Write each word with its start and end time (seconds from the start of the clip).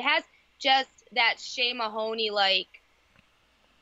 It 0.00 0.04
has 0.04 0.24
just 0.58 0.88
that 1.12 1.34
Shay 1.38 1.74
Mahoney 1.74 2.30
like 2.30 2.68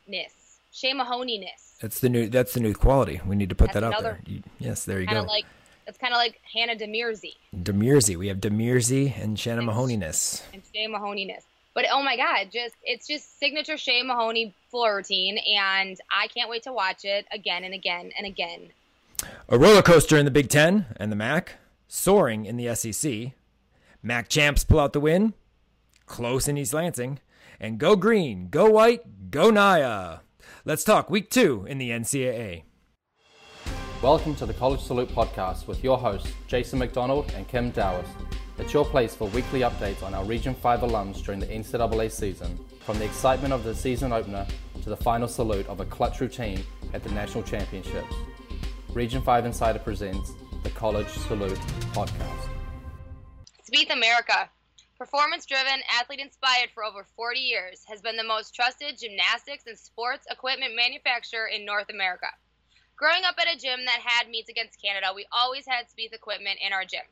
ness. 0.08 0.58
Shay 0.72 0.92
Mahoney 0.92 1.38
ness. 1.38 1.76
That's 1.80 2.00
the 2.00 2.08
new. 2.08 2.28
That's 2.28 2.54
the 2.54 2.60
new 2.60 2.74
quality. 2.74 3.20
We 3.24 3.36
need 3.36 3.50
to 3.50 3.54
put 3.54 3.72
That's 3.72 3.84
that 3.84 3.94
out 3.94 4.02
there. 4.02 4.18
You- 4.26 4.42
yes, 4.58 4.84
there 4.84 5.00
you 5.00 5.06
Kind 5.06 5.18
go. 5.20 5.24
like 5.32 5.44
it's 5.86 5.96
kind 5.98 6.12
of 6.12 6.18
like 6.18 6.40
Hannah 6.52 6.74
DeMerzey. 6.74 7.34
DeMerzey. 7.56 8.16
We 8.16 8.26
have 8.28 8.38
DeMerzey 8.38 9.16
and 9.22 9.38
Shannon 9.38 9.66
Mahoneyness. 9.66 10.42
and 10.52 10.62
Shay 10.74 10.86
Mahoney 10.88 11.24
ness. 11.24 11.44
But 11.74 11.86
oh 11.92 12.02
my 12.02 12.16
god, 12.16 12.48
just 12.52 12.74
it's 12.82 13.06
just 13.06 13.38
signature 13.38 13.76
Shay 13.76 14.02
Mahoney 14.02 14.52
floor 14.72 14.96
routine, 14.96 15.38
and 15.38 15.96
I 16.10 16.26
can't 16.28 16.50
wait 16.50 16.64
to 16.64 16.72
watch 16.72 17.04
it 17.04 17.26
again 17.32 17.62
and 17.62 17.72
again 17.74 18.10
and 18.18 18.26
again. 18.26 18.70
A 19.48 19.56
roller 19.56 19.82
coaster 19.82 20.16
in 20.16 20.24
the 20.24 20.30
Big 20.32 20.48
Ten 20.48 20.86
and 20.96 21.12
the 21.12 21.16
MAC, 21.16 21.54
soaring 21.86 22.44
in 22.44 22.56
the 22.56 22.74
SEC. 22.74 23.32
MAC 24.02 24.28
champs 24.28 24.64
pull 24.64 24.78
out 24.80 24.92
the 24.92 25.00
win, 25.00 25.34
close 26.08 26.48
in 26.48 26.56
East 26.56 26.74
Lansing, 26.74 27.20
and 27.60 27.78
go 27.78 27.94
green, 27.94 28.48
go 28.48 28.68
white, 28.68 29.30
go 29.30 29.52
Nyah. 29.52 30.20
Let's 30.64 30.82
talk 30.82 31.10
week 31.10 31.30
two 31.30 31.66
in 31.68 31.78
the 31.78 31.90
NCAA. 31.90 32.62
Welcome 34.02 34.34
to 34.36 34.46
the 34.46 34.54
College 34.54 34.80
Salute 34.80 35.10
podcast 35.10 35.66
with 35.66 35.84
your 35.84 35.98
hosts, 35.98 36.32
Jason 36.46 36.78
McDonald 36.78 37.32
and 37.36 37.46
Kim 37.46 37.72
Dowis. 37.72 38.06
It's 38.58 38.72
your 38.72 38.84
place 38.84 39.14
for 39.14 39.28
weekly 39.28 39.60
updates 39.60 40.02
on 40.02 40.14
our 40.14 40.24
Region 40.24 40.54
5 40.54 40.80
alums 40.80 41.22
during 41.24 41.40
the 41.40 41.46
NCAA 41.46 42.10
season, 42.10 42.58
from 42.80 42.98
the 42.98 43.04
excitement 43.04 43.52
of 43.52 43.62
the 43.62 43.74
season 43.74 44.12
opener 44.12 44.46
to 44.82 44.88
the 44.88 44.96
final 44.96 45.28
salute 45.28 45.68
of 45.68 45.80
a 45.80 45.84
clutch 45.84 46.20
routine 46.20 46.64
at 46.94 47.04
the 47.04 47.10
national 47.10 47.44
championships. 47.44 48.14
Region 48.94 49.22
5 49.22 49.46
Insider 49.46 49.78
presents 49.78 50.32
the 50.62 50.70
College 50.70 51.08
Salute 51.08 51.58
podcast. 51.92 52.48
Speed 53.62 53.90
America, 53.90 54.48
performance 54.98 55.46
driven, 55.46 55.80
athlete 55.98 56.18
inspired 56.18 56.70
for 56.74 56.84
over 56.84 57.06
40 57.14 57.38
years, 57.38 57.84
has 57.88 58.02
been 58.02 58.16
the 58.16 58.24
most 58.24 58.52
trusted 58.52 58.98
gymnastics 58.98 59.64
and 59.66 59.78
sports 59.78 60.26
equipment 60.28 60.74
manufacturer 60.74 61.46
in 61.46 61.64
North 61.64 61.88
America. 61.88 62.26
Growing 62.96 63.22
up 63.24 63.36
at 63.38 63.46
a 63.46 63.56
gym 63.56 63.84
that 63.86 64.00
had 64.04 64.28
meets 64.28 64.50
against 64.50 64.82
Canada, 64.82 65.12
we 65.14 65.24
always 65.30 65.64
had 65.66 65.86
Spieth 65.86 66.12
equipment 66.12 66.58
in 66.60 66.72
our 66.72 66.84
gym. 66.84 67.06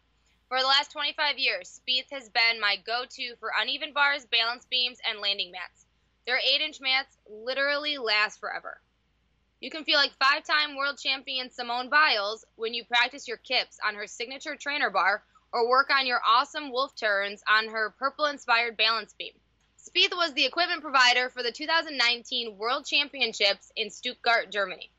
For 0.49 0.59
the 0.59 0.67
last 0.67 0.91
25 0.91 1.39
years, 1.39 1.81
Spieth 1.81 2.11
has 2.11 2.29
been 2.29 2.61
my 2.61 2.77
go 2.85 3.05
to 3.09 3.37
for 3.37 3.51
uneven 3.57 3.93
bars, 3.93 4.27
balance 4.27 4.67
beams, 4.69 4.99
and 5.09 5.21
landing 5.21 5.53
mats. 5.53 5.87
Their 6.27 6.39
8 6.39 6.61
inch 6.61 6.81
mats 6.81 7.17
literally 7.31 7.99
last 7.99 8.41
forever. 8.41 8.81
You 9.61 9.71
can 9.71 9.85
feel 9.85 9.97
like 9.97 10.13
five 10.19 10.45
time 10.45 10.77
world 10.77 10.99
champion 10.99 11.51
Simone 11.51 11.89
Biles 11.89 12.45
when 12.57 12.75
you 12.75 12.85
practice 12.85 13.29
your 13.29 13.39
kips 13.39 13.79
on 13.87 13.95
her 13.95 14.09
signature 14.09 14.57
trainer 14.57 14.91
bar 14.91 15.23
or 15.57 15.67
work 15.67 15.89
on 15.91 16.07
your 16.07 16.21
awesome 16.29 16.71
wolf 16.71 16.95
turns 16.95 17.43
on 17.49 17.67
her 17.69 17.95
purple 17.99 18.27
inspired 18.27 18.77
balance 18.77 19.15
beam. 19.19 19.33
Spieth 19.79 20.15
was 20.15 20.35
the 20.35 20.45
equipment 20.45 20.83
provider 20.83 21.31
for 21.31 21.43
the 21.43 21.51
2019 21.51 22.59
World 22.59 22.85
Championships 22.85 23.73
in 23.75 23.89
Stuttgart, 23.89 24.53
Germany. 24.53 24.91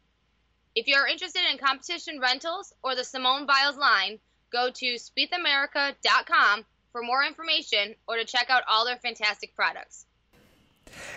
If 0.74 0.88
you're 0.88 1.06
interested 1.06 1.44
in 1.52 1.60
competition 1.60 2.20
rentals 2.20 2.74
or 2.84 2.96
the 2.96 3.04
Simone 3.04 3.46
Biles 3.46 3.78
line, 3.78 4.18
go 4.52 4.72
to 4.72 4.96
spiethamerica.com 4.96 6.66
for 6.92 7.04
more 7.04 7.24
information 7.24 7.94
or 8.08 8.16
to 8.16 8.26
check 8.26 8.50
out 8.50 8.64
all 8.68 8.84
their 8.84 8.98
fantastic 8.98 9.56
products. 9.56 10.08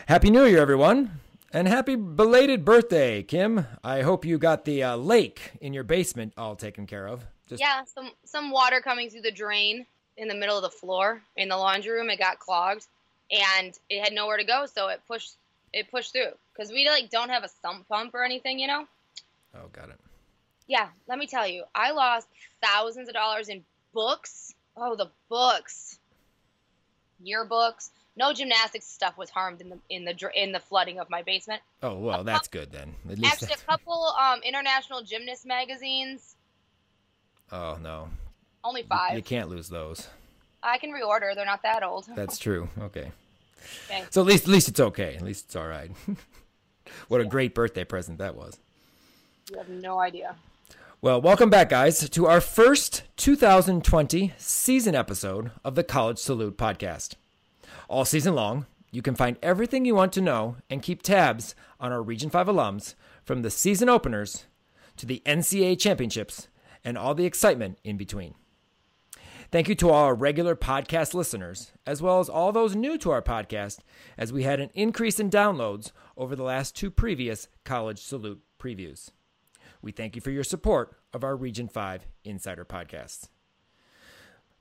Happy 0.06 0.28
New 0.28 0.44
Year, 0.44 0.60
everyone, 0.60 1.18
and 1.50 1.66
happy 1.66 1.96
belated 1.96 2.62
birthday, 2.62 3.22
Kim. 3.22 3.66
I 3.82 4.02
hope 4.02 4.26
you 4.26 4.36
got 4.36 4.66
the 4.66 4.82
uh, 4.82 4.96
lake 4.96 5.52
in 5.62 5.72
your 5.72 5.84
basement 5.84 6.34
all 6.36 6.56
taken 6.56 6.86
care 6.86 7.08
of. 7.08 7.24
Just 7.50 7.60
Yeah, 7.60 7.82
some 7.84 8.12
some 8.24 8.52
water 8.52 8.80
coming 8.80 9.10
through 9.10 9.22
the 9.22 9.32
drain 9.32 9.84
in 10.16 10.28
the 10.28 10.34
middle 10.36 10.56
of 10.56 10.62
the 10.62 10.70
floor 10.70 11.20
in 11.36 11.48
the 11.48 11.56
laundry 11.56 11.90
room. 11.90 12.08
It 12.08 12.18
got 12.18 12.38
clogged, 12.38 12.86
and 13.30 13.76
it 13.88 14.04
had 14.04 14.12
nowhere 14.12 14.36
to 14.36 14.44
go, 14.44 14.66
so 14.66 14.86
it 14.86 15.00
pushed 15.08 15.34
it 15.72 15.90
pushed 15.90 16.12
through. 16.12 16.30
Cause 16.56 16.70
we 16.70 16.88
like 16.88 17.10
don't 17.10 17.30
have 17.30 17.42
a 17.42 17.48
sump 17.60 17.88
pump 17.88 18.14
or 18.14 18.24
anything, 18.24 18.60
you 18.60 18.68
know. 18.68 18.86
Oh, 19.56 19.66
got 19.72 19.88
it. 19.88 19.98
Yeah, 20.68 20.88
let 21.08 21.18
me 21.18 21.26
tell 21.26 21.48
you, 21.48 21.64
I 21.74 21.90
lost 21.90 22.28
thousands 22.62 23.08
of 23.08 23.14
dollars 23.14 23.48
in 23.48 23.64
books. 23.92 24.54
Oh, 24.76 24.94
the 24.94 25.10
books, 25.28 25.98
yearbooks. 27.24 27.90
No 28.14 28.32
gymnastics 28.32 28.86
stuff 28.86 29.18
was 29.18 29.28
harmed 29.28 29.60
in 29.60 29.70
the 29.70 29.78
in 29.88 30.04
the 30.04 30.30
in 30.36 30.52
the 30.52 30.60
flooding 30.60 31.00
of 31.00 31.10
my 31.10 31.22
basement. 31.22 31.62
Oh 31.82 31.98
well, 31.98 32.22
that's 32.22 32.46
good 32.46 32.70
then. 32.70 32.94
At 33.10 33.18
least. 33.18 33.42
Actually, 33.42 33.54
a 33.54 33.66
couple 33.66 34.14
um, 34.20 34.40
international 34.44 35.02
gymnast 35.02 35.44
magazines. 35.44 36.36
Oh 37.52 37.78
no, 37.82 38.08
Only 38.64 38.82
five. 38.82 39.14
You 39.14 39.22
can't 39.22 39.48
lose 39.48 39.68
those. 39.68 40.08
I 40.62 40.78
can 40.78 40.90
reorder. 40.90 41.34
They're 41.34 41.46
not 41.46 41.62
that 41.62 41.82
old. 41.82 42.06
That's 42.14 42.38
true. 42.46 42.68
Okay. 42.80 43.12
Okay. 43.90 44.04
So 44.10 44.20
at 44.20 44.26
least 44.26 44.44
at 44.44 44.50
least 44.50 44.68
it's 44.68 44.80
okay. 44.80 45.16
At 45.16 45.22
least 45.22 45.46
it's 45.46 45.56
all 45.56 45.66
right. 45.66 45.90
what 47.08 47.20
a 47.20 47.24
great 47.24 47.54
birthday 47.54 47.84
present 47.84 48.18
that 48.18 48.34
was. 48.34 48.58
You 49.50 49.58
have 49.58 49.68
no 49.68 49.98
idea. 49.98 50.36
Well, 51.02 51.20
welcome 51.20 51.48
back, 51.48 51.70
guys, 51.70 52.08
to 52.10 52.26
our 52.26 52.42
first 52.42 53.04
2020 53.16 54.34
season 54.36 54.94
episode 54.94 55.50
of 55.64 55.74
the 55.74 55.82
College 55.82 56.18
Salute 56.18 56.58
podcast. 56.58 57.14
All 57.88 58.04
season 58.04 58.34
long, 58.34 58.66
you 58.90 59.00
can 59.00 59.14
find 59.14 59.38
everything 59.42 59.84
you 59.86 59.94
want 59.94 60.12
to 60.12 60.20
know 60.20 60.56
and 60.68 60.82
keep 60.82 61.00
tabs 61.02 61.54
on 61.80 61.90
our 61.90 62.02
Region 62.02 62.28
5 62.28 62.48
alums 62.48 62.94
from 63.24 63.40
the 63.40 63.50
season 63.50 63.88
openers 63.88 64.44
to 64.98 65.06
the 65.06 65.22
NCAA 65.24 65.78
championships 65.80 66.48
and 66.84 66.96
all 66.96 67.14
the 67.14 67.26
excitement 67.26 67.78
in 67.84 67.96
between. 67.96 68.34
Thank 69.52 69.68
you 69.68 69.74
to 69.76 69.90
all 69.90 70.04
our 70.04 70.14
regular 70.14 70.54
podcast 70.54 71.12
listeners, 71.12 71.72
as 71.84 72.00
well 72.00 72.20
as 72.20 72.28
all 72.28 72.52
those 72.52 72.76
new 72.76 72.96
to 72.98 73.10
our 73.10 73.22
podcast, 73.22 73.80
as 74.16 74.32
we 74.32 74.44
had 74.44 74.60
an 74.60 74.70
increase 74.74 75.18
in 75.18 75.28
downloads 75.28 75.90
over 76.16 76.36
the 76.36 76.44
last 76.44 76.76
two 76.76 76.90
previous 76.90 77.48
College 77.64 77.98
Salute 77.98 78.40
previews. 78.60 79.10
We 79.82 79.90
thank 79.90 80.14
you 80.14 80.22
for 80.22 80.30
your 80.30 80.44
support 80.44 80.96
of 81.12 81.24
our 81.24 81.34
Region 81.34 81.66
5 81.66 82.06
Insider 82.24 82.64
podcasts. 82.64 83.28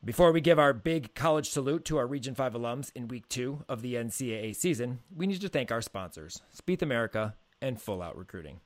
Before 0.03 0.31
we 0.31 0.39
give 0.41 0.57
our 0.57 0.73
big 0.73 1.13
college 1.13 1.49
salute 1.49 1.83
to 1.85 1.97
our 1.97 2.07
Region 2.07 2.33
5 2.33 2.53
alums 2.53 2.89
in 2.95 3.09
week 3.09 3.27
two 3.27 3.65
of 3.67 3.81
the 3.81 3.95
NCAA 3.95 4.55
season, 4.55 4.99
we 5.13 5.27
need 5.27 5.41
to 5.41 5.49
thank 5.49 5.71
our 5.71 5.81
sponsors, 5.81 6.41
Spieth 6.55 6.81
America 6.81 7.35
and 7.61 7.81
Full 7.81 8.01
Out 8.01 8.17
Recruiting. 8.17 8.61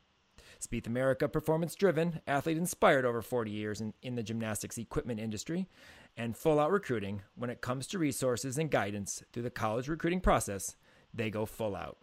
Spieth 0.66 0.88
America, 0.88 1.28
performance 1.28 1.75
driven, 1.75 2.22
athlete 2.25 2.57
inspired 2.57 3.06
over 3.06 3.22
40 3.22 3.51
years 3.51 3.81
in, 3.81 3.94
in 4.01 4.16
the 4.16 4.24
gymnastics 4.24 4.78
equipment 4.78 5.19
industry, 5.19 5.68
and 6.16 6.38
Full 6.38 6.59
Out 6.59 6.72
Recruiting, 6.72 7.22
when 7.35 7.50
it 7.50 7.62
comes 7.62 7.88
to 7.88 8.00
resources 8.00 8.57
and 8.57 8.72
guidance 8.72 9.23
through 9.31 9.44
the 9.44 9.50
college 9.50 9.88
recruiting 9.88 10.22
process, 10.22 10.75
they 11.13 11.29
go 11.29 11.46
full 11.46 11.75
out. 11.75 11.97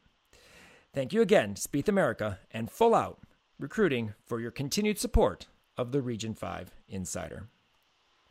Thank 0.93 1.13
you 1.13 1.23
again, 1.23 1.55
Spieth 1.55 1.89
America 1.89 2.39
and 2.51 2.71
Full 2.71 2.95
Out 2.95 3.21
Recruiting, 3.59 4.15
for 4.27 4.41
your 4.41 4.51
continued 4.51 4.99
support 4.99 5.47
of 5.77 5.93
the 5.93 6.03
Region 6.03 6.35
5 6.35 6.75
Insider. 6.89 7.49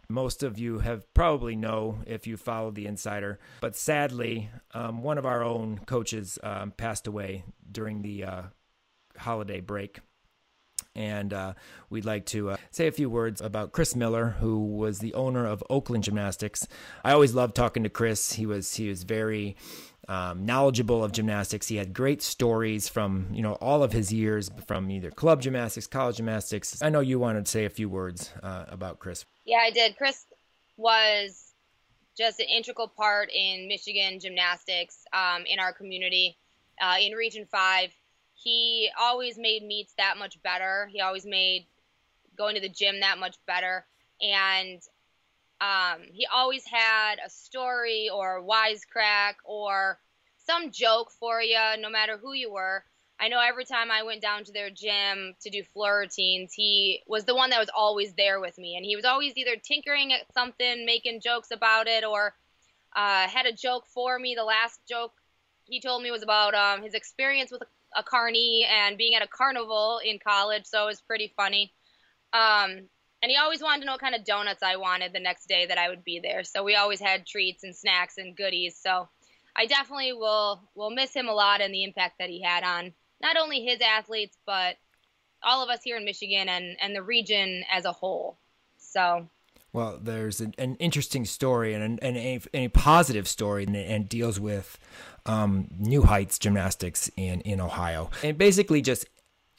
Most 0.09 0.43
of 0.43 0.57
you 0.57 0.79
have 0.79 1.11
probably 1.13 1.55
know 1.55 1.99
if 2.07 2.25
you 2.25 2.35
follow 2.35 2.71
the 2.71 2.87
Insider, 2.87 3.39
but 3.61 3.75
sadly, 3.75 4.49
um, 4.73 5.03
one 5.03 5.17
of 5.17 5.25
our 5.25 5.43
own 5.43 5.79
coaches 5.85 6.39
um, 6.41 6.71
passed 6.71 7.05
away 7.05 7.43
during 7.71 8.01
the 8.01 8.23
uh, 8.23 8.41
holiday 9.17 9.61
break. 9.61 9.99
And 10.95 11.33
uh, 11.33 11.53
we'd 11.89 12.05
like 12.05 12.25
to 12.27 12.51
uh, 12.51 12.57
say 12.71 12.87
a 12.87 12.91
few 12.91 13.09
words 13.09 13.41
about 13.41 13.71
Chris 13.71 13.95
Miller, 13.95 14.35
who 14.39 14.59
was 14.59 14.99
the 14.99 15.13
owner 15.13 15.45
of 15.45 15.63
Oakland 15.69 16.03
Gymnastics. 16.03 16.67
I 17.03 17.11
always 17.11 17.33
loved 17.33 17.55
talking 17.55 17.83
to 17.83 17.89
Chris. 17.89 18.33
He 18.33 18.45
was 18.45 18.75
he 18.75 18.89
was 18.89 19.03
very 19.03 19.55
um, 20.09 20.45
knowledgeable 20.45 21.03
of 21.03 21.11
gymnastics. 21.11 21.67
He 21.67 21.75
had 21.75 21.93
great 21.93 22.21
stories 22.21 22.89
from 22.89 23.27
you 23.31 23.43
know 23.43 23.53
all 23.53 23.83
of 23.83 23.93
his 23.93 24.11
years 24.11 24.49
from 24.65 24.89
either 24.89 25.11
club 25.11 25.41
gymnastics, 25.41 25.87
college 25.87 26.17
gymnastics. 26.17 26.81
I 26.81 26.89
know 26.89 26.99
you 26.99 27.19
wanted 27.19 27.45
to 27.45 27.51
say 27.51 27.65
a 27.65 27.69
few 27.69 27.87
words 27.87 28.31
uh, 28.41 28.65
about 28.67 28.99
Chris. 28.99 29.25
Yeah, 29.45 29.59
I 29.59 29.69
did. 29.69 29.95
Chris 29.97 30.25
was 30.77 31.53
just 32.17 32.39
an 32.39 32.47
integral 32.47 32.87
part 32.87 33.29
in 33.33 33.67
Michigan 33.67 34.19
gymnastics 34.19 35.05
um, 35.13 35.43
in 35.45 35.59
our 35.59 35.71
community 35.71 36.37
uh, 36.81 36.95
in 36.99 37.13
Region 37.13 37.45
5. 37.49 37.89
He 38.43 38.89
always 38.99 39.37
made 39.37 39.63
meets 39.63 39.93
that 39.97 40.17
much 40.17 40.41
better. 40.41 40.89
He 40.91 41.01
always 41.01 41.25
made 41.25 41.65
going 42.37 42.55
to 42.55 42.61
the 42.61 42.69
gym 42.69 43.01
that 43.01 43.17
much 43.19 43.35
better. 43.45 43.85
And 44.21 44.81
um, 45.61 46.03
he 46.11 46.25
always 46.25 46.65
had 46.65 47.15
a 47.25 47.29
story 47.29 48.09
or 48.13 48.37
a 48.37 48.43
wisecrack 48.43 49.35
or 49.43 49.99
some 50.45 50.71
joke 50.71 51.11
for 51.11 51.41
you, 51.41 51.59
no 51.79 51.89
matter 51.89 52.17
who 52.17 52.33
you 52.33 52.51
were. 52.51 52.83
I 53.19 53.27
know 53.27 53.41
every 53.41 53.65
time 53.65 53.91
I 53.91 54.03
went 54.03 54.21
down 54.21 54.45
to 54.45 54.53
their 54.53 54.69
gym 54.69 55.35
to 55.41 55.49
do 55.49 55.61
floor 55.61 55.99
routines, 55.99 56.53
he 56.53 57.01
was 57.05 57.25
the 57.25 57.35
one 57.35 57.49
that 57.49 57.59
was 57.59 57.69
always 57.75 58.13
there 58.13 58.39
with 58.39 58.57
me. 58.57 58.77
And 58.77 58.85
he 58.85 58.95
was 58.95 59.03
always 59.03 59.33
either 59.35 59.57
tinkering 59.57 60.13
at 60.13 60.31
something, 60.33 60.85
making 60.85 61.19
jokes 61.19 61.51
about 61.51 61.87
it, 61.87 62.05
or 62.05 62.33
uh, 62.95 63.27
had 63.27 63.45
a 63.45 63.51
joke 63.51 63.85
for 63.93 64.17
me. 64.17 64.35
The 64.35 64.45
last 64.45 64.79
joke 64.87 65.11
he 65.65 65.81
told 65.81 66.01
me 66.01 66.11
was 66.11 66.23
about 66.23 66.55
um, 66.55 66.81
his 66.81 66.93
experience 66.93 67.51
with 67.51 67.63
a, 67.95 68.03
carny 68.03 68.67
and 68.69 68.97
being 68.97 69.15
at 69.15 69.21
a 69.21 69.27
carnival 69.27 69.99
in 70.03 70.19
college, 70.19 70.65
so 70.65 70.83
it 70.83 70.87
was 70.87 71.01
pretty 71.01 71.33
funny. 71.35 71.73
Um, 72.33 72.89
and 73.21 73.29
he 73.29 73.37
always 73.37 73.61
wanted 73.61 73.81
to 73.81 73.85
know 73.85 73.93
what 73.93 74.01
kind 74.01 74.15
of 74.15 74.23
donuts 74.23 74.63
I 74.63 74.77
wanted 74.77 75.13
the 75.13 75.19
next 75.19 75.47
day 75.47 75.65
that 75.65 75.77
I 75.77 75.89
would 75.89 76.03
be 76.03 76.19
there. 76.19 76.43
So 76.43 76.63
we 76.63 76.75
always 76.75 76.99
had 76.99 77.25
treats 77.25 77.63
and 77.63 77.75
snacks 77.75 78.17
and 78.17 78.35
goodies. 78.35 78.77
So 78.81 79.09
I 79.55 79.65
definitely 79.65 80.13
will 80.13 80.61
will 80.75 80.89
miss 80.89 81.13
him 81.13 81.27
a 81.27 81.33
lot 81.33 81.61
and 81.61 81.73
the 81.73 81.83
impact 81.83 82.15
that 82.19 82.29
he 82.29 82.41
had 82.41 82.63
on 82.63 82.93
not 83.21 83.35
only 83.35 83.65
his 83.65 83.81
athletes 83.81 84.37
but 84.45 84.77
all 85.43 85.63
of 85.63 85.69
us 85.69 85.83
here 85.83 85.97
in 85.97 86.05
Michigan 86.05 86.47
and 86.47 86.77
and 86.81 86.95
the 86.95 87.03
region 87.03 87.63
as 87.69 87.85
a 87.85 87.91
whole. 87.91 88.37
So 88.77 89.27
well, 89.71 89.99
there's 90.01 90.41
an, 90.41 90.55
an 90.57 90.77
interesting 90.77 91.25
story 91.25 91.75
and, 91.75 92.01
and 92.01 92.17
a, 92.17 92.41
a, 92.55 92.67
positive 92.69 93.27
story, 93.27 93.65
and, 93.65 93.75
and 93.75 94.09
deals 94.09 94.39
with 94.39 94.79
um, 95.29 95.67
New 95.77 96.01
Heights 96.01 96.39
Gymnastics 96.39 97.11
in, 97.15 97.41
in 97.41 97.61
Ohio. 97.61 98.09
And 98.23 98.37
basically 98.37 98.81
just 98.81 99.05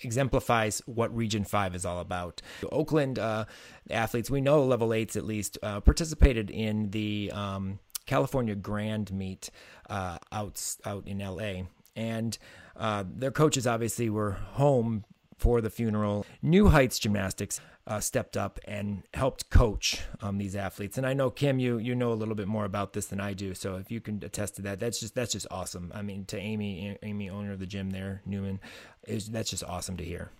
exemplifies 0.00 0.82
what 0.86 1.14
Region 1.14 1.44
5 1.44 1.76
is 1.76 1.84
all 1.84 2.00
about. 2.00 2.42
Oakland 2.72 3.18
uh, 3.18 3.44
athletes, 3.88 4.30
we 4.30 4.40
know 4.40 4.64
level 4.64 4.88
8s 4.88 5.16
at 5.16 5.24
least, 5.24 5.58
uh, 5.62 5.80
participated 5.80 6.50
in 6.50 6.90
the 6.90 7.30
um, 7.32 7.78
California 8.06 8.56
Grand 8.56 9.12
Meet 9.12 9.50
uh, 9.88 10.18
out, 10.32 10.60
out 10.84 11.06
in 11.06 11.18
LA. 11.18 11.62
And 11.94 12.36
uh, 12.76 13.04
their 13.06 13.30
coaches 13.30 13.66
obviously 13.66 14.10
were 14.10 14.32
home 14.32 15.04
for 15.40 15.60
the 15.60 15.70
funeral. 15.70 16.26
New 16.42 16.68
Heights 16.68 16.98
Gymnastics 16.98 17.60
uh, 17.86 17.98
stepped 17.98 18.36
up 18.36 18.60
and 18.66 19.02
helped 19.14 19.50
coach 19.50 20.02
um, 20.20 20.38
these 20.38 20.54
athletes. 20.54 20.98
And 20.98 21.06
I 21.06 21.14
know 21.14 21.30
Kim, 21.30 21.58
you 21.58 21.78
you 21.78 21.94
know 21.94 22.12
a 22.12 22.14
little 22.14 22.34
bit 22.34 22.46
more 22.46 22.64
about 22.64 22.92
this 22.92 23.06
than 23.06 23.20
I 23.20 23.32
do. 23.32 23.54
So 23.54 23.76
if 23.76 23.90
you 23.90 24.00
can 24.00 24.22
attest 24.22 24.56
to 24.56 24.62
that, 24.62 24.78
that's 24.78 25.00
just 25.00 25.14
that's 25.14 25.32
just 25.32 25.46
awesome. 25.50 25.90
I 25.94 26.02
mean, 26.02 26.26
to 26.26 26.38
Amy, 26.38 26.98
Amy, 27.02 27.30
owner 27.30 27.52
of 27.52 27.58
the 27.58 27.66
gym 27.66 27.90
there, 27.90 28.20
Newman, 28.26 28.60
is 29.06 29.28
that's 29.28 29.50
just 29.50 29.64
awesome 29.64 29.96
to 29.96 30.04
hear. 30.04 30.30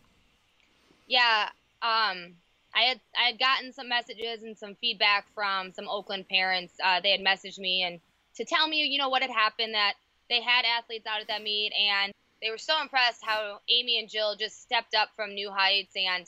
Yeah, 1.07 1.49
um, 1.83 2.37
I 2.75 2.83
had 2.83 3.01
I 3.19 3.31
had 3.31 3.39
gotten 3.39 3.73
some 3.73 3.89
messages 3.89 4.43
and 4.43 4.57
some 4.57 4.77
feedback 4.81 5.27
from 5.35 5.73
some 5.73 5.89
Oakland 5.89 6.29
parents. 6.29 6.75
Uh, 6.85 7.01
they 7.01 7.11
had 7.11 7.21
messaged 7.21 7.59
me 7.59 7.83
and 7.83 8.01
to 8.37 8.45
tell 8.45 8.69
me, 8.69 8.85
you 8.85 8.99
know, 8.99 9.09
what 9.09 9.23
had 9.23 9.31
happened 9.31 9.75
that 9.75 9.95
they 10.29 10.41
had 10.41 10.65
athletes 10.65 11.07
out 11.07 11.21
at 11.21 11.29
that 11.29 11.43
meet 11.43 11.73
and 11.73 12.13
they 12.43 12.51
were 12.51 12.59
so 12.59 12.81
impressed 12.81 13.23
how 13.25 13.61
Amy 13.69 13.99
and 13.99 14.09
Jill 14.09 14.37
just 14.37 14.63
stepped 14.63 14.95
up 14.95 15.11
from 15.15 15.35
New 15.35 15.51
Heights 15.51 15.95
and 15.95 16.25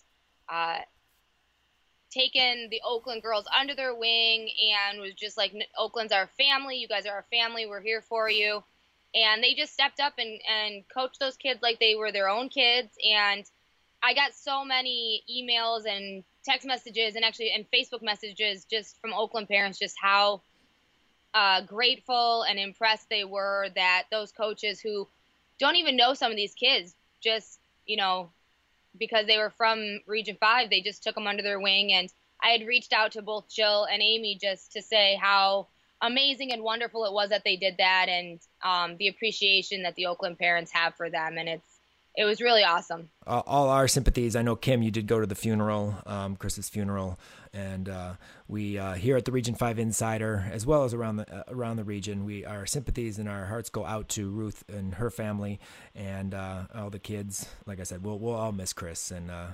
uh, 0.49 0.79
taken 2.11 2.69
the 2.71 2.83
Oakland 2.87 3.23
girls 3.23 3.47
under 3.59 3.75
their 3.75 3.95
wing 3.95 4.51
and 4.91 5.01
was 5.01 5.15
just 5.15 5.37
like, 5.37 5.55
Oakland's 5.79 6.13
our 6.13 6.29
family. 6.39 6.77
You 6.77 6.89
guys 6.89 7.07
are 7.07 7.15
our 7.15 7.25
family. 7.31 7.67
We're 7.67 7.81
here 7.81 8.03
for 8.03 8.29
you. 8.29 8.63
And 9.15 9.43
they 9.43 9.55
just 9.55 9.73
stepped 9.73 10.01
up 10.01 10.15
and, 10.19 10.41
and 10.49 10.85
coached 10.89 11.19
those 11.21 11.37
kids 11.37 11.61
like 11.63 11.81
they 11.81 11.95
were 11.95 12.13
their 12.13 12.29
own 12.29 12.49
kids. 12.49 12.91
And 13.05 13.45
I 14.03 14.15
got 14.15 14.35
so 14.35 14.65
many 14.65 15.23
emails 15.31 15.85
and 15.87 16.25
text 16.45 16.67
messages 16.67 17.15
and 17.15 17.25
actually 17.25 17.53
and 17.53 17.65
Facebook 17.73 18.03
messages 18.03 18.65
just 18.65 19.01
from 19.01 19.13
Oakland 19.15 19.49
parents 19.49 19.79
just 19.79 19.97
how 20.01 20.43
uh, 21.35 21.61
grateful 21.63 22.43
and 22.43 22.59
impressed 22.59 23.09
they 23.09 23.25
were 23.25 23.69
that 23.75 24.05
those 24.11 24.33
coaches 24.33 24.81
who 24.81 25.07
don't 25.63 25.77
even 25.77 25.97
know 25.97 26.13
some 26.13 26.31
of 26.31 26.37
these 26.37 26.55
kids 26.55 26.95
just 27.23 27.61
you 27.87 27.97
know 27.97 28.31
because 28.99 29.27
they 29.27 29.39
were 29.39 29.51
from 29.57 30.01
region 30.07 30.37
5 30.39 30.69
they 30.69 30.81
just 30.81 31.03
took 31.03 31.15
them 31.15 31.27
under 31.27 31.43
their 31.43 31.61
wing 31.61 31.93
and 31.93 32.13
i 32.43 32.49
had 32.49 32.67
reached 32.67 32.93
out 32.93 33.13
to 33.13 33.23
both 33.23 33.49
jill 33.49 33.85
and 33.85 34.03
amy 34.03 34.37
just 34.41 34.73
to 34.73 34.83
say 34.83 35.17
how 35.23 35.69
amazing 36.01 36.53
and 36.53 36.63
wonderful 36.63 37.05
it 37.05 37.13
was 37.13 37.31
that 37.31 37.45
they 37.45 37.57
did 37.57 37.77
that 37.79 38.07
and 38.09 38.41
um, 38.65 38.97
the 38.99 39.07
appreciation 39.07 39.85
that 39.85 39.95
the 39.95 40.07
oakland 40.07 40.37
parents 40.37 40.73
have 40.73 40.95
for 40.97 41.09
them 41.09 41.39
and 41.39 41.49
it's 41.49 41.73
it 42.15 42.25
was 42.25 42.41
really 42.41 42.63
awesome. 42.63 43.09
Uh, 43.27 43.43
all 43.47 43.71
our 43.71 43.89
sympathies. 43.89 44.37
I 44.37 44.43
know 44.43 44.55
Kim, 44.55 44.83
you 44.83 44.91
did 44.91 45.07
go 45.07 45.21
to 45.21 45.27
the 45.27 45.35
funeral, 45.35 45.97
um, 46.05 46.37
Chris's 46.37 46.69
funeral, 46.69 47.19
and 47.55 47.89
uh, 47.89 48.15
we 48.53 48.79
uh, 48.79 48.93
here 48.93 49.17
at 49.17 49.25
the 49.25 49.33
Region 49.33 49.55
Five 49.55 49.79
Insider, 49.79 50.47
as 50.53 50.67
well 50.67 50.85
as 50.85 50.93
around 50.93 51.17
the 51.17 51.35
uh, 51.35 51.43
around 51.49 51.77
the 51.77 51.85
region, 51.85 52.25
we 52.27 52.45
our 52.45 52.67
sympathies 52.67 53.19
and 53.19 53.27
our 53.29 53.47
hearts 53.47 53.71
go 53.71 53.87
out 53.87 54.11
to 54.11 54.29
Ruth 54.29 54.63
and 54.69 54.95
her 54.97 55.11
family 55.11 55.59
and 55.95 56.35
uh, 56.35 56.65
all 56.75 56.91
the 56.91 56.99
kids. 56.99 57.49
Like 57.67 57.81
I 57.81 57.85
said, 57.85 58.05
we'll 58.05 58.19
we'll 58.19 58.35
all 58.35 58.53
miss 58.53 58.75
Chris, 58.75 59.11
and 59.11 59.31
uh, 59.31 59.47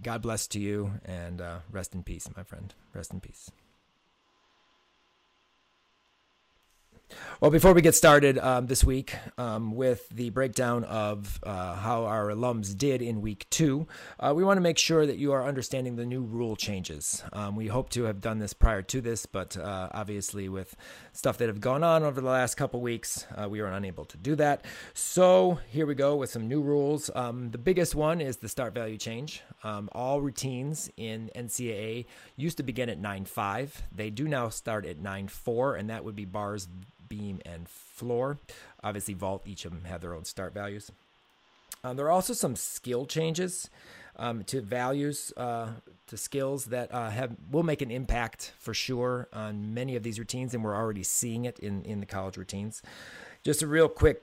God 0.00 0.22
bless 0.22 0.46
to 0.48 0.60
you, 0.60 0.92
and 1.04 1.42
rest 1.70 1.94
in 1.94 2.04
peace, 2.04 2.28
my 2.36 2.44
friend. 2.44 2.72
Rest 2.94 3.12
in 3.12 3.20
peace. 3.20 3.50
Well, 7.40 7.50
before 7.50 7.74
we 7.74 7.82
get 7.82 7.94
started 7.94 8.38
um, 8.38 8.68
this 8.68 8.84
week 8.84 9.14
um, 9.36 9.74
with 9.74 10.08
the 10.08 10.30
breakdown 10.30 10.84
of 10.84 11.38
uh, 11.42 11.74
how 11.74 12.04
our 12.04 12.28
alums 12.28 12.76
did 12.76 13.02
in 13.02 13.20
week 13.20 13.46
two, 13.50 13.86
uh, 14.18 14.32
we 14.34 14.44
want 14.44 14.56
to 14.56 14.62
make 14.62 14.78
sure 14.78 15.04
that 15.04 15.18
you 15.18 15.32
are 15.32 15.44
understanding 15.44 15.96
the 15.96 16.06
new 16.06 16.22
rule 16.22 16.56
changes. 16.56 17.22
Um, 17.32 17.54
we 17.54 17.66
hope 17.66 17.90
to 17.90 18.04
have 18.04 18.20
done 18.20 18.38
this 18.38 18.54
prior 18.54 18.80
to 18.82 19.00
this, 19.00 19.26
but 19.26 19.56
uh, 19.56 19.90
obviously, 19.92 20.48
with 20.48 20.74
stuff 21.12 21.36
that 21.38 21.48
have 21.48 21.60
gone 21.60 21.84
on 21.84 22.02
over 22.02 22.20
the 22.20 22.28
last 22.28 22.54
couple 22.54 22.80
weeks, 22.80 23.26
uh, 23.36 23.46
we 23.48 23.60
were 23.60 23.68
unable 23.68 24.06
to 24.06 24.16
do 24.16 24.34
that. 24.36 24.64
So, 24.94 25.58
here 25.68 25.86
we 25.86 25.94
go 25.94 26.16
with 26.16 26.30
some 26.30 26.48
new 26.48 26.62
rules. 26.62 27.10
Um, 27.14 27.50
the 27.50 27.58
biggest 27.58 27.94
one 27.94 28.22
is 28.22 28.38
the 28.38 28.48
start 28.48 28.72
value 28.72 28.96
change. 28.96 29.42
Um, 29.62 29.90
all 29.92 30.22
routines 30.22 30.90
in 30.96 31.30
NCAA 31.36 32.06
used 32.36 32.56
to 32.56 32.62
begin 32.62 32.88
at 32.88 33.00
9.5, 33.00 33.70
they 33.94 34.08
do 34.08 34.26
now 34.26 34.48
start 34.48 34.86
at 34.86 34.98
9.4, 34.98 35.78
and 35.78 35.90
that 35.90 36.04
would 36.04 36.16
be 36.16 36.24
bars 36.24 36.68
beam, 37.14 37.40
and 37.44 37.68
floor. 37.68 38.38
Obviously, 38.82 39.14
vault, 39.14 39.42
each 39.46 39.64
of 39.64 39.72
them 39.72 39.84
have 39.84 40.00
their 40.00 40.14
own 40.14 40.24
start 40.24 40.52
values. 40.52 40.90
Um, 41.82 41.96
there 41.96 42.06
are 42.06 42.10
also 42.10 42.32
some 42.32 42.56
skill 42.56 43.06
changes 43.06 43.68
um, 44.16 44.44
to 44.44 44.60
values, 44.60 45.32
uh, 45.36 45.68
to 46.06 46.16
skills 46.16 46.66
that 46.66 46.92
uh, 46.92 47.10
have 47.10 47.32
will 47.50 47.62
make 47.62 47.82
an 47.82 47.90
impact 47.90 48.52
for 48.58 48.74
sure 48.74 49.28
on 49.32 49.74
many 49.74 49.96
of 49.96 50.02
these 50.02 50.18
routines, 50.18 50.54
and 50.54 50.64
we're 50.64 50.76
already 50.76 51.02
seeing 51.02 51.44
it 51.44 51.58
in, 51.58 51.84
in 51.84 52.00
the 52.00 52.06
college 52.06 52.36
routines. 52.36 52.82
Just 53.42 53.62
a 53.62 53.66
real 53.66 53.88
quick 53.88 54.22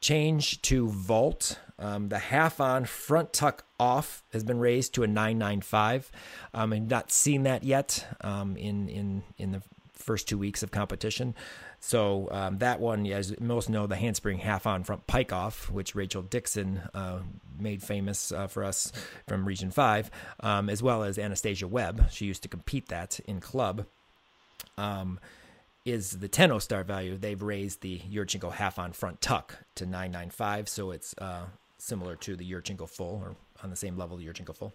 change 0.00 0.60
to 0.62 0.88
vault. 0.88 1.58
Um, 1.78 2.08
the 2.08 2.18
half 2.18 2.60
on 2.60 2.84
front 2.84 3.32
tuck 3.32 3.64
off 3.80 4.22
has 4.32 4.44
been 4.44 4.58
raised 4.58 4.94
to 4.94 5.02
a 5.02 5.06
995. 5.06 6.10
Um, 6.52 6.72
I've 6.72 6.88
not 6.88 7.10
seen 7.10 7.42
that 7.44 7.64
yet 7.64 8.06
um, 8.20 8.56
in 8.56 8.88
in 8.88 9.22
in 9.38 9.52
the 9.52 9.62
first 9.94 10.28
two 10.28 10.38
weeks 10.38 10.62
of 10.62 10.70
competition. 10.70 11.34
So 11.86 12.28
um, 12.30 12.58
that 12.58 12.80
one, 12.80 13.06
as 13.08 13.38
most 13.38 13.68
know, 13.68 13.86
the 13.86 13.94
handspring 13.94 14.38
half 14.38 14.66
on 14.66 14.84
front 14.84 15.06
pike 15.06 15.34
off, 15.34 15.70
which 15.70 15.94
Rachel 15.94 16.22
Dixon 16.22 16.80
uh, 16.94 17.18
made 17.60 17.82
famous 17.82 18.32
uh, 18.32 18.46
for 18.46 18.64
us 18.64 18.90
from 19.28 19.44
Region 19.44 19.70
5, 19.70 20.10
um, 20.40 20.70
as 20.70 20.82
well 20.82 21.04
as 21.04 21.18
Anastasia 21.18 21.68
Webb. 21.68 22.10
She 22.10 22.24
used 22.24 22.42
to 22.44 22.48
compete 22.48 22.88
that 22.88 23.20
in 23.26 23.38
club. 23.38 23.84
Um, 24.78 25.20
is 25.84 26.12
the 26.12 26.26
10 26.26 26.58
star 26.60 26.84
value. 26.84 27.18
They've 27.18 27.42
raised 27.42 27.82
the 27.82 27.98
Yurchenko 27.98 28.50
half 28.50 28.78
on 28.78 28.92
front 28.92 29.20
tuck 29.20 29.58
to 29.74 29.84
995, 29.84 30.70
so 30.70 30.90
it's 30.90 31.14
uh, 31.18 31.44
similar 31.76 32.16
to 32.16 32.34
the 32.34 32.50
Yurchenko 32.50 32.88
full 32.88 33.20
or 33.22 33.36
on 33.62 33.68
the 33.68 33.76
same 33.76 33.98
level 33.98 34.16
the 34.16 34.26
Yurchenko 34.26 34.56
full. 34.56 34.72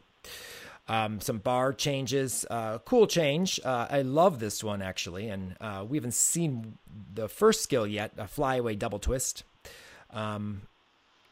Um, 0.89 1.21
some 1.21 1.37
bar 1.37 1.71
changes, 1.71 2.47
uh, 2.49 2.79
cool 2.79 3.05
change. 3.05 3.59
Uh, 3.63 3.85
I 3.91 4.01
love 4.01 4.39
this 4.39 4.63
one 4.63 4.81
actually, 4.81 5.29
and 5.29 5.55
uh, 5.61 5.85
we 5.87 5.97
haven't 5.97 6.15
seen 6.15 6.79
the 7.13 7.29
first 7.29 7.61
skill 7.61 7.85
yet, 7.85 8.11
a 8.17 8.27
flyaway 8.27 8.75
double 8.75 8.97
twist. 8.97 9.43
Um, 10.09 10.63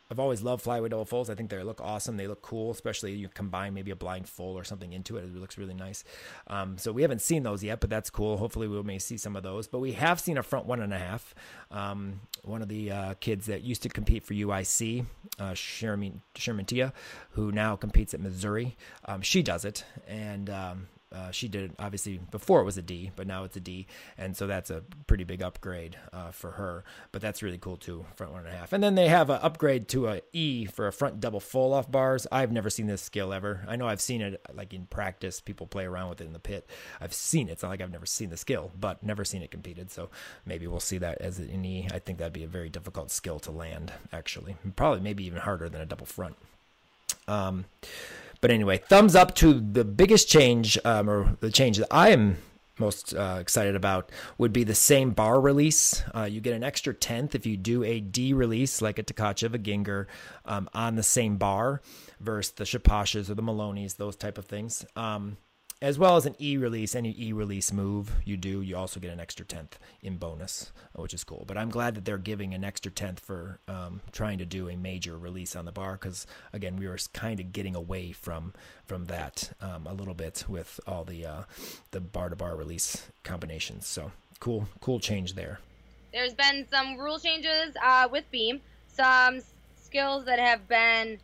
I've 0.09 0.19
always 0.19 0.41
loved 0.41 0.63
flyaway 0.63 0.89
double 0.89 1.05
folds. 1.05 1.29
I 1.29 1.35
think 1.35 1.49
they 1.49 1.61
look 1.63 1.81
awesome. 1.81 2.17
They 2.17 2.27
look 2.27 2.41
cool, 2.41 2.71
especially 2.71 3.13
you 3.13 3.27
combine 3.27 3.73
maybe 3.73 3.91
a 3.91 3.95
blind 3.95 4.29
fold 4.29 4.57
or 4.57 4.63
something 4.63 4.93
into 4.93 5.17
it. 5.17 5.25
It 5.25 5.35
looks 5.35 5.57
really 5.57 5.73
nice. 5.73 6.03
Um, 6.47 6.77
so 6.77 6.91
we 6.91 7.01
haven't 7.01 7.21
seen 7.21 7.43
those 7.43 7.63
yet, 7.63 7.81
but 7.81 7.89
that's 7.89 8.09
cool. 8.09 8.37
Hopefully 8.37 8.67
we 8.67 8.81
may 8.83 8.99
see 8.99 9.17
some 9.17 9.35
of 9.35 9.43
those. 9.43 9.67
But 9.67 9.79
we 9.79 9.93
have 9.93 10.19
seen 10.19 10.37
a 10.37 10.43
front 10.43 10.65
one 10.65 10.81
and 10.81 10.93
a 10.93 10.97
half. 10.97 11.35
Um, 11.71 12.21
one 12.43 12.61
of 12.61 12.69
the 12.69 12.91
uh, 12.91 13.13
kids 13.15 13.47
that 13.47 13.63
used 13.63 13.83
to 13.83 13.89
compete 13.89 14.23
for 14.23 14.33
UIC, 14.33 15.05
uh, 15.39 15.53
Sherman, 15.53 16.21
Sherman 16.35 16.65
Tia, 16.65 16.93
who 17.31 17.51
now 17.51 17.75
competes 17.75 18.13
at 18.13 18.21
Missouri, 18.21 18.77
um, 19.05 19.21
she 19.21 19.43
does 19.43 19.65
it. 19.65 19.83
And 20.07 20.49
um, 20.49 20.87
uh, 21.13 21.31
she 21.31 21.47
did 21.47 21.73
obviously 21.79 22.19
before 22.31 22.61
it 22.61 22.65
was 22.65 22.77
a 22.77 22.81
D, 22.81 23.11
but 23.15 23.27
now 23.27 23.43
it's 23.43 23.55
a 23.55 23.59
D, 23.59 23.87
and 24.17 24.35
so 24.35 24.47
that's 24.47 24.69
a 24.69 24.83
pretty 25.07 25.23
big 25.23 25.41
upgrade 25.41 25.97
uh, 26.11 26.31
for 26.31 26.51
her. 26.51 26.83
But 27.11 27.21
that's 27.21 27.41
really 27.41 27.57
cool 27.57 27.77
too, 27.77 28.05
front 28.15 28.33
one 28.33 28.45
and 28.45 28.53
a 28.53 28.57
half. 28.57 28.73
And 28.73 28.83
then 28.83 28.95
they 28.95 29.07
have 29.07 29.29
an 29.29 29.39
upgrade 29.41 29.87
to 29.89 30.07
a 30.07 30.21
E 30.33 30.65
for 30.65 30.87
a 30.87 30.93
front 30.93 31.19
double 31.19 31.39
full 31.39 31.73
off 31.73 31.89
bars. 31.89 32.27
I've 32.31 32.51
never 32.51 32.69
seen 32.69 32.87
this 32.87 33.01
skill 33.01 33.33
ever. 33.33 33.63
I 33.67 33.75
know 33.75 33.87
I've 33.87 34.01
seen 34.01 34.21
it 34.21 34.41
like 34.53 34.73
in 34.73 34.85
practice, 34.85 35.39
people 35.39 35.67
play 35.67 35.85
around 35.85 36.09
with 36.09 36.21
it 36.21 36.25
in 36.25 36.33
the 36.33 36.39
pit. 36.39 36.69
I've 36.99 37.13
seen 37.13 37.47
it. 37.49 37.53
It's 37.53 37.63
not 37.63 37.69
like 37.69 37.81
I've 37.81 37.91
never 37.91 38.05
seen 38.05 38.29
the 38.29 38.37
skill, 38.37 38.71
but 38.79 39.01
never 39.01 39.23
seen 39.23 39.41
it 39.41 39.51
competed. 39.51 39.91
So 39.91 40.09
maybe 40.45 40.67
we'll 40.67 40.79
see 40.79 40.97
that 40.97 41.19
as 41.21 41.39
an 41.39 41.65
E. 41.65 41.87
I 41.91 41.99
think 41.99 42.17
that'd 42.17 42.33
be 42.33 42.43
a 42.43 42.47
very 42.47 42.69
difficult 42.69 43.11
skill 43.11 43.39
to 43.39 43.51
land, 43.51 43.93
actually, 44.11 44.57
probably 44.75 44.99
maybe 44.99 45.25
even 45.25 45.39
harder 45.39 45.69
than 45.69 45.81
a 45.81 45.85
double 45.85 46.05
front. 46.05 46.35
Um, 47.27 47.65
but 48.41 48.51
anyway, 48.51 48.77
thumbs 48.77 49.15
up 49.15 49.36
to 49.36 49.53
the 49.53 49.84
biggest 49.84 50.29
change, 50.29 50.77
um, 50.86 51.10
or 51.10 51.38
the 51.39 51.51
change 51.51 51.77
that 51.77 51.88
I 51.91 52.10
am 52.10 52.38
most 52.79 53.13
uh, 53.15 53.38
excited 53.39 53.75
about 53.75 54.12
would 54.38 54.53
be 54.53 54.63
the 54.63 54.75
same 54.75 55.12
bar 55.12 55.39
release. 55.39 56.03
Uh, 56.13 56.24
you 56.24 56.41
get 56.41 56.53
an 56.53 56.63
extra 56.63 56.94
tenth 56.94 57.36
if 57.36 57.46
you 57.46 57.58
do 57.58 57.84
a 57.84 58.00
D 58.00 58.34
release, 58.34 58.82
like 58.82 59.00
a 59.00 59.03
Tkachev, 59.03 59.53
a 59.53 59.60
Gienger, 59.60 60.06
um, 60.46 60.70
on 60.74 60.96
the 60.96 61.03
same 61.03 61.38
bar 61.38 61.82
versus 62.20 62.53
the 62.53 62.63
Shapashas 62.63 63.29
or 63.29 63.36
the 63.36 63.41
Maloney's, 63.41 63.96
those 63.96 64.15
type 64.15 64.38
of 64.38 64.46
things. 64.46 64.86
Um, 64.96 65.38
as 65.81 66.00
well 66.00 66.15
as 66.15 66.25
an 66.25 66.36
E 66.39 66.57
release. 66.57 66.96
Any 66.96 67.15
E 67.17 67.34
release 67.34 67.72
move 67.72 68.12
you 68.25 68.38
do, 68.38 68.62
you 68.62 68.75
also 68.75 69.00
get 69.00 69.12
an 69.12 69.19
extra 69.19 69.46
tenth 69.46 69.77
in 70.01 70.17
bonus, 70.17 70.72
which 70.96 71.13
is 71.13 71.24
cool. 71.24 71.43
But 71.48 71.57
I'm 71.57 71.69
glad 71.69 71.96
that 71.96 72.05
they're 72.05 72.17
giving 72.17 72.53
an 72.53 72.63
extra 72.63 72.91
tenth 72.91 73.19
for 73.19 73.60
um, 73.67 74.01
trying 74.12 74.38
to 74.39 74.46
do 74.46 74.69
a 74.69 74.75
major 74.75 75.17
release 75.17 75.55
on 75.55 75.65
the 75.65 75.72
bar 75.72 75.93
because 75.93 76.25
again, 76.53 76.77
we 76.77 76.88
were 76.88 76.98
kind 77.13 77.39
of 77.39 77.51
getting 77.51 77.75
away 77.75 78.12
from 78.12 78.53
from 78.86 79.05
that 79.05 79.51
um, 79.62 79.86
a 79.86 79.93
little 79.93 80.13
bit 80.13 80.46
with 80.48 80.79
all 80.88 81.03
the 81.03 81.25
uh, 81.25 81.43
the 81.91 82.00
bar 82.00 82.29
to 82.29 82.36
bar 82.36 82.55
release 82.55 83.07
combinations. 83.24 83.88
So 83.88 84.12
cool, 84.39 84.67
cool 84.81 85.00
change 85.00 85.36
there. 85.36 85.60
There's 86.13 86.34
been 86.34 86.65
some 86.72 86.98
rule 86.98 87.19
changes 87.19 87.75
uh, 87.84 88.07
with 88.12 88.29
Beam, 88.31 88.62
some 88.88 89.41
skills 89.75 90.25
that 90.25 90.39
have 90.39 90.67
been 90.67 91.19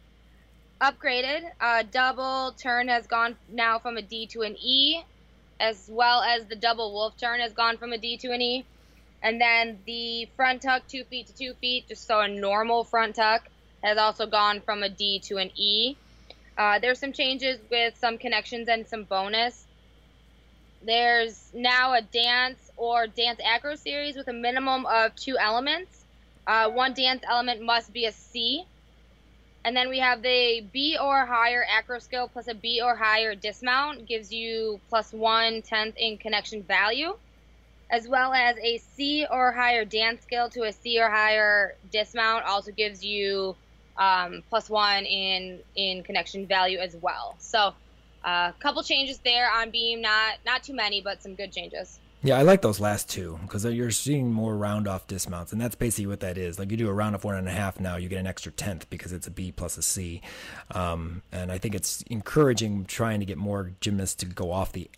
upgraded. 0.84 1.50
Uh, 1.62 1.84
double 1.90 2.54
turn 2.58 2.90
has 2.90 3.08
gone 3.08 3.38
now 3.50 3.80
from 3.80 3.96
a 3.96 4.02
D 4.02 4.28
to 4.28 4.42
an 4.42 4.58
E, 4.60 5.02
as 5.60 5.90
well 5.90 6.22
as 6.22 6.46
the 6.46 6.58
double 6.58 6.92
wolf 6.92 7.18
turn 7.18 7.40
has 7.40 7.54
gone 7.54 7.78
from 7.78 7.94
a 7.94 7.98
D 7.98 8.18
to 8.18 8.32
an 8.32 8.42
E. 8.42 8.66
And 9.22 9.40
then 9.40 9.80
the 9.86 10.28
front 10.36 10.62
tuck, 10.62 10.86
two 10.88 11.06
feet 11.06 11.28
to 11.28 11.36
two 11.36 11.54
feet, 11.62 11.88
just 11.88 12.06
so 12.06 12.20
a 12.20 12.28
normal 12.28 12.84
front 12.84 13.16
tuck, 13.16 13.48
has 13.82 13.98
also 13.98 14.26
gone 14.26 14.60
from 14.60 14.84
a 14.84 14.90
D 14.90 15.20
to 15.28 15.38
an 15.38 15.52
E. 15.56 15.96
Uh, 16.58 16.80
there's 16.80 17.00
some 17.00 17.14
changes 17.14 17.60
with 17.72 17.98
some 17.98 18.18
connections 18.18 18.68
and 18.68 18.86
some 18.86 19.06
bonus. 19.06 19.66
There's 20.86 21.50
now 21.54 21.94
a 21.94 22.02
dance 22.02 22.60
or 22.76 23.08
dance 23.08 23.40
acro 23.44 23.76
series 23.76 24.18
with 24.18 24.28
a 24.28 24.34
minimum 24.34 24.86
of 24.86 25.16
two 25.16 25.38
elements. 25.38 26.04
Uh, 26.46 26.70
one 26.70 26.94
dance 26.94 27.24
element 27.26 27.62
must 27.62 27.94
be 27.94 28.06
a 28.06 28.12
C. 28.12 28.66
And 29.66 29.76
then 29.76 29.90
we 29.90 30.00
have 30.00 30.22
the 30.22 30.62
B 30.74 30.98
or 31.02 31.26
higher 31.26 31.64
acro 31.70 32.00
skill 32.00 32.28
plus 32.28 32.48
a 32.48 32.54
B 32.56 32.82
or 32.84 32.96
higher 32.96 33.34
dismount 33.36 34.08
gives 34.08 34.32
you 34.32 34.82
plus 34.90 35.14
one 35.14 35.62
tenth 35.62 35.96
in 35.98 36.18
connection 36.18 36.64
value, 36.64 37.14
as 37.90 38.08
well 38.08 38.34
as 38.34 38.58
a 38.58 38.78
C 38.80 39.26
or 39.30 39.54
higher 39.54 39.86
dance 39.86 40.24
skill 40.24 40.50
to 40.50 40.64
a 40.64 40.74
C 40.74 41.00
or 41.00 41.10
higher 41.10 41.76
dismount 41.92 42.46
also 42.46 42.72
gives 42.72 43.04
you 43.06 43.58
um, 43.98 44.44
plus 44.50 44.70
one 44.70 45.06
in 45.06 45.64
in 45.76 46.04
connection 46.04 46.48
value 46.48 46.80
as 46.80 46.96
well. 47.02 47.38
So 47.40 47.74
a 48.26 48.30
uh, 48.30 48.52
couple 48.62 48.84
changes 48.84 49.20
there 49.24 49.50
on 49.50 49.72
Beam, 49.72 50.02
not 50.02 50.40
not 50.46 50.64
too 50.64 50.76
many, 50.76 51.02
but 51.02 51.22
some 51.24 51.36
good 51.36 51.54
changes. 51.54 52.02
Yeah, 52.26 52.38
I 52.38 52.44
like 52.44 52.62
those 52.62 52.80
last 52.80 53.10
two 53.10 53.38
because 53.42 53.66
you're 53.66 53.92
seeing 53.92 54.32
more 54.32 54.56
round 54.56 54.88
off 54.88 55.08
dismounts, 55.08 55.52
and 55.52 55.60
that's 55.60 55.76
basically 55.76 56.08
what 56.08 56.22
that 56.22 56.38
is. 56.38 56.58
Like 56.58 56.72
you 56.72 56.78
do 56.78 56.88
a 56.88 56.94
round 56.94 57.16
off 57.16 57.26
one 57.26 57.36
and 57.36 57.50
a 57.50 57.52
half 57.52 57.82
now, 57.82 57.98
you 57.98 58.08
get 58.08 58.20
an 58.20 58.28
extra 58.28 58.50
tenth 58.50 58.90
because 58.90 59.12
it's 59.12 59.28
a 59.28 59.32
B 59.32 59.52
plus 59.52 59.78
a 59.78 59.82
C, 59.82 60.22
um, 60.72 61.22
and 61.34 61.52
I 61.52 61.58
think 61.58 61.76
it's 61.76 62.02
encouraging 62.04 62.86
trying 62.86 63.20
to 63.20 63.26
get 63.26 63.38
more 63.38 63.74
gymnasts 63.82 64.16
to 64.16 64.26
go 64.26 64.54
off 64.54 64.72
the 64.72 64.90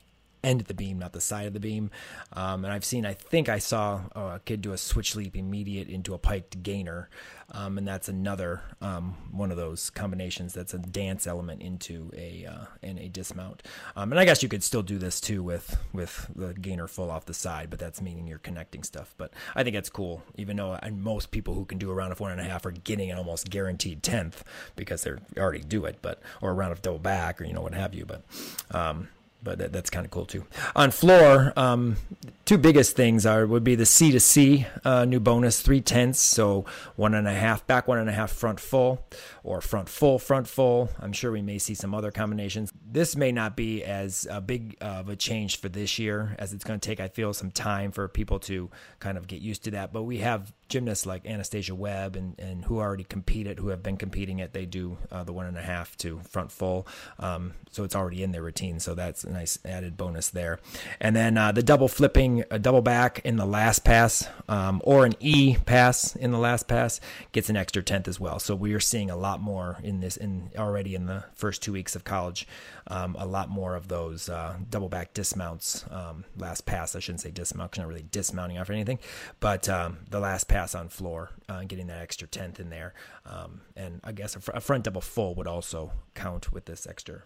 end 0.45 0.61
of 0.61 0.67
the 0.67 0.73
beam, 0.73 0.99
not 0.99 1.13
the 1.13 1.21
side 1.21 1.47
of 1.47 1.53
the 1.53 1.59
beam. 1.59 1.89
Um, 2.33 2.63
and 2.63 2.73
I've 2.73 2.85
seen, 2.85 3.05
I 3.05 3.13
think 3.13 3.49
I 3.49 3.57
saw 3.57 4.01
a 4.15 4.41
kid 4.45 4.61
do 4.61 4.71
a 4.71 4.77
switch 4.77 5.15
leap 5.15 5.35
immediate 5.35 5.89
into 5.89 6.13
a 6.13 6.17
piked 6.17 6.63
gainer. 6.63 7.09
Um, 7.51 7.77
and 7.77 7.87
that's 7.87 8.09
another 8.09 8.61
um, 8.81 9.15
one 9.31 9.51
of 9.51 9.57
those 9.57 9.91
combinations 9.91 10.53
that's 10.53 10.73
a 10.73 10.79
dance 10.79 11.27
element 11.27 11.61
into 11.61 12.09
a 12.17 12.45
uh, 12.45 12.65
in 12.81 12.97
a 12.97 13.07
dismount. 13.07 13.61
Um, 13.95 14.11
and 14.11 14.19
I 14.19 14.25
guess 14.25 14.41
you 14.41 14.49
could 14.49 14.63
still 14.63 14.81
do 14.81 14.97
this 14.97 15.21
too 15.21 15.43
with 15.43 15.77
with 15.93 16.27
the 16.35 16.53
gainer 16.55 16.87
full 16.87 17.11
off 17.11 17.25
the 17.25 17.35
side, 17.35 17.69
but 17.69 17.77
that's 17.77 18.01
meaning 18.01 18.25
you're 18.27 18.39
connecting 18.39 18.81
stuff. 18.81 19.13
But 19.17 19.31
I 19.55 19.63
think 19.63 19.75
that's 19.75 19.89
cool, 19.91 20.23
even 20.35 20.57
though 20.57 20.79
I, 20.81 20.89
most 20.89 21.29
people 21.29 21.53
who 21.53 21.65
can 21.65 21.77
do 21.77 21.91
a 21.91 21.93
round 21.93 22.11
of 22.11 22.19
one 22.19 22.31
and 22.31 22.41
a 22.41 22.45
half 22.45 22.65
are 22.65 22.71
getting 22.71 23.11
an 23.11 23.17
almost 23.19 23.51
guaranteed 23.51 24.01
tenth 24.01 24.43
because 24.75 25.03
they 25.03 25.11
already 25.37 25.61
do 25.61 25.85
it, 25.85 25.99
but 26.01 26.21
or 26.41 26.49
a 26.49 26.53
round 26.53 26.71
of 26.71 26.81
double 26.81 26.99
back 26.99 27.39
or 27.39 27.45
you 27.45 27.53
know 27.53 27.61
what 27.61 27.75
have 27.75 27.93
you. 27.93 28.05
But 28.05 28.23
um, 28.71 29.09
but 29.45 29.59
that, 29.59 29.71
that's 29.71 29.89
kind 29.89 30.03
of 30.05 30.11
cool 30.11 30.25
too. 30.25 30.43
On 30.75 30.91
floor, 30.91 31.53
um, 31.55 31.95
two 32.43 32.57
biggest 32.57 32.97
things 32.97 33.25
are 33.25 33.45
would 33.47 33.63
be 33.63 33.75
the 33.75 33.85
C 33.85 34.11
to 34.11 34.19
C 34.19 34.65
uh, 34.83 35.05
new 35.05 35.21
bonus, 35.21 35.61
three 35.61 35.79
tenths, 35.79 36.19
so 36.19 36.65
one 36.97 37.13
and 37.13 37.27
a 37.27 37.33
half 37.33 37.65
back, 37.65 37.87
one 37.87 37.99
and 37.99 38.09
a 38.09 38.13
half 38.13 38.31
front 38.31 38.59
full, 38.59 39.05
or 39.43 39.61
front 39.61 39.87
full, 39.87 40.19
front 40.19 40.49
full. 40.49 40.89
I'm 40.99 41.13
sure 41.13 41.31
we 41.31 41.41
may 41.41 41.59
see 41.59 41.75
some 41.75 41.95
other 41.95 42.11
combinations. 42.11 42.73
This 42.95 43.17
may 43.17 43.33
not 43.33 43.57
be 43.57 43.83
as 43.83 44.25
uh, 44.31 44.39
big 44.39 44.77
of 44.79 45.09
a 45.09 45.17
change 45.17 45.59
for 45.59 45.67
this 45.67 45.99
year 45.99 46.33
as 46.39 46.53
it's 46.53 46.63
going 46.63 46.79
to 46.79 46.87
take. 46.87 47.01
I 47.01 47.09
feel 47.09 47.33
some 47.33 47.51
time 47.51 47.91
for 47.91 48.07
people 48.07 48.39
to 48.39 48.69
kind 49.01 49.17
of 49.17 49.27
get 49.27 49.41
used 49.41 49.65
to 49.65 49.71
that, 49.71 49.91
but 49.91 50.03
we 50.03 50.19
have 50.19 50.53
gymnasts 50.67 51.05
like 51.05 51.25
Anastasia 51.25 51.75
Webb 51.75 52.15
and, 52.15 52.39
and 52.39 52.65
who 52.65 52.79
already 52.79 53.03
compete 53.03 53.47
it, 53.47 53.59
who 53.59 53.67
have 53.67 53.83
been 53.83 53.97
competing 53.97 54.39
it, 54.39 54.53
they 54.53 54.65
do 54.65 54.97
uh, 55.11 55.23
the 55.23 55.33
one 55.33 55.45
and 55.45 55.57
a 55.57 55.61
half 55.61 55.95
to 55.97 56.19
front 56.29 56.51
full. 56.51 56.87
Um, 57.19 57.53
so 57.69 57.83
it's 57.83 57.95
already 57.95 58.23
in 58.23 58.31
their 58.31 58.41
routine. 58.41 58.79
So 58.79 58.95
that's 58.95 59.23
a 59.23 59.29
nice 59.29 59.59
added 59.65 59.97
bonus 59.97 60.29
there. 60.29 60.59
And 60.99 61.15
then 61.15 61.37
uh, 61.37 61.51
the 61.51 61.61
double 61.61 61.87
flipping, 61.87 62.45
a 62.49 62.57
double 62.57 62.81
back 62.81 63.21
in 63.23 63.35
the 63.35 63.45
last 63.45 63.83
pass 63.83 64.27
um, 64.47 64.81
or 64.83 65.05
an 65.05 65.13
E 65.19 65.57
pass 65.65 66.15
in 66.15 66.31
the 66.31 66.39
last 66.39 66.67
pass 66.67 66.99
gets 67.31 67.49
an 67.49 67.57
extra 67.57 67.83
tenth 67.83 68.07
as 68.07 68.19
well. 68.19 68.39
So 68.39 68.55
we 68.55 68.73
are 68.73 68.79
seeing 68.79 69.09
a 69.09 69.17
lot 69.17 69.41
more 69.41 69.77
in 69.83 69.99
this 69.99 70.17
in 70.17 70.49
already 70.57 70.95
in 70.95 71.05
the 71.05 71.25
first 71.33 71.61
two 71.61 71.73
weeks 71.73 71.95
of 71.95 72.03
college, 72.03 72.47
um, 72.87 73.15
a 73.17 73.25
lot 73.25 73.49
more 73.49 73.75
of 73.75 73.87
those 73.87 74.29
uh, 74.29 74.57
double 74.69 74.89
back 74.89 75.13
dismounts. 75.13 75.85
Um, 75.89 76.25
last 76.37 76.65
pass, 76.65 76.95
I 76.95 76.99
shouldn't 76.99 77.21
say 77.21 77.31
dismount 77.31 77.71
because 77.71 77.81
not 77.81 77.87
really 77.87 78.05
dismounting 78.11 78.57
off 78.57 78.69
anything, 78.69 78.99
but 79.39 79.67
um, 79.69 79.99
the 80.09 80.19
last 80.19 80.47
pass 80.47 80.75
on 80.75 80.89
floor, 80.89 81.31
uh, 81.49 81.63
getting 81.63 81.87
that 81.87 82.01
extra 82.01 82.27
tenth 82.27 82.59
in 82.59 82.69
there. 82.69 82.93
Um, 83.25 83.61
and 83.75 83.99
I 84.03 84.11
guess 84.11 84.35
a, 84.35 84.39
fr- 84.39 84.51
a, 84.53 84.61
front 84.61 84.83
double 84.83 85.01
full 85.01 85.35
would 85.35 85.47
also 85.47 85.91
count 86.13 86.51
with 86.51 86.65
this 86.65 86.85
extra 86.85 87.23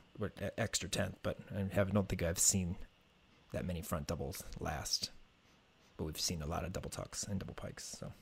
extra 0.58 0.90
tenth. 0.90 1.18
But 1.24 1.38
I 1.56 1.74
have, 1.74 1.92
don't 1.92 2.08
think 2.08 2.24
I've 2.24 2.40
seen 2.40 2.78
that 3.52 3.66
many 3.66 3.82
front 3.82 4.08
doubles 4.08 4.44
last. 4.60 5.12
But 5.98 6.06
we've 6.06 6.20
seen 6.20 6.42
a 6.42 6.48
lot 6.48 6.64
of 6.64 6.72
double 6.72 6.90
tucks 6.90 7.24
and 7.24 7.40
double 7.40 7.56
pikes. 7.56 7.98
So. 8.00 8.14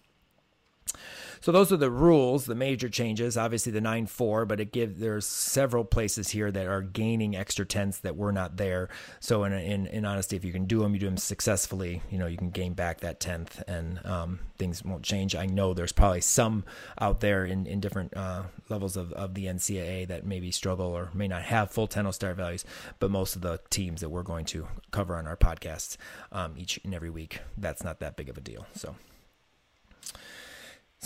So 1.39 1.51
those 1.51 1.71
are 1.71 1.77
the 1.77 1.91
rules, 1.91 2.45
the 2.45 2.55
major 2.55 2.89
changes. 2.89 3.37
Obviously 3.37 3.71
the 3.71 3.79
9-4, 3.79 4.47
but 4.47 4.59
it 4.59 4.71
gives 4.71 4.99
there's 4.99 5.25
several 5.25 5.85
places 5.85 6.29
here 6.29 6.51
that 6.51 6.67
are 6.67 6.81
gaining 6.81 7.35
extra 7.35 7.65
tenths 7.65 7.99
that 7.99 8.15
were 8.15 8.31
not 8.31 8.57
there. 8.57 8.89
So 9.19 9.43
in, 9.43 9.53
in, 9.53 9.87
in 9.87 10.05
honesty, 10.05 10.35
if 10.35 10.43
you 10.43 10.51
can 10.51 10.65
do 10.65 10.79
them, 10.79 10.93
you 10.93 10.99
do 10.99 11.05
them 11.05 11.17
successfully. 11.17 12.01
You 12.09 12.17
know, 12.17 12.27
you 12.27 12.37
can 12.37 12.49
gain 12.49 12.73
back 12.73 13.01
that 13.01 13.19
tenth, 13.19 13.61
and 13.67 14.03
um, 14.05 14.39
things 14.57 14.83
won't 14.83 15.03
change. 15.03 15.35
I 15.35 15.45
know 15.45 15.73
there's 15.73 15.91
probably 15.91 16.21
some 16.21 16.63
out 16.99 17.19
there 17.19 17.45
in 17.45 17.65
in 17.67 17.79
different 17.79 18.15
uh, 18.15 18.43
levels 18.69 18.97
of, 18.97 19.13
of 19.13 19.33
the 19.33 19.45
NCAA 19.45 20.07
that 20.07 20.25
maybe 20.25 20.51
struggle 20.51 20.87
or 20.87 21.09
may 21.13 21.27
not 21.27 21.43
have 21.43 21.71
full 21.71 21.87
Tenno 21.87 22.11
star 22.11 22.33
values, 22.33 22.65
but 22.99 23.11
most 23.11 23.35
of 23.35 23.41
the 23.41 23.59
teams 23.69 24.01
that 24.01 24.09
we're 24.09 24.23
going 24.23 24.45
to 24.45 24.67
cover 24.91 25.15
on 25.15 25.27
our 25.27 25.37
podcasts 25.37 25.97
um, 26.31 26.55
each 26.57 26.79
and 26.83 26.93
every 26.93 27.09
week, 27.09 27.39
that's 27.57 27.83
not 27.83 27.99
that 27.99 28.15
big 28.15 28.29
of 28.29 28.37
a 28.37 28.41
deal. 28.41 28.65
So. 28.73 28.95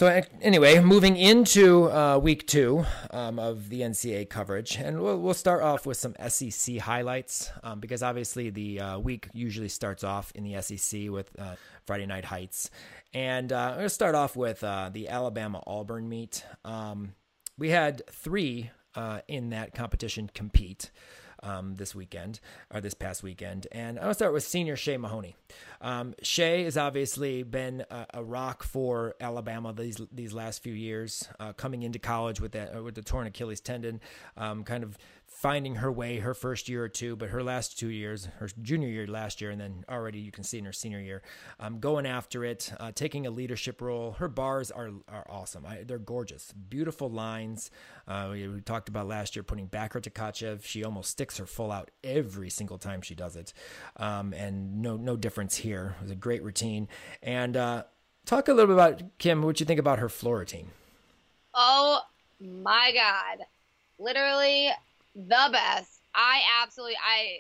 So 0.02 0.24
anyway, 0.42 0.80
moving 0.80 1.16
into 1.16 1.88
uh, 1.92 2.18
week 2.18 2.48
two 2.48 2.88
um, 3.12 3.38
of 3.38 3.70
the 3.70 3.82
NCAA 3.82 4.32
coverage, 4.32 4.78
and 4.78 5.00
we'll, 5.00 5.20
we'll 5.20 5.36
start 5.36 5.62
off 5.62 5.86
with 5.86 5.96
some 5.96 6.16
SEC 6.28 6.78
highlights 6.78 7.52
um, 7.62 7.80
because 7.80 8.02
obviously 8.02 8.50
the 8.50 8.80
uh, 8.80 8.98
week 8.98 9.28
usually 9.32 9.68
starts 9.68 10.04
off 10.04 10.32
in 10.34 10.44
the 10.44 10.60
SEC 10.60 11.12
with 11.12 11.30
uh, 11.38 11.54
Friday 11.86 12.08
Night 12.08 12.26
Heights, 12.26 12.72
and 13.14 13.54
uh, 13.54 13.74
I'm 13.76 13.84
to 13.84 13.90
start 13.90 14.16
off 14.16 14.36
with 14.36 14.64
uh, 14.64 14.90
the 14.92 15.08
Alabama 15.08 15.62
Auburn 15.68 16.10
meet. 16.10 16.48
Um, 16.66 17.14
we 17.60 17.70
had 17.70 18.02
three 18.10 18.72
uh, 18.96 19.20
in 19.28 19.52
that 19.52 19.76
competition 19.76 20.32
compete 20.34 20.90
um, 21.44 21.76
this 21.76 21.96
weekend 21.96 22.40
or 22.74 22.82
this 22.82 22.94
past 22.94 23.24
weekend. 23.24 23.68
And 23.72 24.00
I'll 24.00 24.14
start 24.14 24.34
with 24.34 24.44
senior 24.44 24.76
Shay 24.76 24.98
Mahoney. 24.98 25.36
Um, 25.82 26.14
Shay 26.22 26.64
has 26.64 26.78
obviously 26.78 27.44
been 27.44 27.84
a, 27.90 28.06
a, 28.16 28.24
rock 28.24 28.64
for 28.64 29.16
Alabama 29.20 29.74
these 29.74 30.00
these 30.12 30.32
last 30.34 30.62
few 30.62 30.74
years, 30.74 31.28
uh, 31.40 31.54
coming 31.54 31.82
into 31.82 31.98
college 31.98 32.40
with 32.40 32.52
that 32.52 32.84
with 32.84 32.96
the 32.96 33.02
torn 33.02 33.26
Achilles 33.28 33.62
tendon, 33.62 34.00
um, 34.38 34.64
kind 34.64 34.84
of 34.84 34.98
finding 35.42 35.78
her 35.78 35.92
way 35.92 36.20
her 36.20 36.36
first 36.36 36.70
year 36.70 36.84
or 36.84 36.88
two, 36.88 37.16
but 37.16 37.30
her 37.30 37.42
last 37.42 37.80
two 37.80 37.88
years, 37.88 38.26
her 38.38 38.48
junior 38.62 38.88
year 38.88 39.08
last 39.08 39.42
year, 39.42 39.50
and 39.50 39.60
then 39.60 39.84
already 39.90 40.20
you 40.20 40.32
can 40.32 40.44
see 40.44 40.60
in 40.60 40.66
her 40.66 40.72
senior 40.72 41.00
year, 41.00 41.24
um, 41.60 41.80
going 41.80 42.06
after 42.06 42.46
it, 42.46 42.72
uh, 42.80 42.92
taking 42.94 43.26
a 43.26 43.32
leadership 43.32 43.82
role. 43.82 44.12
Her 44.12 44.28
bars 44.28 44.70
are 44.70 44.92
are 45.08 45.26
awesome. 45.28 45.66
I, 45.66 45.82
they're 45.84 45.98
gorgeous, 45.98 46.54
beautiful 46.70 47.10
lines. 47.10 47.72
Uh, 48.08 48.30
we, 48.32 48.48
we, 48.48 48.62
talked 48.62 48.88
about 48.88 49.08
last 49.08 49.36
year 49.36 49.42
putting 49.42 49.66
back 49.66 49.94
her 49.94 50.00
Tkachev. 50.00 50.64
She 50.64 50.84
almost 50.84 51.10
sticks 51.10 51.38
her 51.40 51.48
full 51.48 51.72
out 51.72 51.90
every 52.04 52.52
single 52.52 52.78
time 52.78 53.02
she 53.02 53.16
does 53.16 53.36
it, 53.36 53.52
um, 53.98 54.34
and 54.34 54.80
no 54.84 54.96
no 54.96 55.18
difference 55.18 55.56
here. 55.58 55.96
It 56.00 56.04
was 56.04 56.12
a 56.12 56.16
great 56.16 56.44
routine. 56.44 56.88
And 57.24 57.58
uh, 57.58 57.84
talk 58.28 58.48
a 58.48 58.54
little 58.54 58.68
bit 58.68 58.74
about 58.74 59.18
Kim. 59.18 59.42
What 59.42 59.60
you 59.60 59.66
think 59.66 59.80
about 59.80 59.98
her 59.98 60.10
floor 60.10 60.38
routine? 60.38 60.68
Oh 61.56 62.02
my 62.40 62.92
God! 62.94 63.48
Literally 63.98 64.70
the 65.16 65.50
best. 65.52 66.00
I 66.14 66.42
absolutely 66.62 66.98
I 66.98 67.40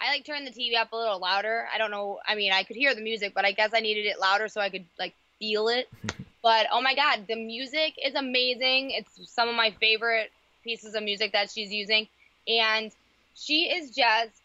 I 0.00 0.12
like 0.12 0.24
turned 0.24 0.46
the 0.46 0.50
TV 0.50 0.76
up 0.76 0.92
a 0.92 0.96
little 0.96 1.18
louder. 1.18 1.66
I 1.72 1.78
don't 1.78 1.90
know. 1.90 2.20
I 2.26 2.34
mean, 2.34 2.52
I 2.52 2.62
could 2.62 2.76
hear 2.76 2.94
the 2.94 3.00
music, 3.00 3.32
but 3.34 3.44
I 3.44 3.52
guess 3.52 3.70
I 3.74 3.80
needed 3.80 4.06
it 4.06 4.20
louder 4.20 4.48
so 4.48 4.60
I 4.60 4.70
could 4.70 4.84
like 4.98 5.14
feel 5.38 5.68
it. 5.68 5.88
but 6.42 6.66
oh 6.72 6.80
my 6.80 6.94
god, 6.94 7.26
the 7.28 7.36
music 7.36 7.94
is 8.02 8.14
amazing. 8.14 8.90
It's 8.92 9.32
some 9.32 9.48
of 9.48 9.54
my 9.54 9.74
favorite 9.80 10.30
pieces 10.62 10.94
of 10.94 11.02
music 11.02 11.32
that 11.32 11.50
she's 11.50 11.72
using 11.72 12.08
and 12.46 12.92
she 13.34 13.64
is 13.64 13.94
just 13.94 14.40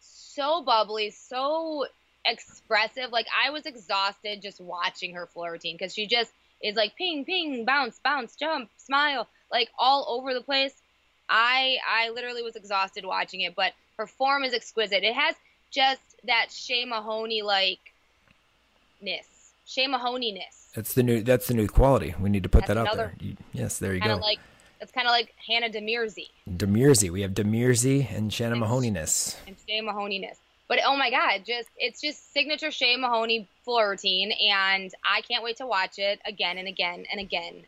so 0.00 0.62
bubbly, 0.62 1.10
so 1.10 1.86
expressive. 2.24 3.10
Like 3.10 3.26
I 3.34 3.50
was 3.50 3.66
exhausted 3.66 4.42
just 4.42 4.60
watching 4.60 5.14
her 5.14 5.26
floor 5.26 5.52
routine 5.52 5.76
because 5.78 5.94
she 5.94 6.06
just 6.06 6.32
is 6.62 6.76
like 6.76 6.96
ping, 6.96 7.24
ping, 7.24 7.64
bounce, 7.64 8.00
bounce, 8.02 8.36
jump, 8.36 8.70
smile, 8.76 9.28
like 9.50 9.68
all 9.78 10.06
over 10.08 10.34
the 10.34 10.40
place. 10.40 10.74
I 11.28 11.78
I 11.88 12.10
literally 12.10 12.42
was 12.42 12.56
exhausted 12.56 13.04
watching 13.04 13.42
it, 13.42 13.54
but 13.54 13.72
her 13.98 14.06
form 14.06 14.44
is 14.44 14.54
exquisite. 14.54 15.02
It 15.02 15.14
has 15.14 15.34
just 15.70 16.00
that 16.26 16.50
Shay 16.50 16.84
Mahoney 16.84 17.42
like 17.42 17.80
ness, 19.00 19.52
Shay 19.66 19.86
Mahoney 19.86 20.32
ness. 20.32 20.70
That's 20.74 20.92
the 20.94 21.02
new. 21.02 21.22
That's 21.22 21.46
the 21.48 21.54
new 21.54 21.68
quality. 21.68 22.14
We 22.20 22.28
need 22.30 22.42
to 22.42 22.48
put 22.48 22.66
that's 22.66 22.74
that 22.74 22.76
out 22.76 22.96
there. 22.96 23.14
You, 23.20 23.36
yes, 23.52 23.78
there 23.78 23.94
you 23.94 24.00
go. 24.00 24.16
Like 24.16 24.38
it's 24.80 24.92
kind 24.92 25.06
of 25.06 25.12
like 25.12 25.34
Hannah 25.46 25.70
DeMerzey. 25.70 26.28
DeMerzey. 26.48 27.10
We 27.10 27.22
have 27.22 27.32
DeMerzey 27.32 28.14
and 28.14 28.32
Shannon 28.32 28.60
Mahoneyness. 28.60 29.36
And 29.46 29.56
Shay 29.66 29.80
Mahoneyness. 29.80 30.36
But 30.68 30.80
oh 30.84 30.96
my 30.96 31.10
god, 31.10 31.42
just 31.46 31.68
it's 31.76 32.00
just 32.00 32.32
signature 32.32 32.70
Shay 32.70 32.96
Mahoney 32.96 33.48
floor 33.64 33.90
routine, 33.90 34.32
and 34.32 34.92
I 35.04 35.20
can't 35.22 35.44
wait 35.44 35.56
to 35.58 35.66
watch 35.66 35.98
it 35.98 36.20
again 36.26 36.58
and 36.58 36.68
again 36.68 37.06
and 37.10 37.20
again. 37.20 37.64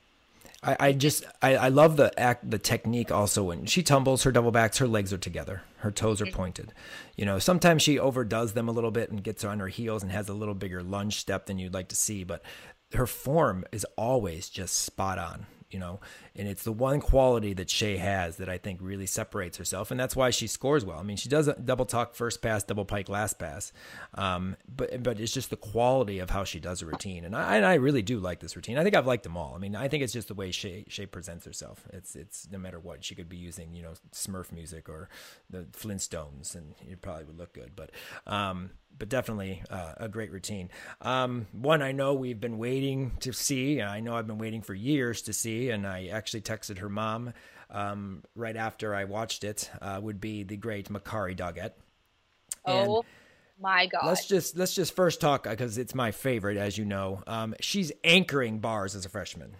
I, 0.63 0.77
I 0.81 0.93
just 0.93 1.25
I, 1.41 1.57
I 1.57 1.69
love 1.69 1.97
the 1.97 2.19
act 2.19 2.51
the 2.51 2.59
technique 2.59 3.13
also 3.13 3.45
when 3.45 3.67
she 3.67 3.83
tumbles 3.83 4.25
her 4.25 4.33
double 4.33 4.51
backs 4.51 4.79
her 4.79 4.89
legs 4.89 5.13
are 5.13 5.19
together 5.19 5.63
her 5.79 5.93
toes 5.93 6.21
are 6.21 6.27
mm-hmm. 6.27 6.35
pointed 6.37 6.73
you 7.17 7.25
know 7.25 7.39
sometimes 7.39 7.83
she 7.83 7.99
overdoes 7.99 8.55
them 8.55 8.69
a 8.69 8.73
little 8.73 8.91
bit 8.91 9.11
and 9.11 9.23
gets 9.23 9.45
on 9.45 9.61
her 9.61 9.69
heels 9.69 10.03
and 10.03 10.11
has 10.11 10.29
a 10.29 10.35
little 10.35 10.55
bigger 10.55 10.83
lunge 10.83 11.19
step 11.21 11.47
than 11.47 11.59
you'd 11.59 11.75
like 11.75 11.89
to 11.89 11.97
see 11.97 12.25
but 12.25 12.43
her 12.93 13.07
form 13.07 13.65
is 13.71 13.87
always 13.97 14.49
just 14.49 14.77
spot 14.77 15.19
on 15.19 15.47
you 15.71 15.79
know, 15.79 16.01
and 16.35 16.49
it's 16.49 16.65
the 16.65 16.73
one 16.73 17.01
quality 17.01 17.53
that 17.55 17.69
Shay 17.69 17.97
has 17.97 18.37
that 18.37 18.49
I 18.49 18.59
think 18.59 18.81
really 18.83 19.07
separates 19.07 19.59
herself, 19.59 19.91
and 19.91 20.01
that's 20.01 20.17
why 20.17 20.31
she 20.31 20.47
scores 20.47 20.85
well. 20.85 20.99
I 20.99 21.03
mean, 21.03 21.17
she 21.17 21.29
does 21.29 21.49
a 21.49 21.55
double 21.55 21.85
tuck 21.85 22.15
first 22.15 22.41
pass, 22.41 22.65
double 22.65 22.85
pike 22.85 23.09
last 23.09 23.39
pass, 23.39 23.73
um, 24.15 24.57
but 24.69 25.03
but 25.03 25.21
it's 25.21 25.33
just 25.33 25.51
the 25.51 25.57
quality 25.57 26.19
of 26.19 26.31
how 26.31 26.45
she 26.45 26.59
does 26.59 26.83
a 26.83 26.87
routine, 26.87 27.25
and 27.25 27.37
I 27.37 27.57
and 27.57 27.67
I 27.67 27.75
really 27.75 28.03
do 28.03 28.19
like 28.19 28.41
this 28.41 28.57
routine. 28.57 28.79
I 28.79 28.83
think 28.83 28.97
I've 28.97 29.07
liked 29.07 29.25
them 29.25 29.37
all. 29.37 29.55
I 29.55 29.59
mean, 29.59 29.77
I 29.77 29.89
think 29.89 30.03
it's 30.03 30.13
just 30.13 30.29
the 30.29 30.35
way 30.35 30.51
Shay 30.51 30.85
Shay 30.89 31.07
presents 31.07 31.45
herself. 31.45 31.87
It's 31.93 32.17
it's 32.17 32.49
no 32.51 32.59
matter 32.59 32.81
what 32.81 33.05
she 33.05 33.15
could 33.15 33.29
be 33.29 33.37
using, 33.37 33.75
you 33.75 33.83
know, 33.83 33.93
Smurf 34.13 34.53
music 34.53 34.89
or 34.89 35.09
the 35.51 35.65
Flintstones, 35.73 36.55
and 36.55 36.75
it 36.89 37.03
probably 37.03 37.25
would 37.25 37.39
look 37.39 37.53
good, 37.53 37.73
but. 37.77 37.91
Um, 38.27 38.71
but 38.97 39.09
definitely 39.09 39.63
uh, 39.71 39.93
a 39.99 40.09
great 40.09 40.33
routine. 40.33 40.71
Um, 41.01 41.47
one 41.53 41.83
I 41.83 41.93
know 41.93 42.15
we've 42.15 42.41
been 42.41 42.59
waiting 42.59 43.13
to 43.21 43.33
see. 43.33 43.81
I 43.81 44.01
know 44.01 44.17
I've 44.17 44.27
been 44.27 44.39
waiting 44.39 44.63
for 44.63 44.75
years 44.75 45.23
to 45.23 45.33
see, 45.33 45.71
and 45.71 45.87
I 45.87 46.07
actually 46.07 46.43
texted 46.43 46.79
her 46.79 46.89
mom 46.89 47.33
um, 47.71 48.25
right 48.35 48.57
after 48.57 48.95
I 48.95 49.05
watched 49.05 49.45
it. 49.45 49.71
Uh, 49.81 50.01
would 50.03 50.21
be 50.21 50.43
the 50.43 50.57
great 50.57 50.89
Makarri 50.89 51.37
Doggette. 51.37 51.73
oh 52.67 53.05
my 53.61 53.87
god! 53.87 54.07
Let's 54.07 54.27
just 54.27 54.57
let's 54.57 54.75
just 54.75 54.95
first 54.95 55.21
talk 55.21 55.45
because 55.45 55.79
it's 55.79 55.95
my 55.95 56.11
favorite, 56.11 56.57
as 56.57 56.77
you 56.77 56.85
know. 56.85 57.23
Um, 57.27 57.55
she's 57.61 57.93
anchoring 58.05 58.59
bars 58.59 58.95
as 58.95 59.05
a 59.05 59.09
freshman. 59.09 59.57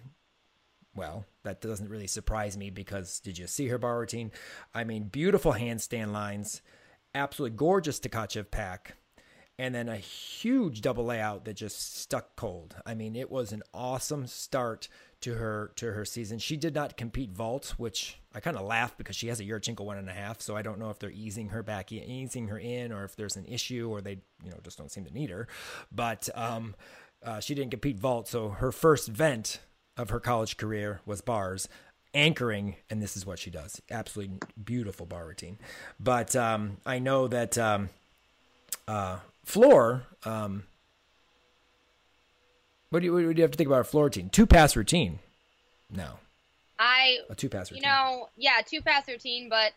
Well, 0.95 1.27
that 1.45 1.61
doesn't 1.61 1.89
really 1.89 2.09
surprise 2.09 2.57
me 2.57 2.71
because 2.71 3.21
did 3.21 3.39
you 3.39 3.47
see 3.47 3.69
her 3.69 3.79
bar 3.79 4.01
routine? 4.01 4.33
I 4.75 4.83
mean, 4.83 5.05
beautiful 5.05 5.53
handstand 5.53 6.13
lines, 6.13 6.61
absolutely 7.15 7.57
gorgeous 7.57 8.01
Tkachev 8.01 8.51
pack 8.51 8.97
and 9.59 9.75
then 9.75 9.89
a 9.89 9.97
huge 9.97 10.81
double 10.81 11.05
layout 11.05 11.45
that 11.45 11.55
just 11.55 11.97
stuck 11.97 12.37
cold. 12.37 12.77
I 12.87 12.95
mean, 12.95 13.17
it 13.17 13.31
was 13.31 13.53
an 13.53 13.63
awesome 13.75 14.27
start 14.27 14.89
to 15.21 15.35
her 15.35 15.73
to 15.77 15.93
her 15.93 16.05
season. 16.05 16.39
She 16.39 16.57
did 16.57 16.75
not 16.75 16.97
compete 16.97 17.33
vault, 17.33 17.75
which 17.77 18.21
I 18.33 18.41
kind 18.41 18.57
of 18.57 18.65
laugh 18.65 18.97
because 18.97 19.17
she 19.17 19.27
has 19.29 19.41
a 19.41 19.45
Yurchenko 19.45 19.81
one 19.81 19.99
and 19.99 20.09
a 20.09 20.13
half. 20.13 20.41
So 20.41 20.57
I 20.57 20.63
don't 20.63 20.79
know 20.79 20.91
if 20.91 21.01
they're 21.01 21.11
easing 21.11 21.49
her 21.49 21.63
back, 21.63 21.91
easing 21.91 22.49
her 22.49 22.59
in, 22.59 22.93
or 22.93 23.05
if 23.05 23.17
there's 23.17 23.37
an 23.37 23.47
issue, 23.47 23.89
or 23.91 24.01
they 24.01 24.19
you 24.45 24.51
know 24.51 24.59
just 24.63 24.79
don't 24.79 24.93
seem 24.93 25.05
to 25.05 25.13
need 25.13 25.31
her. 25.31 25.49
But 25.91 26.29
um, 26.37 26.77
uh, 27.25 27.41
she 27.41 27.55
didn't 27.55 27.73
compete 27.73 27.99
vault, 27.99 28.29
so 28.29 28.51
her 28.51 28.71
first 28.71 29.09
vent 29.09 29.61
of 29.97 30.11
her 30.11 30.21
college 30.21 30.57
career 30.57 31.01
was 31.05 31.21
bars 31.21 31.69
anchoring, 32.15 32.77
and 32.89 33.03
this 33.03 33.17
is 33.17 33.27
what 33.27 33.39
she 33.39 33.51
does. 33.51 33.83
Absolutely 33.91 34.39
beautiful 34.63 35.05
bar 35.05 35.27
routine. 35.27 35.59
But 35.99 36.37
um, 36.37 36.79
I 36.87 37.01
know 37.01 37.27
that 37.27 37.59
um, 37.59 37.91
uh, 38.87 39.19
floor, 39.49 40.03
um, 40.25 40.65
what 42.91 43.01
do 43.01 43.07
you 43.07 43.13
what 43.13 43.21
do 43.21 43.33
you 43.35 43.43
have 43.43 43.51
to 43.51 43.57
think 43.57 43.67
about 43.69 43.81
a 43.81 43.85
floor 43.85 44.05
routine? 44.05 44.29
Two 44.29 44.47
pass 44.47 44.77
routine. 44.77 45.19
No. 45.91 46.19
I 46.79 47.19
a 47.31 47.35
two 47.35 47.49
pass 47.49 47.71
routine. 47.71 47.83
You 47.83 47.89
know, 47.89 48.29
yeah, 48.37 48.61
two 48.65 48.83
pass 48.83 49.09
routine, 49.09 49.49
but 49.49 49.73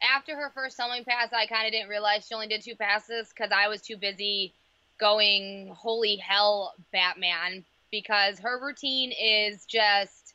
after 0.00 0.36
her 0.36 0.50
first 0.54 0.76
tumbling 0.76 1.04
pass, 1.04 1.32
I 1.32 1.46
kind 1.46 1.66
of 1.66 1.72
didn't 1.72 1.88
realize 1.88 2.26
she 2.26 2.34
only 2.34 2.46
did 2.46 2.62
two 2.62 2.76
passes 2.76 3.28
because 3.28 3.50
I 3.52 3.68
was 3.68 3.82
too 3.82 3.96
busy 3.96 4.52
going 4.98 5.74
holy 5.76 6.16
hell 6.16 6.72
Batman 6.92 7.64
because 7.90 8.38
her 8.38 8.64
routine 8.64 9.12
is 9.12 9.64
just 9.66 10.34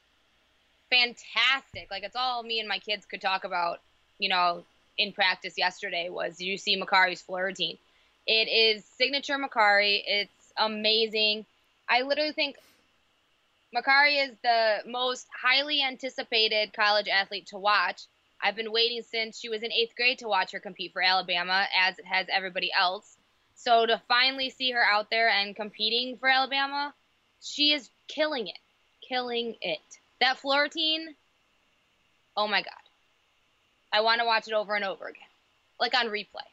fantastic. 0.89 1.89
Like 1.89 2.03
it's 2.03 2.15
all 2.15 2.43
me 2.43 2.60
and 2.60 2.67
my 2.67 2.79
kids 2.79 3.06
could 3.06 3.21
talk 3.21 3.45
about, 3.45 3.79
you 4.19 4.29
know, 4.29 4.63
in 4.97 5.12
practice 5.12 5.58
yesterday 5.58 6.10
was 6.10 6.39
you 6.39 6.58
see 6.58 6.79
Makarri's 6.79 7.21
floor 7.21 7.45
routine. 7.45 7.77
It 8.25 8.47
is 8.47 8.86
signature 8.97 9.38
Makarri. 9.38 10.01
It's 10.05 10.53
amazing. 10.57 11.45
I 11.89 12.01
literally 12.01 12.31
think 12.31 12.55
Makarri 13.75 14.23
is 14.23 14.31
the 14.43 14.77
most 14.88 15.27
highly 15.41 15.83
anticipated 15.83 16.73
college 16.73 17.07
athlete 17.07 17.47
to 17.47 17.57
watch. 17.57 18.03
I've 18.41 18.55
been 18.55 18.71
waiting 18.71 19.01
since 19.01 19.39
she 19.39 19.49
was 19.49 19.63
in 19.63 19.71
eighth 19.71 19.95
grade 19.95 20.19
to 20.19 20.27
watch 20.27 20.51
her 20.51 20.59
compete 20.59 20.93
for 20.93 21.01
Alabama, 21.01 21.65
as 21.77 21.97
it 21.99 22.05
has 22.05 22.27
everybody 22.31 22.71
else. 22.77 23.17
So 23.55 23.86
to 23.86 24.01
finally 24.07 24.49
see 24.49 24.71
her 24.71 24.83
out 24.83 25.09
there 25.09 25.29
and 25.29 25.55
competing 25.55 26.17
for 26.17 26.29
Alabama, 26.29 26.93
she 27.41 27.73
is 27.73 27.89
killing 28.07 28.47
it. 28.47 28.57
Killing 29.07 29.55
it. 29.62 29.79
That 30.19 30.38
floor 30.38 30.63
routine, 30.63 31.15
oh 32.38 32.47
my 32.47 32.62
God. 32.62 32.73
I 33.91 34.01
want 34.01 34.19
to 34.19 34.25
watch 34.25 34.47
it 34.47 34.53
over 34.53 34.75
and 34.75 34.86
over 34.86 35.07
again, 35.07 35.21
like 35.79 35.93
on 35.93 36.07
replay 36.07 36.52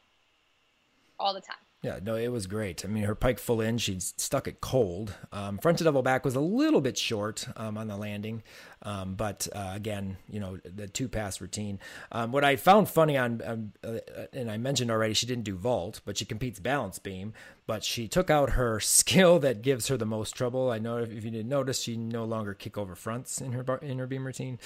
all 1.21 1.33
the 1.33 1.41
time. 1.41 1.57
Yeah, 1.83 1.97
no, 2.03 2.15
it 2.15 2.27
was 2.27 2.45
great. 2.45 2.85
I 2.85 2.87
mean, 2.87 3.05
her 3.05 3.15
pike 3.15 3.39
full 3.39 3.59
in, 3.59 3.79
she 3.79 3.99
stuck 3.99 4.47
it 4.47 4.61
cold. 4.61 5.15
Um, 5.31 5.57
front 5.57 5.79
to 5.79 5.83
double 5.83 6.03
back 6.03 6.23
was 6.23 6.35
a 6.35 6.39
little 6.39 6.79
bit 6.79 6.95
short 6.95 7.47
um, 7.55 7.75
on 7.75 7.87
the 7.87 7.97
landing, 7.97 8.43
um, 8.83 9.15
but 9.15 9.47
uh, 9.51 9.71
again, 9.73 10.17
you 10.29 10.39
know, 10.39 10.57
the 10.57 10.87
two 10.87 11.07
pass 11.07 11.41
routine. 11.41 11.79
Um, 12.11 12.31
what 12.31 12.43
I 12.43 12.55
found 12.55 12.87
funny 12.87 13.17
on, 13.17 13.41
um, 13.43 13.73
uh, 13.83 13.97
and 14.31 14.51
I 14.51 14.57
mentioned 14.57 14.91
already, 14.91 15.15
she 15.15 15.25
didn't 15.25 15.43
do 15.43 15.55
vault, 15.55 16.01
but 16.05 16.19
she 16.19 16.25
competes 16.25 16.59
balance 16.59 16.99
beam. 16.99 17.33
But 17.65 17.83
she 17.83 18.07
took 18.07 18.29
out 18.29 18.51
her 18.51 18.79
skill 18.79 19.39
that 19.39 19.63
gives 19.63 19.87
her 19.87 19.97
the 19.97 20.05
most 20.05 20.35
trouble. 20.35 20.69
I 20.69 20.77
know 20.77 20.97
if 20.97 21.11
you 21.11 21.31
didn't 21.31 21.49
notice, 21.49 21.81
she 21.81 21.97
no 21.97 22.25
longer 22.25 22.53
kick 22.53 22.77
over 22.77 22.93
fronts 22.93 23.41
in 23.41 23.53
her 23.53 23.63
bar, 23.63 23.79
in 23.79 23.97
her 23.97 24.05
beam 24.05 24.23
routine. 24.23 24.59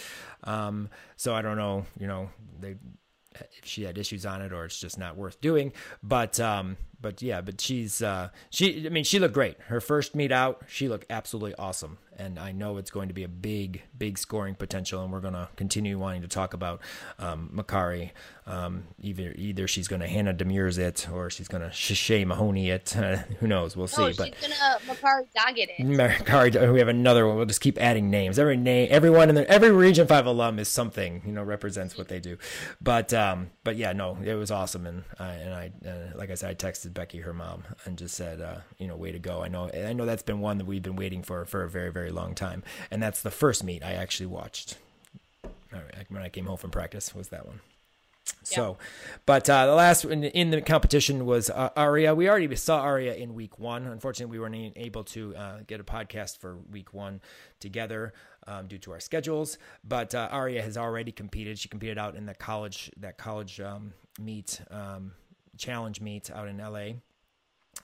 Um, 0.43 0.89
so 1.15 1.33
I 1.33 1.41
don't 1.41 1.57
know, 1.57 1.85
you 1.97 2.07
know, 2.07 2.29
they 2.59 2.75
if 3.57 3.65
she 3.65 3.83
had 3.83 3.97
issues 3.97 4.25
on 4.25 4.41
it 4.41 4.51
or 4.53 4.65
it's 4.65 4.79
just 4.79 4.97
not 4.97 5.15
worth 5.17 5.39
doing. 5.41 5.73
But 6.03 6.39
um, 6.39 6.77
but 7.05 7.21
yeah, 7.21 7.39
but 7.39 7.61
she's 7.61 8.01
uh, 8.01 8.29
she. 8.49 8.87
I 8.87 8.89
mean, 8.89 9.03
she 9.03 9.19
looked 9.19 9.35
great. 9.35 9.59
Her 9.67 9.79
first 9.79 10.15
meet 10.15 10.31
out, 10.31 10.63
she 10.67 10.89
looked 10.89 11.05
absolutely 11.11 11.53
awesome 11.53 11.99
and 12.17 12.39
I 12.39 12.51
know 12.51 12.77
it's 12.77 12.91
going 12.91 13.09
to 13.09 13.13
be 13.13 13.23
a 13.23 13.27
big, 13.27 13.81
big 13.97 14.17
scoring 14.17 14.55
potential. 14.55 15.03
And 15.03 15.11
we're 15.11 15.19
going 15.19 15.33
to 15.33 15.49
continue 15.55 15.99
wanting 15.99 16.21
to 16.21 16.27
talk 16.27 16.53
about 16.53 16.81
um, 17.19 17.51
Makarri. 17.53 18.11
Um, 18.47 18.83
either 19.01 19.33
either 19.35 19.67
she's 19.67 19.87
going 19.87 20.01
to 20.01 20.07
Hannah 20.07 20.33
Demers 20.33 20.77
it 20.77 21.09
or 21.11 21.31
she's 21.31 21.47
going 21.47 21.63
to 21.63 21.71
Shay 21.71 22.25
Mahoney 22.25 22.69
it. 22.69 22.95
Uh, 22.95 23.17
who 23.39 23.47
knows? 23.47 23.75
We'll 23.75 23.89
no, 23.97 24.11
see. 24.11 24.17
but 24.17 24.35
she's 24.35 24.47
going 24.47 24.51
to 24.51 24.93
Makarri 24.93 25.27
Doggette 25.35 25.69
it. 25.77 25.85
Makarri, 25.85 26.71
we 26.73 26.79
have 26.79 26.87
another 26.87 27.27
one. 27.27 27.37
We'll 27.37 27.47
just 27.47 27.61
keep 27.61 27.79
adding 27.79 28.09
names. 28.09 28.37
Every 28.37 28.57
name, 28.57 28.87
everyone 28.91 29.29
in 29.29 29.35
the, 29.35 29.49
every 29.49 29.71
Region 29.71 30.07
Five 30.07 30.27
alum 30.27 30.59
is 30.59 30.67
something. 30.67 31.23
You 31.25 31.31
know, 31.31 31.43
represents 31.43 31.97
what 31.97 32.07
they 32.07 32.19
do. 32.19 32.37
But 32.81 33.13
um, 33.13 33.49
but 33.63 33.77
yeah, 33.77 33.93
no, 33.93 34.17
it 34.23 34.35
was 34.35 34.51
awesome. 34.51 34.85
And 34.85 35.03
I 35.19 35.33
and 35.33 35.53
I 35.53 35.71
uh, 35.89 36.17
like 36.17 36.29
I 36.29 36.35
said, 36.35 36.51
I 36.51 36.53
texted 36.53 36.93
Becky, 36.95 37.19
her 37.19 37.33
mom, 37.33 37.63
and 37.85 37.97
just 37.97 38.15
said, 38.15 38.41
uh, 38.41 38.61
you 38.79 38.87
know, 38.87 38.95
way 38.95 39.11
to 39.11 39.19
go. 39.19 39.43
I 39.43 39.47
know 39.47 39.69
I 39.71 39.93
know 39.93 40.07
that's 40.07 40.23
been 40.23 40.39
one 40.39 40.57
that 40.57 40.65
we've 40.65 40.81
been 40.81 40.95
waiting 40.95 41.21
for 41.21 41.45
for 41.45 41.63
a 41.63 41.69
very 41.69 41.91
very 41.91 42.09
long 42.09 42.33
time. 42.33 42.63
And 42.89 43.03
that's 43.03 43.21
the 43.21 43.29
first 43.29 43.63
meet 43.63 43.83
I 43.83 43.93
actually 43.93 44.27
watched 44.27 44.77
when 46.09 46.21
I 46.21 46.29
came 46.29 46.45
home 46.45 46.57
from 46.57 46.71
practice 46.71 47.13
was 47.13 47.29
that 47.29 47.45
one. 47.45 47.59
So, 48.41 48.77
but 49.27 49.47
uh, 49.49 49.67
the 49.67 49.75
last 49.75 50.03
in, 50.03 50.23
in, 50.23 50.49
the 50.49 50.61
competition 50.61 51.27
was 51.27 51.51
uh, 51.51 51.69
Aria. 51.75 52.15
We 52.15 52.27
already 52.27 52.55
saw 52.55 52.79
Aria 52.81 53.13
in 53.13 53.35
week 53.35 53.59
one. 53.59 53.85
Unfortunately, 53.85 54.35
we 54.35 54.39
weren't 54.39 54.73
able 54.75 55.03
to 55.05 55.35
uh, 55.35 55.59
get 55.67 55.79
a 55.79 55.83
podcast 55.83 56.39
for 56.39 56.57
week 56.71 56.91
one 56.91 57.21
together 57.59 58.13
um, 58.47 58.65
due 58.67 58.79
to 58.79 58.93
our 58.93 58.99
schedules. 58.99 59.59
But 59.83 60.15
uh, 60.15 60.29
Aria 60.31 60.63
has 60.63 60.75
already 60.75 61.11
competed. 61.11 61.59
She 61.59 61.69
competed 61.69 61.99
out 61.99 62.15
in 62.15 62.25
the 62.25 62.33
college 62.33 62.91
that 62.97 63.17
college 63.17 63.59
um, 63.59 63.93
meet 64.19 64.59
um, 64.71 65.11
challenge 65.57 66.01
meet 66.01 66.29
out 66.31 66.47
in 66.47 66.57
LA 66.57 66.93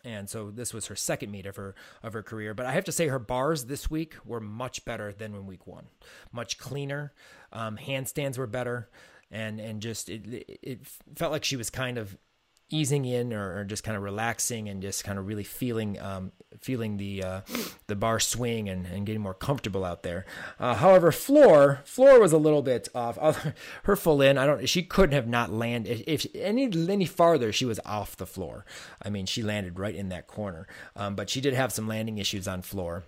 and 0.03 0.29
so 0.29 0.51
this 0.51 0.73
was 0.73 0.87
her 0.87 0.95
second 0.95 1.31
meet 1.31 1.45
of 1.45 1.55
her 1.55 1.75
of 2.03 2.13
her 2.13 2.23
career. 2.23 2.53
But 2.53 2.65
I 2.65 2.71
have 2.71 2.85
to 2.85 2.91
say, 2.91 3.07
her 3.07 3.19
bars 3.19 3.65
this 3.65 3.89
week 3.89 4.15
were 4.25 4.39
much 4.39 4.85
better 4.85 5.13
than 5.13 5.35
in 5.35 5.45
week 5.45 5.67
one. 5.67 5.87
Much 6.31 6.57
cleaner. 6.57 7.13
Um, 7.51 7.77
handstands 7.77 8.37
were 8.37 8.47
better, 8.47 8.89
and 9.29 9.59
and 9.59 9.81
just 9.81 10.09
it 10.09 10.45
it 10.47 10.87
felt 11.15 11.31
like 11.31 11.43
she 11.43 11.55
was 11.55 11.69
kind 11.69 11.97
of 11.97 12.17
easing 12.71 13.05
in 13.05 13.33
or, 13.33 13.59
or, 13.59 13.63
just 13.63 13.83
kind 13.83 13.97
of 13.97 14.03
relaxing 14.03 14.69
and 14.69 14.81
just 14.81 15.03
kind 15.03 15.19
of 15.19 15.27
really 15.27 15.43
feeling 15.43 15.99
um, 15.99 16.31
feeling 16.59 16.97
the 16.97 17.23
uh, 17.23 17.41
the 17.87 17.95
bar 17.95 18.19
swing 18.19 18.69
and, 18.69 18.85
and 18.85 19.05
getting 19.05 19.21
more 19.21 19.33
comfortable 19.33 19.85
out 19.85 20.03
there. 20.03 20.25
Uh, 20.59 20.75
however, 20.75 21.11
floor 21.11 21.81
floor 21.83 22.19
was 22.19 22.33
a 22.33 22.37
little 22.37 22.61
bit 22.61 22.89
off. 22.95 23.17
Her 23.83 23.95
full 23.95 24.21
in, 24.21 24.37
I 24.37 24.45
don't. 24.45 24.67
She 24.67 24.83
couldn't 24.83 25.15
have 25.15 25.27
not 25.27 25.51
landed 25.51 26.03
if 26.07 26.25
any 26.35 26.65
any 26.89 27.05
farther. 27.05 27.51
She 27.51 27.65
was 27.65 27.79
off 27.85 28.17
the 28.17 28.25
floor. 28.25 28.65
I 29.01 29.09
mean, 29.09 29.25
she 29.25 29.43
landed 29.43 29.79
right 29.79 29.95
in 29.95 30.09
that 30.09 30.27
corner, 30.27 30.67
um, 30.95 31.15
but 31.15 31.29
she 31.29 31.41
did 31.41 31.53
have 31.53 31.71
some 31.71 31.87
landing 31.87 32.17
issues 32.17 32.47
on 32.47 32.61
floor 32.61 33.03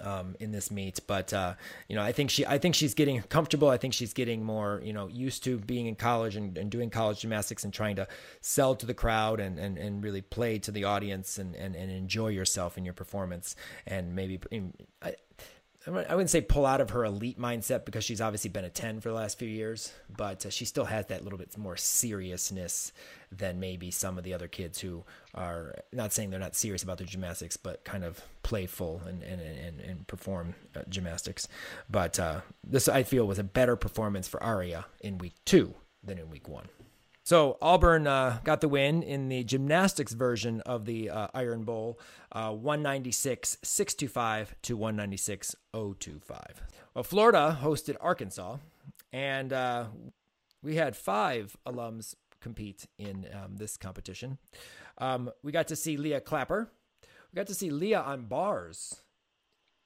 um, 0.00 0.36
in 0.40 0.52
this 0.52 0.70
meet. 0.70 1.00
But 1.06 1.32
uh, 1.32 1.54
you 1.88 1.96
know, 1.96 2.02
I 2.02 2.12
think 2.12 2.30
she, 2.30 2.46
I 2.46 2.58
think 2.58 2.74
she's 2.74 2.94
getting 2.94 3.22
comfortable. 3.22 3.68
I 3.68 3.76
think 3.76 3.94
she's 3.94 4.12
getting 4.12 4.44
more, 4.44 4.80
you 4.84 4.92
know, 4.92 5.06
used 5.08 5.44
to 5.44 5.58
being 5.58 5.86
in 5.86 5.94
college 5.94 6.36
and, 6.36 6.56
and 6.58 6.70
doing 6.70 6.90
college 6.90 7.20
gymnastics 7.20 7.64
and 7.64 7.72
trying 7.72 7.96
to 7.96 8.08
sell 8.40 8.74
to 8.76 8.86
the 8.86 8.94
crowd 8.94 9.40
and, 9.40 9.58
and, 9.58 9.78
and 9.78 10.02
really 10.02 10.22
play 10.22 10.58
to 10.60 10.70
the 10.70 10.84
audience 10.84 11.38
and, 11.38 11.54
and, 11.54 11.74
and 11.74 11.90
enjoy 11.90 12.28
yourself 12.28 12.76
in 12.78 12.84
your 12.84 12.94
performance. 12.94 13.56
And 13.86 14.14
maybe 14.14 14.40
I, 15.02 15.14
I 15.86 16.14
wouldn't 16.14 16.30
say 16.30 16.40
pull 16.40 16.64
out 16.64 16.80
of 16.80 16.90
her 16.90 17.04
elite 17.04 17.38
mindset 17.38 17.84
because 17.84 18.04
she's 18.04 18.20
obviously 18.20 18.48
been 18.48 18.64
a 18.64 18.70
10 18.70 19.00
for 19.00 19.10
the 19.10 19.14
last 19.14 19.38
few 19.38 19.48
years, 19.48 19.92
but 20.16 20.46
uh, 20.46 20.50
she 20.50 20.64
still 20.64 20.86
has 20.86 21.06
that 21.06 21.22
little 21.22 21.38
bit 21.38 21.56
more 21.58 21.76
seriousness 21.76 22.92
than 23.30 23.60
maybe 23.60 23.90
some 23.90 24.16
of 24.16 24.24
the 24.24 24.32
other 24.32 24.48
kids 24.48 24.80
who 24.80 25.04
are 25.34 25.74
not 25.92 26.12
saying 26.12 26.30
they're 26.30 26.40
not 26.40 26.56
serious 26.56 26.82
about 26.82 26.96
their 26.96 27.06
gymnastics, 27.06 27.58
but 27.58 27.84
kind 27.84 28.02
of 28.02 28.22
playful 28.42 29.02
and, 29.06 29.22
and, 29.22 29.42
and, 29.42 29.80
and 29.80 30.06
perform 30.06 30.54
uh, 30.74 30.80
gymnastics. 30.88 31.48
But 31.90 32.18
uh, 32.18 32.40
this, 32.62 32.88
I 32.88 33.02
feel, 33.02 33.26
was 33.26 33.38
a 33.38 33.44
better 33.44 33.76
performance 33.76 34.26
for 34.26 34.42
Aria 34.42 34.86
in 35.00 35.18
week 35.18 35.34
two 35.44 35.74
than 36.02 36.18
in 36.18 36.30
week 36.30 36.48
one. 36.48 36.68
So 37.24 37.56
Auburn 37.62 38.06
uh, 38.06 38.40
got 38.44 38.60
the 38.60 38.68
win 38.68 39.02
in 39.02 39.30
the 39.30 39.44
gymnastics 39.44 40.12
version 40.12 40.60
of 40.66 40.84
the 40.84 41.08
uh, 41.08 41.28
Iron 41.32 41.64
Bowl, 41.64 41.98
uh, 42.32 42.52
196 42.52 43.56
625 43.62 44.54
to 44.60 44.76
196 44.76 45.56
025. 45.72 46.62
Well, 46.92 47.02
Florida 47.02 47.58
hosted 47.62 47.96
Arkansas, 47.98 48.58
and 49.10 49.54
uh, 49.54 49.86
we 50.62 50.76
had 50.76 50.96
five 50.96 51.56
alums 51.66 52.14
compete 52.42 52.86
in 52.98 53.26
um, 53.32 53.56
this 53.56 53.78
competition. 53.78 54.36
Um, 54.98 55.30
we 55.42 55.50
got 55.50 55.68
to 55.68 55.76
see 55.76 55.96
Leah 55.96 56.20
Clapper. 56.20 56.68
We 57.32 57.36
got 57.36 57.46
to 57.46 57.54
see 57.54 57.70
Leah 57.70 58.02
on 58.02 58.26
bars 58.26 59.00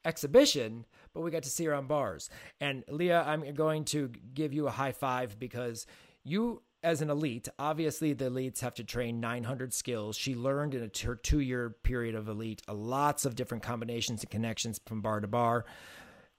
exhibition, 0.05 0.87
but 1.15 1.21
we 1.21 1.31
got 1.31 1.45
to 1.45 1.51
see 1.51 1.67
her 1.67 1.75
on 1.75 1.87
bars. 1.87 2.31
And 2.61 2.83
Leah, 2.89 3.23
I'm 3.25 3.55
going 3.55 3.85
to 3.87 4.11
give 4.35 4.53
you 4.53 4.67
a 4.67 4.73
high 4.73 4.93
five 4.93 5.39
because 5.39 5.87
you 6.25 6.63
as 6.83 7.03
an 7.03 7.11
elite, 7.11 7.49
obviously 7.59 8.13
the 8.13 8.27
elites 8.27 8.61
have 8.61 8.75
to 8.75 8.85
train 8.85 9.21
900 9.21 9.75
skills. 9.75 10.17
She 10.17 10.35
learned 10.35 10.75
in 10.75 10.83
a, 10.83 11.07
her 11.07 11.17
two 11.17 11.41
year 11.41 11.71
period 11.83 12.15
of 12.15 12.29
elite 12.29 12.63
lots 12.69 13.25
of 13.25 13.35
different 13.35 13.63
combinations 13.63 14.23
and 14.23 14.31
connections 14.31 14.81
from 14.87 15.01
bar 15.01 15.21
to 15.21 15.27
bar. 15.27 15.65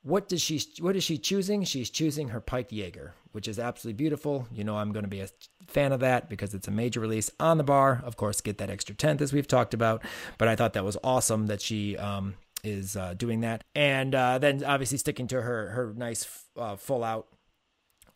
What 0.02 0.30
does 0.30 0.41
she? 0.41 0.62
What 0.80 0.95
is 0.95 1.04
she 1.04 1.17
choosing? 1.17 1.65
She's 1.65 1.89
choosing 1.89 2.30
her 2.30 2.39
Pike 2.39 2.71
Jaeger, 2.71 3.15
which 3.34 3.49
is 3.49 3.60
absolutely 3.60 3.97
beautiful. 3.97 4.47
You 4.49 4.63
know, 4.63 4.78
I'm 4.78 4.93
going 4.93 5.04
to 5.04 5.10
be 5.10 5.19
a 5.19 5.28
fan 5.67 5.91
of 5.91 5.99
that 5.99 6.30
because 6.30 6.54
it's 6.54 6.69
a 6.69 6.71
major 6.71 7.02
release 7.02 7.30
on 7.38 7.58
the 7.58 7.65
bar. 7.65 8.02
Of 8.06 8.15
course, 8.15 8.39
get 8.39 8.60
that 8.60 8.69
extra 8.69 8.95
tenth 8.95 9.21
as 9.21 9.34
we've 9.34 9.47
talked 9.47 9.73
about. 9.73 10.02
But 10.38 10.47
I 10.47 10.56
thought 10.56 10.71
that 10.73 10.86
was 10.86 10.95
awesome 11.04 11.47
that 11.47 11.60
she 11.60 11.97
um, 11.97 12.36
is 12.63 12.95
uh, 12.95 13.13
doing 13.13 13.41
that, 13.41 13.65
and 13.75 14.15
uh, 14.15 14.38
then 14.38 14.63
obviously 14.63 14.97
sticking 14.97 15.28
to 15.28 15.41
her 15.41 15.69
her 15.71 15.93
nice 15.93 16.45
uh, 16.56 16.78
full 16.78 17.04
out 17.04 17.28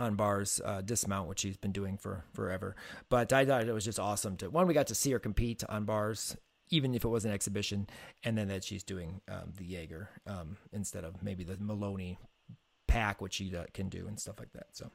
on 0.04 0.16
bars 0.16 0.62
uh, 0.64 0.82
dismount, 0.82 1.28
which 1.28 1.40
she's 1.40 1.58
been 1.58 1.72
doing 1.72 1.98
for 1.98 2.26
forever. 2.34 2.76
But 3.10 3.34
I 3.34 3.46
thought 3.46 3.68
it 3.68 3.74
was 3.74 3.86
just 3.86 4.00
awesome 4.00 4.38
to 4.38 4.50
one. 4.50 4.68
We 4.68 4.74
got 4.74 4.88
to 4.88 4.96
see 4.96 5.12
her 5.12 5.20
compete 5.20 5.64
on 5.68 5.86
bars, 5.86 6.38
even 6.70 6.94
if 6.94 7.04
it 7.04 7.08
was 7.08 7.26
an 7.26 7.32
exhibition, 7.32 7.88
and 8.24 8.38
then 8.38 8.48
that 8.50 8.64
she's 8.64 8.84
doing 8.84 9.22
um, 9.30 9.54
the 9.58 9.66
Jaeger 9.66 10.10
um, 10.28 10.58
instead 10.72 11.04
of 11.04 11.24
maybe 11.24 11.44
the 11.44 11.58
Maloney 11.60 12.18
pack, 12.88 13.22
which 13.22 13.34
she 13.34 13.56
uh, 13.56 13.64
can 13.74 13.90
do 13.90 14.08
and 14.08 14.20
stuff 14.20 14.40
like 14.40 14.54
that. 14.54 14.68
So, 14.72 14.92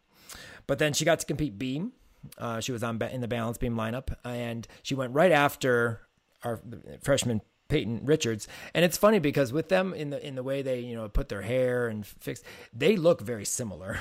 but 0.66 0.78
then 0.78 0.92
she 0.92 1.04
got 1.04 1.20
to 1.20 1.26
compete 1.26 1.58
beam. 1.58 1.92
Uh, 2.36 2.60
she 2.60 2.72
was 2.72 2.82
on 2.82 3.00
in 3.02 3.20
the 3.20 3.28
balance 3.28 3.58
beam 3.58 3.76
lineup, 3.76 4.14
and 4.24 4.66
she 4.82 4.94
went 4.94 5.14
right 5.14 5.32
after 5.32 6.00
our 6.44 6.60
freshman 7.02 7.40
Peyton 7.68 8.00
Richards. 8.04 8.48
And 8.74 8.84
it's 8.84 8.96
funny 8.96 9.18
because 9.18 9.52
with 9.52 9.68
them 9.68 9.94
in 9.94 10.10
the 10.10 10.26
in 10.26 10.34
the 10.34 10.42
way 10.42 10.62
they 10.62 10.80
you 10.80 10.96
know 10.96 11.08
put 11.08 11.28
their 11.28 11.42
hair 11.42 11.88
and 11.88 12.06
fix, 12.06 12.42
they 12.72 12.96
look 12.96 13.20
very 13.20 13.44
similar, 13.44 14.00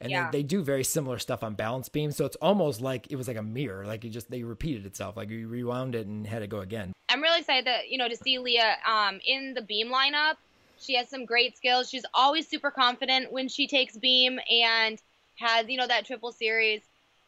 and 0.00 0.10
yeah. 0.10 0.30
they, 0.30 0.38
they, 0.38 0.42
do 0.42 0.62
very 0.62 0.84
similar 0.84 1.18
stuff 1.18 1.42
on 1.42 1.54
balance 1.54 1.88
beam. 1.88 2.12
So 2.12 2.24
it's 2.24 2.36
almost 2.36 2.80
like 2.80 3.10
it 3.10 3.16
was 3.16 3.28
like 3.28 3.36
a 3.36 3.42
mirror, 3.42 3.86
like 3.86 4.04
it 4.04 4.10
just 4.10 4.30
they 4.30 4.42
repeated 4.42 4.86
itself, 4.86 5.16
like 5.16 5.30
you 5.30 5.48
rewound 5.48 5.94
it 5.94 6.06
and 6.06 6.26
had 6.26 6.40
to 6.40 6.46
go 6.46 6.60
again. 6.60 6.92
I'm 7.08 7.22
really 7.22 7.40
excited 7.40 7.66
that 7.66 7.88
you 7.88 7.98
know 7.98 8.08
to 8.08 8.16
see 8.16 8.38
Leah 8.38 8.76
um, 8.86 9.20
in 9.26 9.54
the 9.54 9.62
beam 9.62 9.90
lineup. 9.92 10.34
She 10.78 10.94
has 10.96 11.08
some 11.08 11.24
great 11.24 11.56
skills. 11.56 11.88
She's 11.88 12.04
always 12.12 12.46
super 12.46 12.70
confident 12.70 13.32
when 13.32 13.48
she 13.48 13.66
takes 13.66 13.96
beam 13.96 14.38
and 14.50 15.00
has 15.36 15.68
you 15.68 15.78
know 15.78 15.86
that 15.86 16.06
triple 16.06 16.32
series, 16.32 16.82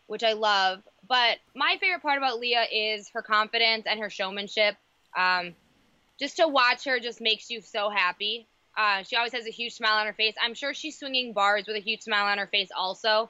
which 0.07 0.23
I 0.23 0.35
love. 0.35 0.83
But 1.09 1.39
my 1.55 1.77
favorite 1.81 2.03
part 2.03 2.19
about 2.19 2.39
Leah 2.39 2.67
is 2.71 3.09
her 3.11 3.23
confidence 3.23 3.85
and 3.87 4.01
her 4.01 4.11
showmanship. 4.11 4.77
Um, 5.17 5.55
just 6.19 6.37
to 6.37 6.49
watch 6.49 6.85
her 6.85 7.01
just 7.01 7.21
makes 7.21 7.51
you 7.51 7.61
so 7.61 7.91
happy. 7.91 8.47
Uh, 8.79 9.03
she 9.03 9.17
always 9.17 9.33
has 9.33 9.45
a 9.45 9.51
huge 9.51 9.75
smile 9.75 9.99
on 9.99 10.07
her 10.07 10.13
face. 10.13 10.35
I'm 10.41 10.55
sure 10.55 10.73
she's 10.73 10.97
swinging 10.97 11.33
bars 11.33 11.67
with 11.67 11.75
a 11.75 11.81
huge 11.81 12.03
smile 12.03 12.27
on 12.27 12.39
her 12.39 12.47
face 12.47 12.69
also. 12.75 13.29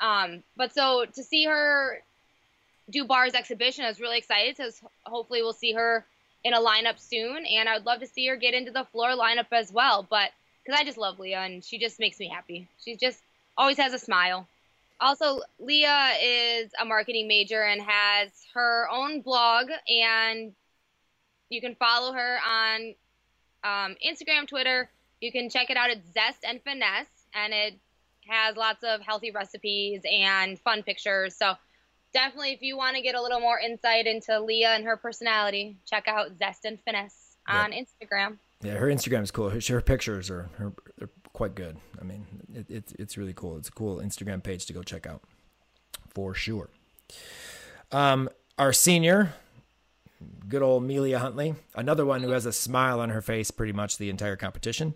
Um, 0.00 0.42
but 0.56 0.74
so 0.74 1.04
to 1.14 1.22
see 1.22 1.44
her 1.44 2.02
do 2.90 3.04
bars 3.04 3.34
exhibition, 3.34 3.84
I 3.84 3.88
was 3.88 4.00
really 4.00 4.18
excited 4.18 4.56
because 4.56 4.82
hopefully 5.04 5.42
we'll 5.42 5.52
see 5.52 5.74
her 5.74 6.04
in 6.42 6.54
a 6.54 6.60
lineup 6.60 6.98
soon, 6.98 7.46
and 7.46 7.68
I 7.68 7.76
would 7.76 7.86
love 7.86 8.00
to 8.00 8.06
see 8.08 8.26
her 8.26 8.36
get 8.36 8.52
into 8.52 8.72
the 8.72 8.84
floor 8.84 9.10
lineup 9.10 9.46
as 9.52 9.72
well. 9.72 10.06
But 10.10 10.30
because 10.64 10.78
I 10.78 10.84
just 10.84 10.98
love 10.98 11.20
Leah 11.20 11.40
and 11.40 11.64
she 11.64 11.78
just 11.78 12.00
makes 12.00 12.18
me 12.18 12.28
happy. 12.28 12.68
She 12.84 12.96
just 12.96 13.20
always 13.56 13.76
has 13.76 13.92
a 13.92 13.98
smile. 13.98 14.48
Also, 15.00 15.40
Leah 15.60 16.14
is 16.20 16.70
a 16.80 16.84
marketing 16.84 17.28
major 17.28 17.62
and 17.62 17.80
has 17.80 18.30
her 18.54 18.88
own 18.90 19.20
blog 19.20 19.68
and 19.88 20.52
you 21.50 21.60
can 21.60 21.74
follow 21.74 22.12
her 22.12 22.38
on 22.48 22.94
um, 23.64 23.96
Instagram, 24.06 24.46
Twitter. 24.46 24.90
You 25.20 25.32
can 25.32 25.48
check 25.48 25.70
it 25.70 25.76
out 25.76 25.90
at 25.90 25.98
Zest 26.12 26.44
and 26.46 26.60
Finesse, 26.62 27.06
and 27.34 27.52
it 27.52 27.74
has 28.28 28.56
lots 28.56 28.84
of 28.84 29.00
healthy 29.00 29.30
recipes 29.30 30.02
and 30.10 30.58
fun 30.60 30.82
pictures. 30.82 31.34
So 31.36 31.54
definitely, 32.12 32.52
if 32.52 32.62
you 32.62 32.76
want 32.76 32.96
to 32.96 33.02
get 33.02 33.14
a 33.14 33.22
little 33.22 33.40
more 33.40 33.58
insight 33.58 34.06
into 34.06 34.40
Leah 34.40 34.74
and 34.74 34.84
her 34.84 34.96
personality, 34.96 35.76
check 35.88 36.06
out 36.06 36.38
Zest 36.38 36.64
and 36.64 36.78
Finesse 36.84 37.36
on 37.48 37.72
yeah. 37.72 37.80
Instagram. 37.82 38.38
Yeah, 38.62 38.74
her 38.74 38.86
Instagram 38.86 39.22
is 39.22 39.30
cool. 39.30 39.50
Her, 39.50 39.60
her 39.68 39.80
pictures 39.80 40.30
are 40.30 40.48
her, 40.56 40.72
they're 40.96 41.10
quite 41.32 41.54
good. 41.54 41.76
I 42.00 42.04
mean, 42.04 42.26
it, 42.54 42.66
it's 42.70 42.92
it's 42.92 43.18
really 43.18 43.34
cool. 43.34 43.58
It's 43.58 43.68
a 43.68 43.72
cool 43.72 43.98
Instagram 43.98 44.42
page 44.42 44.66
to 44.66 44.72
go 44.72 44.82
check 44.82 45.06
out 45.06 45.22
for 46.14 46.34
sure. 46.34 46.70
Um, 47.92 48.30
our 48.58 48.72
senior 48.72 49.34
good 50.48 50.62
old 50.62 50.82
Amelia 50.82 51.18
Hundley, 51.18 51.54
another 51.74 52.04
one 52.04 52.22
who 52.22 52.30
has 52.30 52.46
a 52.46 52.52
smile 52.52 53.00
on 53.00 53.10
her 53.10 53.20
face 53.20 53.50
pretty 53.50 53.72
much 53.72 53.98
the 53.98 54.10
entire 54.10 54.36
competition. 54.36 54.94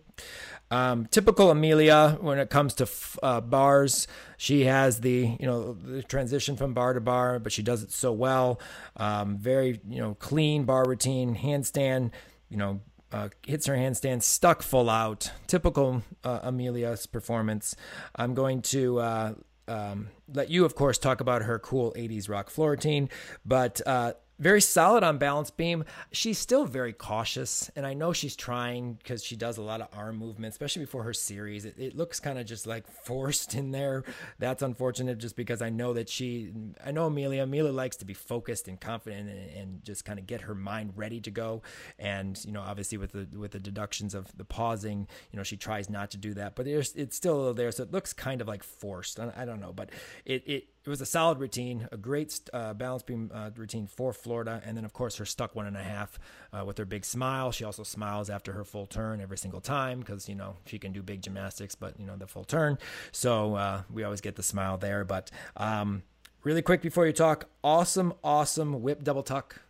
Um, 0.71 1.07
typical 1.07 1.51
Amelia 1.51 2.19
when 2.21 2.39
it 2.39 2.51
comes 2.51 2.75
to 2.75 2.89
uh, 3.23 3.41
bars, 3.41 4.07
she 4.37 4.65
has 4.65 5.01
the 5.01 5.37
you 5.41 5.47
know 5.47 5.73
the 5.73 6.03
transition 6.03 6.57
from 6.57 6.75
bar 6.75 6.93
to 6.93 7.01
bar, 7.01 7.39
but 7.39 7.53
she 7.53 7.63
does 7.63 7.83
it 7.83 7.93
so 7.93 8.13
well. 8.13 8.61
Um, 8.97 9.39
very 9.39 9.81
you 9.89 10.01
know 10.01 10.15
clean 10.15 10.65
bar 10.65 10.85
routine, 10.87 11.37
handstand, 11.37 12.11
you 12.49 12.57
know 12.57 12.81
uh, 13.13 13.29
hits 13.47 13.67
her 13.67 13.75
handstand 13.75 14.23
stuck 14.23 14.63
full 14.63 14.91
out. 14.91 15.33
Typical 15.47 16.03
uh, 16.25 16.41
Amelia's 16.43 17.07
performance. 17.07 17.75
I'm 18.15 18.35
going 18.35 18.63
to 18.63 18.99
uh, 18.99 19.35
um, 19.67 20.09
let 20.33 20.51
you, 20.51 20.65
of 20.65 20.75
course, 20.75 20.99
talk 20.99 21.21
about 21.21 21.43
her 21.43 21.59
cool 21.59 21.93
80s 21.97 22.29
rock 22.29 22.51
floor 22.51 22.71
routine, 22.71 23.09
but 23.45 23.81
uh, 23.87 24.13
very 24.39 24.61
solid 24.61 25.03
on 25.03 25.19
balance 25.19 25.51
beam. 25.51 25.85
She's 26.13 26.39
still 26.39 26.65
very 26.65 26.93
cautious, 26.93 27.71
and 27.75 27.87
I 27.87 27.95
know 27.95 28.13
she's 28.13 28.37
trying 28.37 28.95
because 28.95 29.25
she 29.25 29.37
does 29.37 29.59
a 29.59 29.63
lot 29.63 29.81
of 29.81 29.89
arm 29.93 30.17
movement, 30.17 30.53
especially 30.53 30.85
before 30.85 31.03
her 31.03 31.13
series. 31.13 31.65
It, 31.65 31.75
it 31.79 31.97
looks 31.97 32.21
kind 32.21 32.39
of 32.39 32.47
just 32.47 32.67
like 32.67 32.87
forced 32.87 33.55
in 33.55 33.73
there. 33.73 34.05
That's 34.39 34.63
unfortunate, 34.63 35.19
just 35.19 35.37
because 35.37 35.61
I 35.61 35.71
know 35.71 35.93
that 35.95 36.09
she, 36.09 36.53
I 36.85 36.93
know 36.93 37.07
Amelia. 37.07 37.43
Amelia 37.43 37.73
likes 37.73 37.97
to 37.97 38.05
be 38.05 38.15
focused 38.15 38.69
and 38.69 38.81
confident 38.81 39.29
and, 39.29 39.51
and 39.51 39.85
just 39.85 40.05
kind 40.05 40.19
of 40.19 40.27
get 40.27 40.43
her 40.43 40.55
mind 40.55 40.93
ready 40.97 41.21
to 41.21 41.31
go. 41.31 41.63
And 41.99 42.43
you 42.45 42.53
know, 42.53 42.63
obviously 42.63 42.99
with 42.99 43.13
the 43.13 43.27
with 43.37 43.53
the 43.53 43.61
deductions 43.61 44.15
of 44.15 44.37
the 44.37 44.45
pausing, 44.45 45.09
you 45.33 45.37
know, 45.37 45.43
she 45.43 45.57
tries 45.57 45.91
not 45.91 46.11
to 46.13 46.17
do 46.17 46.35
that, 46.35 46.55
but 46.55 46.67
it's 46.67 47.17
still 47.17 47.53
there, 47.55 47.73
so 47.73 47.83
it 47.83 47.93
looks 47.93 48.13
kind 48.13 48.41
of 48.41 48.49
like 48.49 48.63
forced. 48.63 49.19
I, 49.19 49.33
I 49.37 49.45
don't 49.45 49.61
know, 49.61 49.73
but 49.73 49.91
it 50.25 50.43
it 50.47 50.69
it 50.89 50.91
was 50.91 51.01
a 51.01 51.07
solid 51.07 51.39
routine, 51.39 51.89
a 51.93 51.97
great 51.97 52.41
uh, 52.53 52.75
balance 52.75 53.03
beam 53.03 53.31
uh, 53.33 53.51
routine 53.57 53.87
for 53.87 54.13
Florida, 54.13 54.63
and 54.65 54.77
then 54.77 54.85
of 54.85 54.93
course 54.93 55.17
her 55.17 55.25
stuck 55.25 55.55
one 55.55 55.67
and 55.67 55.77
a 55.77 55.83
half 55.83 56.19
uh, 56.53 56.65
with 56.65 56.79
her 56.79 56.85
big 56.85 57.05
smile. 57.05 57.53
She 57.53 57.65
also 57.65 57.83
smiles 57.83 58.31
after 58.31 58.53
her 58.53 58.65
full 58.65 58.87
turn 58.87 59.21
every 59.21 59.39
single 59.39 59.61
time 59.61 60.01
because 60.01 60.29
you 60.29 60.35
know 60.35 60.57
she 60.67 60.79
can 60.79 60.93
do 60.93 61.03
big 61.03 61.23
gymnastics, 61.23 61.75
but 61.75 61.99
you 62.01 62.07
know 62.07 62.17
the 62.17 62.27
full 62.27 62.45
turn. 62.45 62.79
So 63.13 63.55
uh, 63.55 63.83
we 63.93 64.03
always 64.03 64.21
get 64.21 64.37
the 64.37 64.43
smile 64.43 64.79
there. 64.79 65.05
But 65.05 65.31
um, 65.57 66.03
Really 66.45 66.63
quick 66.63 66.83
before 66.83 67.05
you 67.05 67.13
talk, 67.13 67.47
awesome, 67.65 68.15
awesome 68.23 68.81
whip 68.81 69.03
double 69.03 69.25
tuck. 69.25 69.61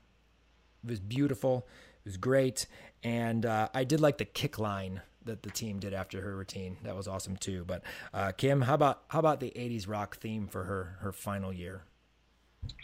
It 0.85 0.91
was 0.91 1.01
beautiful. 1.01 1.67
It 2.05 2.05
was 2.05 2.17
great. 2.19 2.67
And 3.03 3.47
uh, 3.47 3.69
I 3.73 3.85
did 3.85 4.01
like 4.01 4.19
the 4.19 4.27
kick 4.27 4.59
line 4.59 5.01
that 5.25 5.43
the 5.43 5.51
team 5.51 5.79
did 5.79 5.93
after 5.95 6.21
her 6.21 6.37
routine. 6.37 6.77
That 6.85 6.97
was 6.97 7.09
awesome 7.09 7.37
too. 7.37 7.65
But 7.67 7.83
uh, 8.13 8.33
Kim, 8.33 8.63
how 8.63 8.75
about 8.75 9.03
how 9.09 9.19
about 9.19 9.41
the 9.41 9.51
'80s 9.51 9.89
rock 9.89 10.17
theme 10.19 10.47
for 10.47 10.65
her 10.65 10.97
her 11.01 11.13
final 11.13 11.53
year? 11.53 11.83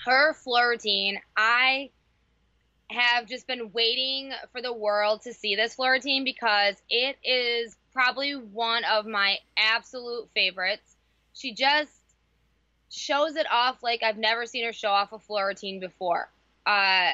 Her 0.04 0.34
floor 0.34 0.70
routine, 0.70 1.18
I 1.36 1.90
have 2.90 3.26
just 3.26 3.46
been 3.46 3.72
waiting 3.72 4.32
for 4.52 4.62
the 4.62 4.72
world 4.72 5.22
to 5.22 5.32
see 5.32 5.56
this 5.56 5.74
floor 5.74 5.92
routine 5.92 6.24
because 6.24 6.76
it 6.88 7.16
is 7.24 7.76
probably 7.92 8.32
one 8.32 8.84
of 8.84 9.06
my 9.06 9.38
absolute 9.56 10.28
favorites. 10.34 10.96
She 11.32 11.54
just 11.54 11.90
shows 12.90 13.36
it 13.36 13.46
off 13.50 13.82
like 13.82 14.02
I've 14.02 14.18
never 14.18 14.46
seen 14.46 14.64
her 14.64 14.72
show 14.72 14.90
off 14.90 15.12
a 15.12 15.18
floor 15.18 15.48
routine 15.48 15.80
before. 15.80 16.30
Uh, 16.66 17.10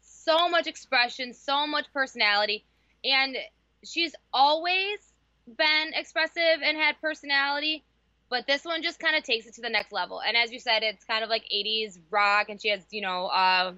so 0.00 0.48
much 0.48 0.66
expression, 0.66 1.34
so 1.34 1.66
much 1.66 1.86
personality, 1.92 2.64
and 3.04 3.36
she's 3.86 4.14
always 4.32 4.98
been 5.46 5.92
expressive 5.94 6.62
and 6.62 6.76
had 6.76 7.00
personality, 7.00 7.84
but 8.30 8.46
this 8.46 8.64
one 8.64 8.82
just 8.82 8.98
kind 8.98 9.16
of 9.16 9.22
takes 9.22 9.46
it 9.46 9.54
to 9.54 9.60
the 9.60 9.70
next 9.70 9.92
level. 9.92 10.20
And 10.20 10.36
as 10.36 10.52
you 10.52 10.58
said, 10.58 10.82
it's 10.82 11.04
kind 11.04 11.22
of 11.22 11.30
like 11.30 11.44
80s 11.54 11.98
rock, 12.10 12.48
and 12.48 12.60
she 12.60 12.68
has, 12.68 12.80
you 12.90 13.02
know, 13.02 13.26
uh, 13.26 13.72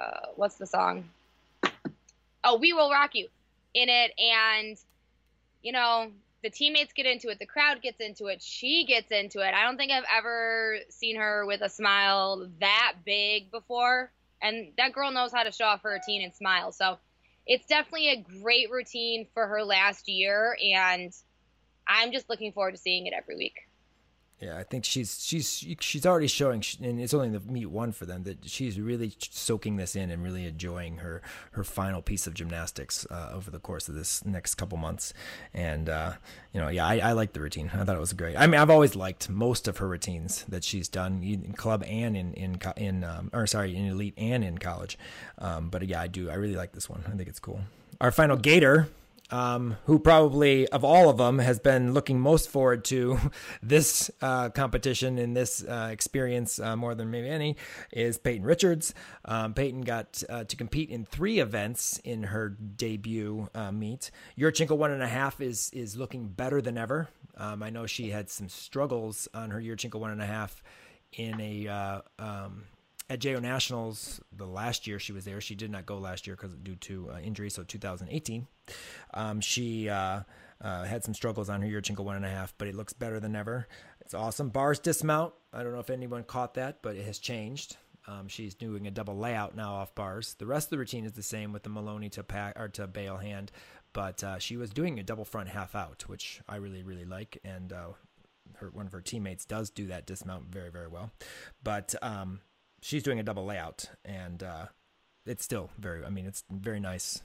uh, 0.00 0.26
what's 0.36 0.56
the 0.56 0.66
song? 0.66 1.04
Oh, 2.42 2.58
We 2.58 2.72
Will 2.72 2.90
Rock 2.90 3.14
You 3.14 3.28
in 3.74 3.88
it, 3.88 4.12
and 4.18 4.76
you 5.62 5.72
know, 5.72 6.10
the 6.42 6.50
teammates 6.50 6.92
get 6.92 7.06
into 7.06 7.28
it, 7.28 7.38
the 7.38 7.46
crowd 7.46 7.82
gets 7.82 8.00
into 8.00 8.26
it, 8.26 8.42
she 8.42 8.84
gets 8.86 9.10
into 9.10 9.40
it. 9.40 9.54
I 9.54 9.64
don't 9.64 9.76
think 9.76 9.92
I've 9.92 10.04
ever 10.16 10.78
seen 10.88 11.16
her 11.16 11.44
with 11.46 11.60
a 11.60 11.68
smile 11.68 12.48
that 12.60 12.94
big 13.04 13.50
before. 13.50 14.10
And 14.42 14.72
that 14.78 14.94
girl 14.94 15.10
knows 15.10 15.32
how 15.32 15.42
to 15.42 15.52
show 15.52 15.66
off 15.66 15.82
her 15.82 15.90
routine 15.90 16.22
and 16.22 16.34
smile. 16.34 16.72
So 16.72 16.98
it's 17.46 17.66
definitely 17.66 18.08
a 18.10 18.24
great 18.42 18.70
routine 18.70 19.26
for 19.34 19.46
her 19.46 19.62
last 19.64 20.08
year. 20.08 20.56
And 20.74 21.12
I'm 21.86 22.12
just 22.12 22.28
looking 22.30 22.52
forward 22.52 22.72
to 22.72 22.78
seeing 22.78 23.06
it 23.06 23.14
every 23.16 23.36
week. 23.36 23.56
Yeah, 24.40 24.56
I 24.56 24.62
think 24.62 24.86
she's 24.86 25.22
she's 25.22 25.66
she's 25.80 26.06
already 26.06 26.26
showing, 26.26 26.64
and 26.82 26.98
it's 26.98 27.12
only 27.12 27.28
the 27.28 27.40
meet 27.40 27.66
one 27.66 27.92
for 27.92 28.06
them 28.06 28.22
that 28.22 28.38
she's 28.48 28.80
really 28.80 29.12
soaking 29.18 29.76
this 29.76 29.94
in 29.94 30.10
and 30.10 30.22
really 30.22 30.46
enjoying 30.46 30.98
her 30.98 31.20
her 31.52 31.62
final 31.62 32.00
piece 32.00 32.26
of 32.26 32.32
gymnastics 32.32 33.06
uh, 33.10 33.32
over 33.34 33.50
the 33.50 33.58
course 33.58 33.86
of 33.90 33.94
this 33.94 34.24
next 34.24 34.54
couple 34.54 34.78
months. 34.78 35.12
And 35.52 35.90
uh, 35.90 36.12
you 36.54 36.60
know, 36.60 36.68
yeah, 36.68 36.86
I, 36.86 36.98
I 37.00 37.12
like 37.12 37.34
the 37.34 37.40
routine. 37.40 37.70
I 37.74 37.84
thought 37.84 37.96
it 37.96 38.00
was 38.00 38.14
great. 38.14 38.34
I 38.34 38.46
mean, 38.46 38.58
I've 38.58 38.70
always 38.70 38.96
liked 38.96 39.28
most 39.28 39.68
of 39.68 39.76
her 39.76 39.86
routines 39.86 40.46
that 40.48 40.64
she's 40.64 40.88
done 40.88 41.22
in 41.22 41.52
club 41.52 41.84
and 41.86 42.16
in 42.16 42.32
in 42.32 42.58
in 42.78 43.04
um, 43.04 43.28
or 43.34 43.46
sorry, 43.46 43.76
in 43.76 43.88
elite 43.88 44.14
and 44.16 44.42
in 44.42 44.56
college. 44.56 44.98
Um, 45.36 45.68
but 45.68 45.86
yeah, 45.86 46.00
I 46.00 46.06
do. 46.06 46.30
I 46.30 46.34
really 46.34 46.56
like 46.56 46.72
this 46.72 46.88
one. 46.88 47.04
I 47.06 47.14
think 47.14 47.28
it's 47.28 47.40
cool. 47.40 47.60
Our 48.00 48.10
final 48.10 48.38
gator 48.38 48.88
um, 49.30 49.76
who 49.84 49.98
probably 49.98 50.66
of 50.68 50.84
all 50.84 51.08
of 51.08 51.18
them 51.18 51.38
has 51.38 51.58
been 51.58 51.94
looking 51.94 52.20
most 52.20 52.48
forward 52.48 52.84
to 52.86 53.18
this 53.62 54.10
uh, 54.20 54.50
competition 54.50 55.18
and 55.18 55.36
this 55.36 55.64
uh, 55.64 55.88
experience 55.90 56.58
uh, 56.58 56.76
more 56.76 56.94
than 56.94 57.10
maybe 57.10 57.28
any, 57.28 57.56
is 57.92 58.18
Peyton 58.18 58.44
Richards. 58.44 58.94
Um, 59.24 59.54
Peyton 59.54 59.82
got 59.82 60.22
uh, 60.28 60.44
to 60.44 60.56
compete 60.56 60.90
in 60.90 61.04
three 61.04 61.38
events 61.38 61.98
in 62.04 62.24
her 62.24 62.48
debut 62.48 63.48
uh, 63.54 63.72
meet. 63.72 64.10
Yurchenko 64.38 64.76
one 64.76 64.90
and 64.90 65.02
a 65.02 65.08
half 65.08 65.40
is 65.40 65.70
is 65.72 65.96
looking 65.96 66.28
better 66.28 66.60
than 66.60 66.76
ever. 66.76 67.08
Um, 67.36 67.62
I 67.62 67.70
know 67.70 67.86
she 67.86 68.10
had 68.10 68.28
some 68.28 68.48
struggles 68.48 69.28
on 69.32 69.50
her 69.50 69.60
Yurchenko 69.60 69.96
one 69.96 70.10
and 70.10 70.22
a 70.22 70.26
half 70.26 70.62
in 71.12 71.40
a 71.40 71.68
uh, 71.68 72.00
um, 72.18 72.64
at 73.10 73.18
JO 73.18 73.40
Nationals 73.40 74.20
the 74.32 74.46
last 74.46 74.86
year 74.86 75.00
she 75.00 75.12
was 75.12 75.24
there. 75.24 75.40
She 75.40 75.56
did 75.56 75.70
not 75.70 75.84
go 75.84 75.98
last 75.98 76.26
year 76.26 76.36
because 76.36 76.54
due 76.54 76.76
to 76.76 77.10
uh, 77.10 77.18
injury, 77.18 77.50
so 77.50 77.64
2018. 77.64 78.46
Um, 79.12 79.40
she 79.40 79.88
uh, 79.88 80.20
uh, 80.60 80.84
had 80.84 81.02
some 81.02 81.12
struggles 81.12 81.50
on 81.50 81.60
her 81.60 81.66
year 81.66 81.82
Yurchenko 81.82 82.04
one 82.04 82.16
and 82.16 82.24
a 82.24 82.30
half, 82.30 82.54
but 82.56 82.68
it 82.68 82.76
looks 82.76 82.92
better 82.92 83.18
than 83.18 83.34
ever. 83.34 83.66
It's 84.00 84.14
awesome. 84.14 84.48
Bars 84.48 84.78
dismount. 84.78 85.34
I 85.52 85.64
don't 85.64 85.72
know 85.72 85.80
if 85.80 85.90
anyone 85.90 86.22
caught 86.22 86.54
that, 86.54 86.82
but 86.82 86.94
it 86.94 87.04
has 87.04 87.18
changed. 87.18 87.76
Um, 88.06 88.28
she's 88.28 88.54
doing 88.54 88.86
a 88.86 88.90
double 88.90 89.16
layout 89.16 89.56
now 89.56 89.74
off 89.74 89.94
bars. 89.94 90.34
The 90.38 90.46
rest 90.46 90.66
of 90.66 90.70
the 90.70 90.78
routine 90.78 91.04
is 91.04 91.12
the 91.12 91.22
same 91.22 91.52
with 91.52 91.64
the 91.64 91.68
Maloney 91.68 92.08
to 92.10 92.22
pack 92.22 92.58
or 92.58 92.68
to 92.68 92.86
bail 92.86 93.16
hand, 93.16 93.50
but 93.92 94.22
uh, 94.22 94.38
she 94.38 94.56
was 94.56 94.70
doing 94.70 94.98
a 94.98 95.02
double 95.02 95.24
front 95.24 95.48
half 95.48 95.74
out, 95.74 96.04
which 96.06 96.40
I 96.48 96.56
really 96.56 96.82
really 96.82 97.04
like, 97.04 97.38
and 97.44 97.72
uh, 97.72 97.88
her 98.56 98.70
one 98.70 98.86
of 98.86 98.92
her 98.92 99.00
teammates 99.00 99.44
does 99.44 99.70
do 99.70 99.86
that 99.88 100.06
dismount 100.06 100.46
very 100.46 100.70
very 100.70 100.88
well. 100.88 101.10
But 101.62 101.94
um, 102.02 102.40
she's 102.80 103.02
doing 103.02 103.18
a 103.18 103.22
double 103.22 103.44
layout, 103.44 103.90
and 104.04 104.42
uh, 104.42 104.66
it's 105.26 105.44
still 105.44 105.70
very. 105.78 106.04
I 106.04 106.10
mean, 106.10 106.26
it's 106.26 106.44
very 106.50 106.80
nice. 106.80 107.22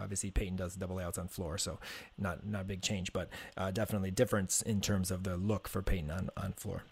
Obviously, 0.00 0.30
Peyton 0.30 0.56
does 0.56 0.76
double 0.76 0.96
layouts 0.96 1.18
on 1.18 1.28
floor, 1.28 1.58
so 1.58 1.78
not 2.18 2.46
not 2.46 2.62
a 2.62 2.64
big 2.64 2.82
change, 2.82 3.12
but 3.12 3.28
uh, 3.56 3.70
definitely 3.70 4.10
difference 4.10 4.62
in 4.62 4.80
terms 4.80 5.10
of 5.10 5.24
the 5.24 5.36
look 5.36 5.68
for 5.68 5.82
Peyton 5.82 6.10
on 6.10 6.30
on 6.36 6.52
floor. 6.52 6.82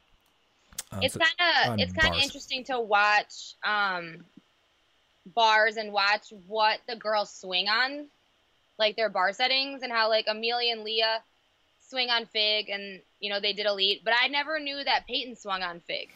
Um, 0.91 1.03
it's 1.03 1.15
so, 1.15 1.21
kind 1.21 1.73
of 1.73 1.81
it's 1.81 1.93
kind 1.93 2.15
of 2.15 2.21
interesting 2.21 2.65
to 2.65 2.81
watch 2.81 3.55
um, 3.65 4.25
bars 5.35 5.77
and 5.77 5.93
watch 5.93 6.33
what 6.47 6.81
the 6.87 6.97
girls 6.97 7.33
swing 7.33 7.69
on, 7.69 8.07
like 8.79 8.97
their 8.97 9.09
bar 9.09 9.33
settings, 9.33 9.83
and 9.83 9.93
how 9.93 10.09
like 10.09 10.27
Amelia 10.29 10.73
and 10.73 10.85
Leah 10.85 11.23
swing 11.89 12.11
on 12.11 12.27
FIG, 12.27 12.69
and 12.69 13.01
you 13.21 13.31
know 13.31 13.41
they 13.41 13.53
did 13.53 13.67
elite, 13.67 14.03
but 14.05 14.15
I 14.21 14.29
never 14.29 14.59
knew 14.59 14.83
that 14.83 15.07
Peyton 15.07 15.37
swung 15.37 15.63
on 15.63 15.81
FIG. 15.81 16.11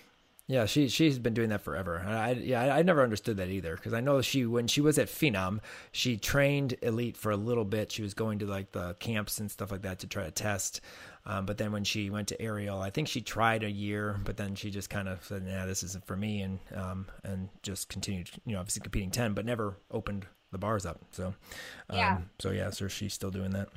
Yeah, 0.49 0.67
she 0.67 0.89
she's 0.89 1.19
been 1.19 1.35
doing 1.35 1.49
that 1.49 1.63
forever. 1.63 1.99
I 2.07 2.31
yeah, 2.33 2.63
I, 2.63 2.79
I 2.79 2.83
never 2.83 3.03
understood 3.03 3.37
that 3.39 3.49
either 3.49 3.75
because 3.75 3.93
I 3.93 4.01
know 4.01 4.21
she 4.23 4.47
when 4.47 4.69
she 4.69 4.81
was 4.81 4.97
at 4.97 5.09
Phenom, 5.09 5.59
she 5.91 6.17
trained 6.17 6.77
elite 6.83 7.17
for 7.17 7.33
a 7.33 7.37
little 7.37 7.65
bit. 7.65 7.91
She 7.91 8.03
was 8.03 8.15
going 8.15 8.39
to 8.39 8.47
like 8.47 8.71
the 8.71 8.95
camps 8.95 9.41
and 9.41 9.51
stuff 9.51 9.73
like 9.73 9.83
that 9.83 9.99
to 10.01 10.07
try 10.07 10.23
to 10.25 10.31
test. 10.31 10.81
Um, 11.25 11.47
but 11.47 11.59
then 11.59 11.73
when 11.73 11.83
she 11.83 12.11
went 12.11 12.29
to 12.29 12.41
Ariel, 12.41 12.81
I 12.81 12.91
think 12.91 13.09
she 13.09 13.21
tried 13.21 13.65
a 13.65 13.71
year, 13.71 14.21
but 14.25 14.37
then 14.37 14.55
she 14.55 14.71
just 14.71 14.89
kind 14.89 15.09
of 15.09 15.25
said, 15.25 15.45
"Nah, 15.45 15.67
this 15.67 15.83
isn't 15.83 16.07
for 16.07 16.17
me," 16.17 16.43
and 16.43 16.61
um, 16.77 17.07
and 17.25 17.49
just 17.65 17.89
continued, 17.89 18.31
you 18.45 18.53
know, 18.53 18.61
obviously 18.61 18.83
competing 18.83 19.11
ten, 19.11 19.35
but 19.35 19.45
never 19.45 19.77
opened 19.91 20.27
the 20.53 20.59
bars 20.59 20.87
up. 20.87 21.01
So, 21.11 21.35
um, 21.91 21.97
yeah, 21.97 22.19
so 22.39 22.51
yeah, 22.51 22.71
so 22.71 22.87
she's 22.87 23.13
still 23.13 23.33
doing 23.33 23.51
that. 23.51 23.71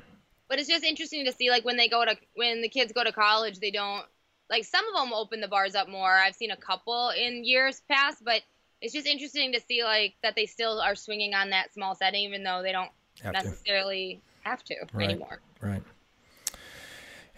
But 0.48 0.60
it's 0.60 0.68
just 0.68 0.84
interesting 0.84 1.24
to 1.24 1.32
see, 1.32 1.50
like 1.50 1.64
when 1.64 1.76
they 1.76 1.88
go 1.88 2.04
to 2.04 2.16
when 2.36 2.62
the 2.62 2.68
kids 2.68 2.92
go 2.92 3.02
to 3.02 3.10
college, 3.10 3.58
they 3.58 3.72
don't 3.72 4.04
like 4.50 4.64
some 4.64 4.84
of 4.88 4.94
them 4.94 5.12
open 5.14 5.40
the 5.40 5.48
bars 5.48 5.74
up 5.74 5.88
more. 5.88 6.10
I've 6.10 6.34
seen 6.34 6.50
a 6.50 6.56
couple 6.56 7.10
in 7.10 7.44
years 7.44 7.80
past, 7.88 8.22
but 8.24 8.42
it's 8.82 8.92
just 8.92 9.06
interesting 9.06 9.52
to 9.52 9.60
see 9.60 9.84
like 9.84 10.14
that 10.22 10.34
they 10.34 10.46
still 10.46 10.80
are 10.80 10.94
swinging 10.94 11.34
on 11.34 11.50
that 11.50 11.72
small 11.72 11.94
setting, 11.94 12.24
even 12.24 12.42
though 12.42 12.62
they 12.62 12.72
don't 12.72 12.90
have 13.22 13.32
necessarily 13.32 14.20
to. 14.42 14.48
have 14.48 14.64
to 14.64 14.74
right. 14.92 15.10
anymore. 15.10 15.40
Right. 15.60 15.82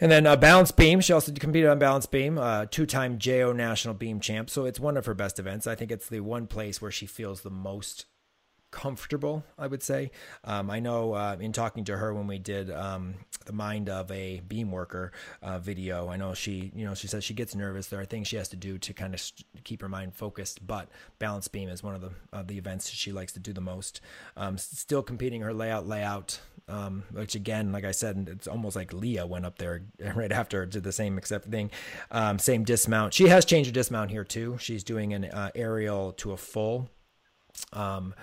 And 0.01 0.11
then 0.11 0.27
uh, 0.27 0.35
balance 0.35 0.72
beam. 0.72 1.01
She 1.01 1.12
also 1.12 1.33
competed 1.33 1.70
on 1.70 1.79
balance 1.79 2.07
beam, 2.07 2.37
uh, 2.37 2.66
two-time 2.68 3.18
JO 3.18 3.53
national 3.53 3.94
beam 3.94 4.18
champ. 4.18 4.51
So 4.51 4.64
it's 4.64 4.81
one 4.81 4.96
of 4.96 5.07
her 5.07 5.14
best 5.14 5.38
events. 5.38 5.66
I 5.68 5.77
think 5.77 5.92
it's 5.92 6.09
the 6.09 6.20
one 6.20 6.48
place 6.48 6.83
where 6.83 6.90
she 6.90 7.07
feels 7.07 7.42
the 7.42 7.51
most 7.51 8.07
comfortable, 8.73 9.45
I 9.57 9.69
would 9.69 9.83
say. 9.83 10.11
Um, 10.43 10.69
I 10.71 10.81
know 10.81 11.13
uh, 11.13 11.37
in 11.39 11.53
talking 11.53 11.85
to 11.85 11.97
her 11.97 12.13
when 12.13 12.27
we 12.27 12.39
did 12.39 12.71
um, 12.71 13.15
the 13.47 13.53
mind 13.53 13.89
of 13.89 14.11
a 14.11 14.41
beam 14.41 14.73
worker 14.73 15.13
uh, 15.43 15.61
video, 15.61 16.09
I 16.09 16.17
know 16.17 16.35
she, 16.35 16.73
you 16.75 16.85
know, 16.85 16.95
she 16.95 17.07
says 17.07 17.23
she 17.23 17.35
gets 17.35 17.55
nervous. 17.55 17.87
There 17.87 18.01
are 18.01 18.05
things 18.05 18.27
she 18.27 18.37
has 18.37 18.49
to 18.49 18.57
do 18.57 18.79
to 18.79 18.93
kind 18.93 19.15
of 19.15 19.21
st- 19.21 19.47
keep 19.63 19.81
her 19.83 19.89
mind 19.89 20.15
focused, 20.15 20.67
but 20.67 20.89
balance 21.21 21.47
beam 21.47 21.69
is 21.69 21.85
one 21.85 21.95
of 21.95 22.01
the 22.01 22.11
uh, 22.33 22.43
the 22.43 22.59
events 22.59 22.91
she 22.91 23.13
likes 23.13 23.33
to 23.35 23.41
do 23.41 23.53
the 23.53 23.61
most. 23.61 24.01
Um, 24.37 24.59
still 24.59 25.03
competing 25.03 25.43
her 25.43 25.55
layout 25.55 25.87
layout. 25.87 26.41
Um, 26.69 27.03
which 27.11 27.35
again, 27.35 27.73
like 27.73 27.85
I 27.85 27.91
said, 27.91 28.29
it's 28.31 28.47
almost 28.47 28.77
like 28.77 28.93
Leah 28.93 29.27
went 29.27 29.45
up 29.45 29.59
there 29.59 29.83
right 30.15 30.31
after 30.31 30.65
did 30.65 30.85
the 30.85 30.93
same 30.93 31.19
except 31.19 31.47
thing, 31.47 31.71
um, 32.13 32.39
same 32.39 32.63
dismount. 32.63 33.13
She 33.13 33.27
has 33.29 33.45
changed 33.45 33.69
her 33.69 33.75
dismount 33.75 34.13
here 34.13 34.25
too. 34.25 34.57
She's 34.61 34.85
doing 34.85 35.13
an 35.13 35.25
uh, 35.25 35.51
aerial 35.55 36.13
to 36.13 36.33
a 36.33 36.37
full. 36.37 36.89
Um, 37.73 38.15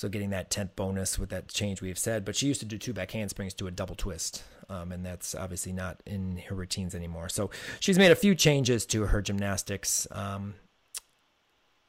so 0.00 0.08
getting 0.08 0.30
that 0.30 0.48
tenth 0.48 0.74
bonus 0.76 1.18
with 1.18 1.28
that 1.28 1.48
change 1.48 1.82
we've 1.82 1.98
said. 1.98 2.24
But 2.24 2.34
she 2.34 2.46
used 2.46 2.60
to 2.60 2.66
do 2.66 2.78
two 2.78 2.94
back 2.94 3.10
handsprings 3.10 3.52
to 3.54 3.66
a 3.66 3.70
double 3.70 3.94
twist. 3.94 4.42
Um, 4.70 4.92
and 4.92 5.04
that's 5.04 5.34
obviously 5.34 5.74
not 5.74 6.02
in 6.06 6.38
her 6.48 6.54
routines 6.54 6.94
anymore. 6.94 7.28
So 7.28 7.50
she's 7.80 7.98
made 7.98 8.10
a 8.10 8.16
few 8.16 8.34
changes 8.34 8.86
to 8.86 9.02
her 9.02 9.20
gymnastics 9.20 10.08
um, 10.12 10.54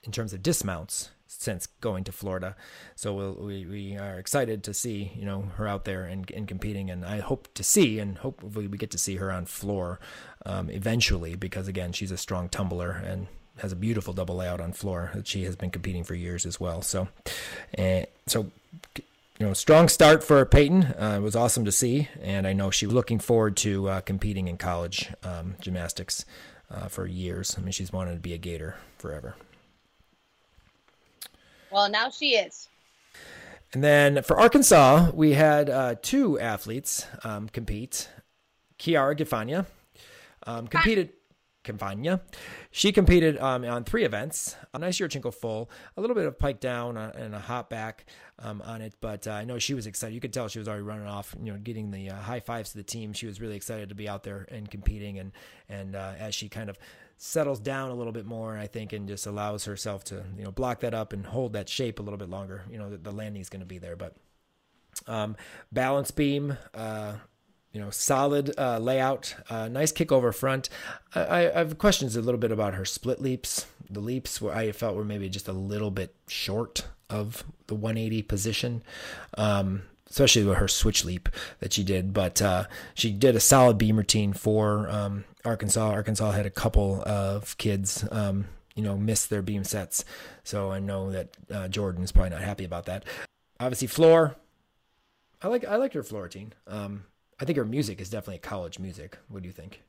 in 0.03 0.11
terms 0.11 0.33
of 0.33 0.43
dismounts 0.43 1.11
since 1.25 1.67
going 1.79 2.03
to 2.03 2.11
Florida. 2.11 2.57
So 2.97 3.13
we'll, 3.13 3.33
we 3.35 3.65
we 3.65 3.97
are 3.97 4.19
excited 4.19 4.61
to 4.65 4.73
see 4.73 5.13
you 5.15 5.23
know 5.23 5.43
her 5.55 5.65
out 5.65 5.85
there 5.85 6.03
and, 6.03 6.29
and 6.31 6.49
competing, 6.49 6.89
and 6.89 7.05
I 7.05 7.19
hope 7.19 7.47
to 7.53 7.63
see 7.63 7.97
and 7.97 8.17
hopefully 8.17 8.67
we 8.67 8.77
get 8.77 8.91
to 8.91 8.97
see 8.97 9.15
her 9.15 9.31
on 9.31 9.45
floor 9.45 10.01
um, 10.45 10.69
eventually 10.69 11.35
because 11.35 11.69
again 11.69 11.93
she's 11.93 12.11
a 12.11 12.17
strong 12.17 12.49
tumbler 12.49 12.91
and 12.91 13.27
has 13.61 13.71
a 13.71 13.75
beautiful 13.75 14.11
double 14.11 14.35
layout 14.35 14.59
on 14.59 14.73
floor 14.73 15.11
that 15.13 15.27
she 15.27 15.43
has 15.43 15.55
been 15.55 15.69
competing 15.69 16.03
for 16.03 16.15
years 16.15 16.45
as 16.45 16.59
well. 16.59 16.81
So, 16.81 17.07
and 17.75 18.07
so 18.25 18.51
you 19.39 19.45
know, 19.45 19.53
strong 19.53 19.87
start 19.87 20.23
for 20.23 20.43
Peyton. 20.45 20.83
Uh, 20.83 21.15
it 21.17 21.21
was 21.21 21.35
awesome 21.35 21.65
to 21.65 21.71
see, 21.71 22.07
and 22.21 22.47
I 22.47 22.53
know 22.53 22.71
she 22.71 22.85
was 22.85 22.93
looking 22.93 23.19
forward 23.19 23.55
to 23.57 23.89
uh, 23.89 24.01
competing 24.01 24.47
in 24.47 24.57
college 24.57 25.11
um, 25.23 25.55
gymnastics 25.61 26.25
uh, 26.69 26.87
for 26.87 27.05
years. 27.05 27.55
I 27.57 27.61
mean, 27.61 27.71
she's 27.71 27.93
wanted 27.93 28.13
to 28.13 28.19
be 28.19 28.33
a 28.33 28.37
Gator 28.37 28.75
forever. 28.97 29.35
Well, 31.71 31.89
now 31.89 32.09
she 32.09 32.35
is. 32.35 32.67
And 33.73 33.83
then 33.83 34.23
for 34.23 34.39
Arkansas, 34.39 35.11
we 35.13 35.33
had 35.33 35.69
uh, 35.69 35.95
two 36.01 36.39
athletes 36.39 37.05
um, 37.23 37.47
compete. 37.47 38.09
Kiara 38.77 39.15
Gianfagna 39.15 39.65
um, 40.47 40.67
competed. 40.67 41.09
Campagna. 41.63 42.21
She 42.71 42.91
competed 42.91 43.37
um, 43.37 43.63
on 43.65 43.83
three 43.83 44.03
events. 44.03 44.55
A 44.73 44.79
nice 44.79 44.97
Yurchenko 44.97 45.33
full, 45.33 45.69
a 45.95 46.01
little 46.01 46.15
bit 46.15 46.25
of 46.25 46.39
pike 46.39 46.59
down 46.59 46.97
uh, 46.97 47.11
and 47.15 47.35
a 47.35 47.39
hop 47.39 47.69
back 47.69 48.05
um, 48.39 48.61
on 48.65 48.81
it, 48.81 48.95
but 49.01 49.27
uh, 49.27 49.31
I 49.31 49.45
know 49.45 49.59
she 49.59 49.73
was 49.73 49.85
excited. 49.85 50.13
You 50.15 50.21
could 50.21 50.33
tell 50.33 50.47
she 50.47 50.59
was 50.59 50.67
already 50.67 50.83
running 50.83 51.07
off, 51.07 51.35
you 51.41 51.51
know, 51.51 51.59
getting 51.59 51.91
the 51.91 52.09
uh, 52.09 52.15
high 52.15 52.39
fives 52.39 52.71
to 52.71 52.77
the 52.77 52.83
team. 52.83 53.13
She 53.13 53.27
was 53.27 53.39
really 53.39 53.55
excited 53.55 53.89
to 53.89 53.95
be 53.95 54.09
out 54.09 54.23
there 54.23 54.47
and 54.49 54.69
competing, 54.69 55.19
and 55.19 55.31
and 55.69 55.95
uh, 55.95 56.13
as 56.17 56.33
she 56.33 56.49
kind 56.49 56.69
of 56.69 56.79
settles 57.17 57.59
down 57.59 57.91
a 57.91 57.93
little 57.93 58.13
bit 58.13 58.25
more, 58.25 58.57
I 58.57 58.65
think, 58.65 58.93
and 58.93 59.07
just 59.07 59.27
allows 59.27 59.65
herself 59.65 60.03
to 60.05 60.23
you 60.37 60.43
know 60.43 60.51
block 60.51 60.79
that 60.79 60.95
up 60.95 61.13
and 61.13 61.25
hold 61.25 61.53
that 61.53 61.69
shape 61.69 61.99
a 61.99 62.01
little 62.01 62.17
bit 62.17 62.29
longer. 62.29 62.63
You 62.71 62.79
know, 62.79 62.89
the, 62.89 62.97
the 62.97 63.11
landing 63.11 63.41
is 63.41 63.49
going 63.49 63.59
to 63.59 63.67
be 63.67 63.77
there, 63.77 63.95
but 63.95 64.15
um, 65.07 65.35
balance 65.71 66.09
beam. 66.11 66.57
Uh, 66.73 67.15
you 67.71 67.79
know, 67.79 67.89
solid 67.89 68.53
uh, 68.57 68.79
layout, 68.79 69.35
uh, 69.49 69.67
nice 69.67 69.91
kick 69.91 70.11
over 70.11 70.31
front. 70.31 70.69
I, 71.15 71.49
I, 71.49 71.59
have 71.59 71.77
questions 71.77 72.15
a 72.15 72.21
little 72.21 72.39
bit 72.39 72.51
about 72.51 72.73
her 72.73 72.85
split 72.85 73.21
leaps. 73.21 73.65
The 73.89 74.01
leaps 74.01 74.41
where 74.41 74.53
I 74.53 74.71
felt 74.71 74.95
were 74.95 75.05
maybe 75.05 75.29
just 75.29 75.47
a 75.47 75.53
little 75.53 75.91
bit 75.91 76.13
short 76.27 76.85
of 77.09 77.43
the 77.67 77.75
180 77.75 78.23
position, 78.23 78.83
um, 79.37 79.83
especially 80.09 80.43
with 80.43 80.57
her 80.57 80.67
switch 80.67 81.05
leap 81.05 81.29
that 81.59 81.73
she 81.73 81.83
did. 81.83 82.13
But 82.13 82.41
uh, 82.41 82.65
she 82.93 83.11
did 83.11 83.35
a 83.35 83.39
solid 83.39 83.77
beam 83.77 83.97
routine 83.97 84.33
for 84.33 84.89
um, 84.89 85.23
Arkansas. 85.45 85.91
Arkansas 85.91 86.31
had 86.31 86.45
a 86.45 86.51
couple 86.51 87.01
of 87.05 87.57
kids. 87.57 88.05
Um, 88.11 88.45
you 88.75 88.83
know, 88.83 88.97
miss 88.97 89.25
their 89.25 89.41
beam 89.41 89.63
sets. 89.63 90.05
So 90.43 90.71
I 90.71 90.79
know 90.79 91.11
that 91.11 91.35
uh, 91.53 91.67
Jordan 91.67 92.03
is 92.03 92.11
probably 92.11 92.29
not 92.29 92.41
happy 92.41 92.63
about 92.63 92.85
that. 92.85 93.03
Obviously, 93.59 93.87
floor. 93.87 94.35
I 95.41 95.47
like 95.47 95.65
I 95.65 95.75
like 95.75 95.93
her 95.93 96.03
floor 96.03 96.23
routine. 96.23 96.53
Um, 96.67 97.03
I 97.41 97.45
think 97.45 97.57
her 97.57 97.65
music 97.65 97.99
is 97.99 98.09
definitely 98.11 98.37
college 98.37 98.77
music. 98.77 99.17
What 99.27 99.41
do 99.41 99.47
you 99.47 99.53
think? 99.53 99.81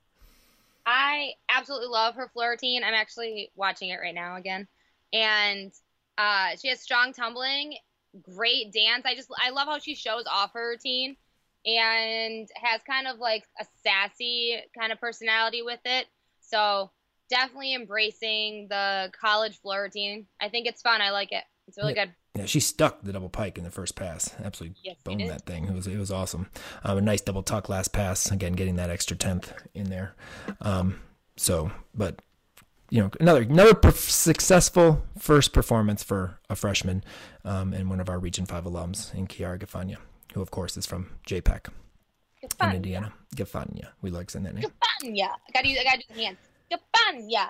I 0.86 1.32
absolutely 1.50 1.88
love 1.88 2.14
her 2.14 2.28
floor 2.28 2.50
routine. 2.50 2.82
I'm 2.82 2.94
actually 2.94 3.52
watching 3.54 3.90
it 3.90 4.00
right 4.00 4.14
now 4.14 4.36
again, 4.36 4.66
and 5.12 5.70
uh, 6.16 6.56
she 6.60 6.68
has 6.68 6.80
strong 6.80 7.12
tumbling, 7.12 7.76
great 8.22 8.72
dance. 8.72 9.04
I 9.04 9.14
just 9.14 9.28
I 9.38 9.50
love 9.50 9.68
how 9.68 9.78
she 9.78 9.94
shows 9.94 10.24
off 10.32 10.54
her 10.54 10.70
routine, 10.70 11.14
and 11.66 12.48
has 12.56 12.80
kind 12.84 13.06
of 13.06 13.18
like 13.18 13.44
a 13.60 13.66
sassy 13.84 14.58
kind 14.76 14.90
of 14.90 14.98
personality 14.98 15.60
with 15.60 15.80
it. 15.84 16.06
So 16.40 16.90
definitely 17.28 17.74
embracing 17.74 18.68
the 18.70 19.12
college 19.20 19.60
floor 19.60 19.82
routine. 19.82 20.26
I 20.40 20.48
think 20.48 20.66
it's 20.66 20.80
fun. 20.80 21.02
I 21.02 21.10
like 21.10 21.32
it. 21.32 21.44
It's 21.68 21.76
really 21.76 21.94
yeah. 21.94 22.06
good. 22.06 22.14
Yeah, 22.34 22.46
she 22.46 22.60
stuck 22.60 23.02
the 23.02 23.12
double 23.12 23.28
pike 23.28 23.58
in 23.58 23.64
the 23.64 23.70
first 23.70 23.94
pass. 23.94 24.34
Absolutely 24.42 24.76
yes, 24.82 24.96
boned 25.04 25.28
that 25.28 25.44
thing. 25.44 25.66
It 25.66 25.74
was 25.74 25.86
it 25.86 25.98
was 25.98 26.10
awesome. 26.10 26.48
Um, 26.82 26.98
a 26.98 27.00
nice 27.00 27.20
double 27.20 27.42
tuck 27.42 27.68
last 27.68 27.92
pass. 27.92 28.30
Again, 28.30 28.54
getting 28.54 28.76
that 28.76 28.88
extra 28.88 29.16
tenth 29.16 29.52
in 29.74 29.90
there. 29.90 30.14
Um, 30.62 31.00
so, 31.36 31.70
but 31.94 32.22
you 32.88 33.00
know, 33.02 33.10
another 33.20 33.42
another 33.42 33.74
per- 33.74 33.90
successful 33.90 35.04
first 35.18 35.52
performance 35.52 36.02
for 36.02 36.38
a 36.48 36.56
freshman 36.56 37.04
um, 37.44 37.74
and 37.74 37.90
one 37.90 38.00
of 38.00 38.08
our 38.08 38.18
Region 38.18 38.46
Five 38.46 38.64
alums 38.64 39.14
in 39.14 39.26
Kiara 39.26 39.58
Gianfagna, 39.58 39.96
who 40.32 40.40
of 40.40 40.50
course 40.50 40.76
is 40.78 40.86
from 40.86 41.10
JPAC 41.26 41.68
in 42.62 42.72
Indiana. 42.72 43.12
Gianfagna. 43.36 43.88
We 44.00 44.10
like 44.10 44.30
saying 44.30 44.44
that 44.44 44.54
name. 44.54 44.64
Gianfagna. 44.64 45.28
I 45.28 45.52
gotta 45.52 45.68
use. 45.68 45.78
I 45.78 45.84
gotta 45.84 45.98
do 45.98 46.14
the 46.14 46.22
hands. 46.22 46.38
Gianfagna. 46.70 47.46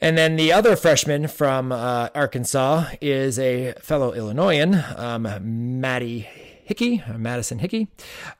And 0.00 0.16
then 0.16 0.36
the 0.36 0.52
other 0.52 0.76
freshman 0.76 1.26
from 1.26 1.72
uh, 1.72 2.08
Arkansas 2.14 2.84
is 3.00 3.38
a 3.38 3.72
fellow 3.80 4.12
Illinoisan, 4.12 4.84
um, 4.96 5.80
Maddie 5.80 6.28
Hickey, 6.68 7.02
Madison 7.16 7.58
Hickey. 7.58 7.88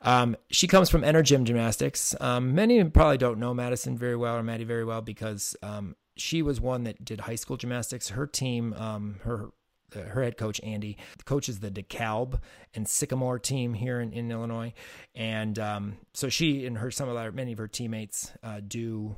Um, 0.01 0.37
she 0.51 0.67
comes 0.67 0.89
from 0.89 1.01
Energym 1.01 1.43
Gymnastics. 1.43 2.15
Um, 2.21 2.55
many 2.55 2.83
probably 2.83 3.17
don't 3.17 3.39
know 3.39 3.53
Madison 3.53 3.97
very 3.97 4.15
well 4.15 4.35
or 4.35 4.43
Maddie 4.43 4.63
very 4.63 4.85
well 4.85 5.01
because 5.01 5.55
um, 5.63 5.95
she 6.15 6.41
was 6.41 6.61
one 6.61 6.83
that 6.83 7.03
did 7.03 7.21
high 7.21 7.35
school 7.35 7.57
gymnastics. 7.57 8.09
Her 8.09 8.27
team, 8.27 8.73
um, 8.73 9.19
her 9.23 9.49
her 9.95 10.23
head 10.23 10.37
coach 10.37 10.61
Andy 10.63 10.97
coaches 11.25 11.59
the 11.59 11.71
DeKalb 11.71 12.39
and 12.75 12.87
Sycamore 12.87 13.39
team 13.39 13.73
here 13.73 13.99
in, 13.99 14.13
in 14.13 14.31
Illinois, 14.31 14.73
and 15.15 15.57
um, 15.57 15.97
so 16.13 16.29
she 16.29 16.67
and 16.67 16.77
her 16.77 16.91
some 16.91 17.09
of 17.09 17.17
our 17.17 17.31
many 17.31 17.53
of 17.53 17.57
her 17.57 17.67
teammates 17.67 18.31
uh, 18.43 18.61
do 18.65 19.15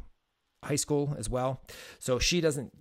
high 0.63 0.75
school 0.75 1.15
as 1.17 1.29
well. 1.29 1.61
So 1.99 2.19
she 2.19 2.41
doesn't 2.41 2.71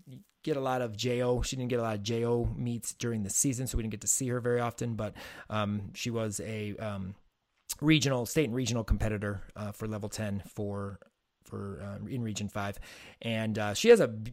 get 0.42 0.56
a 0.56 0.60
lot 0.60 0.82
of 0.82 0.96
JO. 0.96 1.42
She 1.42 1.56
didn't 1.56 1.70
get 1.70 1.80
a 1.80 1.82
lot 1.82 1.96
of 1.96 2.02
JO 2.02 2.48
meets 2.56 2.92
during 2.94 3.22
the 3.22 3.30
season, 3.30 3.66
so 3.66 3.76
we 3.76 3.82
didn't 3.82 3.92
get 3.92 4.00
to 4.02 4.06
see 4.06 4.28
her 4.28 4.40
very 4.40 4.60
often. 4.60 4.94
But 4.94 5.14
um, 5.48 5.90
she 5.94 6.10
was 6.10 6.40
a 6.40 6.76
um, 6.76 7.14
regional, 7.80 8.26
state 8.26 8.46
and 8.46 8.54
regional 8.54 8.84
competitor 8.84 9.42
uh, 9.56 9.72
for 9.72 9.86
level 9.86 10.08
10 10.08 10.42
for 10.46 10.98
for 11.50 11.80
uh, 11.82 12.06
in 12.08 12.22
Region 12.22 12.48
Five, 12.48 12.78
and 13.20 13.58
uh, 13.58 13.74
she 13.74 13.88
has 13.88 14.00
a 14.00 14.08
b- 14.08 14.32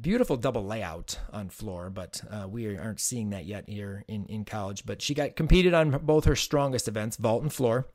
beautiful 0.00 0.36
double 0.36 0.64
layout 0.64 1.18
on 1.32 1.48
floor, 1.48 1.90
but 1.90 2.22
uh, 2.30 2.46
we 2.48 2.76
aren't 2.76 3.00
seeing 3.00 3.30
that 3.30 3.46
yet 3.46 3.68
here 3.68 4.04
in 4.06 4.26
in 4.26 4.44
college. 4.44 4.84
But 4.84 5.02
she 5.02 5.14
got 5.14 5.34
competed 5.36 5.74
on 5.74 5.90
both 6.02 6.24
her 6.26 6.36
strongest 6.36 6.86
events, 6.88 7.16
vault 7.16 7.42
and 7.42 7.52
floor, 7.52 7.88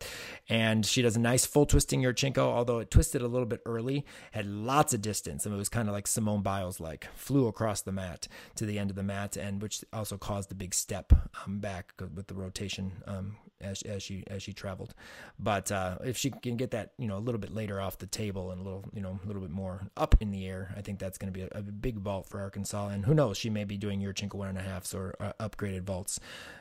and 0.49 0.85
she 0.85 1.01
does 1.01 1.15
a 1.15 1.19
nice 1.19 1.45
full 1.45 1.65
twisting 1.65 2.01
Yurchenko, 2.01 2.39
although 2.39 2.79
it 2.79 2.91
twisted 2.91 3.21
a 3.21 3.27
little 3.27 3.47
bit 3.47 3.61
early, 3.65 4.05
had 4.31 4.45
lots 4.45 4.93
of 4.93 5.01
distance, 5.01 5.45
and 5.45 5.53
it 5.53 5.57
was 5.57 5.69
kind 5.69 5.87
of 5.87 5.93
like 5.93 6.07
Simone 6.07 6.41
Biles 6.41 6.79
like 6.79 7.07
flew 7.15 7.47
across 7.47 7.81
the 7.81 7.91
mat 7.91 8.27
to 8.55 8.65
the 8.65 8.79
end 8.79 8.89
of 8.89 8.95
the 8.95 9.03
mat, 9.03 9.37
and 9.37 9.61
which 9.61 9.83
also 9.93 10.17
caused 10.17 10.51
a 10.51 10.55
big 10.55 10.73
step 10.73 11.13
um, 11.45 11.59
back 11.59 11.93
with 12.15 12.27
the 12.27 12.35
rotation 12.35 12.91
um, 13.07 13.37
as 13.63 13.81
as 13.83 14.03
she 14.03 14.23
as 14.27 14.43
she 14.43 14.53
traveled. 14.53 14.93
But 15.39 15.71
uh, 15.71 15.97
if 16.03 16.17
she 16.17 16.29
can 16.29 16.57
get 16.57 16.71
that 16.71 16.93
you 16.97 17.07
know 17.07 17.17
a 17.17 17.19
little 17.19 17.39
bit 17.39 17.53
later 17.53 17.79
off 17.81 17.97
the 17.97 18.07
table 18.07 18.51
and 18.51 18.61
a 18.61 18.63
little 18.63 18.85
you 18.93 19.01
know 19.01 19.19
a 19.23 19.27
little 19.27 19.41
bit 19.41 19.51
more 19.51 19.87
up 19.97 20.15
in 20.19 20.31
the 20.31 20.47
air, 20.47 20.73
I 20.77 20.81
think 20.81 20.99
that's 20.99 21.17
going 21.17 21.31
to 21.31 21.37
be 21.37 21.45
a, 21.45 21.49
a, 21.57 21.61
big 21.61 21.97
vault 21.99 22.27
for 22.27 22.41
Arkansas. 22.41 22.89
And 22.89 23.05
who 23.05 23.13
knows, 23.13 23.37
she 23.37 23.49
may 23.49 23.63
be 23.63 23.77
doing 23.77 24.01
Yurchenko 24.01 24.35
one 24.35 24.49
and 24.49 24.57
a 24.57 24.61
halfs 24.61 24.93
or 24.93 25.15
uh, 25.19 25.33
upgraded 25.39 25.83
vaults 25.83 26.19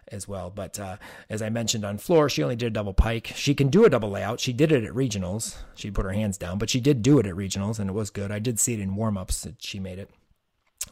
as 0.09 0.27
well. 0.27 0.51
But 0.51 0.79
uh, 0.79 0.97
as 1.29 1.43
I 1.43 1.49
mentioned 1.49 1.85
on 1.85 1.99
floor, 1.99 2.29
she 2.29 2.43
only 2.43 2.57
did 2.57 2.67
a 2.67 2.71
double 2.71 2.95
pike. 2.95 3.33
She 3.35 3.55
can 3.55 3.69
do 3.69 3.85
a 3.85 3.91
double 3.91 4.11
layout. 4.11 4.41
She 4.41 4.53
did 4.53 4.73
it 4.73 4.85
at 4.85 4.93
regionals. 4.93 5.57
She 5.75 5.91
put 5.91 6.05
her 6.05 6.13
hands 6.13 6.39
down, 6.39 6.59
but 6.59 6.71
she 6.71 6.81
did 6.81 7.03
do 7.03 7.19
it 7.19 7.27
at 7.27 7.35
regionals 7.35 7.79
and 7.79 7.91
it 7.91 7.93
was 7.93 8.11
good. 8.11 8.31
I 8.31 8.39
did 8.39 8.59
see 8.59 8.75
it 8.75 8.81
in 8.81 8.95
warm 8.95 9.17
ups 9.17 9.43
that 9.43 9.63
she 9.63 9.79
made 9.79 9.99
it. 9.99 10.11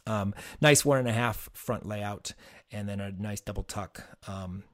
Um, 0.06 0.34
nice 0.60 0.84
one 0.84 0.98
and 0.98 1.08
a 1.08 1.12
half 1.12 1.50
front 1.52 1.86
layout 1.86 2.32
and 2.72 2.88
then 2.88 3.00
a 3.00 3.10
nice 3.10 3.40
double 3.40 3.62
tuck. 3.62 4.02
Um, 4.26 4.64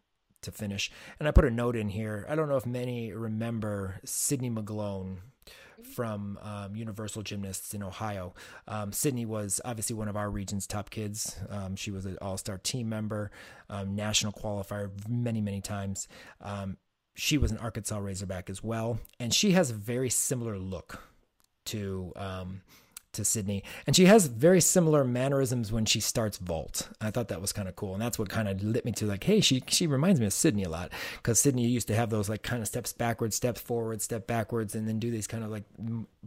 to 0.47 0.53
finish. 0.53 0.91
And 1.21 1.29
I 1.29 1.31
put 1.31 1.45
a 1.45 1.51
note 1.51 1.77
in 1.77 1.91
here. 1.91 2.27
I 2.29 2.35
don't 2.35 2.49
know 2.49 2.57
if 2.57 2.67
many 2.67 3.13
remember 3.13 4.01
Sydney 4.05 4.51
McGlone 4.51 5.19
from 5.95 6.39
um, 6.43 6.75
Universal 6.75 7.23
Gymnasts 7.23 7.75
in 7.75 7.83
Ohio. 7.83 8.35
Um, 8.67 8.93
Sydney 8.93 9.27
was 9.27 9.61
obviously 9.65 9.95
one 9.95 10.09
of 10.09 10.17
our 10.17 10.31
region's 10.31 10.67
top 10.67 10.91
kids. 10.91 11.37
Um, 11.51 11.77
she 11.77 11.91
was 11.91 12.07
an 12.07 12.19
all 12.21 12.39
star 12.39 12.59
team 12.59 12.89
member, 12.89 13.31
um, 13.69 13.95
national 13.95 14.33
qualifier 14.33 14.91
many, 15.09 15.41
many 15.41 15.61
times. 15.61 16.09
Um, 16.41 16.79
she 17.15 17.39
was 17.39 17.51
an 17.51 17.59
Arkansas 17.59 17.99
Razorback 17.99 18.51
as 18.51 18.63
well. 18.63 18.99
And 19.21 19.33
she 19.33 19.53
has 19.53 19.71
a 19.71 19.75
very 19.75 20.11
similar 20.11 20.59
look 20.59 21.03
to 21.67 22.13
um, 22.17 22.63
to 23.17 23.25
Sydney. 23.25 23.63
And 23.87 23.95
she 23.95 24.07
has 24.07 24.27
very 24.27 24.61
similar 24.61 25.05
mannerisms 25.05 25.73
when 25.73 25.85
she 25.85 26.01
starts 26.01 26.39
vault. 26.39 26.89
I 27.01 27.11
thought 27.11 27.29
that 27.29 27.41
was 27.41 27.53
kind 27.53 27.69
of 27.69 27.77
cool. 27.77 27.93
And 27.93 28.03
that's 28.03 28.19
what 28.19 28.29
kind 28.29 28.49
of 28.49 28.63
lit 28.63 28.85
me 28.85 28.93
to 28.93 29.07
like, 29.07 29.25
hey, 29.25 29.41
she 29.41 29.63
she 29.69 29.87
reminds 29.87 30.21
me 30.21 30.27
of 30.27 30.33
Sydney 30.33 30.65
a 30.65 30.69
lot 30.69 30.93
because 31.17 31.41
Sydney 31.41 31.67
used 31.67 31.89
to 31.89 31.95
have 31.95 32.11
those 32.11 32.29
like 32.29 32.43
kind 32.43 32.63
of 32.63 32.69
steps 32.69 32.93
backwards, 32.93 33.37
steps 33.37 33.61
forward, 33.61 34.01
step 34.03 34.27
backwards, 34.27 34.75
and 34.75 34.89
then 34.89 34.99
do 34.99 35.11
these 35.11 35.27
kind 35.27 35.45
of 35.45 35.51
like 35.51 35.65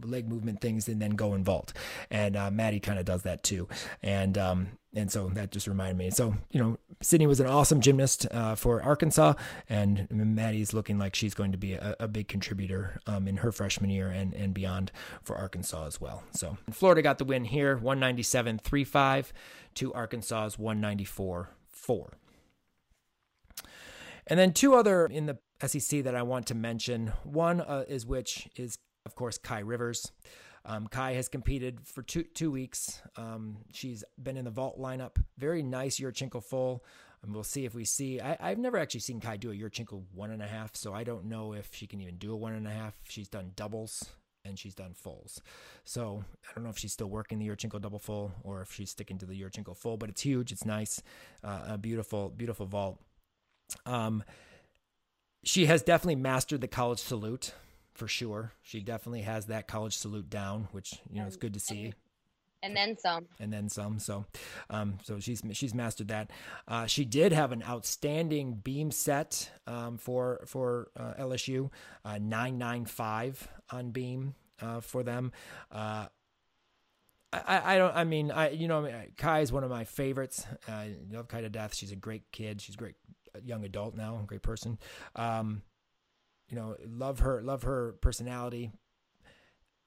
leg 0.02 0.28
movement 0.28 0.60
things 0.60 0.88
and 0.88 1.00
then 1.00 1.12
go 1.12 1.32
and 1.32 1.44
vault. 1.44 1.72
And 2.10 2.36
uh, 2.36 2.50
Maddie 2.50 2.80
kind 2.80 2.98
of 2.98 3.04
does 3.04 3.22
that 3.22 3.42
too. 3.42 3.68
And 4.02 4.36
um, 4.38 4.68
and 4.94 5.10
so 5.10 5.28
that 5.34 5.52
just 5.52 5.66
reminded 5.66 5.96
me. 5.96 6.10
So 6.10 6.34
you 6.50 6.60
know, 6.60 6.78
Sydney 7.00 7.26
was 7.26 7.40
an 7.40 7.46
awesome 7.46 7.80
gymnast 7.80 8.26
uh, 8.30 8.54
for 8.54 8.82
Arkansas, 8.82 9.34
and 9.68 10.08
Maddie's 10.10 10.74
looking 10.74 10.98
like 10.98 11.14
she's 11.14 11.34
going 11.34 11.52
to 11.52 11.58
be 11.58 11.74
a, 11.74 11.96
a 12.00 12.08
big 12.08 12.28
contributor 12.28 13.00
um, 13.06 13.28
in 13.28 13.38
her 13.38 13.52
freshman 13.52 13.90
year 13.90 14.08
and 14.08 14.34
and 14.34 14.52
beyond 14.54 14.90
for 15.22 15.36
Arkansas 15.36 15.86
as 15.86 16.00
well. 16.00 16.24
So 16.32 16.58
Florida 16.70 17.02
got 17.02 17.18
the 17.18 17.24
win 17.24 17.44
here, 17.44 17.76
197-35 17.78 19.32
to 19.74 19.94
Arkansas's 19.94 20.56
194-4. 20.56 21.46
And 24.26 24.38
then 24.38 24.52
two 24.52 24.74
other 24.74 25.06
in 25.06 25.26
the 25.26 25.38
SEC 25.66 26.04
that 26.04 26.14
I 26.14 26.22
want 26.22 26.46
to 26.46 26.54
mention. 26.54 27.12
One 27.24 27.60
uh, 27.60 27.84
is 27.88 28.06
which 28.06 28.48
is 28.56 28.78
of 29.06 29.14
course 29.14 29.38
Kai 29.38 29.60
Rivers. 29.60 30.12
Um, 30.64 30.86
Kai 30.88 31.12
has 31.12 31.28
competed 31.28 31.80
for 31.86 32.02
two 32.02 32.22
two 32.22 32.50
weeks. 32.50 33.00
Um, 33.16 33.58
she's 33.72 34.04
been 34.22 34.36
in 34.36 34.44
the 34.44 34.50
vault 34.50 34.78
lineup. 34.78 35.16
Very 35.38 35.62
nice 35.62 35.98
Yurchenko 35.98 36.42
full. 36.42 36.84
And 37.22 37.34
we'll 37.34 37.44
see 37.44 37.66
if 37.66 37.74
we 37.74 37.84
see. 37.84 38.18
I, 38.18 38.36
have 38.40 38.58
never 38.58 38.78
actually 38.78 39.00
seen 39.00 39.20
Kai 39.20 39.36
do 39.36 39.50
a 39.50 39.54
Yurchenko 39.54 40.04
one 40.14 40.30
and 40.30 40.40
a 40.40 40.46
half, 40.46 40.74
so 40.74 40.94
I 40.94 41.04
don't 41.04 41.26
know 41.26 41.52
if 41.52 41.68
she 41.74 41.86
can 41.86 42.00
even 42.00 42.16
do 42.16 42.32
a 42.32 42.36
one 42.36 42.54
and 42.54 42.66
a 42.66 42.70
half. 42.70 42.94
She's 43.08 43.28
done 43.28 43.52
doubles 43.56 44.06
and 44.44 44.58
she's 44.58 44.74
done 44.74 44.94
fulls. 44.94 45.40
So 45.84 46.24
I 46.48 46.54
don't 46.54 46.64
know 46.64 46.70
if 46.70 46.78
she's 46.78 46.92
still 46.92 47.08
working 47.08 47.38
the 47.38 47.46
Yurchenko 47.46 47.80
double 47.80 47.98
full 47.98 48.32
or 48.42 48.62
if 48.62 48.72
she's 48.72 48.90
sticking 48.90 49.18
to 49.18 49.26
the 49.26 49.40
Yurchenko 49.40 49.76
full, 49.76 49.96
but 49.96 50.08
it's 50.08 50.22
huge. 50.22 50.52
It's 50.52 50.64
nice, 50.64 51.02
uh, 51.44 51.60
a 51.68 51.78
beautiful, 51.78 52.30
beautiful 52.30 52.66
vault. 52.66 52.98
Um, 53.86 54.24
she 55.44 55.66
has 55.66 55.82
definitely 55.82 56.16
mastered 56.16 56.60
the 56.60 56.68
college 56.68 56.98
salute 56.98 57.52
for 58.00 58.08
sure. 58.08 58.54
She 58.62 58.80
definitely 58.80 59.20
has 59.20 59.46
that 59.46 59.68
college 59.68 59.94
salute 59.94 60.30
down, 60.30 60.68
which 60.72 60.94
you 61.10 61.20
know 61.20 61.26
it's 61.26 61.36
good 61.36 61.52
to 61.52 61.60
see. 61.60 61.92
And 62.62 62.74
then 62.74 62.96
some. 62.96 63.26
And 63.38 63.52
then 63.52 63.68
some. 63.68 63.98
So, 63.98 64.24
um, 64.70 64.98
so 65.02 65.20
she's 65.20 65.42
she's 65.52 65.74
mastered 65.74 66.08
that. 66.08 66.30
Uh, 66.66 66.86
she 66.86 67.04
did 67.04 67.32
have 67.32 67.52
an 67.52 67.62
outstanding 67.62 68.54
beam 68.54 68.90
set 68.90 69.50
um, 69.66 69.98
for 69.98 70.40
for 70.46 70.88
uh, 70.98 71.12
LSU, 71.20 71.68
uh, 72.06 72.16
nine 72.18 72.56
nine 72.56 72.86
five 72.86 73.46
on 73.70 73.90
beam 73.90 74.34
uh, 74.62 74.80
for 74.80 75.02
them. 75.02 75.32
Uh, 75.70 76.06
I, 77.34 77.74
I 77.74 77.78
don't. 77.78 77.94
I 77.94 78.04
mean, 78.04 78.30
I 78.30 78.48
you 78.48 78.66
know, 78.66 78.90
Kai 79.18 79.40
is 79.40 79.52
one 79.52 79.62
of 79.62 79.68
my 79.68 79.84
favorites. 79.84 80.46
I 80.66 80.94
love 81.12 81.28
Kai 81.28 81.42
to 81.42 81.50
death. 81.50 81.74
She's 81.74 81.92
a 81.92 81.96
great 81.96 82.32
kid. 82.32 82.62
She's 82.62 82.76
a 82.76 82.78
great 82.78 82.94
young 83.44 83.62
adult 83.64 83.94
now, 83.94 84.22
great 84.26 84.42
person. 84.42 84.78
Um, 85.16 85.62
you 86.50 86.56
know, 86.56 86.76
love 86.86 87.20
her, 87.20 87.40
love 87.42 87.62
her 87.62 87.92
personality. 88.00 88.72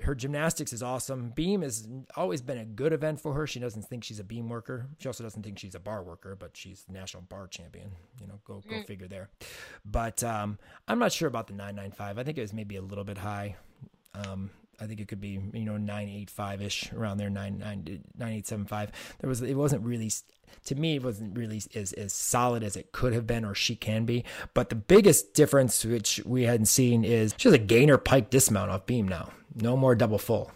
Her 0.01 0.15
gymnastics 0.15 0.73
is 0.73 0.81
awesome. 0.81 1.31
Beam 1.35 1.61
has 1.61 1.87
always 2.17 2.41
been 2.41 2.57
a 2.57 2.65
good 2.65 2.93
event 2.93 3.21
for 3.21 3.33
her. 3.33 3.45
She 3.45 3.59
doesn't 3.59 3.83
think 3.83 4.03
she's 4.03 4.19
a 4.19 4.23
beam 4.23 4.49
worker. 4.49 4.87
She 4.97 5.07
also 5.07 5.23
doesn't 5.23 5.43
think 5.43 5.59
she's 5.59 5.75
a 5.75 5.79
bar 5.79 6.03
worker, 6.03 6.35
but 6.35 6.57
she's 6.57 6.83
national 6.89 7.23
bar 7.23 7.47
champion. 7.47 7.91
You 8.19 8.27
know, 8.27 8.39
go 8.43 8.61
go 8.67 8.75
mm. 8.75 8.87
figure 8.87 9.07
there. 9.07 9.29
But 9.85 10.23
um, 10.23 10.57
I'm 10.87 10.99
not 10.99 11.11
sure 11.11 11.27
about 11.27 11.47
the 11.47 11.53
995. 11.53 12.17
I 12.17 12.23
think 12.23 12.37
it 12.37 12.41
was 12.41 12.53
maybe 12.53 12.75
a 12.75 12.81
little 12.81 13.03
bit 13.03 13.19
high. 13.19 13.55
Um, 14.15 14.49
I 14.79 14.85
think 14.85 14.99
it 14.99 15.07
could 15.07 15.21
be 15.21 15.39
you 15.53 15.65
know 15.65 15.77
nine 15.77 16.09
eight 16.09 16.29
five 16.29 16.61
ish 16.61 16.91
around 16.93 17.17
there 17.17 17.29
nine 17.29 17.57
nine 17.59 18.03
nine 18.17 18.33
eight 18.33 18.47
seven 18.47 18.65
five. 18.65 18.91
There 19.19 19.29
was 19.29 19.41
it 19.41 19.55
wasn't 19.55 19.83
really 19.83 20.11
to 20.65 20.75
me 20.75 20.95
it 20.95 21.03
wasn't 21.03 21.37
really 21.37 21.61
as 21.75 21.93
as 21.93 22.13
solid 22.13 22.63
as 22.63 22.75
it 22.75 22.91
could 22.91 23.13
have 23.13 23.27
been 23.27 23.45
or 23.45 23.55
she 23.55 23.75
can 23.75 24.05
be. 24.05 24.23
But 24.53 24.69
the 24.69 24.75
biggest 24.75 25.33
difference 25.33 25.83
which 25.85 26.21
we 26.25 26.43
hadn't 26.43 26.67
seen 26.67 27.03
is 27.03 27.33
she 27.37 27.47
has 27.47 27.53
a 27.53 27.59
gainer 27.59 27.97
pike 27.97 28.29
dismount 28.29 28.71
off 28.71 28.85
beam 28.85 29.07
now. 29.07 29.29
No 29.55 29.77
more 29.77 29.95
double 29.95 30.17
full. 30.17 30.51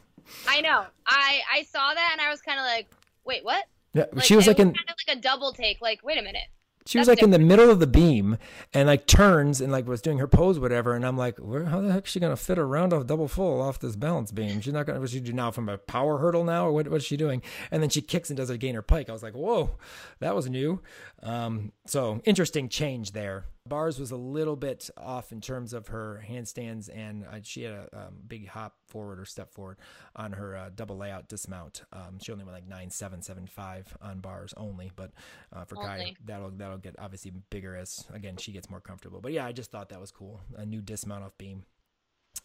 I 0.48 0.62
know. 0.62 0.86
I 1.06 1.42
I 1.54 1.64
saw 1.64 1.94
that 1.94 2.10
and 2.14 2.22
I 2.22 2.30
was 2.30 2.42
kind 2.42 2.60
of 2.60 2.66
like, 2.66 2.88
wait, 3.26 3.44
what? 3.46 3.66
Yeah, 3.94 4.06
like, 4.12 4.26
she 4.26 4.36
was 4.36 4.48
like 4.48 4.58
was 4.58 4.68
in 4.68 4.74
kind 4.74 4.90
of 4.90 4.96
like 5.08 5.18
a 5.18 5.22
double 5.22 5.54
take. 5.54 5.82
Like, 5.82 6.04
wait 6.04 6.18
a 6.18 6.22
minute 6.22 6.48
she 6.88 6.98
was 6.98 7.08
like 7.08 7.18
different. 7.18 7.36
in 7.36 7.42
the 7.42 7.48
middle 7.48 7.70
of 7.70 7.80
the 7.80 7.88
beam 7.88 8.38
and 8.74 8.88
like 8.88 9.08
turns 9.08 9.62
and 9.62 9.72
like 9.72 9.88
was 9.88 10.02
doing 10.02 10.18
her 10.20 10.28
pose, 10.28 10.60
whatever. 10.60 10.96
And 10.96 11.06
I'm 11.06 11.18
like, 11.18 11.38
where, 11.38 11.66
how 11.66 11.82
the 11.82 11.92
heck 11.92 12.06
is 12.06 12.12
she 12.12 12.20
going 12.20 12.32
to 12.32 12.42
fit 12.42 12.58
a 12.58 13.04
double 13.04 13.28
full 13.28 13.62
off 13.62 13.80
this 13.80 13.96
balance 13.96 14.32
beam? 14.32 14.62
She's 14.62 14.74
not 14.74 14.86
going 14.86 14.96
to, 14.96 15.02
what 15.02 15.10
she 15.10 15.20
do 15.20 15.34
now 15.34 15.52
from 15.52 15.70
a 15.70 15.78
power 15.78 16.18
hurdle 16.18 16.44
now? 16.44 16.68
Or 16.68 16.72
what, 16.72 16.88
what's 16.88 17.06
she 17.06 17.18
doing? 17.18 17.42
And 17.72 17.82
then 17.82 17.90
she 17.90 18.02
kicks 18.02 18.30
and 18.30 18.38
does 18.38 18.50
a 18.50 18.58
gainer 18.58 18.82
pike. 18.82 19.10
I 19.10 19.14
was 19.14 19.24
like, 19.24 19.34
whoa, 19.34 19.78
that 20.20 20.36
was 20.36 20.50
new. 20.50 20.82
Um, 21.24 21.72
so 21.86 22.22
interesting 22.26 22.70
change 22.70 23.12
there. 23.12 23.46
Bars 23.68 24.00
was 24.00 24.12
a 24.12 24.18
little 24.18 24.56
bit 24.56 24.90
off 24.98 25.32
in 25.32 25.42
terms 25.42 25.74
of 25.74 25.88
her 25.88 26.24
handstands, 26.28 26.90
and 26.94 27.26
uh, 27.26 27.40
she 27.44 27.64
had 27.64 27.74
a 27.74 27.88
um, 27.94 28.16
big 28.28 28.48
hop 28.48 28.76
forward 28.88 29.20
or 29.20 29.26
step 29.26 29.54
forward 29.54 29.78
on 30.16 30.34
her 30.34 30.56
uh, 30.56 30.70
double 30.76 30.98
layout 30.98 31.28
dismount. 31.28 31.84
Um, 31.94 32.20
she 32.22 32.32
only 32.32 32.44
went 32.44 32.56
like 32.56 32.68
nine 32.68 32.90
seven 32.90 33.22
seven 33.22 33.48
five 33.48 33.96
on 34.02 34.20
bars 34.20 34.54
only, 34.58 34.92
but 34.96 35.12
uh, 35.54 35.66
for 35.66 35.78
only. 35.78 35.88
Kai, 35.88 36.16
that'll 36.26 36.52
that'll 36.52 36.78
get 36.78 36.96
obviously 37.00 37.32
bigger 37.50 37.76
as 37.76 38.06
again 38.14 38.38
she 38.38 38.52
gets 38.52 38.70
more 38.70 38.82
comfortable. 38.82 39.22
But 39.22 39.32
yeah, 39.34 39.46
I 39.46 39.52
just 39.52 39.72
thought 39.72 39.90
that 39.90 40.00
was 40.00 40.12
cool. 40.12 40.42
A 40.56 40.66
new 40.66 40.82
dismount 40.82 41.24
off 41.24 41.38
beam. 41.38 41.64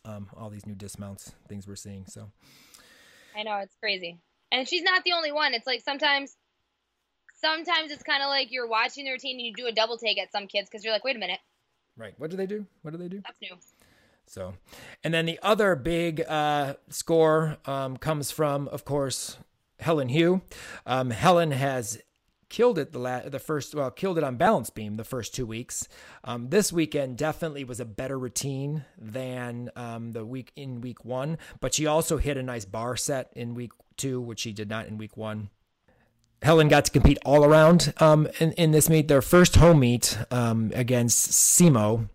Um, 0.04 0.28
all 0.36 0.50
these 0.50 0.66
new 0.66 0.74
dismounts, 0.74 1.32
things 1.48 1.68
we're 1.68 1.76
seeing. 1.76 2.06
So 2.06 2.30
I 3.36 3.42
know 3.42 3.58
it's 3.58 3.76
crazy, 3.80 4.18
and 4.50 4.66
she's 4.66 4.82
not 4.82 5.04
the 5.04 5.12
only 5.12 5.32
one. 5.32 5.54
It's 5.54 5.66
like 5.66 5.82
sometimes 5.82 6.36
sometimes 7.43 7.90
it's 7.90 8.03
kind 8.03 8.22
of 8.22 8.28
like 8.28 8.51
you're 8.51 8.68
watching 8.68 9.05
the 9.05 9.11
routine 9.11 9.36
and 9.36 9.47
you 9.47 9.53
do 9.53 9.66
a 9.66 9.72
double 9.72 9.99
take 9.99 10.18
at 10.18 10.32
some 10.32 10.47
kids 10.47 10.68
because 10.70 10.84
you're 10.84 10.93
like, 10.93 11.05
wait 11.05 11.16
a 11.16 11.18
minute. 11.18 11.40
Right. 11.97 12.14
What 12.16 12.30
do 12.30 12.36
they 12.36 12.47
do? 12.47 12.66
What 12.82 12.93
do 12.93 12.99
they 12.99 13.09
do? 13.09 13.20
That's 13.24 13.40
new. 13.40 13.57
So, 14.26 14.55
and 15.05 15.12
then 15.12 15.26
the 15.26 15.38
other 15.43 15.74
big 15.74 16.22
uh, 16.22 16.74
score 16.88 17.59
um, 17.66 17.97
comes 17.97 18.30
from, 18.30 18.68
of 18.68 18.84
course, 18.84 19.36
Helen 19.80 20.09
Hu. 20.09 20.40
Um, 20.86 21.11
Helen 21.11 21.51
has 21.51 22.01
killed 22.49 22.78
it 22.78 22.93
the 22.93 22.99
la- 22.99 23.28
the 23.28 23.38
first 23.38 23.74
well 23.74 23.90
killed 23.90 24.18
it 24.18 24.24
on 24.24 24.36
balance 24.36 24.68
beam 24.70 24.97
the 24.97 25.05
first 25.05 25.34
two 25.34 25.47
weeks. 25.47 25.88
Um, 26.22 26.51
this 26.51 26.72
weekend 26.72 27.16
definitely 27.16 27.64
was 27.64 27.80
a 27.80 27.84
better 27.84 28.18
routine 28.18 28.84
than 28.99 29.70
um, 29.74 30.12
the 30.12 30.24
week 30.24 30.53
in 30.55 30.80
week 30.80 31.05
one, 31.05 31.36
but 31.61 31.74
she 31.74 31.86
also 31.86 32.18
hit 32.18 32.36
a 32.36 32.43
nice 32.43 32.64
bar 32.64 32.97
set 32.97 33.32
in 33.34 33.55
week 33.55 33.72
two, 33.97 34.20
which 34.20 34.40
she 34.40 34.53
did 34.53 34.68
not 34.68 34.86
in 34.86 34.99
week 34.99 35.16
one. 35.16 35.51
Helen 36.43 36.68
got 36.68 36.84
to 36.86 36.90
compete 36.90 37.18
all 37.24 37.45
around 37.45 37.95
um, 37.99 38.26
in, 38.40 38.53
in 38.53 38.72
this 38.72 38.88
meet. 38.88 39.09
Their 39.09 39.22
first 39.22 39.57
home 39.57 39.80
meet 39.80 40.18
um, 40.30 40.72
against 40.74 41.30
SEMO, 41.30 42.09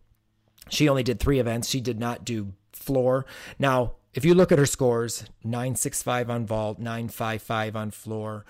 she 0.69 0.89
only 0.89 1.03
did 1.03 1.19
three 1.19 1.39
events. 1.39 1.69
She 1.69 1.79
did 1.81 1.99
not 1.99 2.25
do 2.25 2.53
floor. 2.73 3.25
Now, 3.57 3.93
if 4.13 4.25
you 4.25 4.33
look 4.33 4.51
at 4.51 4.59
her 4.59 4.65
scores, 4.65 5.25
965 5.43 6.29
on 6.29 6.45
vault, 6.45 6.79
955 6.79 7.75
on 7.75 7.91
floor, 7.91 8.45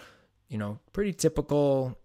you 0.47 0.57
know, 0.57 0.79
pretty 0.93 1.13
typical 1.13 1.97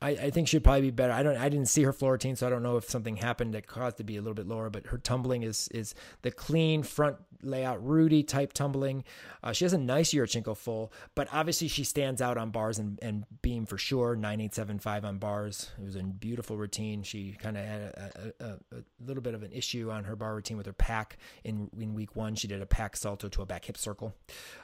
I, 0.00 0.10
I 0.10 0.30
think 0.30 0.46
she'd 0.46 0.62
probably 0.62 0.82
be 0.82 0.90
better. 0.90 1.12
I 1.12 1.24
don't. 1.24 1.36
I 1.36 1.48
didn't 1.48 1.68
see 1.68 1.82
her 1.82 1.92
floor 1.92 2.12
routine, 2.12 2.36
so 2.36 2.46
I 2.46 2.50
don't 2.50 2.62
know 2.62 2.76
if 2.76 2.88
something 2.88 3.16
happened 3.16 3.54
that 3.54 3.66
caused 3.66 3.96
to 3.96 4.04
be 4.04 4.16
a 4.16 4.20
little 4.20 4.34
bit 4.34 4.46
lower. 4.46 4.70
But 4.70 4.86
her 4.86 4.98
tumbling 4.98 5.42
is 5.42 5.68
is 5.72 5.94
the 6.22 6.30
clean 6.30 6.84
front 6.84 7.16
layout, 7.42 7.84
Rudy 7.84 8.22
type 8.22 8.52
tumbling. 8.52 9.04
Uh, 9.42 9.52
she 9.52 9.64
has 9.64 9.72
a 9.72 9.78
nice 9.78 10.12
Yurchenko 10.12 10.56
full, 10.56 10.92
but 11.16 11.28
obviously 11.32 11.66
she 11.66 11.82
stands 11.82 12.20
out 12.22 12.36
on 12.36 12.50
bars 12.50 12.78
and, 12.78 12.98
and 13.02 13.24
beam 13.42 13.66
for 13.66 13.76
sure. 13.76 14.14
Nine 14.14 14.40
eight 14.40 14.54
seven 14.54 14.78
five 14.78 15.04
on 15.04 15.18
bars. 15.18 15.70
It 15.80 15.84
was 15.84 15.96
a 15.96 16.02
beautiful 16.02 16.56
routine. 16.56 17.02
She 17.02 17.32
kind 17.32 17.56
of 17.56 17.64
had 17.64 17.80
a, 17.80 18.32
a, 18.40 18.46
a, 18.76 18.82
little 19.04 19.22
bit 19.22 19.34
of 19.34 19.42
an 19.42 19.52
issue 19.52 19.90
on 19.90 20.04
her 20.04 20.14
bar 20.14 20.34
routine 20.34 20.56
with 20.56 20.66
her 20.66 20.72
pack 20.72 21.18
in 21.42 21.70
in 21.78 21.94
week 21.94 22.14
one. 22.14 22.36
She 22.36 22.46
did 22.46 22.62
a 22.62 22.66
pack 22.66 22.96
salto 22.96 23.28
to 23.28 23.42
a 23.42 23.46
back 23.46 23.64
hip 23.64 23.76
circle, 23.76 24.14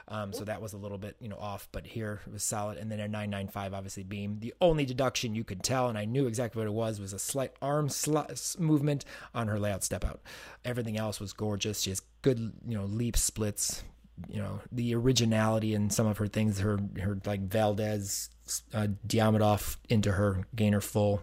um, 0.07 0.31
so 0.31 0.45
that 0.45 0.61
was 0.61 0.71
a 0.71 0.77
little 0.77 0.97
bit 0.97 1.17
you 1.19 1.27
know 1.27 1.37
off. 1.37 1.67
But 1.73 1.87
here 1.87 2.21
it 2.25 2.31
was 2.31 2.43
solid, 2.43 2.77
and 2.77 2.89
then 2.89 3.01
a 3.01 3.07
nine 3.09 3.29
nine 3.29 3.49
five 3.49 3.73
obviously 3.73 4.03
beam. 4.03 4.37
The 4.39 4.53
only 4.61 4.85
deduction 4.85 5.24
you 5.33 5.43
could 5.43 5.63
tell, 5.63 5.87
and 5.87 5.97
I 5.97 6.05
knew 6.05 6.27
exactly 6.27 6.59
what 6.59 6.67
it 6.67 6.73
was, 6.73 6.99
was 6.99 7.13
a 7.13 7.19
slight 7.19 7.53
arm 7.61 7.89
sl- 7.89 8.19
movement 8.59 9.05
on 9.33 9.47
her 9.47 9.57
layout 9.57 9.83
step 9.83 10.03
out. 10.03 10.21
Everything 10.63 10.97
else 10.97 11.19
was 11.19 11.33
gorgeous. 11.33 11.81
She 11.81 11.89
has 11.89 12.01
good, 12.21 12.51
you 12.67 12.77
know, 12.77 12.85
leap 12.85 13.17
splits. 13.17 13.83
You 14.29 14.41
know, 14.41 14.61
the 14.71 14.95
originality 14.95 15.73
in 15.73 15.89
some 15.89 16.07
of 16.07 16.17
her 16.19 16.27
things, 16.27 16.59
her 16.59 16.79
her 17.01 17.19
like 17.25 17.41
Valdez 17.41 18.29
uh, 18.73 18.87
Diamidov 19.05 19.77
into 19.89 20.13
her 20.13 20.45
gainer 20.55 20.79
full 20.79 21.21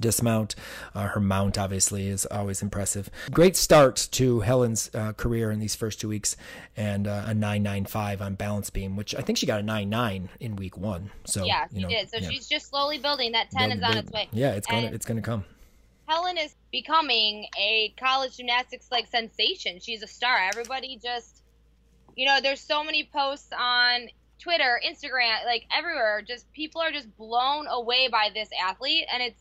dismount. 0.00 0.54
Uh, 0.94 1.08
her 1.08 1.20
mount, 1.20 1.58
obviously, 1.58 2.08
is 2.08 2.26
always 2.26 2.62
impressive. 2.62 3.10
Great 3.30 3.56
start 3.56 4.08
to 4.12 4.40
Helen's 4.40 4.90
uh, 4.94 5.12
career 5.12 5.50
in 5.50 5.60
these 5.60 5.74
first 5.74 6.00
two 6.00 6.08
weeks, 6.08 6.36
and 6.76 7.06
uh, 7.06 7.24
a 7.26 7.34
995 7.34 8.22
on 8.22 8.34
balance 8.34 8.70
beam, 8.70 8.96
which 8.96 9.14
I 9.14 9.20
think 9.20 9.38
she 9.38 9.46
got 9.46 9.60
a 9.60 9.62
99 9.62 10.28
in 10.40 10.56
week 10.56 10.76
one. 10.76 11.10
So 11.24 11.44
yeah, 11.44 11.66
she 11.68 11.76
you 11.76 11.82
know, 11.82 11.88
did. 11.88 12.10
So 12.10 12.18
yeah. 12.18 12.28
she's 12.28 12.48
just 12.48 12.68
slowly 12.68 12.98
building. 12.98 13.32
That 13.32 13.50
10 13.50 13.72
is 13.72 13.82
on 13.82 13.96
its 13.96 14.10
way. 14.10 14.28
Yeah, 14.32 14.52
it's 14.52 14.66
gonna 14.66 14.90
it's 14.92 15.06
gonna 15.06 15.22
come. 15.22 15.44
Helen 16.10 16.38
is 16.38 16.56
becoming 16.72 17.46
a 17.56 17.94
college 17.96 18.36
gymnastics 18.36 18.88
like 18.90 19.06
sensation. 19.06 19.78
She's 19.78 20.02
a 20.02 20.08
star. 20.08 20.36
Everybody 20.38 20.98
just, 21.00 21.42
you 22.16 22.26
know, 22.26 22.40
there's 22.42 22.60
so 22.60 22.82
many 22.82 23.08
posts 23.12 23.50
on 23.56 24.08
Twitter, 24.40 24.80
Instagram, 24.84 25.44
like 25.44 25.66
everywhere. 25.72 26.20
Just 26.26 26.52
people 26.52 26.80
are 26.80 26.90
just 26.90 27.16
blown 27.16 27.68
away 27.68 28.08
by 28.08 28.30
this 28.34 28.48
athlete, 28.60 29.06
and 29.12 29.22
it's 29.22 29.40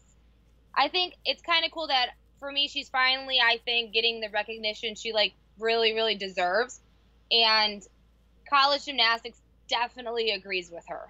I 0.76 0.88
think 0.88 1.16
it's 1.26 1.42
kind 1.42 1.66
of 1.66 1.72
cool 1.72 1.88
that 1.88 2.12
for 2.40 2.52
me, 2.52 2.68
she's 2.68 2.90
finally, 2.90 3.40
I 3.40 3.60
think, 3.66 3.94
getting 3.94 4.22
the 4.22 4.30
recognition 4.30 4.96
she 4.96 5.14
like 5.14 5.34
really, 5.58 5.94
really 5.94 6.16
deserves, 6.16 6.80
and 7.32 7.84
college 8.50 8.86
gymnastics 8.86 9.42
definitely 9.68 10.32
agrees 10.32 10.72
with 10.72 10.86
her. 10.88 11.10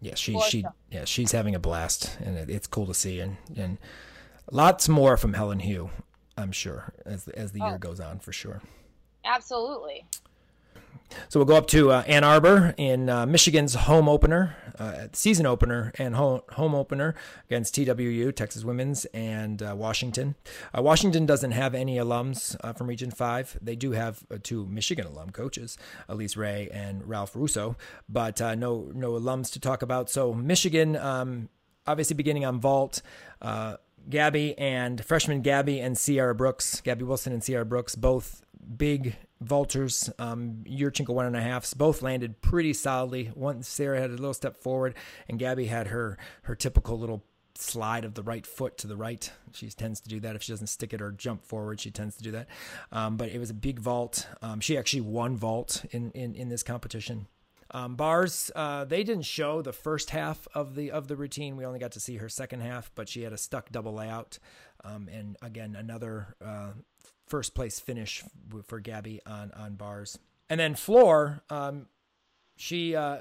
Yeah, 0.00 0.14
she 0.14 0.38
she 0.40 0.62
sure. 0.62 0.74
yeah 0.90 1.04
she's 1.04 1.32
having 1.32 1.54
a 1.54 1.58
blast, 1.58 2.16
and 2.24 2.36
it, 2.36 2.50
it's 2.50 2.66
cool 2.66 2.86
to 2.86 2.94
see, 2.94 3.20
and 3.20 3.36
and 3.56 3.78
lots 4.50 4.88
more 4.88 5.16
from 5.16 5.34
Helen 5.34 5.60
Hu, 5.60 5.90
I'm 6.36 6.52
sure, 6.52 6.92
as 7.04 7.28
as 7.28 7.52
the 7.52 7.60
oh. 7.62 7.68
year 7.68 7.78
goes 7.78 8.00
on, 8.00 8.18
for 8.18 8.32
sure. 8.32 8.62
Absolutely. 9.24 10.06
So 11.28 11.40
we'll 11.40 11.46
go 11.46 11.56
up 11.56 11.66
to 11.68 11.90
uh, 11.90 12.02
Ann 12.06 12.24
Arbor 12.24 12.74
in 12.76 13.08
uh, 13.08 13.26
Michigan's 13.26 13.74
home 13.74 14.08
opener, 14.08 14.56
uh, 14.78 15.08
season 15.12 15.46
opener, 15.46 15.92
and 15.98 16.14
home, 16.14 16.42
home 16.52 16.74
opener 16.74 17.14
against 17.46 17.74
TWU, 17.74 18.34
Texas 18.34 18.64
Women's, 18.64 19.04
and 19.06 19.62
uh, 19.62 19.74
Washington. 19.76 20.34
Uh, 20.76 20.82
Washington 20.82 21.26
doesn't 21.26 21.52
have 21.52 21.74
any 21.74 21.96
alums 21.96 22.56
uh, 22.62 22.72
from 22.72 22.86
Region 22.86 23.10
5. 23.10 23.58
They 23.62 23.76
do 23.76 23.92
have 23.92 24.24
two 24.42 24.66
Michigan 24.66 25.06
alum 25.06 25.30
coaches, 25.30 25.78
Elise 26.08 26.36
Ray 26.36 26.68
and 26.72 27.08
Ralph 27.08 27.34
Russo, 27.34 27.76
but 28.08 28.40
no, 28.40 28.90
no 28.94 29.12
alums 29.12 29.52
to 29.52 29.60
talk 29.60 29.82
about. 29.82 30.10
So 30.10 30.34
Michigan, 30.34 30.96
um, 30.96 31.48
obviously 31.86 32.14
beginning 32.14 32.44
on 32.44 32.60
vault. 32.60 33.02
Gabby 34.08 34.56
and 34.56 35.04
freshman 35.04 35.42
Gabby 35.42 35.80
and 35.80 35.98
Sierra 35.98 36.32
Brooks, 36.32 36.80
Gabby 36.80 37.02
Wilson 37.02 37.32
and 37.32 37.42
Sierra 37.42 37.64
Brooks, 37.64 37.96
both 37.96 38.42
big 38.76 39.16
vaulters, 39.44 40.12
um, 40.18 40.64
Yurchenko 40.64 41.10
one 41.10 41.26
and 41.26 41.36
a 41.36 41.40
halfs, 41.40 41.74
both 41.74 42.02
landed 42.02 42.40
pretty 42.40 42.72
solidly. 42.72 43.26
One 43.34 43.62
Sarah 43.62 44.00
had 44.00 44.10
a 44.10 44.14
little 44.14 44.34
step 44.34 44.56
forward, 44.56 44.94
and 45.28 45.38
Gabby 45.38 45.66
had 45.66 45.88
her 45.88 46.18
her 46.42 46.54
typical 46.54 46.98
little 46.98 47.24
slide 47.58 48.04
of 48.04 48.14
the 48.14 48.22
right 48.22 48.46
foot 48.46 48.76
to 48.78 48.86
the 48.86 48.96
right. 48.96 49.30
She 49.52 49.68
tends 49.70 50.00
to 50.00 50.08
do 50.08 50.20
that 50.20 50.36
if 50.36 50.42
she 50.42 50.52
doesn't 50.52 50.66
stick 50.66 50.92
it 50.92 51.00
or 51.00 51.10
jump 51.12 51.44
forward. 51.44 51.80
She 51.80 51.90
tends 51.90 52.16
to 52.16 52.22
do 52.22 52.30
that. 52.32 52.48
Um, 52.92 53.16
but 53.16 53.30
it 53.30 53.38
was 53.38 53.50
a 53.50 53.54
big 53.54 53.78
vault. 53.78 54.26
Um, 54.42 54.60
she 54.60 54.76
actually 54.76 55.02
won 55.02 55.36
vault 55.36 55.84
in 55.90 56.10
in, 56.12 56.34
in 56.34 56.48
this 56.48 56.62
competition. 56.62 57.26
Um, 57.72 57.96
bars, 57.96 58.50
uh, 58.54 58.84
they 58.84 59.02
didn't 59.02 59.24
show 59.24 59.60
the 59.60 59.72
first 59.72 60.10
half 60.10 60.46
of 60.54 60.76
the 60.76 60.90
of 60.90 61.08
the 61.08 61.16
routine. 61.16 61.56
We 61.56 61.66
only 61.66 61.80
got 61.80 61.92
to 61.92 62.00
see 62.00 62.16
her 62.16 62.28
second 62.28 62.60
half, 62.60 62.90
but 62.94 63.08
she 63.08 63.22
had 63.22 63.32
a 63.32 63.38
stuck 63.38 63.72
double 63.72 63.92
layout, 63.92 64.38
um, 64.84 65.08
and 65.12 65.36
again 65.42 65.74
another 65.74 66.36
uh, 66.44 66.70
first 67.26 67.54
place 67.54 67.80
finish 67.80 68.22
for 68.66 68.80
Gabby 68.80 69.20
on 69.26 69.50
on 69.52 69.74
bars. 69.74 70.18
And 70.48 70.60
then 70.60 70.74
floor, 70.74 71.42
um, 71.50 71.86
she 72.56 72.94
uh, 72.94 73.18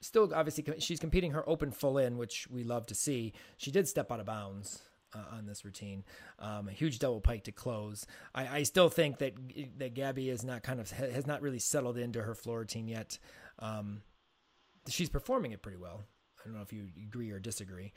still 0.00 0.32
obviously 0.34 0.64
she's 0.80 1.00
competing 1.00 1.32
her 1.32 1.48
open 1.48 1.70
full 1.70 1.98
in, 1.98 2.18
which 2.18 2.48
we 2.50 2.64
love 2.64 2.86
to 2.86 2.94
see. 2.94 3.32
She 3.56 3.70
did 3.70 3.88
step 3.88 4.10
out 4.10 4.20
of 4.20 4.26
bounds. 4.26 4.82
Uh, 5.16 5.36
on 5.36 5.46
this 5.46 5.64
routine, 5.64 6.02
um, 6.40 6.66
a 6.66 6.72
huge 6.72 6.98
double 6.98 7.20
pike 7.20 7.44
to 7.44 7.52
close. 7.52 8.04
I, 8.34 8.48
I, 8.48 8.62
still 8.64 8.88
think 8.88 9.18
that 9.18 9.34
that 9.78 9.94
Gabby 9.94 10.28
is 10.28 10.42
not 10.42 10.64
kind 10.64 10.80
of 10.80 10.90
has 10.90 11.24
not 11.24 11.40
really 11.40 11.60
settled 11.60 11.96
into 11.96 12.20
her 12.20 12.34
floor 12.34 12.58
routine 12.58 12.88
yet. 12.88 13.20
Um, 13.60 14.02
she's 14.88 15.08
performing 15.08 15.52
it 15.52 15.62
pretty 15.62 15.78
well. 15.78 16.02
I 16.44 16.48
don't 16.48 16.56
know 16.56 16.62
if 16.62 16.72
you 16.72 16.88
agree 17.02 17.30
or 17.30 17.38
disagree, 17.38 17.92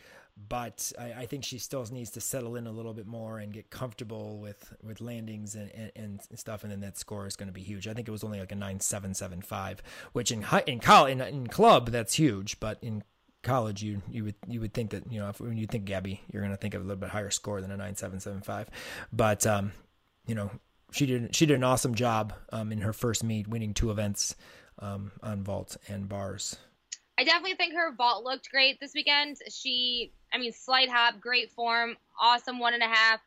but 0.47 0.93
I, 0.97 1.13
I, 1.13 1.25
think 1.25 1.43
she 1.43 1.59
still 1.59 1.85
needs 1.91 2.11
to 2.11 2.21
settle 2.21 2.55
in 2.55 2.65
a 2.65 2.71
little 2.71 2.93
bit 2.93 3.05
more 3.05 3.39
and 3.39 3.51
get 3.51 3.69
comfortable 3.69 4.37
with, 4.37 4.73
with 4.81 5.01
landings 5.01 5.55
and, 5.55 5.69
and, 5.71 6.21
and 6.31 6.39
stuff. 6.39 6.63
And 6.63 6.71
then 6.71 6.79
that 6.79 6.97
score 6.97 7.27
is 7.27 7.35
going 7.35 7.47
to 7.47 7.53
be 7.53 7.61
huge. 7.61 7.89
I 7.89 7.93
think 7.93 8.07
it 8.07 8.11
was 8.11 8.23
only 8.23 8.39
like 8.39 8.53
a 8.53 8.55
nine 8.55 8.79
seven 8.79 9.13
seven 9.13 9.41
five, 9.41 9.83
which 10.13 10.31
in 10.31 10.43
high, 10.43 10.63
in 10.65 10.79
college 10.79 11.11
in, 11.11 11.21
in 11.21 11.47
club 11.47 11.89
that's 11.89 12.13
huge, 12.13 12.59
but 12.59 12.77
in 12.81 13.03
college 13.43 13.81
you 13.81 14.01
you 14.09 14.25
would 14.25 14.35
you 14.47 14.59
would 14.59 14.73
think 14.73 14.89
that 14.89 15.09
you 15.11 15.19
know 15.19 15.29
if, 15.29 15.39
when 15.39 15.57
you 15.57 15.67
think 15.67 15.85
Gabby, 15.85 16.21
you're 16.31 16.41
going 16.41 16.53
to 16.53 16.57
think 16.57 16.73
of 16.73 16.81
a 16.81 16.85
little 16.85 16.99
bit 16.99 17.09
higher 17.09 17.29
score 17.29 17.61
than 17.61 17.71
a 17.71 17.77
nine 17.77 17.95
seven 17.95 18.19
seven 18.19 18.41
five, 18.41 18.69
but 19.11 19.45
um, 19.45 19.73
you 20.25 20.35
know 20.35 20.51
she 20.91 21.05
did 21.05 21.35
she 21.35 21.45
did 21.45 21.55
an 21.55 21.63
awesome 21.63 21.95
job 21.95 22.33
um, 22.51 22.71
in 22.71 22.81
her 22.81 22.93
first 22.93 23.23
meet, 23.23 23.47
winning 23.47 23.73
two 23.73 23.91
events 23.91 24.35
um, 24.79 25.11
on 25.21 25.43
vault 25.43 25.77
and 25.87 26.07
bars. 26.07 26.57
I 27.18 27.24
definitely 27.24 27.55
think 27.55 27.74
her 27.74 27.93
vault 27.95 28.24
looked 28.24 28.51
great 28.51 28.80
this 28.80 28.93
weekend. 28.93 29.38
She, 29.49 30.11
I 30.32 30.38
mean, 30.38 30.51
slight 30.51 30.89
hop, 30.89 31.20
great 31.20 31.51
form, 31.51 31.97
awesome 32.20 32.59
one 32.59 32.74
and 32.74 32.84
a 32.84 32.88
half. 32.88 33.20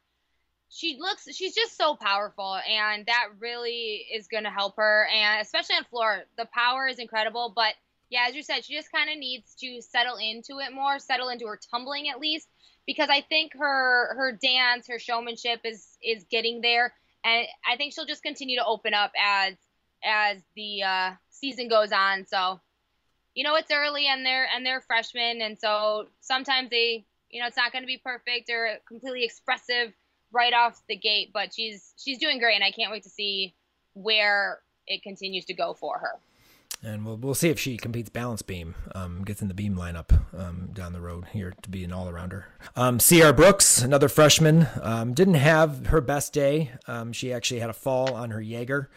She 0.68 0.96
looks, 1.00 1.26
she's 1.34 1.54
just 1.54 1.76
so 1.76 1.96
powerful, 1.96 2.56
and 2.68 3.04
that 3.06 3.26
really 3.40 4.06
is 4.14 4.28
going 4.28 4.44
to 4.44 4.50
help 4.50 4.76
her. 4.76 5.08
And 5.12 5.40
especially 5.42 5.74
on 5.74 5.84
floor, 5.84 6.20
the 6.38 6.46
power 6.54 6.86
is 6.86 7.00
incredible. 7.00 7.52
But 7.54 7.74
yeah, 8.10 8.26
as 8.28 8.36
you 8.36 8.44
said, 8.44 8.64
she 8.64 8.76
just 8.76 8.92
kind 8.92 9.10
of 9.10 9.18
needs 9.18 9.54
to 9.56 9.82
settle 9.82 10.16
into 10.16 10.60
it 10.60 10.72
more, 10.72 11.00
settle 11.00 11.28
into 11.28 11.46
her 11.46 11.58
tumbling 11.70 12.08
at 12.08 12.20
least, 12.20 12.48
because 12.86 13.08
I 13.10 13.22
think 13.22 13.52
her 13.58 14.14
her 14.14 14.32
dance, 14.32 14.86
her 14.86 15.00
showmanship 15.00 15.60
is 15.64 15.96
is 16.02 16.24
getting 16.30 16.60
there, 16.60 16.94
and 17.24 17.46
I 17.68 17.76
think 17.76 17.92
she'll 17.92 18.06
just 18.06 18.22
continue 18.22 18.58
to 18.58 18.64
open 18.64 18.94
up 18.94 19.10
as 19.20 19.54
as 20.04 20.38
the 20.54 20.84
uh, 20.84 21.10
season 21.30 21.68
goes 21.68 21.90
on. 21.90 22.26
So 22.26 22.60
you 23.34 23.44
know 23.44 23.54
it's 23.56 23.70
early 23.70 24.06
and 24.06 24.24
they're 24.24 24.48
and 24.54 24.64
they're 24.64 24.80
freshmen 24.80 25.40
and 25.40 25.58
so 25.58 26.06
sometimes 26.20 26.70
they 26.70 27.04
you 27.30 27.40
know 27.40 27.46
it's 27.46 27.56
not 27.56 27.72
going 27.72 27.82
to 27.82 27.86
be 27.86 27.98
perfect 27.98 28.50
or 28.50 28.78
completely 28.86 29.24
expressive 29.24 29.92
right 30.32 30.52
off 30.52 30.82
the 30.88 30.96
gate 30.96 31.30
but 31.32 31.52
she's 31.52 31.94
she's 31.96 32.18
doing 32.18 32.38
great 32.38 32.54
and 32.54 32.64
i 32.64 32.70
can't 32.70 32.90
wait 32.90 33.02
to 33.02 33.10
see 33.10 33.54
where 33.94 34.60
it 34.86 35.02
continues 35.02 35.44
to 35.44 35.54
go 35.54 35.74
for 35.74 35.98
her 35.98 36.18
and 36.82 37.04
we'll 37.04 37.16
we'll 37.16 37.34
see 37.34 37.50
if 37.50 37.60
she 37.60 37.76
competes 37.76 38.08
balance 38.08 38.42
beam, 38.42 38.74
um, 38.94 39.22
gets 39.24 39.42
in 39.42 39.48
the 39.48 39.54
beam 39.54 39.76
lineup 39.76 40.18
um, 40.38 40.70
down 40.72 40.92
the 40.92 41.00
road 41.00 41.26
here 41.32 41.52
to 41.62 41.68
be 41.68 41.84
an 41.84 41.92
all 41.92 42.10
arounder. 42.10 42.44
Um, 42.74 42.98
Sierra 42.98 43.34
Brooks, 43.34 43.82
another 43.82 44.08
freshman, 44.08 44.66
um, 44.80 45.12
didn't 45.12 45.34
have 45.34 45.88
her 45.88 46.00
best 46.00 46.32
day. 46.32 46.70
Um, 46.86 47.12
she 47.12 47.32
actually 47.32 47.60
had 47.60 47.68
a 47.68 47.74
fall 47.74 48.14
on 48.14 48.30
her 48.30 48.40
Jaeger, 48.40 48.90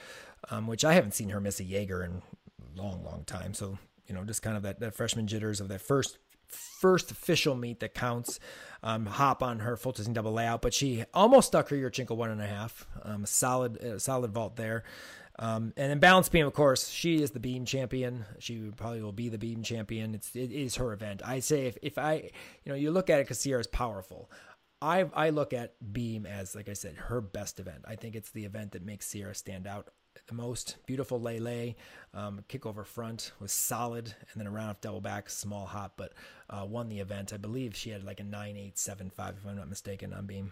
um, 0.49 0.67
which 0.67 0.86
I 0.86 0.93
haven't 0.93 1.13
seen 1.13 1.29
her 1.29 1.41
miss 1.41 1.59
a 1.59 1.65
Jaeger 1.65 2.03
in 2.03 2.21
a 2.61 2.81
long, 2.81 3.03
long 3.03 3.23
time. 3.25 3.53
So 3.53 3.77
you 4.08 4.16
know, 4.16 4.24
just 4.24 4.41
kind 4.41 4.58
of 4.58 4.64
that, 4.64 4.80
that 4.80 4.95
freshman 4.95 5.28
jitters 5.28 5.62
of 5.62 5.68
that 5.70 5.82
first 5.82 6.18
first 6.47 7.12
official 7.12 7.56
meet 7.56 7.80
that 7.80 7.93
counts. 7.93 8.39
Um, 8.84 9.06
hop 9.06 9.41
on 9.41 9.60
her 9.60 9.78
full 9.78 9.93
twisting 9.93 10.14
double 10.14 10.34
layout, 10.34 10.62
but 10.62 10.74
she 10.74 11.06
almost 11.14 11.47
stuck 11.47 11.70
her 11.70 11.76
Yurchenko 11.76 12.18
one 12.18 12.30
and 12.30 12.41
a 12.41 12.47
half. 12.47 12.86
Um, 13.01 13.26
solid, 13.26 13.78
a 13.78 13.99
solid 13.99 14.32
vault 14.32 14.58
there. 14.58 14.84
Um, 15.39 15.74
and 15.78 15.89
then 15.89 15.99
balance 15.99 16.30
beam, 16.30 16.45
of 16.45 16.54
course, 16.54 16.89
she 16.89 17.22
is 17.22 17.32
the 17.32 17.39
beam 17.39 17.66
champion. 17.66 18.26
She 18.39 18.72
probably 18.76 19.01
will 19.01 19.14
be 19.14 19.30
the 19.30 19.38
beam 19.38 19.64
champion. 19.64 20.14
It's 20.14 20.36
it 20.36 20.51
is 20.51 20.76
her 20.76 20.93
event. 20.93 21.22
I 21.26 21.39
say 21.39 21.66
if 21.66 21.78
if 21.82 21.97
I 21.97 22.30
you 22.64 22.72
know 22.72 22.76
you 22.76 22.91
look 22.91 23.10
at 23.10 23.20
it 23.20 23.26
because 23.26 23.39
Sierra 23.39 23.60
is 23.60 23.68
powerful. 23.68 24.30
I 24.82 25.10
I 25.14 25.32
look 25.32 25.54
at 25.54 25.74
beam 25.91 26.26
as 26.26 26.56
like 26.56 26.70
I 26.70 26.74
said 26.74 26.95
her 26.95 27.20
best 27.20 27.60
event. 27.60 27.86
I 27.88 27.95
think 27.95 28.16
it's 28.16 28.30
the 28.30 28.45
event 28.45 28.74
that 28.74 28.86
makes 28.86 29.08
Sierra 29.08 29.34
stand 29.34 29.66
out 29.66 29.89
the 30.28 30.34
most. 30.34 30.78
Beautiful 30.86 31.20
lay 31.20 31.76
um, 32.14 32.43
kick 32.47 32.66
over 32.66 32.84
front 32.84 33.32
was 33.39 33.51
solid, 33.51 34.14
and 34.32 34.39
then 34.39 34.47
a 34.47 34.51
round 34.51 34.70
off 34.70 34.82
double 34.82 35.01
back, 35.01 35.30
small 35.30 35.66
hop, 35.66 35.93
but 35.97 36.14
uh, 36.49 36.66
won 36.66 36.89
the 36.89 36.99
event. 36.99 37.34
I 37.34 37.38
believe 37.38 37.76
she 37.76 37.89
had 37.89 38.03
like 38.03 38.20
a 38.20 38.24
nine 38.24 38.57
eight 38.57 38.78
seven 38.78 39.09
five, 39.09 39.36
if 39.38 39.47
I'm 39.47 39.55
not 39.55 39.70
mistaken, 39.70 40.14
on 40.14 40.26
beam. 40.26 40.51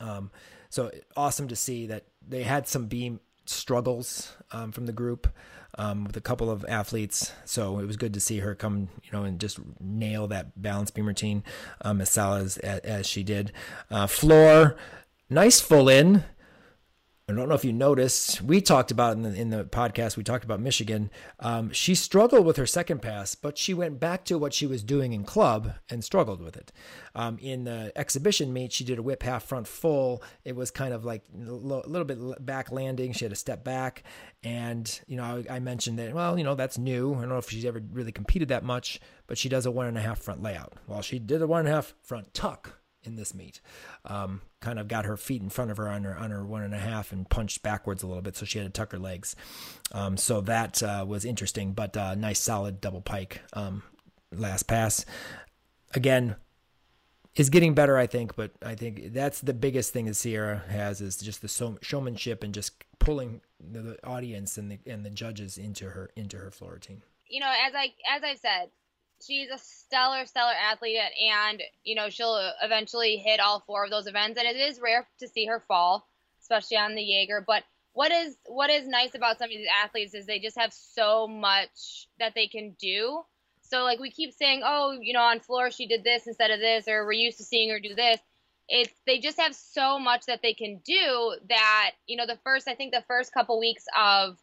Um, 0.00 0.30
so 0.68 0.90
awesome 1.16 1.48
to 1.48 1.56
see 1.56 1.86
that 1.86 2.04
they 2.26 2.42
had 2.42 2.66
some 2.66 2.86
beam 2.86 3.20
struggles 3.44 4.32
um, 4.52 4.72
from 4.72 4.86
the 4.86 4.92
group 4.92 5.28
um, 5.76 6.04
with 6.04 6.16
a 6.16 6.20
couple 6.20 6.50
of 6.50 6.64
athletes. 6.68 7.32
So 7.44 7.80
it 7.80 7.86
was 7.86 7.96
good 7.96 8.14
to 8.14 8.20
see 8.20 8.38
her 8.38 8.54
come, 8.54 8.88
you 9.02 9.10
know, 9.12 9.24
and 9.24 9.40
just 9.40 9.58
nail 9.80 10.28
that 10.28 10.60
balance 10.60 10.90
beam 10.90 11.06
routine 11.06 11.42
um, 11.82 12.00
as 12.00 12.10
solid 12.10 12.44
as, 12.44 12.58
as 12.58 13.06
she 13.06 13.22
did. 13.22 13.52
Uh, 13.90 14.06
floor, 14.06 14.76
nice 15.28 15.60
full 15.60 15.88
in. 15.88 16.24
I 17.30 17.32
don't 17.32 17.48
know 17.48 17.54
if 17.54 17.64
you 17.64 17.72
noticed, 17.72 18.42
we 18.42 18.60
talked 18.60 18.90
about 18.90 19.12
in 19.16 19.22
the, 19.22 19.32
in 19.32 19.50
the 19.50 19.64
podcast, 19.64 20.16
we 20.16 20.24
talked 20.24 20.44
about 20.44 20.60
Michigan. 20.60 21.10
Um, 21.38 21.70
she 21.70 21.94
struggled 21.94 22.44
with 22.44 22.56
her 22.56 22.66
second 22.66 23.02
pass, 23.02 23.36
but 23.36 23.56
she 23.56 23.72
went 23.72 24.00
back 24.00 24.24
to 24.24 24.36
what 24.36 24.52
she 24.52 24.66
was 24.66 24.82
doing 24.82 25.12
in 25.12 25.22
club 25.22 25.74
and 25.88 26.02
struggled 26.02 26.42
with 26.42 26.56
it. 26.56 26.72
Um, 27.14 27.38
in 27.40 27.64
the 27.64 27.92
exhibition 27.94 28.52
meet, 28.52 28.72
she 28.72 28.82
did 28.82 28.98
a 28.98 29.02
whip 29.02 29.22
half 29.22 29.44
front 29.44 29.68
full. 29.68 30.22
It 30.44 30.56
was 30.56 30.72
kind 30.72 30.92
of 30.92 31.04
like 31.04 31.22
a 31.34 31.50
little 31.50 32.04
bit 32.04 32.44
back 32.44 32.72
landing. 32.72 33.12
She 33.12 33.24
had 33.24 33.32
a 33.32 33.36
step 33.36 33.62
back. 33.62 34.02
And, 34.42 35.00
you 35.06 35.16
know, 35.16 35.44
I, 35.48 35.56
I 35.56 35.58
mentioned 35.60 35.98
that, 36.00 36.12
well, 36.12 36.36
you 36.36 36.44
know, 36.44 36.56
that's 36.56 36.78
new. 36.78 37.14
I 37.14 37.20
don't 37.20 37.28
know 37.28 37.38
if 37.38 37.48
she's 37.48 37.64
ever 37.64 37.80
really 37.92 38.12
competed 38.12 38.48
that 38.48 38.64
much, 38.64 39.00
but 39.28 39.38
she 39.38 39.48
does 39.48 39.66
a 39.66 39.70
one 39.70 39.86
and 39.86 39.96
a 39.96 40.00
half 40.00 40.18
front 40.18 40.42
layout. 40.42 40.72
Well, 40.88 41.02
she 41.02 41.20
did 41.20 41.42
a 41.42 41.46
one 41.46 41.60
and 41.60 41.68
a 41.68 41.72
half 41.72 41.94
front 42.02 42.34
tuck 42.34 42.80
in 43.04 43.14
this 43.14 43.34
meet. 43.34 43.60
Um, 44.04 44.42
kind 44.60 44.78
of 44.78 44.88
got 44.88 45.04
her 45.04 45.16
feet 45.16 45.42
in 45.42 45.48
front 45.48 45.70
of 45.70 45.76
her 45.76 45.88
on 45.88 46.04
her 46.04 46.16
on 46.16 46.30
her 46.30 46.44
one 46.44 46.62
and 46.62 46.74
a 46.74 46.78
half 46.78 47.12
and 47.12 47.28
punched 47.28 47.62
backwards 47.62 48.02
a 48.02 48.06
little 48.06 48.22
bit, 48.22 48.36
so 48.36 48.44
she 48.44 48.58
had 48.58 48.66
to 48.66 48.70
tuck 48.70 48.92
her 48.92 48.98
legs. 48.98 49.34
Um, 49.92 50.16
so 50.16 50.40
that 50.42 50.82
uh, 50.82 51.04
was 51.06 51.24
interesting, 51.24 51.72
but 51.72 51.96
uh, 51.96 52.14
nice 52.14 52.40
solid 52.40 52.80
double 52.80 53.00
pike 53.00 53.40
um, 53.52 53.82
last 54.32 54.64
pass. 54.64 55.04
Again, 55.94 56.36
is 57.36 57.48
getting 57.48 57.74
better, 57.74 57.96
I 57.96 58.06
think, 58.06 58.36
but 58.36 58.52
I 58.64 58.74
think 58.74 59.12
that's 59.12 59.40
the 59.40 59.54
biggest 59.54 59.92
thing 59.92 60.06
that 60.06 60.14
Sierra 60.14 60.62
has 60.68 61.00
is 61.00 61.16
just 61.16 61.42
the 61.42 61.78
showmanship 61.80 62.42
and 62.42 62.52
just 62.52 62.72
pulling 62.98 63.40
the 63.60 63.98
audience 64.04 64.58
and 64.58 64.70
the 64.70 64.78
and 64.86 65.04
the 65.04 65.10
judges 65.10 65.58
into 65.58 65.90
her 65.90 66.10
into 66.16 66.36
her 66.36 66.50
floor 66.50 66.72
routine. 66.72 67.02
You 67.28 67.40
know, 67.40 67.52
as 67.66 67.72
I 67.74 67.92
as 68.14 68.22
I've 68.24 68.38
said, 68.38 68.70
she's 69.26 69.48
a 69.50 69.58
stellar, 69.58 70.24
stellar 70.26 70.52
athlete, 70.52 70.98
and 71.32 71.62
you 71.84 71.94
know 71.94 72.08
she'll 72.10 72.52
eventually 72.62 73.16
hit 73.16 73.40
all 73.40 73.62
four 73.66 73.84
of 73.84 73.90
those 73.90 74.06
events. 74.06 74.38
And 74.38 74.48
it 74.48 74.56
is 74.56 74.80
rare 74.80 75.06
to 75.20 75.28
see 75.28 75.46
her 75.46 75.60
fall, 75.60 76.08
especially 76.40 76.76
on 76.76 76.94
the 76.94 77.02
Jaeger. 77.02 77.44
But 77.46 77.64
what 77.92 78.12
is 78.12 78.36
what 78.46 78.70
is 78.70 78.86
nice 78.86 79.14
about 79.14 79.38
some 79.38 79.46
of 79.46 79.50
these 79.50 79.68
athletes 79.84 80.14
is 80.14 80.26
they 80.26 80.38
just 80.38 80.58
have 80.58 80.72
so 80.72 81.26
much 81.26 82.08
that 82.18 82.34
they 82.34 82.46
can 82.46 82.76
do. 82.80 83.22
So 83.62 83.84
like 83.84 84.00
we 84.00 84.10
keep 84.10 84.32
saying, 84.32 84.62
oh, 84.64 84.98
you 85.00 85.12
know, 85.12 85.22
on 85.22 85.40
floor 85.40 85.70
she 85.70 85.86
did 85.86 86.04
this 86.04 86.26
instead 86.26 86.50
of 86.50 86.60
this, 86.60 86.88
or 86.88 87.04
we're 87.04 87.12
used 87.12 87.38
to 87.38 87.44
seeing 87.44 87.70
her 87.70 87.80
do 87.80 87.94
this. 87.94 88.18
It's 88.68 88.92
they 89.06 89.18
just 89.18 89.40
have 89.40 89.54
so 89.54 89.98
much 89.98 90.26
that 90.26 90.42
they 90.42 90.54
can 90.54 90.80
do 90.84 91.34
that 91.48 91.90
you 92.06 92.16
know 92.16 92.26
the 92.26 92.38
first 92.44 92.68
I 92.68 92.74
think 92.74 92.92
the 92.92 93.04
first 93.08 93.34
couple 93.34 93.58
weeks 93.58 93.84
of 93.98 94.38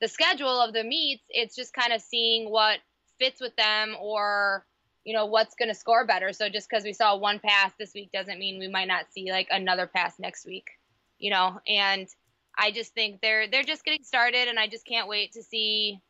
the 0.00 0.08
schedule 0.08 0.60
of 0.62 0.72
the 0.72 0.82
meets, 0.82 1.22
it's 1.28 1.54
just 1.54 1.74
kind 1.74 1.92
of 1.92 2.00
seeing 2.00 2.50
what 2.50 2.78
fits 3.20 3.40
with 3.40 3.54
them 3.56 3.94
or 4.00 4.64
you 5.04 5.14
know 5.14 5.26
what's 5.26 5.54
going 5.54 5.68
to 5.68 5.74
score 5.74 6.06
better. 6.06 6.32
So 6.32 6.48
just 6.48 6.68
because 6.68 6.84
we 6.84 6.92
saw 6.92 7.16
one 7.16 7.38
pass 7.38 7.72
this 7.78 7.92
week 7.94 8.10
doesn't 8.12 8.38
mean 8.38 8.58
we 8.58 8.68
might 8.68 8.88
not 8.88 9.12
see 9.12 9.30
like 9.30 9.48
another 9.50 9.86
pass 9.86 10.18
next 10.18 10.46
week, 10.46 10.66
you 11.18 11.30
know. 11.30 11.60
And 11.66 12.08
I 12.58 12.70
just 12.70 12.94
think 12.94 13.20
they're 13.20 13.48
they're 13.48 13.62
just 13.62 13.84
getting 13.84 14.04
started, 14.04 14.48
and 14.48 14.58
I 14.58 14.66
just 14.66 14.86
can't 14.86 15.08
wait 15.08 15.32
to 15.32 15.42
see, 15.42 16.00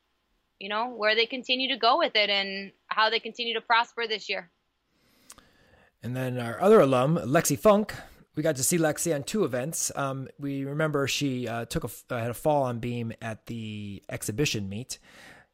you 0.58 0.68
know, 0.68 0.88
where 0.88 1.14
they 1.14 1.26
continue 1.26 1.68
to 1.68 1.76
go 1.76 1.98
with 1.98 2.16
it 2.16 2.30
and 2.30 2.72
how 2.88 3.10
they 3.10 3.20
continue 3.20 3.54
to 3.54 3.60
prosper 3.60 4.06
this 4.08 4.28
year. 4.28 4.50
And 6.02 6.16
then 6.16 6.38
our 6.38 6.60
other 6.60 6.80
alum, 6.80 7.18
Lexi 7.18 7.58
Funk, 7.58 7.94
we 8.34 8.42
got 8.42 8.56
to 8.56 8.64
see 8.64 8.78
Lexi 8.78 9.14
on 9.14 9.22
two 9.22 9.44
events. 9.44 9.92
Um, 9.94 10.28
we 10.38 10.64
remember 10.64 11.06
she 11.06 11.46
uh, 11.46 11.66
took 11.66 11.84
a 11.84 11.90
uh, 12.14 12.18
had 12.18 12.30
a 12.30 12.34
fall 12.34 12.62
on 12.62 12.78
beam 12.78 13.12
at 13.20 13.46
the 13.46 14.02
exhibition 14.08 14.68
meet. 14.68 14.98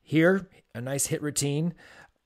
Here, 0.09 0.49
a 0.73 0.81
nice 0.81 1.07
hit 1.07 1.21
routine. 1.21 1.75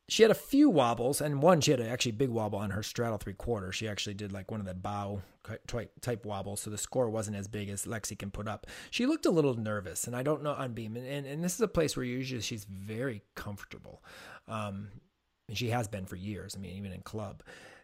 She 0.06 0.22
had 0.22 0.30
a 0.30 0.34
few 0.34 0.68
wobbles, 0.68 1.22
and 1.22 1.40
one 1.40 1.62
she 1.62 1.70
had 1.70 1.80
a 1.80 1.88
actually 1.88 2.12
big 2.12 2.28
wobble 2.28 2.58
on 2.58 2.70
her 2.70 2.82
straddle 2.82 3.16
three 3.16 3.32
quarter. 3.32 3.72
She 3.72 3.88
actually 3.88 4.12
did 4.12 4.32
like 4.32 4.50
one 4.50 4.60
of 4.60 4.66
the 4.66 4.74
bow 4.74 5.22
type 5.66 6.26
wobbles, 6.26 6.60
so 6.60 6.68
the 6.68 6.76
score 6.76 7.08
wasn't 7.08 7.38
as 7.38 7.48
big 7.48 7.70
as 7.70 7.86
Lexi 7.86 8.18
can 8.18 8.30
put 8.30 8.46
up. 8.46 8.66
She 8.90 9.06
looked 9.06 9.24
a 9.24 9.30
little 9.30 9.54
nervous, 9.54 10.06
and 10.06 10.14
I 10.14 10.22
don't 10.22 10.42
know 10.42 10.52
on 10.52 10.74
beam. 10.74 10.94
And, 10.94 11.06
and, 11.06 11.26
and 11.26 11.42
this 11.42 11.54
is 11.54 11.60
a 11.62 11.68
place 11.68 11.96
where 11.96 12.04
usually 12.04 12.42
she's 12.42 12.64
very 12.64 13.22
comfortable. 13.34 14.04
Um, 14.46 14.88
and 15.48 15.56
she 15.56 15.70
has 15.70 15.88
been 15.88 16.04
for 16.04 16.16
years. 16.16 16.54
I 16.54 16.58
mean, 16.60 16.76
even 16.76 16.92
in 16.92 17.00
club. 17.00 17.42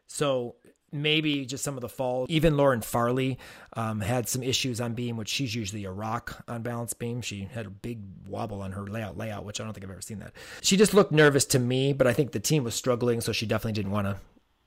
So 0.08 0.56
maybe 1.02 1.44
just 1.46 1.64
some 1.64 1.76
of 1.76 1.80
the 1.80 1.88
falls. 1.88 2.28
Even 2.30 2.56
Lauren 2.56 2.80
Farley 2.80 3.38
um, 3.74 4.00
had 4.00 4.28
some 4.28 4.42
issues 4.42 4.80
on 4.80 4.94
beam, 4.94 5.16
which 5.16 5.28
she's 5.28 5.54
usually 5.54 5.84
a 5.84 5.90
rock 5.90 6.44
on 6.48 6.62
balance 6.62 6.92
beam. 6.92 7.22
She 7.22 7.48
had 7.52 7.66
a 7.66 7.70
big 7.70 8.00
wobble 8.28 8.62
on 8.62 8.72
her 8.72 8.86
layout 8.86 9.16
layout, 9.16 9.44
which 9.44 9.60
I 9.60 9.64
don't 9.64 9.72
think 9.72 9.84
I've 9.84 9.90
ever 9.90 10.00
seen 10.00 10.18
that. 10.20 10.32
She 10.62 10.76
just 10.76 10.94
looked 10.94 11.12
nervous 11.12 11.44
to 11.46 11.58
me, 11.58 11.92
but 11.92 12.06
I 12.06 12.12
think 12.12 12.32
the 12.32 12.40
team 12.40 12.64
was 12.64 12.74
struggling, 12.74 13.20
so 13.20 13.32
she 13.32 13.46
definitely 13.46 13.72
didn't 13.72 13.92
want 13.92 14.06
to 14.06 14.16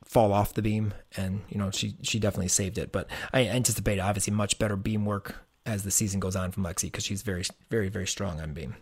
fall 0.06 0.34
off 0.34 0.54
the 0.54 0.62
beam, 0.62 0.94
and 1.16 1.42
you 1.50 1.58
know 1.58 1.72
she 1.72 1.96
she 2.02 2.20
definitely 2.20 2.48
saved 2.48 2.78
it. 2.78 2.92
But 2.92 3.08
I 3.34 3.48
anticipate 3.48 4.00
obviously 4.00 4.34
much 4.34 4.60
better 4.60 4.76
beam 4.76 5.06
work 5.06 5.36
as 5.66 5.84
the 5.84 5.92
season 5.92 6.20
goes 6.20 6.36
on 6.36 6.52
from 6.52 6.64
Lexi 6.64 6.84
because 6.84 7.06
she's 7.06 7.22
very 7.22 7.44
very 7.70 7.90
very 7.90 8.08
strong 8.08 8.42
on 8.42 8.54
beam. 8.54 8.76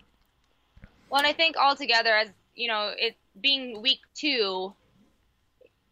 Well, 1.09 1.19
and 1.19 1.27
I 1.27 1.33
think 1.33 1.57
altogether, 1.57 2.15
as 2.15 2.29
you 2.55 2.67
know, 2.67 2.91
it 2.97 3.15
being 3.39 3.81
week 3.81 3.99
two, 4.15 4.73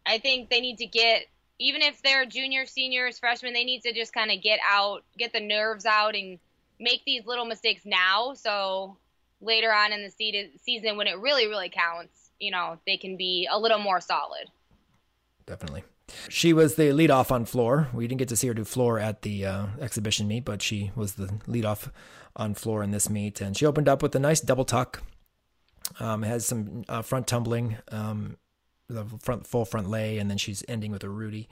I 0.04 0.18
think 0.18 0.50
they 0.50 0.60
need 0.60 0.78
to 0.78 0.86
get 0.86 1.26
even 1.58 1.82
if 1.82 2.02
they're 2.02 2.26
juniors, 2.26 2.70
seniors, 2.70 3.18
freshmen, 3.18 3.52
they 3.52 3.64
need 3.64 3.82
to 3.82 3.92
just 3.92 4.12
kind 4.12 4.30
of 4.30 4.42
get 4.42 4.58
out, 4.68 5.04
get 5.18 5.32
the 5.32 5.40
nerves 5.40 5.86
out, 5.86 6.14
and 6.14 6.38
make 6.78 7.02
these 7.04 7.24
little 7.26 7.46
mistakes 7.46 7.82
now. 7.84 8.34
So 8.34 8.96
later 9.40 9.72
on 9.72 9.92
in 9.92 10.02
the 10.02 10.10
season, 10.62 10.96
when 10.96 11.06
it 11.06 11.18
really, 11.18 11.46
really 11.46 11.70
counts, 11.70 12.30
you 12.38 12.50
know, 12.50 12.78
they 12.86 12.96
can 12.96 13.16
be 13.16 13.48
a 13.50 13.58
little 13.58 13.78
more 13.78 14.00
solid. 14.00 14.48
Definitely. 15.46 15.84
She 16.28 16.52
was 16.52 16.76
the 16.76 16.92
lead 16.92 17.10
off 17.10 17.32
on 17.32 17.44
floor. 17.44 17.88
We 17.92 18.06
didn't 18.06 18.18
get 18.18 18.28
to 18.28 18.36
see 18.36 18.48
her 18.48 18.54
do 18.54 18.64
floor 18.64 18.98
at 18.98 19.22
the 19.22 19.46
uh, 19.46 19.66
exhibition 19.80 20.28
meet, 20.28 20.44
but 20.44 20.62
she 20.62 20.92
was 20.94 21.14
the 21.14 21.38
lead 21.46 21.64
off 21.64 21.90
on 22.36 22.54
floor 22.54 22.82
in 22.82 22.90
this 22.90 23.08
meet. 23.08 23.40
And 23.40 23.56
she 23.56 23.66
opened 23.66 23.88
up 23.88 24.02
with 24.02 24.14
a 24.14 24.18
nice 24.18 24.40
double 24.40 24.64
tuck. 24.64 25.02
Um, 26.00 26.22
has 26.22 26.44
some 26.44 26.84
uh, 26.88 27.02
front 27.02 27.26
tumbling. 27.26 27.76
Um, 27.90 28.36
the 28.88 29.04
front 29.20 29.46
full 29.46 29.64
front 29.64 29.88
lay, 29.88 30.18
and 30.18 30.30
then 30.30 30.38
she's 30.38 30.64
ending 30.68 30.90
with 30.90 31.04
a 31.04 31.08
Rudy. 31.08 31.48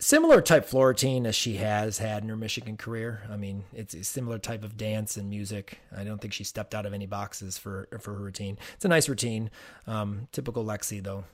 Similar 0.00 0.42
type 0.42 0.66
floor 0.66 0.88
routine 0.88 1.24
as 1.24 1.34
she 1.34 1.54
has 1.56 1.98
had 1.98 2.22
in 2.22 2.28
her 2.28 2.36
Michigan 2.36 2.76
career. 2.76 3.22
I 3.30 3.36
mean, 3.36 3.64
it's 3.72 3.94
a 3.94 4.04
similar 4.04 4.38
type 4.38 4.64
of 4.64 4.76
dance 4.76 5.16
and 5.16 5.30
music. 5.30 5.78
I 5.96 6.04
don't 6.04 6.20
think 6.20 6.34
she 6.34 6.44
stepped 6.44 6.74
out 6.74 6.84
of 6.84 6.92
any 6.92 7.06
boxes 7.06 7.56
for 7.56 7.88
for 8.00 8.12
her 8.12 8.20
routine. 8.20 8.58
It's 8.74 8.84
a 8.84 8.88
nice 8.88 9.08
routine. 9.08 9.50
Um, 9.86 10.28
typical 10.32 10.64
Lexi 10.64 11.02
though. 11.02 11.24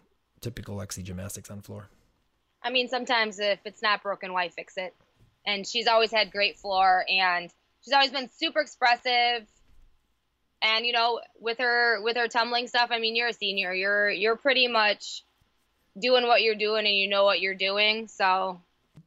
Typical 0.41 0.77
Lexi 0.77 1.03
gymnastics 1.03 1.51
on 1.51 1.61
floor. 1.63 1.89
I 2.63 2.71
mean, 2.71 2.89
sometimes 2.89 3.39
if 3.39 3.59
it's 3.65 3.83
not 3.83 4.03
broken, 4.03 4.33
why 4.33 4.49
fix 4.51 4.77
it? 4.77 4.95
And 5.47 5.67
she's 5.67 5.87
always 5.87 6.13
had 6.13 6.31
great 6.31 6.59
floor, 6.59 7.05
and 7.09 7.51
she's 7.83 7.95
always 7.95 8.11
been 8.11 8.29
super 8.31 8.61
expressive 8.61 9.47
and 10.63 10.87
you 10.87 10.93
know 10.93 11.21
with 11.41 11.59
her 11.59 12.03
with 12.03 12.17
her 12.17 12.29
tumbling 12.29 12.67
stuff 12.67 12.91
i 12.91 12.99
mean 12.99 13.17
you're 13.17 13.29
a 13.29 13.33
senior. 13.33 13.73
You're 13.73 14.11
you're 14.11 14.37
pretty 14.37 14.69
much 14.69 15.25
doing 15.99 16.27
what 16.27 16.43
you're 16.43 16.55
doing 16.55 16.87
and 16.87 16.95
you 16.95 17.09
know 17.09 17.25
what 17.25 17.41
you're 17.41 17.55
doing. 17.55 18.09
So 18.09 18.61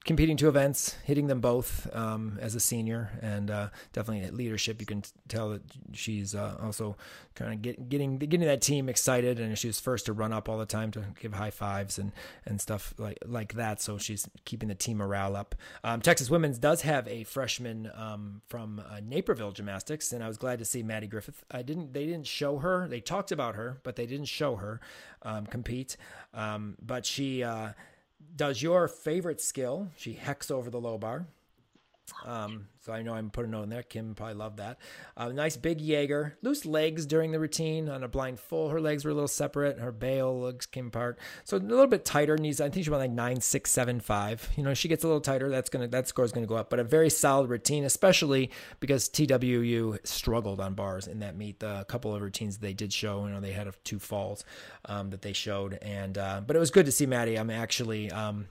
competing 0.05 0.37
two 0.37 0.47
events, 0.47 0.95
hitting 1.03 1.27
them 1.27 1.39
both 1.39 1.93
um, 1.95 2.37
as 2.41 2.55
a 2.55 2.59
senior, 2.59 3.17
and 3.21 3.49
uh, 3.49 3.69
definitely 3.91 4.25
at 4.25 4.33
leadership. 4.33 4.79
You 4.79 4.85
can 4.85 5.03
tell 5.27 5.49
that 5.49 5.61
she's 5.93 6.35
uh, 6.35 6.57
also 6.61 6.97
kind 7.35 7.53
of 7.53 7.61
get, 7.61 7.89
getting 7.89 8.17
getting 8.17 8.41
that 8.41 8.61
team 8.61 8.89
excited, 8.89 9.39
and 9.39 9.57
she 9.57 9.67
was 9.67 9.79
first 9.79 10.05
to 10.07 10.13
run 10.13 10.33
up 10.33 10.49
all 10.49 10.57
the 10.57 10.65
time 10.65 10.91
to 10.91 11.05
give 11.19 11.33
high 11.33 11.51
fives 11.51 11.97
and 11.97 12.11
and 12.45 12.59
stuff 12.59 12.93
like 12.97 13.17
like 13.25 13.53
that. 13.53 13.81
So 13.81 13.97
she's 13.97 14.27
keeping 14.45 14.69
the 14.69 14.75
team 14.75 14.97
morale 14.97 15.35
up. 15.35 15.55
Um, 15.83 16.01
Texas 16.01 16.29
Women's 16.29 16.59
does 16.59 16.81
have 16.81 17.07
a 17.07 17.23
freshman 17.23 17.91
um, 17.95 18.41
from 18.47 18.79
uh, 18.79 18.99
Naperville 19.03 19.51
Gymnastics, 19.51 20.11
and 20.11 20.23
I 20.23 20.27
was 20.27 20.37
glad 20.37 20.59
to 20.59 20.65
see 20.65 20.83
Maddie 20.83 21.07
Griffith. 21.07 21.43
I 21.49 21.61
didn't 21.61 21.93
they 21.93 22.05
didn't 22.05 22.27
show 22.27 22.57
her. 22.59 22.87
They 22.87 22.99
talked 22.99 23.31
about 23.31 23.55
her, 23.55 23.79
but 23.83 23.95
they 23.95 24.05
didn't 24.05 24.25
show 24.25 24.55
her 24.57 24.79
um, 25.23 25.45
compete. 25.45 25.97
Um, 26.33 26.75
but 26.81 27.05
she 27.05 27.43
uh, 27.43 27.73
does 28.35 28.61
your 28.61 28.87
favorite 28.87 29.41
skill. 29.41 29.89
She 29.97 30.13
hecks 30.13 30.49
over 30.49 30.69
the 30.69 30.79
low 30.79 30.97
bar. 30.97 31.25
Um, 32.25 32.67
so 32.83 32.91
I 32.91 33.01
know 33.01 33.13
I'm 33.13 33.29
putting 33.29 33.53
on 33.53 33.69
there. 33.69 33.81
Kim 33.81 34.13
probably 34.13 34.35
loved 34.35 34.57
that. 34.57 34.77
Uh, 35.15 35.29
nice 35.29 35.55
big 35.55 35.79
Jaeger. 35.79 36.37
Loose 36.41 36.65
legs 36.65 37.05
during 37.05 37.31
the 37.31 37.39
routine 37.39 37.87
on 37.87 38.03
a 38.03 38.09
blind 38.09 38.41
full. 38.41 38.69
Her 38.69 38.81
legs 38.81 39.05
were 39.05 39.11
a 39.11 39.13
little 39.13 39.29
separate. 39.29 39.79
Her 39.79 39.93
bail 39.93 40.41
legs 40.41 40.65
came 40.65 40.87
apart. 40.87 41.17
So 41.45 41.55
a 41.55 41.59
little 41.59 41.87
bit 41.87 42.03
tighter. 42.03 42.37
Needs 42.37 42.59
I 42.59 42.69
think 42.69 42.83
she 42.83 42.89
went 42.89 43.01
like 43.01 43.11
nine 43.11 43.39
six 43.39 43.71
seven 43.71 44.01
five. 44.01 44.49
You 44.57 44.63
know, 44.63 44.73
she 44.73 44.87
gets 44.87 45.03
a 45.03 45.07
little 45.07 45.21
tighter. 45.21 45.49
That's 45.49 45.69
gonna 45.69 45.87
that 45.87 46.09
score 46.09 46.25
is 46.25 46.33
gonna 46.33 46.45
go 46.45 46.55
up. 46.55 46.69
But 46.69 46.79
a 46.79 46.83
very 46.83 47.09
solid 47.09 47.49
routine, 47.49 47.85
especially 47.85 48.51
because 48.81 49.07
TWU 49.07 50.05
struggled 50.05 50.59
on 50.59 50.73
bars 50.73 51.07
in 51.07 51.19
that 51.19 51.37
meet. 51.37 51.59
The 51.59 51.85
couple 51.87 52.13
of 52.13 52.21
routines 52.21 52.57
they 52.57 52.73
did 52.73 52.91
show. 52.91 53.25
You 53.25 53.33
know, 53.33 53.39
they 53.39 53.53
had 53.53 53.73
two 53.85 53.99
falls 53.99 54.43
um, 54.85 55.09
that 55.11 55.21
they 55.21 55.33
showed, 55.33 55.79
and 55.81 56.17
uh, 56.17 56.41
but 56.45 56.55
it 56.55 56.59
was 56.59 56.71
good 56.71 56.85
to 56.85 56.91
see 56.91 57.05
Maddie. 57.05 57.37
I'm 57.37 57.49
actually. 57.49 58.11
Um, 58.11 58.47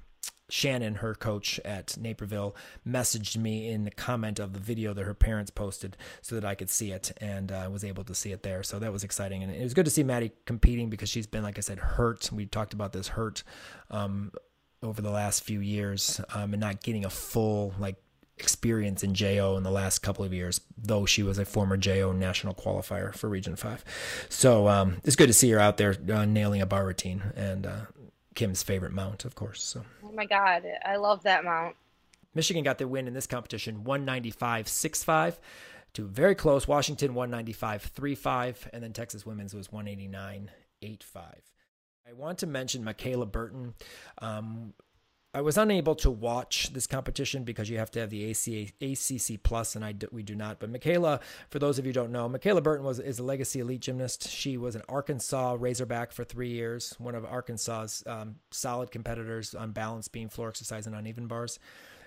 Shannon, 0.53 0.97
her 0.97 1.15
coach 1.15 1.59
at 1.65 1.97
Naperville, 1.97 2.55
messaged 2.87 3.39
me 3.39 3.71
in 3.71 3.85
the 3.85 3.91
comment 3.91 4.39
of 4.39 4.53
the 4.53 4.61
video 4.61 4.93
that 4.93 5.03
her 5.03 5.15
parents 5.15 5.51
posted 5.51 5.97
so 6.21 6.35
that 6.35 6.45
I 6.45 6.55
could 6.55 6.69
see 6.69 6.93
it 6.93 7.11
and 7.23 7.51
uh, 7.51 7.71
was 7.73 7.85
able 7.85 8.05
to 8.05 8.15
see 8.15 8.33
it 8.33 8.43
there. 8.43 8.63
So 8.63 8.79
that 8.79 8.93
was 8.93 9.03
exciting. 9.03 9.43
And 9.43 9.51
it 9.51 9.63
was 9.63 9.73
good 9.73 9.87
to 9.87 9.91
see 9.91 10.03
Maddie 10.03 10.33
competing 10.45 10.91
because 10.91 11.09
she's 11.09 11.27
been, 11.27 11.43
like 11.43 11.57
I 11.57 11.63
said, 11.63 11.79
hurt. 11.79 12.31
We 12.31 12.45
talked 12.45 12.75
about 12.75 12.93
this 12.93 13.09
hurt 13.09 13.43
um, 13.91 14.31
over 14.83 15.01
the 15.01 15.11
last 15.11 15.43
few 15.43 15.61
years 15.61 16.21
um, 16.35 16.53
and 16.53 16.61
not 16.61 16.83
getting 16.83 17.07
a 17.07 17.11
full, 17.11 17.73
like, 17.79 17.97
experience 18.37 19.03
in 19.03 19.15
JO 19.15 19.57
in 19.57 19.63
the 19.63 19.71
last 19.71 20.01
couple 20.01 20.23
of 20.23 20.35
years, 20.35 20.61
though 20.77 21.07
she 21.07 21.23
was 21.23 21.39
a 21.39 21.47
former 21.47 21.79
JO 21.79 22.13
national 22.13 22.55
qualifier 22.55 23.15
for 23.15 23.29
Region 23.29 23.57
5. 23.57 24.27
So 24.29 24.69
um, 24.69 24.99
it's 25.05 25.17
good 25.17 25.29
to 25.29 25.33
see 25.33 25.51
her 25.51 25.59
out 25.59 25.79
there 25.79 25.97
uh, 26.13 26.27
nailing 26.27 26.61
a 26.61 26.67
bar 26.67 26.85
routine 26.85 27.23
and 27.37 27.67
uh, 27.67 27.81
Kim's 28.35 28.62
favorite 28.62 28.93
mount, 28.93 29.24
of 29.24 29.35
course. 29.35 29.62
So. 29.62 29.85
Oh 30.05 30.12
my 30.12 30.26
God, 30.26 30.64
I 30.85 30.97
love 30.97 31.22
that 31.24 31.45
mount. 31.45 31.76
Michigan 32.35 32.64
got 32.64 32.78
the 32.78 32.89
win 32.89 33.07
in 33.07 33.14
this 33.14 33.26
competition 33.26 33.85
195 33.85 34.68
6 34.68 35.05
to 35.95 36.07
very 36.07 36.35
close. 36.35 36.66
Washington 36.66 37.14
195 37.14 37.83
3 37.83 38.14
5, 38.14 38.70
and 38.72 38.83
then 38.83 38.93
Texas 38.93 39.26
women's 39.26 39.55
was 39.55 39.70
189 39.70 40.51
8 40.80 41.03
5. 41.03 41.24
I 42.09 42.12
want 42.14 42.39
to 42.39 42.47
mention 42.47 42.83
Michaela 42.85 43.26
Burton. 43.26 43.74
Um, 44.18 44.74
I 45.35 45.41
was 45.41 45.57
unable 45.57 45.95
to 45.97 46.11
watch 46.11 46.74
this 46.74 46.87
competition 46.87 47.43
because 47.43 47.70
you 47.70 47.78
have 47.78 47.91
to 47.93 48.01
have 48.01 48.11
the 48.11 48.30
ACA, 48.30 48.66
ACC 48.83 49.43
plus, 49.43 49.74
and 49.74 49.83
I 49.83 49.95
we 50.11 50.22
do 50.22 50.35
not. 50.35 50.61
But 50.61 50.68
Michaela, 50.68 51.20
for 51.49 51.59
those 51.59 51.78
of 51.78 51.87
you 51.87 51.93
don't 51.95 52.12
know, 52.12 52.28
Michaela 52.28 52.61
Burton 52.61 52.85
was 52.85 52.99
is 52.99 53.18
a 53.18 53.22
legacy 53.22 53.61
elite 53.61 53.80
gymnast. 53.80 54.28
She 54.28 54.59
was 54.59 54.76
an 54.76 54.83
Arkansas 54.91 55.57
Razorback 55.59 56.12
for 56.12 56.22
three 56.22 56.51
years, 56.51 56.95
one 56.99 57.14
of 57.14 57.24
Arkansas's 57.24 58.03
um, 58.07 58.37
solid 58.51 58.91
competitors 58.91 59.55
on 59.55 59.72
balance 59.72 60.07
beam, 60.07 60.28
floor 60.28 60.51
exercise, 60.51 60.87
and 60.87 60.95
uneven 60.95 61.28
bars. 61.28 61.59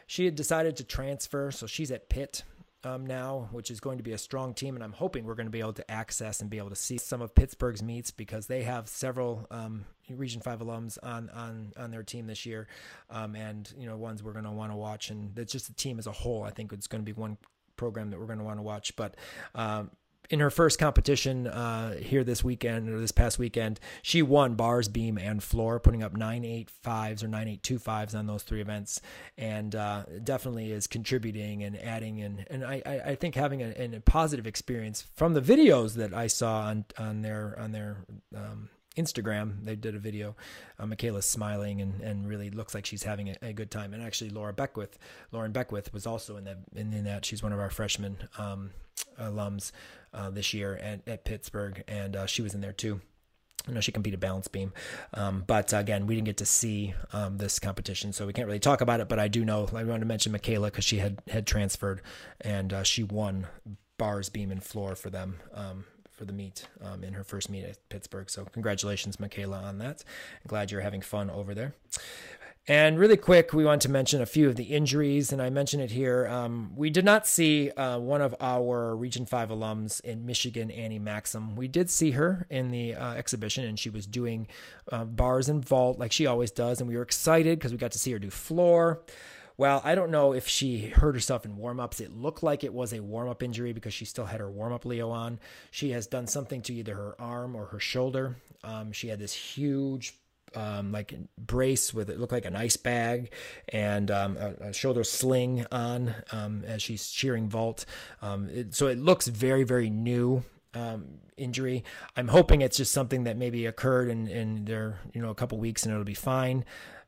She 0.05 0.25
had 0.25 0.35
decided 0.35 0.75
to 0.77 0.83
transfer, 0.83 1.49
so 1.49 1.65
she's 1.65 1.89
at 1.89 2.09
Pitt 2.09 2.43
um, 2.85 3.05
now, 3.05 3.49
which 3.51 3.71
is 3.71 3.79
going 3.79 3.97
to 3.97 4.03
be 4.03 4.13
a 4.13 4.17
strong 4.17 4.53
team. 4.53 4.75
And 4.75 4.83
I'm 4.83 4.93
hoping 4.93 5.25
we're 5.25 5.35
going 5.35 5.47
to 5.47 5.51
be 5.51 5.59
able 5.59 5.73
to 5.73 5.91
access 5.91 6.39
and 6.39 6.49
be 6.49 6.59
able 6.59 6.69
to 6.69 6.75
see 6.75 6.97
some 6.97 7.21
of 7.21 7.33
Pittsburgh's 7.33 7.81
meets 7.81 8.11
because 8.11 8.45
they 8.45 8.63
have 8.63 8.87
several 8.87 9.47
um, 9.49 9.85
Region 10.09 10.39
Five 10.39 10.59
alums 10.59 10.99
on 11.01 11.29
on 11.31 11.73
on 11.75 11.89
their 11.89 12.03
team 12.03 12.27
this 12.27 12.45
year, 12.45 12.67
um, 13.09 13.35
and 13.35 13.73
you 13.77 13.87
know 13.87 13.97
ones 13.97 14.21
we're 14.21 14.33
going 14.33 14.45
to 14.45 14.51
want 14.51 14.71
to 14.71 14.77
watch. 14.77 15.09
And 15.09 15.37
it's 15.37 15.51
just 15.51 15.67
the 15.67 15.73
team 15.73 15.97
as 15.97 16.05
a 16.05 16.11
whole. 16.11 16.43
I 16.43 16.51
think 16.51 16.71
it's 16.71 16.87
going 16.87 17.01
to 17.01 17.05
be 17.05 17.19
one 17.19 17.37
program 17.75 18.11
that 18.11 18.19
we're 18.19 18.27
going 18.27 18.39
to 18.39 18.45
want 18.45 18.59
to 18.59 18.63
watch. 18.63 18.95
But 18.95 19.15
um, 19.55 19.89
in 20.29 20.39
her 20.39 20.49
first 20.49 20.79
competition 20.79 21.47
uh, 21.47 21.95
here 21.95 22.23
this 22.23 22.43
weekend 22.43 22.89
or 22.89 22.99
this 22.99 23.11
past 23.11 23.39
weekend, 23.39 23.79
she 24.01 24.21
won 24.21 24.55
bars, 24.55 24.87
beam, 24.87 25.17
and 25.17 25.41
floor, 25.43 25.79
putting 25.79 26.03
up 26.03 26.15
nine 26.15 26.43
eight 26.43 26.69
fives 26.69 27.23
or 27.23 27.27
nine 27.27 27.47
eight 27.47 27.63
two 27.63 27.79
fives 27.79 28.15
on 28.15 28.27
those 28.27 28.43
three 28.43 28.61
events, 28.61 29.01
and 29.37 29.75
uh, 29.75 30.03
definitely 30.23 30.71
is 30.71 30.87
contributing 30.87 31.63
and 31.63 31.79
adding. 31.81 32.21
And 32.21 32.45
and 32.49 32.65
I, 32.65 33.01
I 33.05 33.15
think 33.15 33.35
having 33.35 33.61
a, 33.61 33.95
a, 33.95 34.01
positive 34.01 34.47
experience 34.47 35.05
from 35.15 35.33
the 35.33 35.41
videos 35.41 35.95
that 35.95 36.13
I 36.13 36.27
saw 36.27 36.61
on 36.61 36.85
on 36.97 37.21
their 37.21 37.57
on 37.59 37.71
their 37.71 37.97
um, 38.35 38.69
Instagram, 38.95 39.63
they 39.63 39.75
did 39.75 39.95
a 39.95 39.99
video. 39.99 40.35
Uh, 40.79 40.85
Michaela's 40.85 41.25
smiling 41.25 41.81
and, 41.81 42.01
and 42.01 42.27
really 42.27 42.49
looks 42.49 42.73
like 42.73 42.85
she's 42.85 43.03
having 43.03 43.29
a, 43.29 43.35
a, 43.41 43.53
good 43.53 43.69
time. 43.69 43.93
And 43.93 44.01
actually, 44.01 44.29
Laura 44.29 44.53
Beckwith, 44.53 44.97
Lauren 45.31 45.51
Beckwith, 45.51 45.93
was 45.93 46.07
also 46.07 46.37
in 46.37 46.45
that. 46.45 46.57
In, 46.75 46.93
in 46.93 47.03
that, 47.03 47.25
she's 47.25 47.43
one 47.43 47.51
of 47.51 47.59
our 47.59 47.69
freshman 47.69 48.17
um, 48.37 48.71
alums 49.19 49.71
uh, 50.15 50.29
this 50.29 50.53
year 50.53 50.77
at, 50.77 51.07
at 51.07 51.25
Pittsburgh, 51.25 51.83
and 51.87 52.15
uh, 52.15 52.25
she 52.25 52.41
was 52.41 52.53
in 52.53 52.61
there 52.61 52.73
too. 52.73 53.01
I 53.67 53.71
know 53.71 53.81
she 53.81 53.91
competed 53.91 54.19
balance 54.19 54.47
beam, 54.47 54.73
um, 55.15 55.43
but 55.45 55.73
again, 55.73 56.05
we 56.05 56.13
didn't 56.15 56.27
get 56.27 56.37
to 56.37 56.45
see 56.45 56.93
um, 57.13 57.37
this 57.37 57.57
competition, 57.57 58.13
so 58.13 58.27
we 58.27 58.33
can't 58.33 58.45
really 58.47 58.59
talk 58.59 58.81
about 58.81 58.99
it. 58.99 59.09
But 59.09 59.17
I 59.19 59.27
do 59.27 59.43
know 59.43 59.67
I 59.73 59.83
wanted 59.83 60.01
to 60.01 60.05
mention 60.05 60.31
Michaela 60.31 60.67
because 60.67 60.85
she 60.85 60.97
had 60.97 61.19
had 61.27 61.47
transferred 61.47 62.01
and 62.41 62.71
uh, 62.71 62.83
she 62.83 63.03
won 63.03 63.47
bars, 63.97 64.29
beam, 64.29 64.51
and 64.51 64.63
floor 64.63 64.95
for 64.95 65.09
them 65.09 65.39
um, 65.53 65.85
for 66.11 66.25
the 66.25 66.33
meet 66.33 66.67
um, 66.81 67.03
in 67.03 67.13
her 67.13 67.23
first 67.23 67.49
meet 67.49 67.65
at 67.65 67.77
Pittsburgh. 67.89 68.29
So 68.29 68.45
congratulations, 68.45 69.19
Michaela, 69.19 69.59
on 69.59 69.79
that. 69.79 70.03
Glad 70.47 70.71
you're 70.71 70.81
having 70.81 71.01
fun 71.01 71.29
over 71.29 71.53
there. 71.53 71.73
And 72.67 72.97
really 72.97 73.17
quick, 73.17 73.53
we 73.53 73.63
want 73.63 73.83
to 73.83 73.91
mention 73.91 74.23
a 74.23 74.25
few 74.25 74.49
of 74.49 74.55
the 74.55 74.63
injuries, 74.63 75.31
and 75.31 75.39
I 75.39 75.51
mentioned 75.51 75.83
it 75.83 75.91
here. 75.91 76.25
Um, 76.27 76.73
we 76.75 76.89
did 76.89 77.05
not 77.05 77.27
see 77.27 77.69
uh, 77.69 77.99
one 77.99 78.23
of 78.23 78.33
our 78.39 78.95
Region 78.95 79.27
5 79.27 79.49
alums 79.49 80.01
in 80.01 80.25
Michigan, 80.25 80.71
Annie 80.71 80.97
Maxim. 80.97 81.55
We 81.55 81.67
did 81.67 81.91
see 81.91 82.11
her 82.11 82.47
in 82.49 82.71
the 82.71 82.95
uh, 82.95 83.13
exhibition, 83.13 83.65
and 83.65 83.77
she 83.77 83.91
was 83.91 84.07
doing 84.07 84.47
uh, 84.91 85.05
bars 85.05 85.47
and 85.47 85.63
vault 85.63 85.99
like 85.99 86.11
she 86.11 86.25
always 86.25 86.49
does, 86.49 86.79
and 86.79 86.89
we 86.89 86.95
were 86.95 87.03
excited 87.03 87.59
because 87.59 87.71
we 87.71 87.77
got 87.77 87.91
to 87.91 87.99
see 87.99 88.11
her 88.13 88.19
do 88.19 88.31
floor. 88.31 89.03
Well, 89.57 89.79
I 89.83 89.93
don't 89.93 90.09
know 90.09 90.33
if 90.33 90.47
she 90.47 90.87
hurt 90.87 91.13
herself 91.13 91.45
in 91.45 91.57
warm 91.57 91.79
ups. 91.79 92.01
It 92.01 92.17
looked 92.17 92.41
like 92.41 92.63
it 92.63 92.73
was 92.73 92.93
a 92.93 92.99
warm 92.99 93.29
up 93.29 93.43
injury 93.43 93.73
because 93.73 93.93
she 93.93 94.05
still 94.05 94.25
had 94.25 94.39
her 94.39 94.49
warm 94.49 94.73
up 94.73 94.85
Leo 94.85 95.11
on. 95.11 95.39
She 95.69 95.91
has 95.91 96.07
done 96.07 96.25
something 96.25 96.63
to 96.63 96.73
either 96.73 96.95
her 96.95 97.15
arm 97.21 97.55
or 97.55 97.67
her 97.67 97.79
shoulder. 97.79 98.37
Um, 98.63 98.91
she 98.91 99.07
had 99.07 99.19
this 99.19 99.33
huge 99.33 100.15
um, 100.55 100.91
like 100.91 101.13
brace 101.37 101.93
with 101.93 102.09
it 102.09 102.19
looked 102.19 102.31
like 102.31 102.45
an 102.45 102.55
ice 102.55 102.77
bag 102.77 103.31
and 103.69 104.09
um, 104.11 104.37
a, 104.37 104.69
a, 104.69 104.73
shoulder 104.73 105.03
sling 105.03 105.65
on 105.71 106.15
um, 106.31 106.63
as 106.65 106.81
she's 106.81 107.09
cheering 107.09 107.49
vault. 107.49 107.85
Um, 108.21 108.49
it, 108.49 108.75
so 108.75 108.87
it 108.87 108.97
looks 108.97 109.27
very 109.27 109.63
very 109.63 109.89
new. 109.89 110.43
Um, 110.73 111.19
injury. 111.37 111.83
I'm 112.15 112.29
hoping 112.29 112.61
it's 112.61 112.77
just 112.77 112.91
something 112.91 113.25
that 113.25 113.37
maybe 113.37 113.65
occurred 113.65 114.09
in, 114.09 114.27
in 114.27 114.65
there, 114.65 114.99
you 115.13 115.21
know, 115.21 115.29
a 115.29 115.35
couple 115.35 115.57
weeks 115.57 115.83
and 115.83 115.91
it'll 115.91 116.05
be 116.05 116.13
fine. 116.13 116.65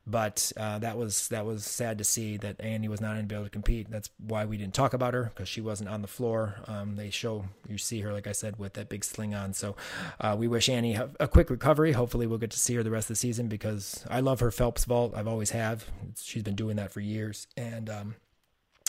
But 0.10 0.53
uh, 0.55 0.80
that 0.80 0.97
was 0.97 1.28
that 1.28 1.45
was 1.45 1.66
sad 1.66 1.97
to 1.97 2.05
see 2.05 2.38
that 2.38 2.62
Annie 2.62 2.88
was 2.88 3.01
not 3.01 3.18
able 3.18 3.43
to 3.43 3.49
compete. 3.49 3.91
That's 3.91 4.10
why 4.26 4.45
we 4.45 4.55
didn't 4.55 4.74
talk 4.74 4.93
about 4.93 5.14
her 5.14 5.32
because 5.36 5.49
she 5.49 5.60
wasn't 5.60 5.89
on 5.89 6.01
the 6.01 6.08
floor. 6.08 6.55
Um, 6.66 6.95
they 6.95 7.10
show 7.10 7.43
you 7.68 7.78
see 7.78 7.99
her, 7.99 8.14
like 8.14 8.26
I 8.26 8.32
said, 8.32 8.58
with 8.58 8.74
that 8.74 8.88
big 8.88 9.03
sling 9.03 9.36
on. 9.36 9.51
So 9.51 9.76
uh, 10.22 10.36
we 10.39 10.47
wish 10.47 10.70
Annie 10.70 10.97
a 11.20 11.28
quick 11.28 11.49
recovery. 11.49 11.91
Hopefully, 11.91 12.26
we'll 12.26 12.38
get 12.38 12.51
to 12.51 12.60
see 12.60 12.76
her 12.76 12.84
the 12.84 12.91
rest 12.91 13.05
of 13.05 13.10
the 13.10 13.16
season 13.16 13.49
because 13.49 14.05
I 14.10 14.22
love 14.22 14.39
her 14.39 14.49
Phelps 14.49 14.86
vault. 14.86 15.14
I've 15.14 15.28
always 15.28 15.49
have. 15.49 15.91
She's 16.16 16.43
been 16.43 16.55
doing 16.55 16.78
that 16.78 16.93
for 16.93 17.01
years, 17.01 17.47
and 17.58 17.89
um, 17.89 18.16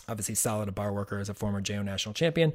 obviously 0.08 0.34
solid 0.34 0.68
a 0.68 0.72
bar 0.72 0.92
worker 0.92 1.18
as 1.18 1.28
a 1.28 1.34
former 1.34 1.60
JO 1.60 1.82
national 1.82 2.14
champion. 2.14 2.52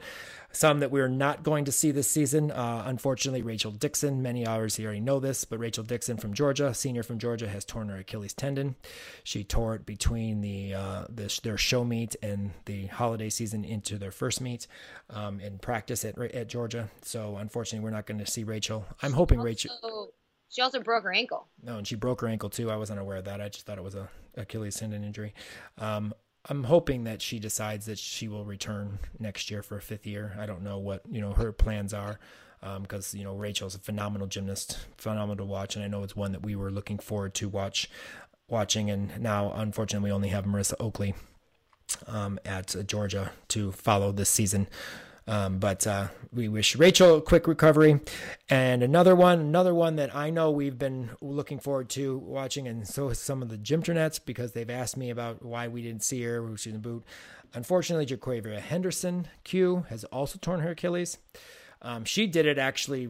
Some 0.52 0.80
that 0.82 0.92
we're 0.92 1.08
not 1.08 1.44
going 1.44 1.66
to 1.66 1.72
see 1.72 1.92
this 1.92 2.10
season, 2.10 2.52
uh, 2.52 2.84
unfortunately, 2.86 3.42
Rachel 3.42 3.72
Dixon. 3.72 4.22
Many 4.22 4.46
hours 4.46 4.78
you 4.78 4.86
already 4.86 5.00
know 5.00 5.20
this, 5.20 5.46
but 5.46 5.58
Rachel 5.58 5.84
Dixon 5.84 6.18
from 6.18 6.34
Georgia, 6.34 6.74
senior 6.74 7.04
from 7.04 7.18
Georgia, 7.18 7.48
has 7.48 7.66
torn 7.66 7.90
her 7.90 7.98
Achilles 7.98 8.34
tendon. 8.34 8.76
She 9.24 9.44
tore 9.44 9.76
it 9.76 9.86
between 9.86 10.42
the, 10.42 10.76
uh, 10.76 11.06
the 11.10 11.40
their 11.44 11.58
show 11.58 11.84
meet 11.84 12.16
and 12.22 12.52
the 12.66 12.88
holiday 12.88 13.30
season 13.30 13.64
into 13.64 13.98
their 13.98 14.12
first 14.12 14.42
meet 14.42 14.68
um, 15.10 15.40
in 15.40 15.58
practice 15.58 16.06
at 16.06 16.18
at 16.20 16.48
Georgia. 16.48 16.90
So 17.02 17.38
unfortunately, 17.38 17.84
we're 17.84 17.96
not 17.96 18.06
going 18.06 18.20
to 18.20 18.30
see 18.30 18.44
Rachel. 18.44 18.86
I'm 19.02 19.14
hoping 19.14 19.40
also, 19.40 19.46
Rachel. 19.46 20.14
She 20.50 20.62
also 20.62 20.80
broke 20.82 21.04
her 21.04 21.14
ankle. 21.14 21.48
No, 21.64 21.78
and 21.78 21.88
she 21.88 21.96
broke 21.96 22.22
her 22.22 22.28
ankle 22.28 22.50
too. 22.50 22.70
I 22.70 22.76
wasn't 22.76 23.00
aware 23.00 23.18
of 23.18 23.26
that. 23.26 23.42
I 23.42 23.50
just 23.50 23.66
thought 23.66 23.80
it 23.80 23.84
was 23.84 23.96
a 23.96 24.08
Achilles 24.36 24.76
tendon 24.76 25.04
injury. 25.04 25.34
Um, 25.78 26.14
I'm 26.50 26.66
hoping 26.66 27.06
that 27.06 27.22
she 27.22 27.40
decides 27.40 27.86
that 27.86 27.98
she 27.98 28.28
will 28.28 28.44
return 28.44 29.00
next 29.18 29.50
year 29.50 29.64
for 29.64 29.78
a 29.78 29.82
fifth 29.82 30.06
year. 30.06 30.36
I 30.38 30.46
don't 30.46 30.62
know 30.62 30.78
what 30.78 31.02
you 31.10 31.22
know 31.22 31.32
her 31.34 31.52
plans 31.52 31.94
are 31.94 32.20
because 32.82 33.14
um, 33.14 33.18
you 33.18 33.24
know 33.24 33.36
Rachel's 33.36 33.76
a 33.76 33.80
phenomenal 33.80 34.28
gymnast, 34.28 34.86
phenomenal 34.98 35.38
to 35.38 35.46
watch, 35.46 35.76
and 35.76 35.84
I 35.84 35.88
know 35.88 36.04
it's 36.04 36.16
one 36.16 36.32
that 36.34 36.44
we 36.44 36.56
were 36.56 36.72
looking 36.72 37.00
forward 37.00 37.34
to 37.36 37.48
watch 37.48 37.90
watching. 38.50 38.90
And 38.90 39.20
now, 39.22 39.54
unfortunately, 39.54 40.10
we 40.10 40.14
only 40.14 40.30
have 40.30 40.46
Marissa 40.46 40.76
Oakley 40.80 41.16
um, 42.08 42.40
at 42.46 42.76
Georgia 42.88 43.32
to 43.50 43.72
follow 43.72 44.12
this 44.12 44.30
season. 44.30 44.68
Um, 45.28 45.60
but 45.60 45.88
uh, 45.88 46.08
we 46.34 46.50
wish 46.50 46.76
Rachel 46.76 47.18
a 47.18 47.22
quick 47.22 47.48
recovery. 47.48 48.00
And 48.50 48.84
another 48.84 49.16
one, 49.16 49.40
another 49.40 49.74
one 49.74 49.96
that 49.96 50.16
I 50.16 50.30
know 50.30 50.52
we've 50.52 50.78
been 50.78 51.12
looking 51.22 51.60
forward 51.60 51.90
to 51.92 52.18
watching, 52.18 52.68
and 52.68 52.88
so 52.88 53.08
has 53.08 53.20
some 53.20 53.42
of 53.42 53.50
the 53.50 53.58
Gymternets 53.58 54.20
because 54.24 54.52
they've 54.52 54.70
asked 54.70 54.98
me 54.98 55.10
about 55.10 55.44
why 55.44 55.68
we 55.68 55.82
didn't 55.82 56.04
see 56.04 56.22
her, 56.24 56.46
who's 56.46 56.66
in 56.66 56.74
the 56.74 56.80
boot. 56.80 57.04
Unfortunately, 57.54 58.06
Jaquavia 58.06 58.60
Henderson 58.60 59.28
Q 59.44 59.86
has 59.90 60.04
also 60.06 60.40
torn 60.40 60.60
her 60.62 60.72
Achilles. 60.72 61.20
Um, 61.82 62.04
she 62.06 62.28
did 62.28 62.46
it 62.46 62.58
actually 62.58 63.10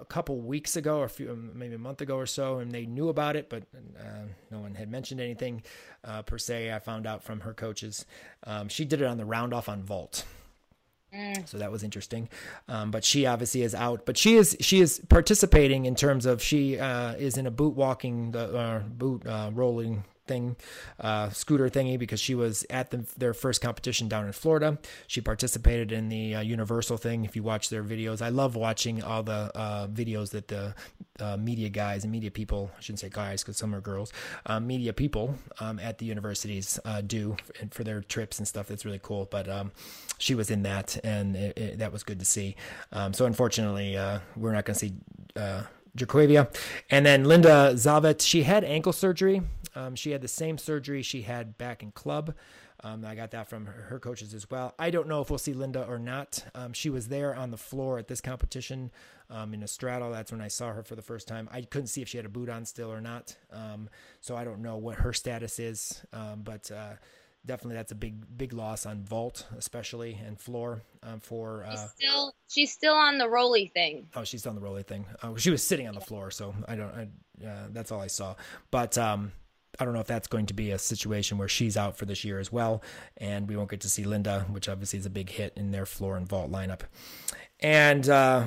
a 0.00 0.04
couple 0.04 0.40
weeks 0.40 0.76
ago, 0.76 0.98
or 0.98 1.04
a 1.04 1.08
few, 1.08 1.50
maybe 1.54 1.74
a 1.74 1.78
month 1.78 2.00
ago 2.00 2.16
or 2.16 2.26
so, 2.26 2.58
and 2.58 2.72
they 2.72 2.86
knew 2.86 3.08
about 3.08 3.36
it, 3.36 3.48
but 3.48 3.64
uh, 3.98 4.26
no 4.50 4.58
one 4.58 4.74
had 4.74 4.90
mentioned 4.90 5.20
anything 5.20 5.62
uh, 6.04 6.22
per 6.22 6.38
se. 6.38 6.72
I 6.72 6.78
found 6.78 7.06
out 7.06 7.22
from 7.22 7.40
her 7.40 7.54
coaches. 7.54 8.04
Um, 8.44 8.68
she 8.68 8.84
did 8.84 9.00
it 9.00 9.06
on 9.06 9.16
the 9.16 9.24
round 9.24 9.54
off 9.54 9.68
on 9.68 9.82
vault. 9.82 10.24
So 11.46 11.58
that 11.58 11.72
was 11.72 11.82
interesting, 11.82 12.28
um, 12.68 12.90
but 12.90 13.04
she 13.04 13.24
obviously 13.26 13.62
is 13.62 13.74
out. 13.74 14.04
But 14.04 14.16
she 14.16 14.36
is 14.36 14.56
she 14.60 14.80
is 14.80 15.00
participating 15.08 15.86
in 15.86 15.94
terms 15.94 16.26
of 16.26 16.42
she 16.42 16.78
uh, 16.78 17.14
is 17.14 17.38
in 17.38 17.46
a 17.46 17.50
boot 17.50 17.74
walking 17.74 18.32
the 18.32 18.56
uh, 18.56 18.78
boot 18.80 19.26
uh, 19.26 19.50
rolling 19.54 20.04
thing, 20.28 20.56
uh, 21.00 21.30
scooter 21.30 21.68
thingy, 21.68 21.98
because 21.98 22.20
she 22.20 22.34
was 22.34 22.64
at 22.70 22.90
the, 22.90 23.04
their 23.16 23.34
first 23.34 23.60
competition 23.60 24.08
down 24.08 24.26
in 24.26 24.32
Florida. 24.32 24.78
She 25.06 25.20
participated 25.20 25.90
in 25.90 26.08
the 26.08 26.36
uh, 26.36 26.40
Universal 26.40 26.98
thing. 26.98 27.24
If 27.24 27.34
you 27.34 27.42
watch 27.42 27.70
their 27.70 27.82
videos, 27.82 28.22
I 28.22 28.28
love 28.28 28.54
watching 28.54 29.02
all 29.02 29.22
the 29.22 29.50
uh, 29.54 29.88
videos 29.88 30.30
that 30.30 30.48
the 30.48 30.74
uh, 31.20 31.36
media 31.36 31.68
guys 31.68 32.04
and 32.04 32.12
media 32.12 32.30
people, 32.30 32.70
I 32.76 32.80
shouldn't 32.80 33.00
say 33.00 33.08
guys 33.08 33.42
because 33.42 33.56
some 33.56 33.74
are 33.74 33.80
girls, 33.80 34.12
um, 34.46 34.66
media 34.66 34.92
people 34.92 35.34
um, 35.60 35.78
at 35.78 35.98
the 35.98 36.06
universities 36.06 36.78
uh, 36.84 37.00
do 37.00 37.36
for, 37.70 37.84
their 37.84 38.02
trips 38.02 38.38
and 38.38 38.46
stuff. 38.46 38.68
That's 38.68 38.84
really 38.84 39.00
cool. 39.02 39.26
But 39.30 39.48
um, 39.48 39.72
she 40.18 40.34
was 40.34 40.50
in 40.50 40.62
that, 40.62 40.98
and 41.02 41.36
it, 41.36 41.58
it, 41.58 41.78
that 41.78 41.92
was 41.92 42.02
good 42.02 42.18
to 42.18 42.24
see. 42.24 42.56
Um, 42.92 43.12
so 43.12 43.24
unfortunately, 43.26 43.96
uh, 43.96 44.20
we're 44.36 44.52
not 44.52 44.64
going 44.64 44.74
to 44.74 44.80
see. 44.80 44.92
Jaquavia. 45.98 46.54
And 46.90 47.04
then 47.04 47.24
Linda 47.24 47.72
Zavet, 47.74 48.20
she 48.20 48.44
had 48.44 48.64
ankle 48.64 48.92
surgery. 48.92 49.42
Um, 49.74 49.94
she 49.94 50.10
had 50.10 50.22
the 50.22 50.28
same 50.28 50.58
surgery 50.58 51.02
she 51.02 51.22
had 51.22 51.58
back 51.58 51.82
in 51.82 51.92
club. 51.92 52.34
Um, 52.84 53.04
I 53.04 53.16
got 53.16 53.32
that 53.32 53.48
from 53.48 53.66
her, 53.66 53.82
her, 53.88 53.98
coaches 53.98 54.34
as 54.34 54.48
well. 54.48 54.72
I 54.78 54.90
don't 54.90 55.08
know 55.08 55.20
if 55.20 55.30
we'll 55.30 55.38
see 55.38 55.52
Linda 55.52 55.84
or 55.88 55.98
not. 55.98 56.44
Um, 56.54 56.72
she 56.72 56.90
was 56.90 57.08
there 57.08 57.34
on 57.34 57.50
the 57.50 57.56
floor 57.56 57.98
at 57.98 58.06
this 58.06 58.20
competition 58.20 58.92
um, 59.30 59.52
in 59.52 59.64
Estrada. 59.64 60.08
That's 60.12 60.30
when 60.30 60.40
I 60.40 60.46
saw 60.46 60.72
her 60.72 60.84
for 60.84 60.94
the 60.94 61.02
first 61.02 61.26
time. 61.26 61.48
I 61.52 61.62
couldn't 61.62 61.88
see 61.88 62.02
if 62.02 62.08
she 62.08 62.18
had 62.18 62.26
a 62.26 62.30
boot 62.30 62.48
on 62.48 62.64
still 62.64 62.92
or 62.92 63.00
not. 63.00 63.36
Um, 63.52 63.88
so 64.20 64.36
I 64.36 64.44
don't 64.44 64.62
know 64.62 64.76
what 64.76 64.96
her 64.98 65.12
status 65.12 65.58
is. 65.58 66.02
Um, 66.12 66.42
but 66.44 66.70
uh, 66.70 66.92
definitely 67.48 67.74
that's 67.76 67.90
a 67.90 67.96
big 67.96 68.22
big 68.36 68.52
loss 68.52 68.86
on 68.86 69.02
vault 69.02 69.46
especially 69.56 70.20
and 70.24 70.38
floor 70.38 70.82
um, 71.02 71.18
for 71.18 71.64
uh, 71.64 71.70
she's 71.70 71.90
still 71.96 72.34
she's 72.48 72.72
still 72.72 72.94
on 72.94 73.18
the 73.18 73.28
Roly 73.28 73.72
thing. 73.74 74.06
Oh 74.14 74.22
she's 74.22 74.46
on 74.46 74.54
the 74.54 74.60
Roly 74.60 74.84
thing. 74.84 75.06
Oh, 75.22 75.36
she 75.36 75.50
was 75.50 75.66
sitting 75.66 75.88
on 75.88 75.94
the 75.94 76.00
floor 76.00 76.30
so 76.30 76.54
i 76.68 76.76
don't 76.76 76.94
I, 76.94 77.46
uh, 77.46 77.66
that's 77.70 77.90
all 77.90 78.00
i 78.00 78.06
saw. 78.06 78.36
But 78.70 78.96
um 78.96 79.32
I 79.80 79.84
don't 79.84 79.94
know 79.94 80.00
if 80.00 80.06
that's 80.06 80.26
going 80.26 80.46
to 80.46 80.54
be 80.54 80.72
a 80.72 80.78
situation 80.78 81.38
where 81.38 81.46
she's 81.46 81.76
out 81.76 81.96
for 81.96 82.04
this 82.04 82.24
year 82.24 82.40
as 82.40 82.50
well, 82.50 82.82
and 83.16 83.48
we 83.48 83.54
won't 83.54 83.70
get 83.70 83.80
to 83.82 83.88
see 83.88 84.02
Linda, 84.02 84.40
which 84.50 84.68
obviously 84.68 84.98
is 84.98 85.06
a 85.06 85.10
big 85.10 85.30
hit 85.30 85.52
in 85.56 85.70
their 85.70 85.86
floor 85.86 86.16
and 86.16 86.26
vault 86.26 86.50
lineup. 86.50 86.80
And 87.60 88.08
uh, 88.08 88.46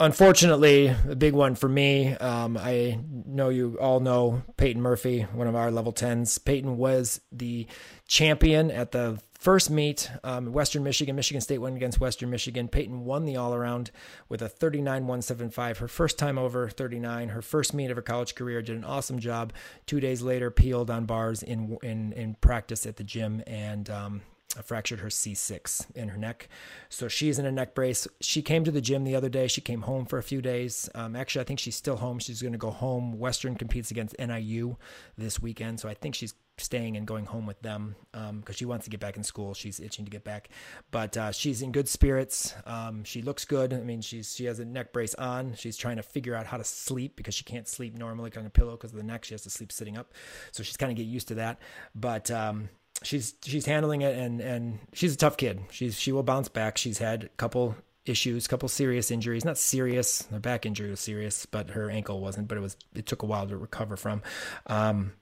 unfortunately, 0.00 0.88
a 1.08 1.16
big 1.16 1.34
one 1.34 1.54
for 1.54 1.68
me. 1.68 2.14
Um, 2.14 2.56
I 2.56 2.98
know 3.26 3.48
you 3.48 3.78
all 3.80 4.00
know 4.00 4.42
Peyton 4.56 4.82
Murphy, 4.82 5.22
one 5.22 5.46
of 5.46 5.54
our 5.54 5.70
level 5.70 5.92
10s. 5.92 6.44
Peyton 6.44 6.76
was 6.76 7.20
the 7.30 7.66
champion 8.06 8.70
at 8.70 8.92
the 8.92 9.20
first 9.38 9.70
meet, 9.70 10.10
um, 10.24 10.52
Western 10.52 10.82
Michigan. 10.82 11.14
Michigan 11.14 11.40
State 11.40 11.58
went 11.58 11.76
against 11.76 12.00
Western 12.00 12.30
Michigan. 12.30 12.66
Peyton 12.66 13.04
won 13.04 13.24
the 13.24 13.36
all 13.36 13.54
around 13.54 13.90
with 14.28 14.42
a 14.42 14.48
39 14.48 15.02
175. 15.02 15.78
Her 15.78 15.88
first 15.88 16.18
time 16.18 16.38
over 16.38 16.68
39, 16.68 17.28
her 17.28 17.42
first 17.42 17.74
meet 17.74 17.90
of 17.90 17.96
her 17.96 18.02
college 18.02 18.34
career. 18.34 18.62
Did 18.62 18.76
an 18.76 18.84
awesome 18.84 19.18
job. 19.18 19.52
Two 19.86 20.00
days 20.00 20.22
later, 20.22 20.50
peeled 20.50 20.90
on 20.90 21.04
bars 21.04 21.42
in, 21.42 21.76
in, 21.82 22.12
in 22.14 22.34
practice 22.40 22.86
at 22.86 22.96
the 22.96 23.04
gym 23.04 23.42
and 23.46 23.90
um, 23.90 24.22
fractured 24.62 25.00
her 25.00 25.08
C6 25.08 25.94
in 25.96 26.08
her 26.08 26.18
neck. 26.18 26.48
So 26.88 27.08
she's 27.08 27.38
in 27.38 27.46
a 27.46 27.52
neck 27.52 27.74
brace. 27.74 28.06
She 28.20 28.42
came 28.42 28.64
to 28.64 28.70
the 28.70 28.80
gym 28.80 29.04
the 29.04 29.16
other 29.16 29.28
day. 29.28 29.48
She 29.48 29.60
came 29.60 29.82
home 29.82 30.06
for 30.06 30.18
a 30.18 30.22
few 30.22 30.40
days. 30.40 30.88
Um, 30.94 31.16
actually, 31.16 31.42
I 31.42 31.44
think 31.44 31.60
she's 31.60 31.76
still 31.76 31.96
home. 31.96 32.18
She's 32.18 32.40
going 32.40 32.52
to 32.52 32.58
go 32.58 32.70
home. 32.70 33.18
Western 33.18 33.56
competes 33.56 33.90
against 33.90 34.16
NIU 34.18 34.76
this 35.16 35.40
weekend. 35.40 35.80
So 35.80 35.88
I 35.88 35.94
think 35.94 36.14
she's 36.14 36.34
staying 36.56 36.96
and 36.96 37.04
going 37.04 37.26
home 37.26 37.46
with 37.46 37.60
them 37.62 37.96
because 38.12 38.30
um, 38.30 38.44
she 38.52 38.64
wants 38.64 38.84
to 38.84 38.90
get 38.90 39.00
back 39.00 39.16
in 39.16 39.24
school. 39.24 39.54
She's 39.54 39.80
itching 39.80 40.04
to 40.04 40.10
get 40.10 40.24
back, 40.24 40.48
but 40.90 41.16
uh, 41.16 41.32
she's 41.32 41.62
in 41.62 41.72
good 41.72 41.88
spirits. 41.88 42.54
Um, 42.64 43.02
she 43.04 43.22
looks 43.22 43.44
good. 43.44 43.72
I 43.72 43.80
mean, 43.80 44.00
she's 44.00 44.34
she 44.34 44.44
has 44.44 44.60
a 44.60 44.64
neck 44.64 44.92
brace 44.92 45.14
on. 45.14 45.54
She's 45.54 45.76
trying 45.76 45.96
to 45.96 46.02
figure 46.02 46.34
out 46.34 46.46
how 46.46 46.56
to 46.56 46.64
sleep 46.64 47.16
because 47.16 47.34
she 47.34 47.44
can't 47.44 47.66
sleep 47.66 47.96
normally 47.98 48.30
on 48.36 48.46
a 48.46 48.50
pillow 48.50 48.72
because 48.72 48.92
of 48.92 48.98
the 48.98 49.04
neck. 49.04 49.24
She 49.24 49.34
has 49.34 49.42
to 49.42 49.50
sleep 49.50 49.72
sitting 49.72 49.98
up, 49.98 50.12
so 50.52 50.62
she's 50.62 50.76
kind 50.76 50.92
of 50.92 50.96
get 50.96 51.06
used 51.06 51.28
to 51.28 51.34
that. 51.34 51.58
But 51.94 52.30
um, 52.30 52.68
she's 53.04 53.34
she's 53.42 53.66
handling 53.66 54.02
it 54.02 54.16
and 54.16 54.40
and 54.40 54.78
she's 54.92 55.14
a 55.14 55.16
tough 55.16 55.36
kid. 55.36 55.60
She's 55.70 55.98
she 55.98 56.12
will 56.12 56.22
bounce 56.22 56.48
back. 56.48 56.78
She's 56.78 56.98
had 56.98 57.24
a 57.24 57.28
couple 57.28 57.76
issues, 58.06 58.46
couple 58.46 58.68
serious 58.68 59.10
injuries. 59.10 59.44
Not 59.44 59.58
serious, 59.58 60.26
her 60.30 60.40
back 60.40 60.66
injury 60.66 60.90
was 60.90 61.00
serious, 61.00 61.46
but 61.46 61.70
her 61.70 61.90
ankle 61.90 62.20
wasn't. 62.20 62.48
But 62.48 62.58
it 62.58 62.60
was. 62.60 62.76
It 62.94 63.06
took 63.06 63.22
a 63.22 63.26
while 63.26 63.46
to 63.46 63.56
recover 63.56 63.96
from. 63.96 64.22
Um, 64.66 65.12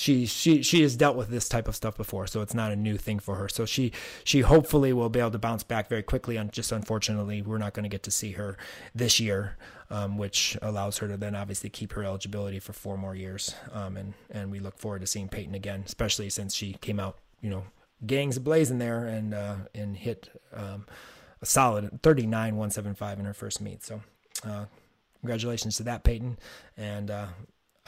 she 0.00 0.24
she 0.24 0.62
she 0.62 0.80
has 0.80 0.96
dealt 0.96 1.14
with 1.14 1.28
this 1.28 1.46
type 1.46 1.68
of 1.68 1.76
stuff 1.76 1.94
before, 1.94 2.26
so 2.26 2.40
it's 2.40 2.54
not 2.54 2.72
a 2.72 2.76
new 2.76 2.96
thing 2.96 3.18
for 3.18 3.34
her. 3.34 3.50
So 3.50 3.66
she 3.66 3.92
she 4.24 4.40
hopefully 4.40 4.94
will 4.94 5.10
be 5.10 5.20
able 5.20 5.32
to 5.32 5.38
bounce 5.38 5.62
back 5.62 5.90
very 5.90 6.02
quickly. 6.02 6.38
And 6.38 6.50
just 6.50 6.72
unfortunately, 6.72 7.42
we're 7.42 7.58
not 7.58 7.74
going 7.74 7.82
to 7.82 7.90
get 7.90 8.02
to 8.04 8.10
see 8.10 8.32
her 8.32 8.56
this 8.94 9.20
year, 9.20 9.58
um, 9.90 10.16
which 10.16 10.56
allows 10.62 10.96
her 10.98 11.08
to 11.08 11.18
then 11.18 11.34
obviously 11.34 11.68
keep 11.68 11.92
her 11.92 12.02
eligibility 12.02 12.58
for 12.58 12.72
four 12.72 12.96
more 12.96 13.14
years. 13.14 13.54
Um, 13.74 13.98
and 13.98 14.14
and 14.30 14.50
we 14.50 14.58
look 14.58 14.78
forward 14.78 15.02
to 15.02 15.06
seeing 15.06 15.28
Peyton 15.28 15.54
again, 15.54 15.82
especially 15.84 16.30
since 16.30 16.54
she 16.54 16.72
came 16.80 16.98
out, 16.98 17.18
you 17.42 17.50
know, 17.50 17.64
gangs 18.06 18.38
blazing 18.38 18.78
there 18.78 19.04
and 19.04 19.34
uh, 19.34 19.56
and 19.74 19.98
hit 19.98 20.30
um, 20.54 20.86
a 21.42 21.46
solid 21.46 22.02
39 22.02 22.56
175 22.56 23.18
in 23.18 23.26
her 23.26 23.34
first 23.34 23.60
meet. 23.60 23.84
So 23.84 24.00
uh, 24.46 24.64
congratulations 25.20 25.76
to 25.76 25.82
that, 25.82 26.04
Peyton, 26.04 26.38
and 26.78 27.10
uh, 27.10 27.26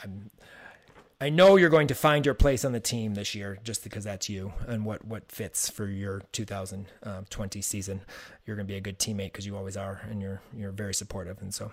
I'm 0.03 0.29
I 1.21 1.29
know 1.29 1.55
you're 1.55 1.69
going 1.69 1.87
to 1.87 1.95
find 1.95 2.25
your 2.25 2.35
place 2.35 2.65
on 2.65 2.73
the 2.73 2.79
team 2.79 3.13
this 3.13 3.33
year 3.33 3.57
just 3.63 3.83
because 3.83 4.03
that's 4.03 4.29
you 4.29 4.53
and 4.67 4.85
what, 4.85 5.05
what 5.05 5.31
fits 5.31 5.69
for 5.69 5.87
your 5.87 6.21
2020 6.31 7.61
season. 7.61 8.01
You're 8.45 8.55
going 8.55 8.67
to 8.67 8.71
be 8.71 8.77
a 8.77 8.81
good 8.81 8.99
teammate 8.99 9.31
because 9.31 9.45
you 9.45 9.55
always 9.55 9.77
are 9.77 10.01
and 10.09 10.21
you're, 10.21 10.41
you're 10.55 10.71
very 10.71 10.93
supportive. 10.93 11.41
And 11.41 11.53
so 11.53 11.71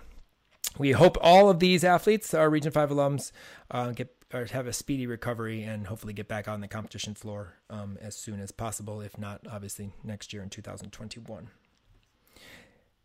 we 0.78 0.92
hope 0.92 1.16
all 1.20 1.50
of 1.50 1.58
these 1.58 1.82
athletes, 1.82 2.32
our 2.32 2.48
Region 2.48 2.70
5 2.70 2.90
alums, 2.90 3.32
uh, 3.70 3.90
get 3.90 4.14
or 4.32 4.44
have 4.46 4.66
a 4.66 4.72
speedy 4.72 5.06
recovery 5.06 5.62
and 5.64 5.88
hopefully 5.88 6.12
get 6.12 6.28
back 6.28 6.46
on 6.46 6.60
the 6.60 6.68
competition 6.68 7.14
floor 7.14 7.54
um, 7.68 7.98
as 8.00 8.14
soon 8.14 8.40
as 8.40 8.52
possible. 8.52 9.00
If 9.00 9.18
not, 9.18 9.40
obviously 9.50 9.92
next 10.04 10.32
year 10.32 10.42
in 10.42 10.50
2021. 10.50 11.48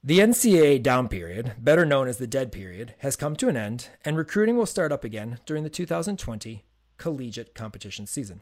The 0.08 0.20
NCAA 0.20 0.84
down 0.84 1.08
period, 1.08 1.54
better 1.58 1.84
known 1.84 2.08
as 2.08 2.18
the 2.20 2.28
dead 2.28 2.52
period, 2.52 2.94
has 3.00 3.16
come 3.16 3.36
to 3.38 3.48
an 3.48 3.58
end, 3.58 3.90
and 4.06 4.16
recruiting 4.16 4.56
will 4.56 4.68
start 4.68 4.92
up 4.92 5.04
again 5.04 5.40
during 5.48 5.64
the 5.64 5.70
2020 5.72 6.64
collegiate 6.98 7.56
competition 7.56 8.06
season. 8.06 8.42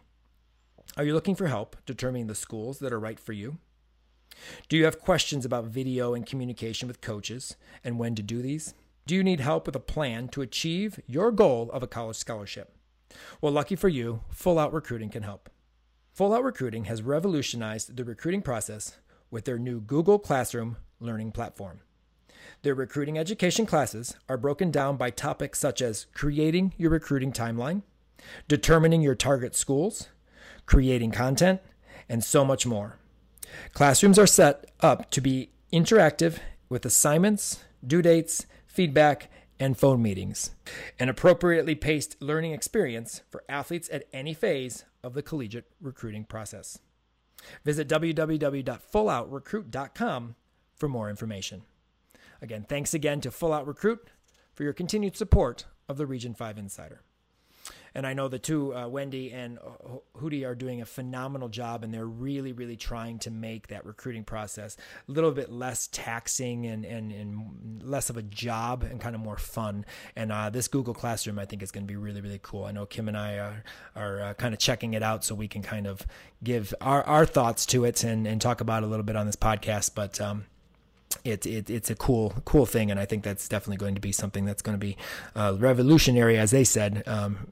Are 0.97 1.05
you 1.05 1.14
looking 1.14 1.36
for 1.36 1.47
help 1.47 1.78
determining 1.86 2.28
the 2.28 2.36
schools 2.36 2.80
that 2.80 2.91
are 2.91 2.99
right 2.99 3.18
for 3.18 3.32
you? 3.32 3.59
Do 4.68 4.76
you 4.76 4.84
have 4.84 4.99
questions 4.99 5.45
about 5.45 5.64
video 5.64 6.14
and 6.14 6.26
communication 6.26 6.89
with 6.89 6.99
coaches 6.99 7.55
and 7.82 7.97
when 7.97 8.14
to 8.16 8.22
do 8.22 8.41
these? 8.41 8.74
Do 9.05 9.16
you 9.16 9.24
need 9.24 9.39
help 9.39 9.66
with 9.66 9.78
a 9.78 9.80
plan 9.80 10.28
to 10.34 10.41
achieve 10.41 10.99
your 11.07 11.32
goal 11.32 11.72
of 11.72 11.82
a 11.82 11.88
college 11.88 12.18
scholarship? 12.18 12.76
Well, 13.39 13.53
lucky 13.53 13.78
for 13.78 13.88
you, 13.88 14.20
Full 14.32 14.59
Out 14.59 14.74
Recruiting 14.74 15.11
can 15.11 15.24
help. 15.24 15.49
Full 16.11 16.34
Out 16.34 16.43
Recruiting 16.43 16.86
has 16.86 17.01
revolutionized 17.01 17.95
the 17.95 18.03
recruiting 18.03 18.41
process 18.41 18.97
with 19.32 19.45
their 19.45 19.57
new 19.57 19.80
Google 19.80 20.20
Classroom 20.20 20.76
learning 21.03 21.31
platform. 21.31 21.81
Their 22.61 22.75
recruiting 22.75 23.17
education 23.17 23.65
classes 23.65 24.15
are 24.29 24.37
broken 24.37 24.71
down 24.71 24.97
by 24.97 25.09
topics 25.09 25.59
such 25.59 25.81
as 25.81 26.05
creating 26.13 26.73
your 26.77 26.91
recruiting 26.91 27.31
timeline, 27.31 27.83
determining 28.47 29.01
your 29.01 29.15
target 29.15 29.55
schools, 29.55 30.09
creating 30.65 31.11
content, 31.11 31.61
and 32.07 32.23
so 32.23 32.45
much 32.45 32.65
more. 32.65 32.97
Classrooms 33.73 34.17
are 34.17 34.27
set 34.27 34.71
up 34.79 35.11
to 35.11 35.21
be 35.21 35.51
interactive 35.71 36.39
with 36.69 36.85
assignments, 36.85 37.63
due 37.85 38.01
dates, 38.01 38.45
feedback, 38.65 39.29
and 39.59 39.77
phone 39.77 40.01
meetings, 40.01 40.55
an 40.99 41.09
appropriately 41.09 41.75
paced 41.75 42.19
learning 42.21 42.53
experience 42.53 43.21
for 43.29 43.43
athletes 43.47 43.87
at 43.91 44.05
any 44.11 44.33
phase 44.33 44.85
of 45.03 45.13
the 45.13 45.21
collegiate 45.21 45.69
recruiting 45.79 46.23
process. 46.23 46.79
Visit 47.63 47.87
www.fulloutrecruit.com 47.87 50.35
for 50.84 50.89
more 50.89 51.09
information. 51.09 51.61
Again, 52.41 52.65
thanks 52.67 52.93
again 52.93 53.21
to 53.21 53.31
Full 53.31 53.53
Out 53.53 53.65
Recruit 53.65 54.05
for 54.53 54.63
your 54.63 54.73
continued 54.73 55.15
support 55.15 55.63
of 55.88 55.95
the 55.95 56.05
Region 56.05 56.34
5 56.34 56.57
Insider. 56.57 57.03
And 57.95 58.05
I 58.05 58.13
know 58.13 58.27
the 58.27 58.38
two, 58.38 58.75
uh, 58.75 58.89
Wendy 58.89 59.31
and 59.31 59.59
Hootie, 60.17 60.45
are 60.45 60.55
doing 60.55 60.81
a 60.81 60.86
phenomenal 60.86 61.47
job, 61.47 61.86
and 61.86 61.93
they're 61.93 62.05
really, 62.05 62.51
really 62.51 62.75
trying 62.75 63.19
to 63.19 63.31
make 63.31 63.67
that 63.67 63.86
recruiting 63.86 64.25
process 64.25 64.75
a 65.07 65.11
little 65.13 65.31
bit 65.31 65.53
less 65.53 65.88
taxing 65.88 66.65
and, 66.65 66.84
and, 66.84 67.13
and 67.13 67.81
less 67.81 68.09
of 68.09 68.17
a 68.17 68.23
job 68.23 68.84
and 68.84 68.99
kind 68.99 69.15
of 69.15 69.21
more 69.21 69.38
fun. 69.38 69.86
And 70.17 70.34
uh, 70.34 70.49
this 70.49 70.67
Google 70.67 70.93
Classroom, 70.93 71.39
I 71.39 71.45
think, 71.45 71.63
is 71.63 71.71
going 71.71 71.86
to 71.86 71.91
be 71.91 71.95
really, 71.95 72.19
really 72.19 72.41
cool. 72.43 72.65
I 72.65 72.73
know 72.73 72.86
Kim 72.86 73.07
and 73.07 73.17
I 73.17 73.38
are, 73.38 73.63
are 73.95 74.21
uh, 74.21 74.34
kind 74.34 74.53
of 74.53 74.59
checking 74.59 74.95
it 74.95 75.03
out 75.03 75.23
so 75.23 75.34
we 75.34 75.47
can 75.47 75.61
kind 75.61 75.88
of 75.88 76.05
give 76.43 76.73
our, 76.81 77.03
our 77.03 77.25
thoughts 77.25 77.65
to 77.67 77.86
it 77.86 78.03
and, 78.03 78.27
and 78.27 78.41
talk 78.41 78.59
about 78.59 78.84
it 78.84 78.88
a 78.88 78.89
little 78.89 79.05
bit 79.05 79.15
on 79.15 79.27
this 79.27 79.38
podcast. 79.38 79.91
But 79.95 80.19
um, 80.19 80.45
it, 81.24 81.45
it, 81.45 81.69
it's 81.69 81.89
a 81.89 81.95
cool 81.95 82.34
cool 82.45 82.65
thing, 82.65 82.91
and 82.91 82.99
I 82.99 83.05
think 83.05 83.24
that's 83.24 83.47
definitely 83.47 83.78
going 83.78 83.95
to 83.95 84.01
be 84.01 84.11
something 84.11 84.45
that's 84.45 84.61
going 84.61 84.78
to 84.78 84.86
be 84.86 84.97
uh, 85.36 85.55
revolutionary, 85.57 86.38
as 86.38 86.51
they 86.51 86.63
said, 86.63 87.03
um, 87.07 87.47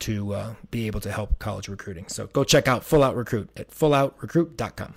to 0.00 0.34
uh, 0.34 0.54
be 0.70 0.86
able 0.86 1.00
to 1.00 1.10
help 1.10 1.38
college 1.38 1.68
recruiting. 1.68 2.08
So 2.08 2.26
go 2.26 2.44
check 2.44 2.68
out 2.68 2.84
Full 2.84 3.02
Out 3.02 3.16
Recruit 3.16 3.50
at 3.56 3.70
fulloutrecruit.com. 3.70 4.94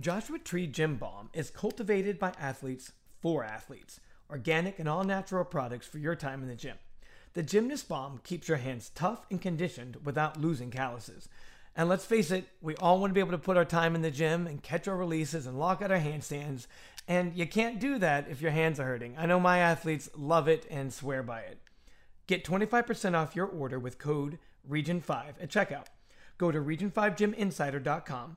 Joshua 0.00 0.38
Tree 0.38 0.66
Gym 0.68 0.96
Balm 0.96 1.28
is 1.32 1.50
cultivated 1.50 2.18
by 2.18 2.32
athletes 2.38 2.92
for 3.20 3.42
athletes, 3.42 3.98
organic 4.30 4.78
and 4.78 4.88
all 4.88 5.02
natural 5.02 5.44
products 5.44 5.88
for 5.88 5.98
your 5.98 6.14
time 6.14 6.40
in 6.42 6.48
the 6.48 6.54
gym. 6.54 6.76
The 7.34 7.42
Gymnast 7.42 7.88
Balm 7.88 8.20
keeps 8.22 8.48
your 8.48 8.58
hands 8.58 8.90
tough 8.94 9.26
and 9.30 9.42
conditioned 9.42 9.98
without 10.04 10.40
losing 10.40 10.70
calluses. 10.70 11.28
And 11.76 11.88
let's 11.88 12.04
face 12.04 12.30
it, 12.30 12.48
we 12.60 12.74
all 12.76 12.98
want 12.98 13.10
to 13.10 13.14
be 13.14 13.20
able 13.20 13.32
to 13.32 13.38
put 13.38 13.56
our 13.56 13.64
time 13.64 13.94
in 13.94 14.02
the 14.02 14.10
gym 14.10 14.46
and 14.46 14.62
catch 14.62 14.88
our 14.88 14.96
releases 14.96 15.46
and 15.46 15.58
lock 15.58 15.82
out 15.82 15.92
our 15.92 15.98
handstands 15.98 16.66
and 17.08 17.34
you 17.34 17.46
can't 17.46 17.80
do 17.80 17.98
that 17.98 18.28
if 18.28 18.42
your 18.42 18.50
hands 18.50 18.78
are 18.78 18.84
hurting. 18.84 19.14
I 19.18 19.24
know 19.24 19.40
my 19.40 19.58
athletes 19.58 20.10
love 20.14 20.46
it 20.46 20.66
and 20.70 20.92
swear 20.92 21.22
by 21.22 21.40
it. 21.40 21.58
Get 22.26 22.44
25% 22.44 23.14
off 23.14 23.34
your 23.34 23.46
order 23.46 23.78
with 23.78 23.98
code 23.98 24.38
REGION5 24.68 25.34
at 25.40 25.48
checkout. 25.48 25.86
Go 26.36 26.52
to 26.52 26.60
region5gyminsider.com 26.60 28.36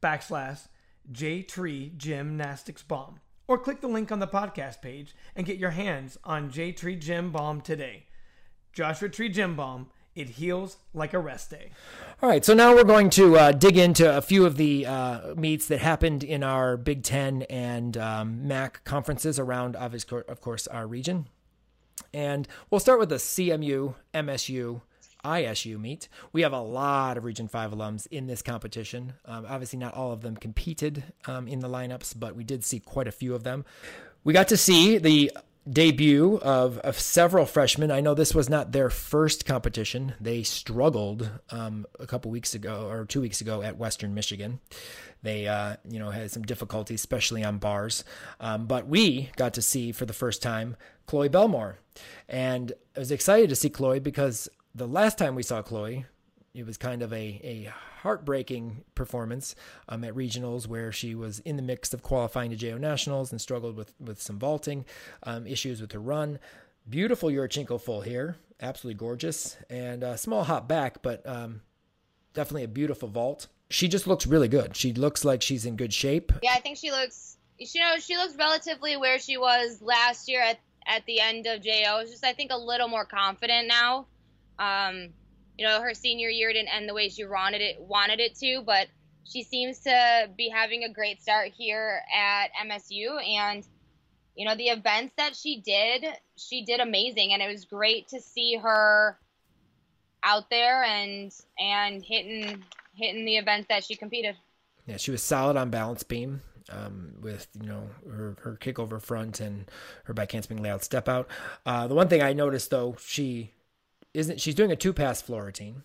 backslash 0.00 0.68
J-Tree 1.10 1.92
Gymnastics 1.96 2.84
Balm 2.84 3.18
or 3.48 3.58
click 3.58 3.80
the 3.80 3.88
link 3.88 4.12
on 4.12 4.20
the 4.20 4.28
podcast 4.28 4.80
page 4.80 5.16
and 5.34 5.44
get 5.44 5.58
your 5.58 5.70
hands 5.70 6.16
on 6.22 6.50
J-Tree 6.50 6.96
Gym 6.96 7.32
Balm 7.32 7.60
today. 7.60 8.06
Joshua 8.72 9.08
Tree 9.08 9.28
Gym 9.28 9.56
Balm 9.56 9.88
it 10.18 10.30
heals 10.30 10.78
like 10.92 11.14
a 11.14 11.18
rest 11.18 11.50
day. 11.50 11.70
All 12.20 12.28
right, 12.28 12.44
so 12.44 12.52
now 12.52 12.74
we're 12.74 12.82
going 12.82 13.08
to 13.10 13.36
uh, 13.36 13.52
dig 13.52 13.78
into 13.78 14.16
a 14.16 14.20
few 14.20 14.44
of 14.44 14.56
the 14.56 14.84
uh, 14.84 15.34
meets 15.36 15.68
that 15.68 15.78
happened 15.78 16.24
in 16.24 16.42
our 16.42 16.76
Big 16.76 17.04
Ten 17.04 17.42
and 17.42 17.96
um, 17.96 18.48
MAC 18.48 18.82
conferences 18.84 19.38
around, 19.38 19.76
of 19.76 20.40
course, 20.40 20.66
our 20.66 20.86
region. 20.88 21.28
And 22.12 22.48
we'll 22.68 22.80
start 22.80 22.98
with 22.98 23.10
the 23.10 23.16
CMU, 23.16 23.94
MSU, 24.12 24.80
ISU 25.24 25.78
meet. 25.78 26.08
We 26.32 26.42
have 26.42 26.52
a 26.52 26.60
lot 26.60 27.16
of 27.16 27.24
Region 27.24 27.46
5 27.46 27.70
alums 27.70 28.06
in 28.08 28.26
this 28.26 28.42
competition. 28.42 29.14
Um, 29.24 29.46
obviously, 29.48 29.78
not 29.78 29.94
all 29.94 30.10
of 30.10 30.22
them 30.22 30.36
competed 30.36 31.04
um, 31.26 31.46
in 31.46 31.60
the 31.60 31.68
lineups, 31.68 32.18
but 32.18 32.34
we 32.34 32.44
did 32.44 32.64
see 32.64 32.80
quite 32.80 33.06
a 33.06 33.12
few 33.12 33.34
of 33.34 33.44
them. 33.44 33.64
We 34.24 34.32
got 34.32 34.48
to 34.48 34.56
see 34.56 34.98
the 34.98 35.30
debut 35.70 36.36
of, 36.38 36.78
of 36.78 36.98
several 36.98 37.44
freshmen. 37.46 37.90
I 37.90 38.00
know 38.00 38.14
this 38.14 38.34
was 38.34 38.48
not 38.48 38.72
their 38.72 38.90
first 38.90 39.44
competition. 39.44 40.14
They 40.20 40.42
struggled 40.42 41.30
um, 41.50 41.86
a 41.98 42.06
couple 42.06 42.30
weeks 42.30 42.54
ago 42.54 42.88
or 42.88 43.04
two 43.04 43.20
weeks 43.20 43.40
ago 43.40 43.62
at 43.62 43.76
Western 43.76 44.14
Michigan. 44.14 44.60
They, 45.22 45.48
uh, 45.48 45.76
you 45.88 45.98
know, 45.98 46.10
had 46.10 46.30
some 46.30 46.42
difficulties, 46.42 47.00
especially 47.00 47.44
on 47.44 47.58
bars. 47.58 48.04
Um, 48.40 48.66
but 48.66 48.86
we 48.86 49.30
got 49.36 49.54
to 49.54 49.62
see 49.62 49.92
for 49.92 50.06
the 50.06 50.12
first 50.12 50.42
time 50.42 50.76
Chloe 51.06 51.28
Belmore, 51.28 51.78
and 52.28 52.72
I 52.96 53.00
was 53.00 53.10
excited 53.10 53.48
to 53.48 53.56
see 53.56 53.70
Chloe 53.70 53.98
because 53.98 54.48
the 54.74 54.86
last 54.86 55.18
time 55.18 55.34
we 55.34 55.42
saw 55.42 55.62
Chloe, 55.62 56.06
it 56.58 56.66
was 56.66 56.76
kind 56.76 57.02
of 57.02 57.12
a, 57.12 57.40
a 57.44 57.72
heartbreaking 58.02 58.84
performance 58.94 59.54
um, 59.88 60.02
at 60.04 60.14
regionals 60.14 60.66
where 60.66 60.90
she 60.90 61.14
was 61.14 61.38
in 61.40 61.56
the 61.56 61.62
mix 61.62 61.94
of 61.94 62.02
qualifying 62.02 62.50
to 62.50 62.56
JO 62.56 62.78
Nationals 62.78 63.30
and 63.30 63.40
struggled 63.40 63.76
with, 63.76 63.94
with 64.00 64.20
some 64.20 64.38
vaulting 64.38 64.84
um, 65.22 65.46
issues 65.46 65.80
with 65.80 65.92
her 65.92 66.00
run. 66.00 66.38
Beautiful 66.88 67.28
Yurchenko 67.28 67.80
full 67.80 68.00
here, 68.00 68.36
absolutely 68.60 68.98
gorgeous, 68.98 69.56
and 69.70 70.02
a 70.02 70.18
small 70.18 70.44
hop 70.44 70.66
back, 70.66 71.02
but 71.02 71.26
um, 71.26 71.60
definitely 72.34 72.64
a 72.64 72.68
beautiful 72.68 73.08
vault. 73.08 73.46
She 73.70 73.88
just 73.88 74.06
looks 74.06 74.26
really 74.26 74.48
good. 74.48 74.74
She 74.74 74.92
looks 74.94 75.24
like 75.24 75.42
she's 75.42 75.66
in 75.66 75.76
good 75.76 75.92
shape. 75.92 76.32
Yeah, 76.42 76.52
I 76.54 76.60
think 76.60 76.78
she 76.78 76.90
looks. 76.90 77.36
You 77.58 77.80
know, 77.80 77.98
she 77.98 78.16
looks 78.16 78.34
relatively 78.36 78.96
where 78.96 79.18
she 79.18 79.36
was 79.36 79.82
last 79.82 80.28
year 80.28 80.40
at 80.40 80.58
at 80.86 81.04
the 81.06 81.20
end 81.20 81.46
of 81.46 81.62
JO. 81.62 81.98
It's 81.98 82.10
just 82.10 82.24
I 82.24 82.32
think 82.32 82.50
a 82.50 82.56
little 82.56 82.88
more 82.88 83.04
confident 83.04 83.68
now. 83.68 84.06
Um, 84.58 85.10
you 85.58 85.66
know, 85.66 85.82
her 85.82 85.92
senior 85.92 86.28
year 86.28 86.52
didn't 86.52 86.72
end 86.74 86.88
the 86.88 86.94
way 86.94 87.08
she 87.08 87.24
wanted 87.26 87.60
it 87.60 87.80
wanted 87.80 88.20
it 88.20 88.36
to, 88.36 88.62
but 88.64 88.86
she 89.24 89.42
seems 89.42 89.80
to 89.80 90.30
be 90.36 90.48
having 90.48 90.84
a 90.84 90.92
great 90.92 91.20
start 91.20 91.50
here 91.54 92.00
at 92.16 92.46
MSU 92.66 93.22
and 93.26 93.66
you 94.36 94.46
know, 94.46 94.54
the 94.54 94.68
events 94.68 95.12
that 95.16 95.34
she 95.34 95.60
did, 95.60 96.04
she 96.36 96.64
did 96.64 96.78
amazing 96.78 97.32
and 97.32 97.42
it 97.42 97.48
was 97.48 97.64
great 97.64 98.06
to 98.08 98.20
see 98.20 98.56
her 98.56 99.18
out 100.22 100.48
there 100.48 100.84
and 100.84 101.32
and 101.58 102.04
hitting 102.04 102.62
hitting 102.94 103.24
the 103.24 103.36
events 103.36 103.66
that 103.68 103.82
she 103.84 103.96
competed. 103.96 104.36
Yeah, 104.86 104.96
she 104.96 105.10
was 105.10 105.22
solid 105.22 105.56
on 105.56 105.70
balance 105.70 106.04
beam. 106.04 106.42
um, 106.70 107.14
with 107.20 107.48
you 107.60 107.68
know 107.68 107.88
her 108.10 108.36
her 108.42 108.56
kick 108.56 108.78
over 108.78 108.98
front 109.00 109.40
and 109.40 109.70
her 110.04 110.14
back 110.14 110.32
handspring 110.32 110.62
layout 110.62 110.84
step 110.84 111.08
out. 111.08 111.28
Uh, 111.66 111.86
the 111.86 111.94
one 111.94 112.08
thing 112.08 112.22
I 112.22 112.32
noticed 112.32 112.70
though, 112.70 112.96
she 113.00 113.52
isn't 114.18 114.40
she's 114.40 114.54
doing 114.54 114.72
a 114.72 114.76
two 114.76 114.92
pass 114.92 115.22
floor 115.22 115.44
routine, 115.44 115.82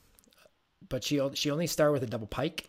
but 0.89 1.03
she 1.03 1.21
she 1.35 1.51
only 1.51 1.67
started 1.67 1.93
with 1.93 2.03
a 2.03 2.07
double 2.07 2.27
pike. 2.27 2.67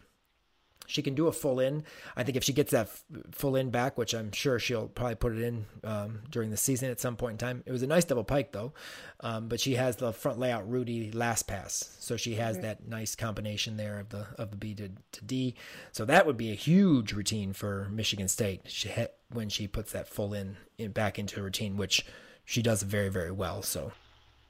She 0.87 1.01
can 1.01 1.15
do 1.15 1.29
a 1.29 1.33
full 1.33 1.61
in. 1.61 1.85
I 2.15 2.25
think 2.25 2.37
if 2.37 2.45
she 2.45 2.53
gets 2.53 2.73
that 2.73 2.89
f- 2.89 3.05
full 3.31 3.57
in 3.57 3.71
back, 3.71 3.97
which 3.97 4.13
I'm 4.13 4.33
sure 4.33 4.59
she'll 4.59 4.89
probably 4.89 5.15
put 5.15 5.33
it 5.33 5.41
in 5.41 5.65
um, 5.83 6.21
during 6.31 6.51
the 6.51 6.59
season 6.59 6.91
at 6.91 7.01
some 7.01 7.17
point 7.17 7.33
in 7.33 7.39
time. 7.39 7.63
It 7.65 7.73
was 7.73 7.83
a 7.83 7.87
nice 7.87 8.05
double 8.05 8.23
pike 8.23 8.53
though, 8.53 8.75
um, 9.21 9.49
but 9.49 9.61
she 9.61 9.77
has 9.77 9.97
the 9.97 10.13
front 10.13 10.39
layout 10.39 10.71
Rudy 10.71 11.11
last 11.11 11.47
pass, 11.47 11.97
so 12.01 12.19
she 12.19 12.35
has 12.35 12.57
mm-hmm. 12.57 12.67
that 12.67 12.87
nice 12.87 13.17
combination 13.17 13.79
there 13.79 13.99
of 13.99 14.11
the 14.11 14.27
of 14.37 14.51
the 14.51 14.59
B 14.59 14.75
to, 14.75 14.91
to 15.13 15.25
D. 15.25 15.55
So 15.93 16.05
that 16.05 16.27
would 16.27 16.37
be 16.37 16.51
a 16.51 16.55
huge 16.55 17.15
routine 17.15 17.55
for 17.55 17.89
Michigan 17.91 18.29
State. 18.29 18.61
She 18.67 18.91
when 19.31 19.49
she 19.49 19.67
puts 19.67 19.93
that 19.93 20.09
full 20.09 20.35
in, 20.35 20.59
in 20.77 20.93
back 20.93 21.19
into 21.19 21.41
a 21.41 21.43
routine, 21.43 21.79
which 21.79 22.05
she 22.45 22.61
does 22.61 22.83
very 22.83 23.09
very 23.09 23.33
well. 23.33 23.63
So 23.63 23.93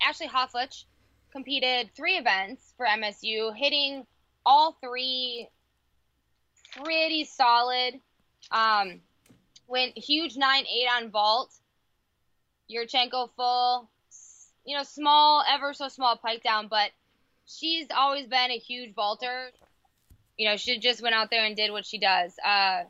Ashley 0.03 0.27
Hofflich 0.27 0.85
competed 1.35 1.91
three 1.97 2.17
events 2.17 2.73
for 2.77 2.87
MSU, 2.87 3.55
hitting 3.57 4.07
all 4.47 4.77
three 4.81 5.49
pretty 6.83 7.25
solid. 7.25 8.01
Um, 8.51 9.01
went 9.67 9.99
huge 9.99 10.37
nine 10.37 10.65
eight 10.67 10.89
on 10.97 11.11
vault. 11.11 11.53
Yurchenko 12.71 13.31
full, 13.37 13.91
you 14.65 14.77
know, 14.77 14.85
small, 14.85 15.45
ever 15.53 15.75
so 15.75 15.89
small 15.89 16.17
pike 16.17 16.43
down, 16.43 16.69
but 16.69 16.91
she's 17.47 17.87
always 17.95 18.27
been 18.27 18.51
a 18.51 18.59
huge 18.59 18.95
vaulter. 18.95 19.51
You 20.39 20.49
know, 20.49 20.57
she 20.57 20.79
just 20.79 21.03
went 21.03 21.15
out 21.15 21.31
there 21.31 21.45
and 21.45 21.55
did 21.57 21.73
what 21.73 21.85
she 21.85 21.99
does. 21.99 22.33
Uh, 22.45 22.85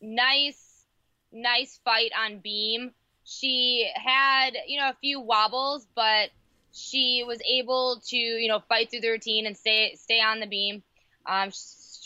nice, 0.00 0.84
nice 1.32 1.80
fight 1.84 2.12
on 2.18 2.38
beam. 2.38 2.92
She 3.24 3.90
had, 3.94 4.50
you 4.66 4.78
know, 4.80 4.90
a 4.90 4.96
few 5.00 5.20
wobbles, 5.20 5.86
but 5.94 6.30
she 6.72 7.24
was 7.26 7.38
able 7.48 8.00
to, 8.08 8.16
you 8.16 8.48
know, 8.48 8.60
fight 8.68 8.90
through 8.90 9.00
the 9.00 9.10
routine 9.10 9.46
and 9.46 9.56
stay 9.56 9.94
stay 9.96 10.20
on 10.20 10.40
the 10.40 10.46
beam. 10.46 10.82
Um, 11.24 11.50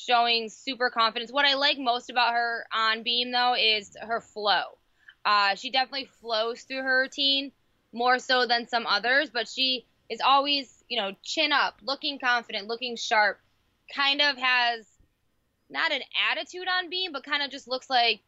showing 0.07 0.49
super 0.49 0.91
confidence. 0.91 1.33
What 1.33 1.47
I 1.47 1.55
like 1.55 1.79
most 1.79 2.11
about 2.11 2.35
her 2.35 2.67
on 2.73 3.03
beam 3.03 3.33
though 3.33 3.55
is 3.59 3.97
her 4.01 4.21
flow. 4.21 4.63
Uh, 5.25 5.57
she 5.57 5.71
definitely 5.71 6.09
flows 6.21 6.63
through 6.63 6.83
her 6.83 7.01
routine 7.01 7.51
more 7.93 8.19
so 8.19 8.47
than 8.47 8.69
some 8.69 8.87
others, 8.87 9.31
but 9.31 9.49
she 9.49 9.87
is 10.09 10.21
always, 10.25 10.85
you 10.89 11.01
know, 11.01 11.13
chin 11.23 11.53
up, 11.53 11.81
looking 11.83 12.19
confident, 12.19 12.69
looking 12.69 12.97
sharp. 12.97 13.41
Kind 13.95 14.21
of 14.21 14.37
has 14.37 14.87
not 15.69 15.93
an 15.93 16.03
attitude 16.31 16.69
on 16.69 16.91
beam, 16.91 17.13
but 17.13 17.25
kind 17.25 17.43
of 17.43 17.51
just 17.51 17.67
looks 17.67 17.91
like 17.91 18.21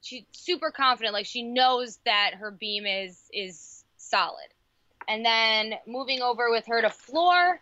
she's 0.00 0.24
super 0.32 0.70
confident, 0.70 1.12
like 1.12 1.26
she 1.26 1.42
knows 1.42 1.98
that 2.04 2.34
her 2.38 2.50
beam 2.50 2.86
is 2.86 3.20
is 3.32 3.84
solid. 3.96 4.48
And 5.08 5.24
then 5.24 5.74
moving 5.86 6.20
over 6.20 6.50
with 6.50 6.66
her 6.66 6.82
to 6.82 6.90
floor, 6.90 7.60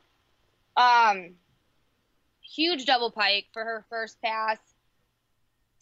um, 0.77 1.35
huge 2.41 2.87
double 2.87 3.11
pike 3.11 3.47
for 3.53 3.63
her 3.63 3.85
first 3.91 4.21
pass, 4.23 4.59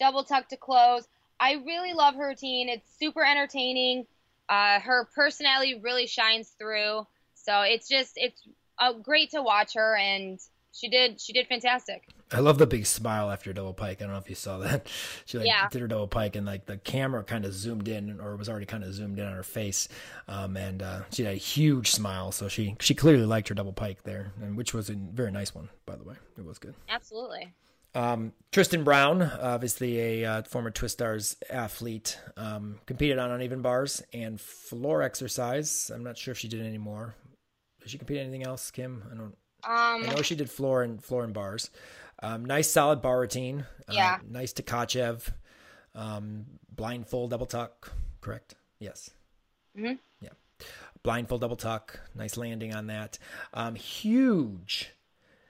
double 0.01 0.25
tuck 0.25 0.49
to 0.49 0.57
close. 0.57 1.07
I 1.39 1.55
really 1.65 1.93
love 1.93 2.15
her 2.17 2.29
routine. 2.29 2.69
It's 2.69 2.89
super 2.99 3.25
entertaining. 3.25 4.07
Uh, 4.49 4.81
her 4.81 5.09
personality 5.15 5.81
really 5.81 6.07
shines 6.07 6.49
through. 6.59 7.07
So 7.35 7.63
it's 7.63 7.89
just 7.89 8.13
it's 8.17 8.41
uh, 8.79 8.93
great 8.93 9.31
to 9.31 9.43
watch 9.43 9.75
her, 9.75 9.97
and 9.97 10.39
she 10.73 10.89
did 10.89 11.21
she 11.21 11.33
did 11.33 11.47
fantastic. 11.47 12.09
I 12.33 12.41
love 12.41 12.59
the 12.59 12.67
big 12.67 12.87
smile 12.87 13.31
after 13.31 13.51
a 13.51 13.55
double 13.55 13.75
pike. 13.75 14.01
I 14.01 14.05
don't 14.05 14.13
know 14.13 14.19
if 14.19 14.29
you 14.29 14.35
saw 14.35 14.59
that. 14.59 14.89
She 15.25 15.39
like 15.39 15.47
yeah. 15.47 15.69
did 15.69 15.81
her 15.81 15.87
double 15.87 16.09
pike 16.09 16.37
and 16.37 16.47
like 16.47 16.67
the 16.67 16.77
camera 16.79 17.23
kind 17.23 17.45
of 17.45 17.55
zoomed 17.55 17.89
in 17.89 18.21
or 18.21 18.37
was 18.37 18.49
already 18.49 18.67
kind 18.67 18.83
of 18.83 18.93
zoomed 18.93 19.19
in 19.19 19.27
on 19.27 19.35
her 19.35 19.43
face. 19.43 19.89
Um, 20.29 20.57
and 20.57 20.83
uh, 20.83 21.03
she 21.11 21.25
had 21.25 21.35
a 21.35 21.37
huge 21.37 21.91
smile. 21.91 22.33
So 22.33 22.49
she 22.49 22.77
she 22.81 22.95
clearly 22.95 23.25
liked 23.25 23.49
her 23.49 23.55
double 23.55 23.73
pike 23.73 24.03
there, 24.03 24.33
and 24.43 24.57
which 24.57 24.75
was 24.75 24.91
a 24.91 24.95
very 24.95 25.31
nice 25.31 25.55
one, 25.55 25.69
by 25.87 25.97
the 25.97 26.05
way. 26.05 26.17
It 26.37 26.45
was 26.45 26.59
good. 26.59 26.75
Absolutely. 26.89 27.55
Um, 27.95 28.33
Tristan 28.53 28.85
Brown, 28.85 29.23
obviously 29.23 30.23
a 30.23 30.25
uh, 30.25 30.43
former 30.43 30.71
Twistars 30.71 31.37
athlete, 31.51 32.19
um, 32.37 32.81
competed 32.87 33.19
on 33.19 33.31
uneven 33.31 33.61
bars 33.61 34.03
and 34.13 34.41
floor 34.41 35.03
exercise. 35.03 35.91
I'm 35.95 36.03
not 36.03 36.17
sure 36.17 36.33
if 36.33 36.39
she 36.39 36.49
did 36.49 36.65
any 36.65 36.79
more. 36.79 37.15
Did 37.81 37.91
she 37.91 37.99
compete 37.99 38.19
anything 38.19 38.45
else, 38.45 38.71
Kim? 38.71 39.03
I 39.11 39.17
don't. 39.17 39.37
Um, 39.65 40.11
I 40.11 40.15
know 40.15 40.23
she 40.23 40.35
did 40.35 40.51
floor 40.51 40.83
and 40.83 41.03
floor 41.03 41.23
and 41.23 41.35
bars. 41.35 41.71
Um, 42.23 42.45
nice 42.45 42.71
solid 42.71 43.03
bar 43.03 43.21
routine. 43.21 43.67
Uh, 43.89 43.93
yeah. 43.93 44.19
Nice 44.29 44.53
Tkachev. 44.53 45.33
Um, 45.95 46.47
blindfold 46.71 47.31
double 47.31 47.47
tuck. 47.47 47.93
Correct. 48.21 48.55
Yes. 48.79 49.11
Mm-hmm. 49.77 49.95
Yeah. 50.21 50.31
Blindfold 51.03 51.41
double 51.41 51.57
tuck. 51.57 52.01
Nice 52.15 52.37
landing 52.37 52.75
on 52.75 52.87
that. 52.87 53.19
Um, 53.53 53.75
huge. 53.75 54.91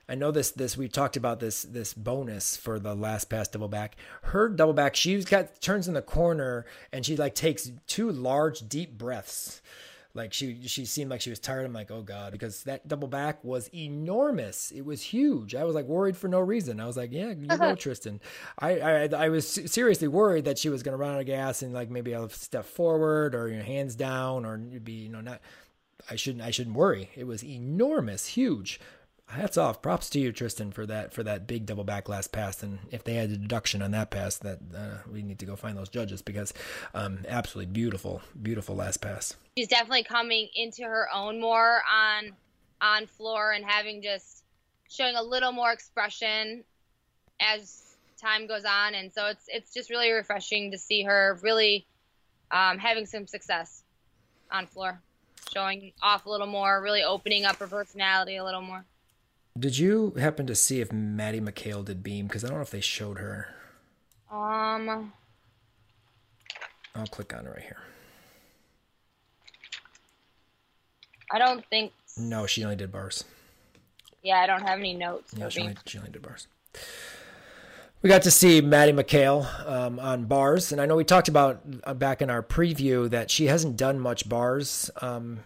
I 0.09 0.15
know 0.15 0.31
this. 0.31 0.51
This 0.51 0.75
we 0.75 0.89
talked 0.89 1.15
about 1.15 1.39
this. 1.39 1.61
This 1.61 1.93
bonus 1.93 2.57
for 2.57 2.79
the 2.79 2.95
last 2.95 3.25
pass 3.25 3.47
double 3.47 3.69
back. 3.69 3.95
Her 4.23 4.49
double 4.49 4.73
back. 4.73 4.95
She's 4.95 5.25
got 5.25 5.61
turns 5.61 5.87
in 5.87 5.93
the 5.93 6.01
corner 6.01 6.65
and 6.91 7.05
she 7.05 7.15
like 7.15 7.35
takes 7.35 7.71
two 7.87 8.11
large 8.11 8.67
deep 8.67 8.97
breaths 8.97 9.61
like 10.15 10.31
she 10.31 10.67
she 10.67 10.85
seemed 10.85 11.09
like 11.09 11.21
she 11.21 11.31
was 11.31 11.39
tired. 11.39 11.65
I'm 11.65 11.73
like, 11.73 11.89
oh 11.89 12.03
god, 12.03 12.31
because 12.31 12.63
that 12.63 12.87
double 12.87 13.07
back 13.07 13.43
was 13.43 13.67
enormous. 13.73 14.71
It 14.71 14.85
was 14.85 15.01
huge. 15.01 15.55
I 15.55 15.63
was 15.63 15.73
like 15.73 15.85
worried 15.85 16.15
for 16.15 16.27
no 16.27 16.39
reason. 16.39 16.79
I 16.79 16.85
was 16.85 16.95
like, 16.97 17.11
yeah, 17.11 17.29
you 17.29 17.47
go, 17.47 17.75
Tristan. 17.79 18.21
I, 18.59 18.79
I 18.79 19.05
I 19.07 19.29
was 19.29 19.47
seriously 19.47 20.07
worried 20.07 20.45
that 20.45 20.59
she 20.59 20.69
was 20.69 20.83
going 20.83 20.93
to 20.93 20.97
run 20.97 21.15
out 21.15 21.19
of 21.21 21.25
gas 21.25 21.63
and 21.63 21.73
like 21.73 21.89
maybe 21.89 22.13
I'll 22.13 22.29
step 22.29 22.65
forward 22.65 23.33
or 23.33 23.47
your 23.47 23.63
hands 23.63 23.95
down 23.95 24.45
or 24.45 24.57
be 24.57 24.93
you 24.93 25.09
know 25.09 25.21
not. 25.21 25.41
I 26.11 26.15
shouldn't 26.15 26.43
I 26.43 26.51
shouldn't 26.51 26.75
worry. 26.75 27.09
It 27.15 27.25
was 27.25 27.43
enormous, 27.43 28.27
huge 28.27 28.79
hats 29.27 29.57
off, 29.57 29.81
props 29.81 30.09
to 30.11 30.19
you, 30.19 30.31
Tristan, 30.31 30.71
for 30.71 30.85
that 30.85 31.13
for 31.13 31.23
that 31.23 31.47
big 31.47 31.65
double 31.65 31.83
back 31.83 32.07
last 32.07 32.31
pass. 32.31 32.63
And 32.63 32.79
if 32.91 33.03
they 33.03 33.15
had 33.15 33.31
a 33.31 33.37
deduction 33.37 33.81
on 33.81 33.91
that 33.91 34.11
pass, 34.11 34.37
that 34.37 34.59
uh, 34.75 34.97
we 35.11 35.21
need 35.23 35.39
to 35.39 35.45
go 35.45 35.55
find 35.55 35.77
those 35.77 35.89
judges 35.89 36.21
because 36.21 36.53
um, 36.93 37.19
absolutely 37.27 37.71
beautiful, 37.71 38.21
beautiful 38.41 38.75
last 38.75 38.97
pass. 38.97 39.35
She's 39.57 39.67
definitely 39.67 40.03
coming 40.03 40.49
into 40.55 40.83
her 40.83 41.07
own 41.13 41.39
more 41.39 41.81
on 41.91 42.31
on 42.81 43.07
floor 43.07 43.51
and 43.51 43.65
having 43.65 44.01
just 44.01 44.43
showing 44.89 45.15
a 45.15 45.23
little 45.23 45.51
more 45.51 45.71
expression 45.71 46.63
as 47.39 47.81
time 48.21 48.47
goes 48.47 48.65
on, 48.65 48.93
and 48.93 49.11
so 49.11 49.27
it's 49.27 49.45
it's 49.47 49.73
just 49.73 49.89
really 49.89 50.11
refreshing 50.11 50.71
to 50.71 50.77
see 50.77 51.03
her 51.03 51.39
really 51.41 51.87
um, 52.51 52.77
having 52.77 53.05
some 53.05 53.25
success 53.25 53.83
on 54.51 54.67
floor, 54.67 55.01
showing 55.51 55.91
off 56.01 56.25
a 56.25 56.29
little 56.29 56.47
more, 56.47 56.81
really 56.81 57.03
opening 57.03 57.45
up 57.45 57.57
her 57.57 57.67
personality 57.67 58.35
a 58.35 58.43
little 58.43 58.61
more. 58.61 58.85
Did 59.57 59.77
you 59.77 60.13
happen 60.17 60.47
to 60.47 60.55
see 60.55 60.81
if 60.81 60.91
Maddie 60.91 61.39
McHale 61.39 61.85
did 61.85 62.01
Beam? 62.01 62.27
Because 62.27 62.43
I 62.43 62.47
don't 62.47 62.57
know 62.57 62.63
if 62.63 62.71
they 62.71 62.81
showed 62.81 63.19
her. 63.19 63.49
Um. 64.31 65.13
I'll 66.95 67.07
click 67.07 67.33
on 67.33 67.45
it 67.45 67.49
right 67.49 67.61
here. 67.61 67.77
I 71.31 71.39
don't 71.39 71.65
think. 71.69 71.91
No, 72.17 72.45
she 72.45 72.63
only 72.63 72.75
did 72.75 72.91
bars. 72.91 73.23
Yeah, 74.21 74.39
I 74.39 74.47
don't 74.47 74.61
have 74.61 74.79
any 74.79 74.93
notes. 74.93 75.33
Yeah, 75.35 75.49
she 75.49 75.61
only, 75.61 75.75
she 75.85 75.97
only, 75.97 76.11
did 76.11 76.21
bars. 76.21 76.47
We 78.01 78.09
got 78.09 78.21
to 78.23 78.31
see 78.31 78.61
Maddie 78.61 78.93
McHale 78.93 79.67
um, 79.67 79.99
on 79.99 80.25
bars, 80.25 80.71
and 80.71 80.79
I 80.79 80.85
know 80.85 80.95
we 80.95 81.03
talked 81.03 81.27
about 81.27 81.61
uh, 81.83 81.93
back 81.93 82.21
in 82.21 82.29
our 82.29 82.43
preview 82.43 83.09
that 83.09 83.31
she 83.31 83.47
hasn't 83.47 83.77
done 83.77 83.99
much 83.99 84.29
bars 84.29 84.91
um, 85.01 85.39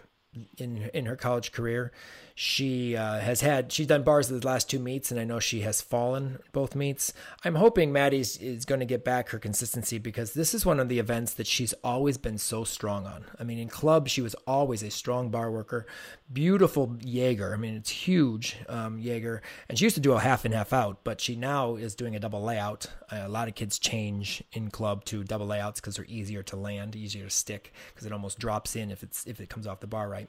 in 0.58 0.90
in 0.94 1.06
her 1.06 1.16
college 1.16 1.52
career. 1.52 1.92
She 2.40 2.94
uh, 2.94 3.18
has 3.18 3.40
had 3.40 3.72
she's 3.72 3.88
done 3.88 4.04
bars 4.04 4.28
the 4.28 4.38
last 4.46 4.70
two 4.70 4.78
meets, 4.78 5.10
and 5.10 5.18
I 5.18 5.24
know 5.24 5.40
she 5.40 5.62
has 5.62 5.82
fallen 5.82 6.38
both 6.52 6.76
meets. 6.76 7.12
I'm 7.44 7.56
hoping 7.56 7.92
Maddie's 7.92 8.36
is 8.36 8.64
going 8.64 8.78
to 8.78 8.86
get 8.86 9.04
back 9.04 9.30
her 9.30 9.40
consistency 9.40 9.98
because 9.98 10.34
this 10.34 10.54
is 10.54 10.64
one 10.64 10.78
of 10.78 10.88
the 10.88 11.00
events 11.00 11.34
that 11.34 11.48
she's 11.48 11.72
always 11.82 12.16
been 12.16 12.38
so 12.38 12.62
strong 12.62 13.06
on. 13.06 13.24
I 13.40 13.42
mean, 13.42 13.58
in 13.58 13.66
club 13.66 14.06
she 14.06 14.22
was 14.22 14.36
always 14.46 14.84
a 14.84 14.90
strong 14.92 15.30
bar 15.30 15.50
worker, 15.50 15.88
beautiful 16.32 16.96
Jaeger. 17.02 17.52
I 17.52 17.56
mean, 17.56 17.74
it's 17.74 17.90
huge 17.90 18.56
um, 18.68 19.00
Jaeger, 19.00 19.42
and 19.68 19.76
she 19.76 19.86
used 19.86 19.96
to 19.96 20.00
do 20.00 20.12
a 20.12 20.20
half 20.20 20.44
and 20.44 20.54
half 20.54 20.72
out, 20.72 21.02
but 21.02 21.20
she 21.20 21.34
now 21.34 21.74
is 21.74 21.96
doing 21.96 22.14
a 22.14 22.20
double 22.20 22.40
layout. 22.40 22.86
Uh, 23.10 23.22
a 23.24 23.28
lot 23.28 23.48
of 23.48 23.56
kids 23.56 23.80
change 23.80 24.44
in 24.52 24.70
club 24.70 25.04
to 25.06 25.24
double 25.24 25.48
layouts 25.48 25.80
because 25.80 25.96
they're 25.96 26.06
easier 26.06 26.44
to 26.44 26.54
land, 26.54 26.94
easier 26.94 27.24
to 27.24 27.30
stick 27.30 27.72
because 27.92 28.06
it 28.06 28.12
almost 28.12 28.38
drops 28.38 28.76
in 28.76 28.92
if 28.92 29.02
it's 29.02 29.26
if 29.26 29.40
it 29.40 29.48
comes 29.48 29.66
off 29.66 29.80
the 29.80 29.88
bar 29.88 30.08
right. 30.08 30.28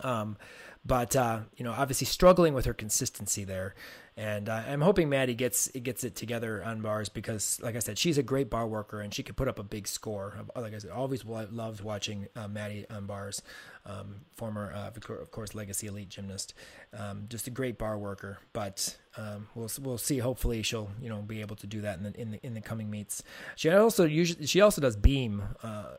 Um, 0.00 0.36
but 0.84 1.14
uh, 1.14 1.40
you 1.56 1.64
know, 1.64 1.72
obviously 1.72 2.06
struggling 2.06 2.54
with 2.54 2.64
her 2.64 2.74
consistency 2.74 3.44
there, 3.44 3.74
and 4.16 4.48
uh, 4.48 4.62
I'm 4.66 4.80
hoping 4.80 5.08
Maddie 5.08 5.34
gets 5.34 5.68
it 5.68 5.84
gets 5.84 6.02
it 6.02 6.16
together 6.16 6.62
on 6.64 6.80
bars 6.80 7.08
because, 7.08 7.60
like 7.62 7.76
I 7.76 7.78
said, 7.78 7.98
she's 7.98 8.18
a 8.18 8.22
great 8.22 8.50
bar 8.50 8.66
worker 8.66 9.00
and 9.00 9.14
she 9.14 9.22
could 9.22 9.36
put 9.36 9.46
up 9.46 9.60
a 9.60 9.62
big 9.62 9.86
score. 9.86 10.34
Like 10.56 10.74
I 10.74 10.78
said, 10.78 10.90
always 10.90 11.24
loved 11.24 11.82
watching 11.82 12.26
uh, 12.34 12.48
Maddie 12.48 12.84
on 12.90 13.06
bars. 13.06 13.42
Um, 13.84 14.20
former, 14.36 14.72
uh, 14.72 14.90
of 14.94 15.30
course, 15.32 15.56
legacy 15.56 15.88
elite 15.88 16.08
gymnast, 16.08 16.54
um, 16.96 17.24
just 17.28 17.48
a 17.48 17.50
great 17.50 17.78
bar 17.78 17.98
worker. 17.98 18.38
But 18.52 18.96
um, 19.16 19.48
we'll 19.54 19.70
we'll 19.80 19.98
see. 19.98 20.18
Hopefully, 20.18 20.62
she'll 20.62 20.90
you 21.00 21.08
know 21.08 21.22
be 21.22 21.40
able 21.40 21.56
to 21.56 21.66
do 21.66 21.80
that 21.82 21.98
in 21.98 22.04
the 22.04 22.20
in 22.20 22.30
the, 22.32 22.46
in 22.46 22.54
the 22.54 22.60
coming 22.60 22.90
meets. 22.90 23.22
She 23.54 23.70
also 23.70 24.04
usually 24.04 24.46
she 24.46 24.60
also 24.60 24.80
does 24.80 24.96
beam 24.96 25.42
uh, 25.62 25.94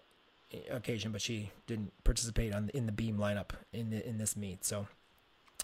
occasion, 0.70 1.12
but 1.12 1.22
she 1.22 1.52
didn't 1.68 1.92
participate 2.04 2.54
on 2.54 2.70
in 2.74 2.86
the 2.86 2.92
beam 2.92 3.18
lineup 3.18 3.52
in 3.72 3.90
the, 3.90 4.08
in 4.08 4.18
this 4.18 4.36
meet. 4.36 4.64
So, 4.66 4.88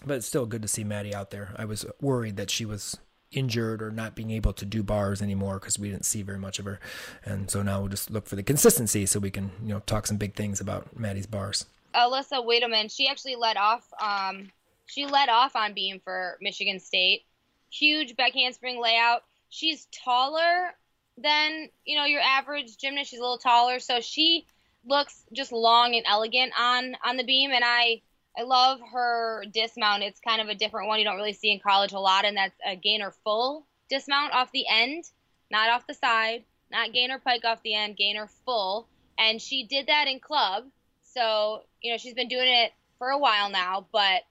but 0.04 0.16
it's 0.16 0.26
still 0.26 0.46
good 0.46 0.62
to 0.62 0.68
see 0.68 0.84
Maddie 0.84 1.14
out 1.14 1.30
there. 1.30 1.54
I 1.56 1.64
was 1.64 1.84
worried 2.00 2.36
that 2.36 2.50
she 2.50 2.64
was 2.64 2.98
injured 3.32 3.80
or 3.80 3.90
not 3.90 4.16
being 4.16 4.30
able 4.30 4.52
to 4.52 4.64
do 4.64 4.82
bars 4.82 5.22
anymore 5.22 5.60
because 5.60 5.78
we 5.78 5.88
didn't 5.88 6.04
see 6.04 6.22
very 6.22 6.38
much 6.38 6.58
of 6.58 6.64
her, 6.64 6.80
and 7.24 7.50
so 7.50 7.62
now 7.62 7.80
we'll 7.80 7.88
just 7.88 8.10
look 8.10 8.26
for 8.26 8.36
the 8.36 8.42
consistency 8.42 9.06
so 9.06 9.20
we 9.20 9.30
can 9.30 9.50
you 9.62 9.68
know 9.68 9.80
talk 9.80 10.06
some 10.06 10.16
big 10.16 10.34
things 10.34 10.60
about 10.60 10.98
Maddie's 10.98 11.26
bars. 11.26 11.66
Alyssa 11.94 12.44
Wiedemann, 12.44 12.88
she 12.88 13.08
actually 13.08 13.36
led 13.36 13.56
off. 13.56 13.88
Um, 14.00 14.50
she 14.86 15.06
led 15.06 15.28
off 15.28 15.54
on 15.54 15.74
beam 15.74 16.00
for 16.02 16.36
Michigan 16.40 16.80
State. 16.80 17.24
Huge 17.70 18.16
back 18.16 18.32
handspring 18.32 18.80
layout. 18.80 19.22
She's 19.48 19.86
taller 19.92 20.74
than 21.16 21.68
you 21.84 21.96
know 21.96 22.04
your 22.04 22.20
average 22.20 22.76
gymnast. 22.76 23.10
She's 23.10 23.20
a 23.20 23.22
little 23.22 23.38
taller, 23.38 23.78
so 23.78 24.00
she 24.00 24.46
looks 24.84 25.24
just 25.32 25.52
long 25.52 25.94
and 25.94 26.04
elegant 26.08 26.52
on 26.58 26.96
on 27.04 27.16
the 27.16 27.24
beam, 27.24 27.50
and 27.50 27.64
I 27.64 28.02
I 28.38 28.42
love 28.42 28.80
her 28.92 29.44
dismount. 29.52 30.02
It's 30.02 30.20
kind 30.20 30.40
of 30.40 30.48
a 30.48 30.54
different 30.54 30.88
one 30.88 30.98
you 30.98 31.04
don't 31.04 31.16
really 31.16 31.32
see 31.32 31.52
in 31.52 31.60
college 31.60 31.92
a 31.92 31.98
lot, 31.98 32.24
and 32.24 32.36
that's 32.36 32.58
a 32.66 32.76
gainer 32.76 33.12
full 33.24 33.66
dismount 33.88 34.32
off 34.32 34.52
the 34.52 34.66
end, 34.70 35.04
not 35.50 35.70
off 35.70 35.86
the 35.86 35.94
side, 35.94 36.44
not 36.70 36.92
gainer 36.92 37.18
pike 37.18 37.44
off 37.44 37.62
the 37.62 37.74
end, 37.74 37.96
gainer 37.96 38.28
full. 38.44 38.88
And 39.18 39.40
she 39.40 39.66
did 39.66 39.88
that 39.88 40.06
in 40.08 40.20
club, 40.20 40.64
so 41.02 41.62
you 41.82 41.92
know 41.92 41.98
she's 41.98 42.14
been 42.14 42.28
doing 42.28 42.48
it 42.48 42.72
for 42.98 43.08
a 43.08 43.18
while 43.18 43.50
now, 43.50 43.86
but 43.92 44.22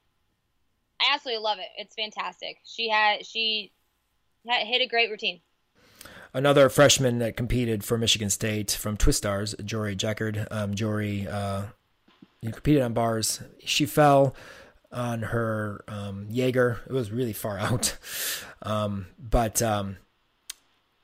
I 1.00 1.14
absolutely 1.14 1.44
love 1.44 1.60
it. 1.60 1.68
It's 1.78 1.96
fantastic. 1.96 2.58
She 2.66 2.90
had 2.90 3.26
she 3.26 3.72
had, 4.48 4.66
hit 4.66 4.82
a 4.82 4.88
great 4.88 5.10
routine 5.10 5.42
another 6.34 6.70
freshman 6.70 7.20
that 7.20 7.36
competed 7.38 7.84
for 7.84 7.98
Michigan 7.98 8.30
State 8.30 8.72
from 8.72 8.98
Twistars, 8.98 9.56
Jory 9.64 9.96
Jackard. 9.96 10.48
Um, 10.52 10.74
Jory 10.74 11.28
uh, 11.28 11.64
competed 12.44 12.82
on 12.82 12.94
bars. 12.94 13.42
She 13.64 13.86
fell 13.86 14.36
on 14.92 15.22
her 15.24 15.84
um, 15.88 16.28
Jaeger. 16.30 16.82
It 16.88 16.94
was 16.94 17.12
really 17.12 17.34
far 17.34 17.58
out, 17.60 17.98
um, 18.62 19.08
but 19.18 19.62
um, 19.62 19.98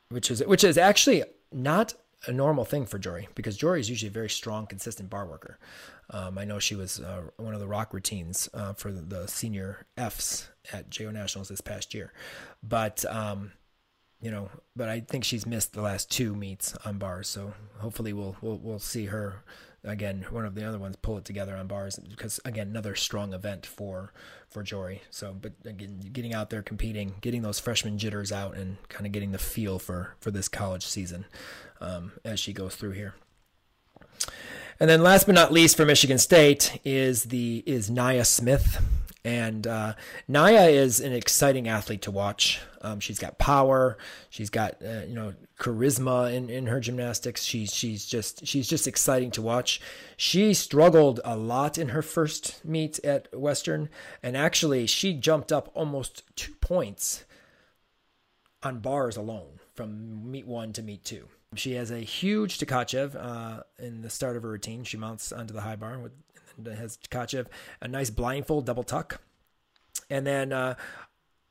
which 0.09 0.31
is 0.31 0.43
which 0.45 0.63
is 0.63 0.77
actually 0.77 1.23
not 1.51 1.93
a 2.27 2.31
normal 2.31 2.65
thing 2.65 2.85
for 2.85 2.97
Jory 2.97 3.27
because 3.35 3.57
Jory 3.57 3.79
is 3.79 3.89
usually 3.89 4.09
a 4.09 4.11
very 4.11 4.29
strong, 4.29 4.65
consistent 4.65 5.09
bar 5.09 5.25
worker. 5.25 5.59
Um, 6.09 6.37
I 6.37 6.45
know 6.45 6.59
she 6.59 6.75
was 6.75 6.99
uh, 6.99 7.23
one 7.37 7.53
of 7.53 7.59
the 7.59 7.67
rock 7.67 7.93
routines 7.93 8.47
uh, 8.53 8.73
for 8.73 8.91
the, 8.91 9.01
the, 9.01 9.27
senior 9.27 9.87
Fs 9.97 10.49
at 10.71 10.89
JO 10.89 11.09
Nationals 11.09 11.49
this 11.49 11.61
past 11.61 11.95
year, 11.95 12.13
but 12.61 13.03
um, 13.05 13.51
you 14.21 14.31
know, 14.31 14.49
but 14.75 14.89
I 14.89 15.01
think 15.01 15.23
she's 15.23 15.45
missed 15.45 15.73
the 15.73 15.81
last 15.81 16.09
two 16.09 16.35
meets 16.35 16.75
on 16.85 16.97
bars. 16.97 17.27
So 17.27 17.53
hopefully 17.79 18.13
we'll 18.13 18.35
we'll 18.41 18.57
we'll 18.57 18.79
see 18.79 19.05
her 19.05 19.43
again. 19.83 20.25
One 20.29 20.45
of 20.45 20.55
the 20.55 20.67
other 20.67 20.79
ones 20.79 20.95
pull 20.95 21.17
it 21.17 21.25
together 21.25 21.55
on 21.55 21.67
bars 21.67 21.97
because 21.97 22.39
again 22.45 22.67
another 22.67 22.95
strong 22.95 23.33
event 23.33 23.65
for 23.65 24.13
for 24.49 24.63
Jory. 24.63 25.01
So, 25.09 25.33
but 25.39 25.53
again, 25.65 25.99
getting 26.11 26.33
out 26.33 26.49
there 26.49 26.61
competing, 26.61 27.15
getting 27.21 27.41
those 27.41 27.59
freshman 27.59 27.97
jitters 27.97 28.31
out, 28.31 28.55
and 28.55 28.77
kind 28.89 29.05
of 29.05 29.11
getting 29.11 29.31
the 29.31 29.37
feel 29.37 29.79
for 29.79 30.15
for 30.19 30.31
this 30.31 30.47
college 30.47 30.85
season 30.85 31.25
um, 31.81 32.13
as 32.23 32.39
she 32.39 32.53
goes 32.53 32.75
through 32.75 32.91
here. 32.91 33.15
And 34.79 34.89
then 34.89 35.03
last 35.03 35.25
but 35.25 35.35
not 35.35 35.53
least 35.53 35.77
for 35.77 35.85
Michigan 35.85 36.17
State 36.17 36.79
is 36.83 37.25
the 37.25 37.63
is 37.65 37.89
Nyah 37.89 38.25
Smith. 38.25 38.81
And 39.25 39.65
uh, 39.65 39.95
Nyah 40.29 40.71
is 40.71 40.99
an 40.99 41.11
exciting 41.11 41.67
athlete 41.67 42.03
to 42.03 42.11
watch. 42.11 42.61
Um, 42.81 42.99
she's 42.99 43.17
got 43.17 43.39
power. 43.39 43.97
She's 44.29 44.51
got 44.51 44.75
uh, 44.85 45.01
you 45.07 45.15
know 45.15 45.33
charisma 45.57 46.31
in, 46.31 46.51
in 46.51 46.67
her 46.67 46.79
gymnastics. 46.79 47.43
She's 47.43 47.73
she's 47.73 48.05
just 48.05 48.45
she's 48.45 48.67
just 48.67 48.87
exciting 48.87 49.31
to 49.31 49.41
watch. 49.41 49.81
She 50.15 50.53
struggled 50.53 51.21
a 51.25 51.35
lot 51.35 51.79
in 51.79 51.89
her 51.89 52.03
first 52.03 52.63
meet 52.63 52.99
at 53.03 53.35
Western, 53.35 53.89
and 54.21 54.37
actually 54.37 54.85
she 54.85 55.13
jumped 55.13 55.51
up 55.51 55.71
almost 55.73 56.21
two 56.35 56.53
points 56.61 57.25
on 58.61 58.79
bars 58.79 59.17
alone 59.17 59.59
from 59.73 60.31
meet 60.31 60.45
one 60.45 60.71
to 60.73 60.83
meet 60.83 61.03
two. 61.03 61.29
She 61.55 61.73
has 61.73 61.89
a 61.89 61.99
huge 61.99 62.59
Tkachev 62.59 63.15
uh, 63.15 63.63
in 63.79 64.01
the 64.01 64.09
start 64.11 64.37
of 64.37 64.43
her 64.43 64.49
routine. 64.49 64.83
She 64.83 64.97
mounts 64.97 65.31
onto 65.31 65.53
the 65.53 65.61
high 65.61 65.77
bar 65.77 65.97
with 65.97 66.11
has 66.63 66.97
Tkachev, 66.97 67.47
a 67.81 67.87
nice 67.87 68.09
blindfold 68.09 68.65
double 68.65 68.83
tuck. 68.83 69.21
And 70.09 70.25
then 70.25 70.53
uh, 70.53 70.75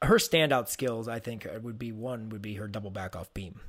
her 0.02 0.16
standout 0.16 0.68
skills, 0.68 1.08
I 1.08 1.18
think, 1.18 1.46
uh, 1.46 1.58
would 1.60 1.78
be 1.78 1.92
one 1.92 2.28
would 2.28 2.42
be 2.42 2.54
her 2.54 2.68
double 2.68 2.90
back 2.90 3.16
off 3.16 3.32
beam. 3.34 3.60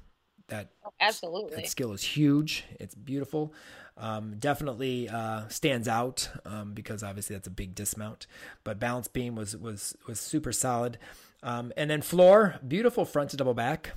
That 0.47 0.69
absolutely 0.99 1.55
that 1.55 1.69
skill 1.69 1.93
is 1.93 2.03
huge. 2.03 2.65
It's 2.79 2.93
beautiful. 2.93 3.53
Um, 3.97 4.35
definitely 4.37 5.09
uh, 5.09 5.47
stands 5.47 5.87
out 5.87 6.29
um, 6.45 6.73
because 6.73 7.01
obviously 7.01 7.35
that's 7.35 7.47
a 7.47 7.51
big 7.51 7.73
dismount. 7.73 8.27
But 8.63 8.79
balance 8.79 9.07
beam 9.07 9.35
was 9.35 9.57
was 9.57 9.95
was 10.07 10.19
super 10.19 10.51
solid. 10.51 10.97
Um, 11.41 11.71
and 11.77 11.89
then 11.89 12.01
floor, 12.01 12.55
beautiful 12.67 13.05
front 13.05 13.31
to 13.31 13.37
double 13.37 13.53
back 13.53 13.93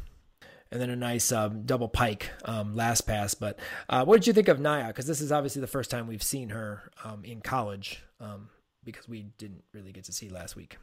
and 0.70 0.80
then 0.80 0.90
a 0.90 0.96
nice 0.96 1.32
um, 1.32 1.62
double 1.64 1.88
pike 1.88 2.30
um, 2.44 2.74
last 2.74 3.02
pass. 3.02 3.34
But 3.34 3.58
uh, 3.88 4.04
what 4.04 4.16
did 4.16 4.26
you 4.26 4.32
think 4.32 4.48
of 4.48 4.58
Nyah? 4.58 4.88
Because 4.88 5.06
this 5.06 5.20
is 5.20 5.32
obviously 5.32 5.60
the 5.60 5.66
first 5.66 5.90
time 5.90 6.06
we've 6.06 6.22
seen 6.22 6.50
her 6.50 6.90
um, 7.04 7.24
in 7.24 7.40
college 7.40 8.02
um, 8.20 8.48
because 8.84 9.08
we 9.08 9.22
didn't 9.38 9.64
really 9.72 9.92
get 9.92 10.04
to 10.04 10.12
see 10.12 10.28
last 10.28 10.56
week. 10.56 10.78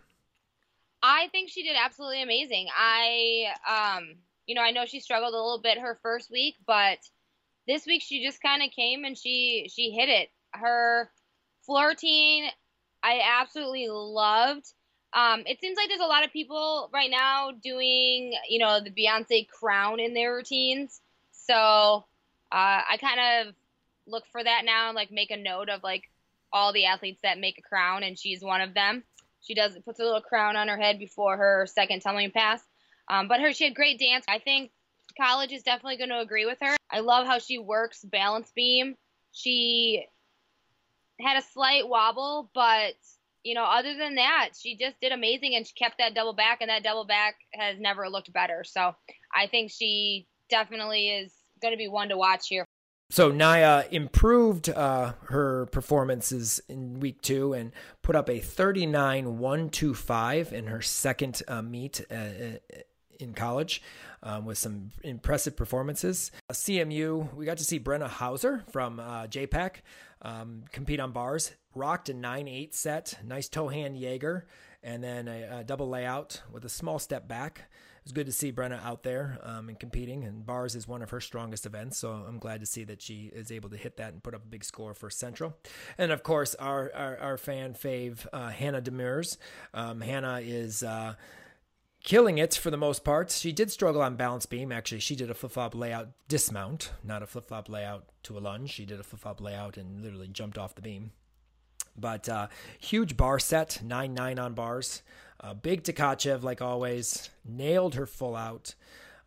I 1.04 1.28
think 1.32 1.50
she 1.50 1.64
did 1.64 1.76
absolutely 1.76 2.24
amazing. 2.24 2.68
I, 2.76 3.48
um, 3.70 4.16
you 4.48 4.56
know, 4.56 4.62
I 4.62 4.72
know 4.72 4.86
she 4.86 5.00
struggled 5.00 5.34
a 5.34 5.38
little 5.38 5.62
bit 5.62 5.78
her 5.78 6.00
first 6.02 6.32
week, 6.32 6.56
but 6.66 6.98
this 7.68 7.86
week 7.86 8.02
she 8.02 8.24
just 8.24 8.42
kind 8.42 8.64
of 8.64 8.72
came 8.72 9.04
and 9.06 9.18
she 9.18 9.70
she 9.72 9.92
hit 9.92 10.10
it. 10.10 10.30
Her 10.52 11.12
floor 11.66 11.90
routine, 11.90 12.50
I 13.04 13.22
absolutely 13.40 13.88
loved. 13.90 14.66
Um, 15.16 15.44
it 15.46 15.62
seems 15.62 15.78
like 15.78 15.88
there's 15.88 16.02
a 16.02 16.06
lot 16.06 16.26
of 16.26 16.34
people 16.34 16.90
right 16.94 17.10
now 17.10 17.52
doing, 17.52 18.34
you 18.50 18.60
know, 18.60 18.82
the 18.82 18.92
Beyonce 18.92 19.48
crown 19.48 20.02
in 20.02 20.14
their 20.14 20.36
routines. 20.36 21.00
So 21.32 21.54
uh, 21.54 22.82
I 22.92 22.98
kind 23.00 23.48
of 23.48 23.56
look 24.08 24.26
for 24.32 24.44
that 24.44 24.64
now, 24.66 24.90
and 24.90 24.96
like 24.96 25.12
make 25.12 25.32
a 25.32 25.38
note 25.38 25.70
of 25.70 25.84
like 25.84 26.04
all 26.52 26.74
the 26.74 26.86
athletes 26.86 27.22
that 27.24 27.40
make 27.40 27.58
a 27.58 27.62
crown, 27.62 28.04
and 28.04 28.20
she's 28.20 28.44
one 28.44 28.62
of 28.62 28.74
them. 28.74 29.04
She 29.42 29.54
does 29.54 29.78
puts 29.86 30.00
a 30.00 30.04
little 30.04 30.22
crown 30.22 30.58
on 30.58 30.68
her 30.68 30.78
head 30.78 31.00
before 31.00 31.38
her 31.38 31.66
second 31.68 32.02
tumbling 32.02 32.32
pass. 32.32 32.62
Um, 33.08 33.28
but 33.28 33.40
her 33.40 33.54
she 33.54 33.66
had 33.66 33.76
great 33.76 34.00
dance. 34.00 34.26
I 34.28 34.40
think 34.40 34.72
college 35.18 35.54
is 35.54 35.64
definitely 35.64 35.98
going 35.98 36.10
to 36.10 36.20
agree 36.20 36.46
with 36.46 36.58
her. 36.62 36.76
I 36.92 37.00
love 37.00 37.26
how 37.26 37.40
she 37.40 37.58
works 37.58 38.04
balance 38.04 38.52
beam. 38.54 38.96
She 39.32 40.08
had 41.22 41.38
a 41.38 41.42
slight 41.54 41.88
wobble, 41.88 42.50
but 42.54 42.96
you 43.46 43.54
know, 43.54 43.64
other 43.64 43.96
than 43.96 44.16
that, 44.16 44.50
she 44.60 44.76
just 44.76 45.00
did 45.00 45.14
amazing 45.14 45.56
and 45.56 45.68
she 45.68 45.74
kept 45.76 46.00
that 46.00 46.16
double 46.16 46.34
back, 46.34 46.58
and 46.62 46.70
that 46.70 46.84
double 46.84 47.06
back 47.06 47.36
has 47.54 47.80
never 47.80 48.10
looked 48.10 48.34
better. 48.34 48.64
So 48.66 48.96
I 49.34 49.48
think 49.48 49.72
she 49.72 50.28
definitely 50.50 51.10
is 51.10 51.32
going 51.62 51.74
to 51.74 51.78
be 51.78 51.88
one 51.88 52.10
to 52.10 52.18
watch 52.18 52.50
here. 52.50 52.66
So 53.12 53.32
Nyah 53.32 53.92
improved 53.92 54.68
uh, 54.68 55.14
her 55.28 55.68
performances 55.68 56.60
in 56.68 57.00
week 57.00 57.22
two 57.22 57.54
and 57.54 57.72
put 58.02 58.16
up 58.16 58.30
a 58.30 58.40
39-125 58.40 60.52
in 60.52 60.66
her 60.66 60.82
second 60.82 61.44
uh, 61.48 61.62
meet 61.62 62.02
uh, 62.10 62.16
uh 62.16 62.58
in 63.18 63.34
college 63.34 63.82
um, 64.24 64.44
with 64.44 64.58
some 64.58 64.92
impressive 65.02 65.56
performances. 65.56 66.32
CMU, 66.52 67.34
we 67.34 67.46
got 67.46 67.56
to 67.60 67.64
see 67.64 67.80
Brenna 67.80 68.10
Hauser 68.10 68.66
from 68.72 69.00
uh, 69.00 69.28
JPAC 69.28 69.76
um, 70.22 70.66
compete 70.72 71.00
on 71.00 71.14
bars 71.14 71.54
rocked 71.76 72.10
a 72.10 72.14
9-8 72.14 72.74
set, 72.74 73.20
nice 73.24 73.48
toe 73.50 73.68
hand 73.68 73.98
Jaeger, 73.98 74.48
and 74.82 75.04
then 75.04 75.28
a, 75.28 75.60
a, 75.60 75.64
double 75.64 75.90
layout 75.90 76.42
with 76.52 76.64
a 76.64 76.70
small 76.70 77.00
step 77.00 77.28
back. 77.28 77.64
It 77.68 78.06
was 78.06 78.12
good 78.12 78.28
to 78.28 78.32
see 78.32 78.52
Brenna 78.52 78.84
out 78.84 79.04
there 79.04 79.40
um, 79.42 79.68
and 79.68 79.80
competing, 79.80 80.24
and 80.24 80.46
bars 80.46 80.76
is 80.76 80.88
one 80.88 81.02
of 81.02 81.10
her 81.10 81.20
strongest 81.20 81.66
events, 81.66 81.98
so 81.98 82.12
I'm 82.12 82.38
glad 82.38 82.60
to 82.60 82.66
see 82.68 82.84
that 82.84 83.02
she 83.02 83.32
is 83.34 83.52
able 83.52 83.70
to 83.72 83.78
hit 83.78 83.98
that 83.98 84.14
and 84.14 84.22
put 84.22 84.36
up 84.36 84.44
a 84.44 84.48
big 84.48 84.64
score 84.64 84.94
for 84.94 85.10
Central. 85.10 85.58
And 85.98 86.12
of 86.12 86.22
course, 86.22 86.54
our 86.56 86.92
our, 86.94 87.18
our 87.18 87.38
fan 87.38 87.74
fave 87.74 88.28
uh, 88.32 88.50
Hannah 88.50 88.82
Demers. 88.82 89.38
Um, 89.74 90.02
Hannah 90.02 90.40
is. 90.42 90.84
Uh, 90.84 91.16
killing 92.06 92.38
it 92.38 92.54
for 92.54 92.70
the 92.70 92.78
most 92.78 93.04
part. 93.04 93.32
She 93.32 93.52
did 93.52 93.72
struggle 93.72 94.02
on 94.02 94.16
balance 94.16 94.46
beam. 94.46 94.72
Actually, 94.72 95.00
she 95.00 95.16
did 95.16 95.32
a 95.32 95.34
flip 95.34 95.52
flop 95.52 95.74
layout 95.74 96.10
dismount, 96.28 96.92
not 97.04 97.24
a 97.24 97.26
flip 97.26 97.48
flop 97.48 97.68
layout 97.68 98.06
to 98.24 98.38
a 98.38 98.40
lunge. 98.40 98.70
She 98.70 98.86
did 98.86 99.00
a 99.00 99.04
flip 99.04 99.22
flop 99.22 99.42
layout 99.42 99.76
and 99.76 100.04
literally 100.04 100.28
jumped 100.28 100.60
off 100.60 100.76
the 100.76 100.84
beam. 100.84 101.14
But 101.98 102.28
uh, 102.28 102.48
huge 102.80 103.18
bar 103.18 103.40
set, 103.40 103.82
9 103.84 104.14
9 104.14 104.40
on 104.40 104.54
bars. 104.54 105.02
Uh, 105.40 105.54
big 105.54 105.84
Tkachev, 105.84 106.44
like 106.44 106.62
always, 106.62 107.30
nailed 107.46 107.96
her 107.96 108.06
full 108.06 108.36
out. 108.36 108.76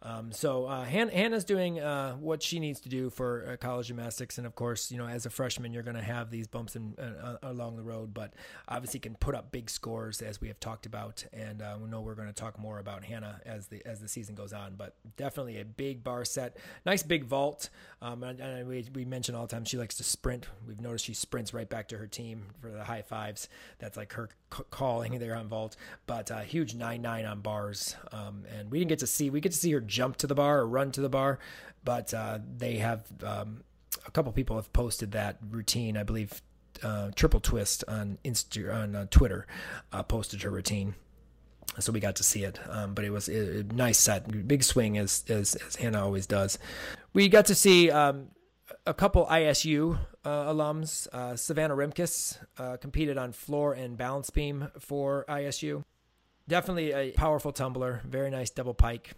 Um, 0.01 0.31
so 0.31 0.67
uh, 0.67 0.85
Han- 0.85 1.09
Hannah's 1.09 1.45
doing 1.45 1.81
uh, 1.81 2.15
what 2.15 2.41
she 2.41 2.61
needs 2.61 2.81
to 2.81 2.89
do 2.89 3.11
for 3.11 3.51
uh, 3.51 3.57
college 3.57 3.89
gymnastics, 3.89 4.39
and 4.39 4.47
of 4.47 4.55
course, 4.55 4.93
you 4.93 4.99
know, 4.99 5.09
as 5.09 5.27
a 5.27 5.31
freshman, 5.31 5.73
you're 5.73 5.83
going 5.83 5.97
to 5.97 6.03
have 6.03 6.31
these 6.31 6.47
bumps 6.47 6.77
in, 6.77 6.95
uh, 6.99 7.37
uh, 7.43 7.51
along 7.51 7.77
the 7.77 7.83
road, 7.83 8.15
but 8.15 8.33
obviously 8.69 9.01
can 9.01 9.17
put 9.17 9.35
up 9.35 9.51
big 9.51 9.69
scores 9.69 10.23
as 10.23 10.41
we 10.41 10.47
have 10.47 10.61
talked 10.61 10.87
about, 10.87 11.25
and 11.33 11.61
uh, 11.63 11.77
we 11.83 11.89
know 11.89 12.01
we're 12.01 12.15
going 12.15 12.29
to 12.29 12.35
talk 12.35 12.61
more 12.61 12.79
about 12.79 13.03
Hannah 13.03 13.41
as 13.45 13.67
the 13.67 13.85
as 13.85 13.99
the 13.99 14.09
season 14.09 14.37
goes 14.37 14.53
on. 14.53 14.77
But 14.77 14.95
definitely 15.17 15.61
a 15.61 15.65
big 15.65 16.05
bar 16.05 16.25
set, 16.25 16.59
nice 16.87 17.03
big 17.03 17.25
vault, 17.25 17.69
um, 18.01 18.23
and, 18.23 18.41
and 18.41 18.69
we 18.69 18.87
we 18.95 19.05
mention 19.05 19.35
all 19.35 19.43
the 19.43 19.55
time 19.55 19.65
she 19.65 19.77
likes 19.77 19.97
to 19.97 20.05
sprint. 20.05 20.47
We've 20.67 20.81
noticed 20.81 21.05
she 21.05 21.15
sprints 21.15 21.53
right 21.53 21.69
back 21.69 21.89
to 21.89 21.99
her 21.99 22.07
team 22.07 22.45
for 22.61 22.71
the 22.71 22.85
high 22.85 23.03
fives. 23.03 23.49
That's 23.79 23.97
like 23.97 24.13
her 24.13 24.29
c- 24.57 24.65
calling 24.71 25.19
there 25.19 25.35
on 25.35 25.49
vault, 25.49 25.77
but 26.07 26.31
a 26.31 26.43
huge 26.43 26.75
nine 26.75 27.03
nine 27.03 27.25
on 27.25 27.41
bars, 27.41 27.97
um, 28.13 28.45
and 28.57 28.71
we 28.71 28.79
didn't 28.79 28.91
get 28.91 29.01
to 29.01 29.07
see 29.07 29.31
we 29.31 29.41
get 29.41 29.53
to 29.53 29.59
see 29.59 29.73
her 29.73 29.81
jump 29.81 30.17
to 30.19 30.27
the 30.27 30.35
bar 30.35 30.59
or 30.59 30.69
run 30.69 30.93
to 30.93 31.01
the 31.01 31.09
bar, 31.09 31.39
but 31.85 32.15
uh, 32.15 32.39
they 32.57 32.77
have 32.77 33.05
um, 33.25 33.63
a 34.07 34.11
couple 34.11 34.31
people 34.33 34.57
have 34.57 34.73
posted 34.73 35.13
that 35.13 35.39
routine. 35.51 35.97
I 35.97 36.03
believe 36.03 36.41
uh, 36.83 37.11
Triple 37.15 37.41
Twist 37.41 37.85
on 37.89 38.19
Insta 38.25 38.73
on 38.75 38.95
uh, 38.95 39.07
Twitter 39.11 39.47
uh, 39.93 40.03
posted 40.03 40.43
her 40.43 40.51
routine. 40.51 40.95
So 41.81 41.93
we 41.93 42.01
got 42.01 42.17
to 42.17 42.25
see 42.25 42.43
it, 42.43 42.59
um, 42.69 42.95
but 42.95 43.05
it 43.05 43.11
was 43.11 43.29
a, 43.29 43.63
nice 43.63 43.99
set, 43.99 44.49
big 44.49 44.65
swing 44.65 44.99
as, 44.99 45.25
as, 45.29 45.55
as 45.55 45.77
Hannah 45.77 46.03
always 46.03 46.27
does. 46.27 46.59
We 47.19 47.27
got 47.27 47.47
to 47.47 47.57
see 47.57 47.91
um, 47.91 48.29
a 48.87 48.95
couple 48.95 49.27
ISU 49.27 49.99
uh, 50.25 50.53
alums. 50.53 51.09
Uh, 51.13 51.35
Savannah 51.35 51.75
Rimkus 51.75 52.39
uh, 52.59 52.77
competed 52.77 53.19
on 53.19 53.33
floor 53.33 53.73
and 53.73 53.99
balance 53.99 54.31
beam 54.31 54.69
for 54.79 55.25
ISU. 55.29 55.83
Definitely 56.47 56.93
a 56.93 57.11
powerful 57.11 57.51
tumbler, 57.51 58.03
very 58.07 58.31
nice 58.31 58.51
double 58.51 58.73
pike 58.73 59.15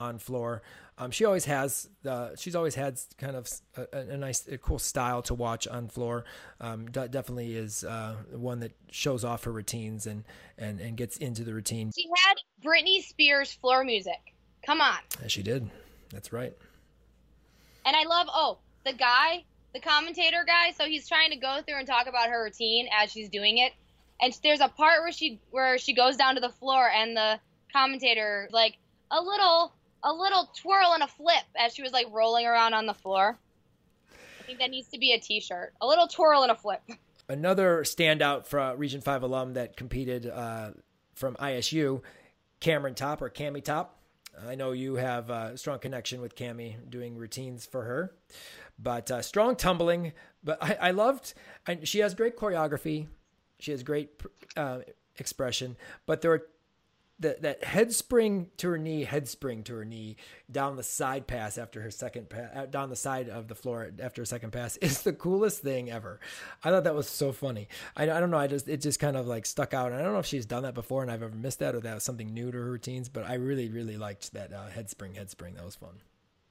on 0.00 0.16
floor. 0.16 0.62
Um, 0.96 1.10
she 1.10 1.26
always 1.26 1.44
has. 1.44 1.90
Uh, 2.02 2.30
she's 2.38 2.56
always 2.56 2.76
had 2.76 2.98
kind 3.18 3.36
of 3.36 3.46
a, 3.76 3.98
a 3.98 4.16
nice, 4.16 4.48
a 4.48 4.56
cool 4.56 4.78
style 4.78 5.20
to 5.24 5.34
watch 5.34 5.68
on 5.68 5.88
floor. 5.88 6.24
Um, 6.62 6.86
d- 6.86 7.08
definitely 7.10 7.54
is 7.54 7.84
uh, 7.84 8.14
one 8.32 8.60
that 8.60 8.72
shows 8.90 9.22
off 9.22 9.44
her 9.44 9.52
routines 9.52 10.06
and, 10.06 10.24
and 10.56 10.80
and 10.80 10.96
gets 10.96 11.18
into 11.18 11.44
the 11.44 11.52
routine. 11.52 11.92
She 11.94 12.08
had 12.24 12.36
Britney 12.66 13.02
Spears 13.02 13.52
floor 13.52 13.84
music. 13.84 14.34
Come 14.64 14.80
on. 14.80 14.96
As 15.22 15.30
she 15.30 15.42
did. 15.42 15.70
That's 16.10 16.32
right. 16.32 16.56
And 17.84 17.96
I 17.96 18.04
love. 18.04 18.26
Oh, 18.32 18.58
the 18.84 18.92
guy, 18.92 19.44
the 19.74 19.80
commentator 19.80 20.44
guy. 20.46 20.72
So 20.72 20.84
he's 20.84 21.08
trying 21.08 21.30
to 21.30 21.36
go 21.36 21.60
through 21.66 21.78
and 21.78 21.86
talk 21.86 22.06
about 22.06 22.28
her 22.28 22.44
routine 22.44 22.88
as 22.92 23.10
she's 23.10 23.28
doing 23.28 23.58
it. 23.58 23.72
And 24.20 24.36
there's 24.42 24.60
a 24.60 24.68
part 24.68 25.00
where 25.00 25.12
she 25.12 25.40
where 25.50 25.78
she 25.78 25.94
goes 25.94 26.16
down 26.16 26.36
to 26.36 26.40
the 26.40 26.50
floor 26.50 26.88
and 26.88 27.16
the 27.16 27.40
commentator 27.72 28.48
like 28.52 28.76
a 29.10 29.20
little 29.20 29.72
a 30.04 30.12
little 30.12 30.50
twirl 30.60 30.92
and 30.94 31.02
a 31.02 31.06
flip 31.06 31.44
as 31.58 31.74
she 31.74 31.82
was 31.82 31.92
like 31.92 32.06
rolling 32.10 32.46
around 32.46 32.74
on 32.74 32.86
the 32.86 32.94
floor. 32.94 33.38
I 34.40 34.44
think 34.44 34.58
that 34.58 34.70
needs 34.70 34.88
to 34.88 34.98
be 34.98 35.12
a 35.12 35.20
T-shirt. 35.20 35.72
A 35.80 35.86
little 35.86 36.08
twirl 36.08 36.42
and 36.42 36.50
a 36.50 36.56
flip. 36.56 36.82
Another 37.28 37.82
standout 37.84 38.46
for 38.46 38.74
Region 38.76 39.00
Five 39.00 39.22
alum 39.22 39.54
that 39.54 39.76
competed 39.76 40.26
uh, 40.26 40.70
from 41.14 41.36
ISU, 41.36 42.02
Cameron 42.60 42.94
Top 42.94 43.22
or 43.22 43.30
Cami 43.30 43.62
Top. 43.62 44.01
I 44.46 44.54
know 44.54 44.72
you 44.72 44.94
have 44.96 45.30
a 45.30 45.56
strong 45.56 45.78
connection 45.78 46.20
with 46.20 46.36
Cami 46.36 46.76
doing 46.88 47.16
routines 47.16 47.66
for 47.66 47.82
her, 47.84 48.14
but 48.78 49.10
uh, 49.10 49.22
strong 49.22 49.56
tumbling. 49.56 50.12
But 50.42 50.58
I, 50.62 50.78
I 50.80 50.90
loved, 50.92 51.34
I, 51.66 51.80
she 51.84 51.98
has 52.00 52.14
great 52.14 52.36
choreography. 52.36 53.08
She 53.58 53.70
has 53.70 53.82
great 53.82 54.20
uh, 54.56 54.80
expression, 55.18 55.76
but 56.06 56.20
there 56.20 56.30
were 56.30 56.46
that 57.22 57.42
that 57.42 57.64
head 57.64 57.92
spring 57.92 58.48
to 58.58 58.68
her 58.68 58.78
knee, 58.78 59.04
head 59.04 59.28
spring 59.28 59.62
to 59.64 59.74
her 59.74 59.84
knee 59.84 60.16
down 60.50 60.76
the 60.76 60.82
side 60.82 61.26
pass 61.26 61.56
after 61.56 61.80
her 61.80 61.90
second 61.90 62.28
pass, 62.28 62.50
uh, 62.54 62.66
down 62.66 62.90
the 62.90 62.96
side 62.96 63.28
of 63.28 63.48
the 63.48 63.54
floor 63.54 63.90
after 64.00 64.22
her 64.22 64.26
second 64.26 64.52
pass 64.52 64.76
is 64.78 65.02
the 65.02 65.12
coolest 65.12 65.62
thing 65.62 65.90
ever. 65.90 66.20
I 66.62 66.70
thought 66.70 66.84
that 66.84 66.94
was 66.94 67.08
so 67.08 67.32
funny. 67.32 67.68
I, 67.96 68.04
I 68.04 68.20
don't 68.20 68.30
know. 68.30 68.38
I 68.38 68.46
just 68.46 68.68
it 68.68 68.80
just 68.80 69.00
kind 69.00 69.16
of 69.16 69.26
like 69.26 69.46
stuck 69.46 69.74
out. 69.74 69.92
I 69.92 70.02
don't 70.02 70.12
know 70.12 70.18
if 70.18 70.26
she's 70.26 70.46
done 70.46 70.64
that 70.64 70.74
before 70.74 71.02
and 71.02 71.10
I've 71.10 71.22
ever 71.22 71.34
missed 71.34 71.60
that 71.60 71.74
or 71.74 71.80
that 71.80 71.94
was 71.94 72.04
something 72.04 72.32
new 72.32 72.50
to 72.50 72.58
her 72.58 72.70
routines. 72.70 73.08
But 73.08 73.26
I 73.26 73.34
really 73.34 73.68
really 73.68 73.96
liked 73.96 74.32
that 74.34 74.52
uh, 74.52 74.68
head 74.68 74.90
spring, 74.90 75.14
head 75.14 75.30
spring. 75.30 75.54
That 75.54 75.64
was 75.64 75.76
fun. 75.76 76.00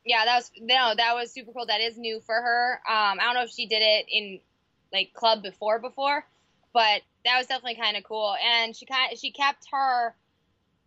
Yeah, 0.03 0.25
that 0.25 0.35
was 0.37 0.51
no, 0.59 0.93
that 0.95 1.13
was 1.13 1.31
super 1.31 1.51
cool. 1.51 1.65
That 1.67 1.81
is 1.81 1.97
new 1.97 2.21
for 2.21 2.35
her. 2.35 2.81
Um, 2.87 3.19
I 3.19 3.23
don't 3.25 3.35
know 3.35 3.43
if 3.43 3.51
she 3.51 3.67
did 3.67 3.81
it 3.81 4.05
in 4.11 4.39
like 4.91 5.13
club 5.13 5.43
before 5.43 5.79
before, 5.79 6.25
but 6.73 7.01
that 7.25 7.37
was 7.37 7.47
definitely 7.47 7.75
kind 7.75 7.97
of 7.97 8.03
cool. 8.03 8.35
And 8.43 8.75
she 8.75 8.85
kind 8.85 9.17
she 9.17 9.31
kept 9.31 9.67
her 9.71 10.15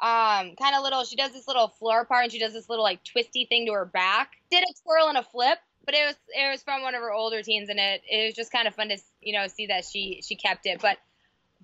um, 0.01 0.55
kind 0.57 0.75
of 0.77 0.83
little. 0.83 1.05
She 1.05 1.17
does 1.17 1.33
this 1.33 1.47
little 1.47 1.69
floor 1.69 2.05
part, 2.05 2.25
and 2.25 2.33
she 2.33 2.39
does 2.39 2.53
this 2.53 2.69
little 2.69 2.85
like 2.85 3.05
twisty 3.05 3.47
thing 3.47 3.67
to 3.67 3.73
her 3.73 3.85
back. 3.85 4.33
Did 4.51 4.65
a 4.65 4.73
twirl 4.83 5.09
and 5.09 5.19
a 5.19 5.23
flip, 5.23 5.59
but 5.85 5.95
it 5.95 6.07
was 6.07 6.17
it 6.35 6.51
was 6.51 6.63
from 6.63 6.83
one 6.83 6.95
of 6.95 7.01
her 7.01 7.13
older 7.13 7.43
teens, 7.43 7.69
and 7.69 7.79
it 7.79 8.03
it 8.09 8.27
was 8.27 8.35
just 8.35 8.53
kind 8.53 8.67
of 8.67 8.75
fun 8.75 8.89
to 8.89 8.99
you 9.21 9.33
know 9.33 9.47
see 9.47 9.67
that 9.67 9.85
she 9.85 10.21
she 10.25 10.35
kept 10.37 10.67
it. 10.67 10.81
But 10.81 10.99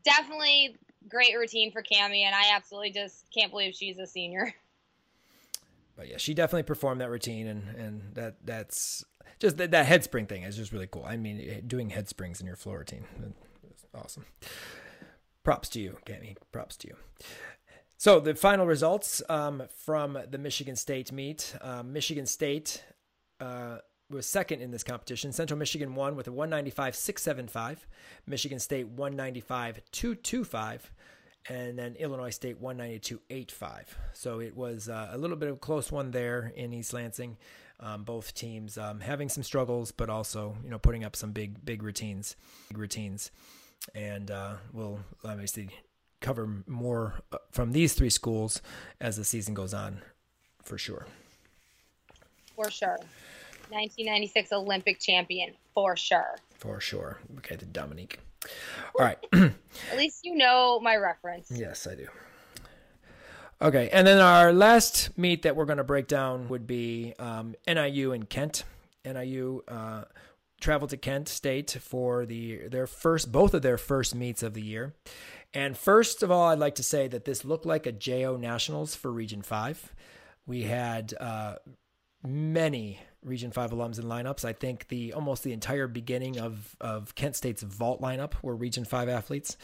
definitely 0.04 0.76
great 1.08 1.36
routine 1.36 1.72
for 1.72 1.82
Cami, 1.82 2.22
and 2.22 2.34
I 2.34 2.54
absolutely 2.54 2.92
just 2.92 3.26
can't 3.36 3.50
believe 3.50 3.74
she's 3.74 3.98
a 3.98 4.06
senior. 4.06 4.54
But 5.96 6.08
yeah, 6.08 6.16
she 6.16 6.32
definitely 6.32 6.62
performed 6.62 7.02
that 7.02 7.10
routine, 7.10 7.46
and 7.46 7.76
and 7.76 8.14
that 8.14 8.36
that's 8.42 9.04
just 9.38 9.58
that, 9.58 9.72
that 9.72 9.84
head 9.84 10.02
spring 10.02 10.24
thing 10.24 10.44
is 10.44 10.56
just 10.56 10.72
really 10.72 10.86
cool. 10.86 11.04
I 11.06 11.18
mean, 11.18 11.64
doing 11.66 11.90
head 11.90 12.08
springs 12.08 12.40
in 12.40 12.46
your 12.46 12.56
floor 12.56 12.78
routine, 12.78 13.04
awesome. 13.94 14.24
Props 15.42 15.68
to 15.70 15.80
you, 15.80 15.98
Cami. 16.06 16.38
Props 16.52 16.78
to 16.78 16.88
you. 16.88 16.96
So 18.00 18.18
the 18.18 18.34
final 18.34 18.64
results 18.64 19.22
um, 19.28 19.64
from 19.84 20.18
the 20.30 20.38
Michigan 20.38 20.74
State 20.74 21.12
meet. 21.12 21.54
Um, 21.60 21.92
Michigan 21.92 22.24
State 22.24 22.82
uh, 23.40 23.80
was 24.08 24.24
second 24.24 24.62
in 24.62 24.70
this 24.70 24.82
competition. 24.82 25.32
Central 25.32 25.58
Michigan 25.58 25.94
won 25.94 26.16
with 26.16 26.26
a 26.26 26.30
195.675. 26.30 27.80
Michigan 28.26 28.58
State 28.58 28.96
195.225. 28.96 30.80
And 31.50 31.78
then 31.78 31.94
Illinois 31.96 32.30
State 32.30 32.58
192.85. 32.62 33.84
So 34.14 34.40
it 34.40 34.56
was 34.56 34.88
uh, 34.88 35.10
a 35.12 35.18
little 35.18 35.36
bit 35.36 35.50
of 35.50 35.56
a 35.56 35.58
close 35.58 35.92
one 35.92 36.10
there 36.10 36.54
in 36.56 36.72
East 36.72 36.94
Lansing. 36.94 37.36
Um, 37.80 38.04
both 38.04 38.32
teams 38.32 38.78
um, 38.78 39.00
having 39.00 39.28
some 39.28 39.42
struggles, 39.42 39.92
but 39.92 40.08
also 40.08 40.56
you 40.64 40.70
know 40.70 40.78
putting 40.78 41.04
up 41.04 41.16
some 41.16 41.32
big 41.32 41.62
big 41.66 41.82
routines, 41.82 42.36
big 42.68 42.78
routines, 42.78 43.30
and 43.94 44.30
uh, 44.30 44.54
we'll 44.72 45.00
obviously 45.22 45.70
cover 46.20 46.62
more 46.66 47.14
uh, 47.32 47.38
from 47.50 47.72
these 47.72 47.94
three 47.94 48.10
schools 48.10 48.62
as 49.00 49.16
the 49.16 49.24
season 49.24 49.54
goes 49.54 49.74
on, 49.74 50.02
for 50.62 50.78
sure. 50.78 51.06
For 52.54 52.70
sure. 52.70 52.98
1996 53.70 54.52
Olympic 54.52 54.98
champion, 54.98 55.52
for 55.74 55.96
sure. 55.96 56.36
For 56.58 56.80
sure. 56.80 57.20
Okay, 57.38 57.56
the 57.56 57.66
Dominique. 57.66 58.18
All 58.98 59.04
right. 59.04 59.18
At 59.32 59.96
least 59.96 60.24
you 60.24 60.36
know 60.36 60.80
my 60.80 60.96
reference. 60.96 61.50
Yes, 61.50 61.86
I 61.86 61.94
do. 61.94 62.06
Okay, 63.62 63.90
and 63.92 64.06
then 64.06 64.20
our 64.20 64.54
last 64.54 65.16
meet 65.18 65.42
that 65.42 65.54
we're 65.54 65.66
going 65.66 65.78
to 65.78 65.84
break 65.84 66.08
down 66.08 66.48
would 66.48 66.66
be 66.66 67.14
um, 67.18 67.54
NIU 67.68 68.12
and 68.12 68.28
Kent. 68.28 68.64
NIU 69.04 69.62
uh, 69.68 70.04
traveled 70.60 70.90
to 70.90 70.96
Kent 70.96 71.28
State 71.28 71.76
for 71.80 72.24
the 72.24 72.68
their 72.68 72.86
first, 72.86 73.30
both 73.30 73.52
of 73.52 73.60
their 73.60 73.76
first 73.76 74.14
meets 74.14 74.42
of 74.42 74.54
the 74.54 74.62
year, 74.62 74.94
and 75.52 75.76
first 75.76 76.22
of 76.22 76.30
all, 76.30 76.48
I'd 76.48 76.58
like 76.58 76.76
to 76.76 76.82
say 76.82 77.08
that 77.08 77.24
this 77.24 77.44
looked 77.44 77.66
like 77.66 77.86
a 77.86 77.92
JO 77.92 78.36
Nationals 78.36 78.94
for 78.94 79.10
Region 79.10 79.42
5. 79.42 79.94
We 80.46 80.62
had 80.62 81.14
uh, 81.18 81.56
many 82.22 83.00
Region 83.22 83.50
5 83.50 83.72
alums 83.72 83.98
in 83.98 84.04
lineups. 84.04 84.44
I 84.44 84.52
think 84.52 84.88
the 84.88 85.12
almost 85.12 85.42
the 85.42 85.52
entire 85.52 85.86
beginning 85.86 86.38
of, 86.38 86.76
of 86.80 87.14
Kent 87.14 87.36
State's 87.36 87.62
vault 87.62 88.00
lineup 88.00 88.34
were 88.42 88.56
Region 88.56 88.84
5 88.84 89.08
athletes. 89.08 89.56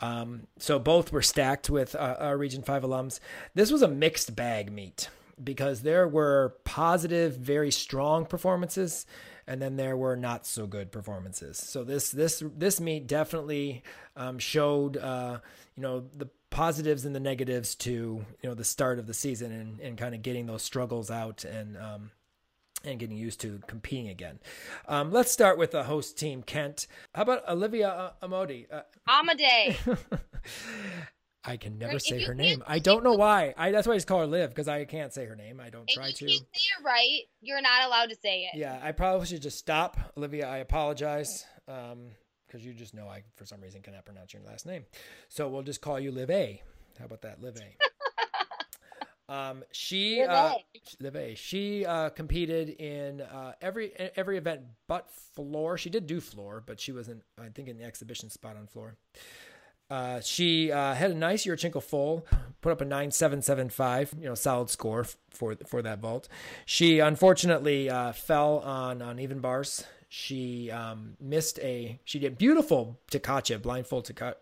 Um, 0.00 0.46
so 0.58 0.78
both 0.78 1.12
were 1.12 1.22
stacked 1.22 1.68
with 1.68 1.94
uh, 1.94 2.16
our 2.18 2.38
Region 2.38 2.62
5 2.62 2.82
alums. 2.82 3.20
This 3.54 3.70
was 3.70 3.82
a 3.82 3.88
mixed 3.88 4.34
bag 4.36 4.72
meet 4.72 5.08
because 5.42 5.82
there 5.82 6.06
were 6.06 6.56
positive, 6.64 7.36
very 7.36 7.70
strong 7.70 8.24
performances 8.24 9.04
and 9.46 9.60
then 9.60 9.76
there 9.76 9.96
were 9.96 10.16
not 10.16 10.46
so 10.46 10.66
good 10.66 10.92
performances. 10.92 11.58
So 11.58 11.84
this 11.84 12.10
this 12.10 12.42
this 12.56 12.80
meet 12.80 13.06
definitely 13.06 13.82
um, 14.16 14.38
showed 14.38 14.96
uh, 14.96 15.38
you 15.76 15.82
know 15.82 16.04
the 16.16 16.28
positives 16.50 17.04
and 17.04 17.14
the 17.14 17.20
negatives 17.20 17.74
to 17.74 17.90
you 17.90 18.48
know 18.48 18.54
the 18.54 18.64
start 18.64 18.98
of 18.98 19.06
the 19.06 19.14
season 19.14 19.52
and, 19.52 19.80
and 19.80 19.98
kind 19.98 20.14
of 20.14 20.22
getting 20.22 20.46
those 20.46 20.62
struggles 20.62 21.10
out 21.10 21.44
and 21.44 21.76
um, 21.76 22.10
and 22.84 22.98
getting 22.98 23.16
used 23.16 23.40
to 23.40 23.60
competing 23.66 24.08
again. 24.08 24.38
Um, 24.88 25.10
let's 25.10 25.30
start 25.30 25.58
with 25.58 25.70
the 25.70 25.84
host 25.84 26.18
team, 26.18 26.42
Kent. 26.42 26.86
How 27.14 27.22
about 27.22 27.48
Olivia 27.48 27.88
uh, 27.88 28.12
Amodi? 28.26 28.66
Uh, 28.70 28.82
Amade. 29.08 29.76
I 31.44 31.56
can 31.58 31.78
never 31.78 31.98
say 31.98 32.22
her 32.22 32.34
name. 32.34 32.62
I 32.66 32.78
don't 32.78 33.04
know 33.04 33.14
why. 33.14 33.54
I 33.56 33.70
that's 33.70 33.86
why 33.86 33.94
I 33.94 33.96
just 33.96 34.06
call 34.06 34.20
her 34.20 34.26
Liv 34.26 34.50
because 34.50 34.68
I 34.68 34.84
can't 34.86 35.12
say 35.12 35.26
her 35.26 35.36
name. 35.36 35.60
I 35.60 35.68
don't 35.68 35.88
try 35.88 36.08
you 36.08 36.12
to. 36.14 36.26
can't 36.26 36.40
say 36.54 36.68
it 36.78 36.84
right, 36.84 37.20
you're 37.42 37.60
not 37.60 37.86
allowed 37.86 38.08
to 38.10 38.16
say 38.16 38.48
it. 38.52 38.56
Yeah, 38.56 38.78
I 38.82 38.92
probably 38.92 39.26
should 39.26 39.42
just 39.42 39.58
stop, 39.58 39.98
Olivia. 40.16 40.48
I 40.48 40.58
apologize. 40.58 41.44
Um, 41.68 42.10
because 42.46 42.64
you 42.64 42.72
just 42.72 42.94
know 42.94 43.08
I, 43.08 43.24
for 43.34 43.44
some 43.44 43.60
reason, 43.60 43.82
cannot 43.82 44.04
pronounce 44.04 44.32
your 44.32 44.42
last 44.42 44.64
name. 44.64 44.84
So 45.28 45.48
we'll 45.48 45.62
just 45.62 45.80
call 45.80 45.98
you 45.98 46.12
Liv 46.12 46.30
A. 46.30 46.62
How 47.00 47.06
about 47.06 47.22
that, 47.22 47.42
Liv 47.42 47.56
A? 47.56 49.32
um, 49.32 49.64
she 49.72 50.20
Liv 50.20 50.30
uh, 50.30 50.54
A. 50.54 51.02
Liv 51.02 51.16
A. 51.16 51.34
She 51.34 51.84
uh, 51.84 52.10
competed 52.10 52.68
in 52.68 53.22
uh, 53.22 53.54
every 53.60 53.92
every 54.14 54.38
event 54.38 54.60
but 54.86 55.10
floor. 55.34 55.76
She 55.76 55.90
did 55.90 56.06
do 56.06 56.20
floor, 56.20 56.62
but 56.64 56.78
she 56.78 56.92
wasn't. 56.92 57.22
I 57.36 57.48
think 57.48 57.68
in 57.68 57.76
the 57.76 57.84
exhibition 57.84 58.30
spot 58.30 58.56
on 58.56 58.68
floor. 58.68 58.96
Uh, 59.90 60.20
she 60.20 60.72
uh, 60.72 60.94
had 60.94 61.10
a 61.10 61.14
nice 61.14 61.44
Yurchenko 61.44 61.82
full, 61.82 62.26
put 62.60 62.72
up 62.72 62.80
a 62.80 62.84
9775, 62.84 64.14
you 64.18 64.26
know, 64.26 64.34
solid 64.34 64.70
score 64.70 65.04
for 65.30 65.56
for 65.66 65.82
that 65.82 65.98
vault. 65.98 66.28
She 66.64 67.00
unfortunately 67.00 67.90
uh, 67.90 68.12
fell 68.12 68.58
on 68.60 69.02
on 69.02 69.18
even 69.18 69.40
bars. 69.40 69.84
She 70.08 70.70
um, 70.70 71.16
missed 71.20 71.58
a. 71.60 71.98
She 72.04 72.18
did 72.18 72.38
beautiful 72.38 72.98
Tkachev 73.10 73.62
blindfold 73.62 74.06
Tkachev. 74.06 74.36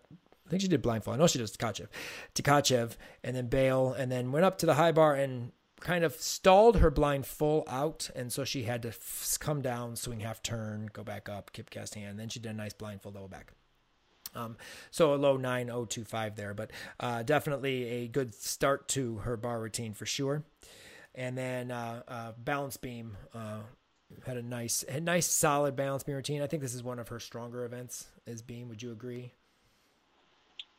I 0.45 0.49
think 0.49 0.61
she 0.61 0.67
did 0.67 0.81
blindfold. 0.81 1.15
I 1.15 1.19
know 1.19 1.27
she 1.27 1.39
did 1.39 1.47
Tkachev, 1.47 1.87
Tkachev, 2.35 2.95
and 3.23 3.35
then 3.35 3.47
bail, 3.47 3.93
and 3.93 4.11
then 4.11 4.31
went 4.31 4.45
up 4.45 4.57
to 4.59 4.65
the 4.65 4.75
high 4.75 4.91
bar 4.91 5.15
and 5.15 5.51
kind 5.79 6.03
of 6.03 6.15
stalled 6.15 6.77
her 6.77 6.89
blind 6.89 7.25
full 7.25 7.63
out, 7.67 8.09
and 8.15 8.31
so 8.31 8.43
she 8.43 8.63
had 8.63 8.81
to 8.83 8.89
f- 8.89 9.37
come 9.39 9.61
down, 9.61 9.95
swing 9.95 10.21
half 10.21 10.41
turn, 10.41 10.89
go 10.93 11.03
back 11.03 11.27
up, 11.27 11.51
kip 11.51 11.69
cast 11.69 11.95
hand. 11.95 12.19
Then 12.19 12.29
she 12.29 12.39
did 12.39 12.51
a 12.51 12.53
nice 12.53 12.73
blindfold 12.73 13.15
double 13.15 13.27
back. 13.27 13.53
Um, 14.35 14.57
so 14.91 15.13
a 15.13 15.15
low 15.15 15.37
9025 15.37 16.35
there, 16.35 16.53
but 16.53 16.71
uh, 16.99 17.23
definitely 17.23 17.83
a 18.03 18.07
good 18.07 18.33
start 18.33 18.87
to 18.89 19.17
her 19.19 19.37
bar 19.37 19.59
routine 19.59 19.93
for 19.93 20.05
sure. 20.05 20.43
And 21.15 21.37
then 21.37 21.71
uh, 21.71 22.01
uh, 22.07 22.31
balance 22.37 22.77
beam 22.77 23.17
uh, 23.35 23.59
had 24.25 24.37
a 24.37 24.41
nice, 24.41 24.83
a 24.87 24.99
nice 24.99 25.27
solid 25.27 25.75
balance 25.75 26.03
beam 26.03 26.15
routine. 26.15 26.41
I 26.41 26.47
think 26.47 26.61
this 26.61 26.73
is 26.73 26.83
one 26.83 26.99
of 26.99 27.09
her 27.09 27.19
stronger 27.19 27.65
events. 27.65 28.07
Is 28.25 28.41
beam? 28.41 28.69
Would 28.69 28.81
you 28.81 28.91
agree? 28.91 29.33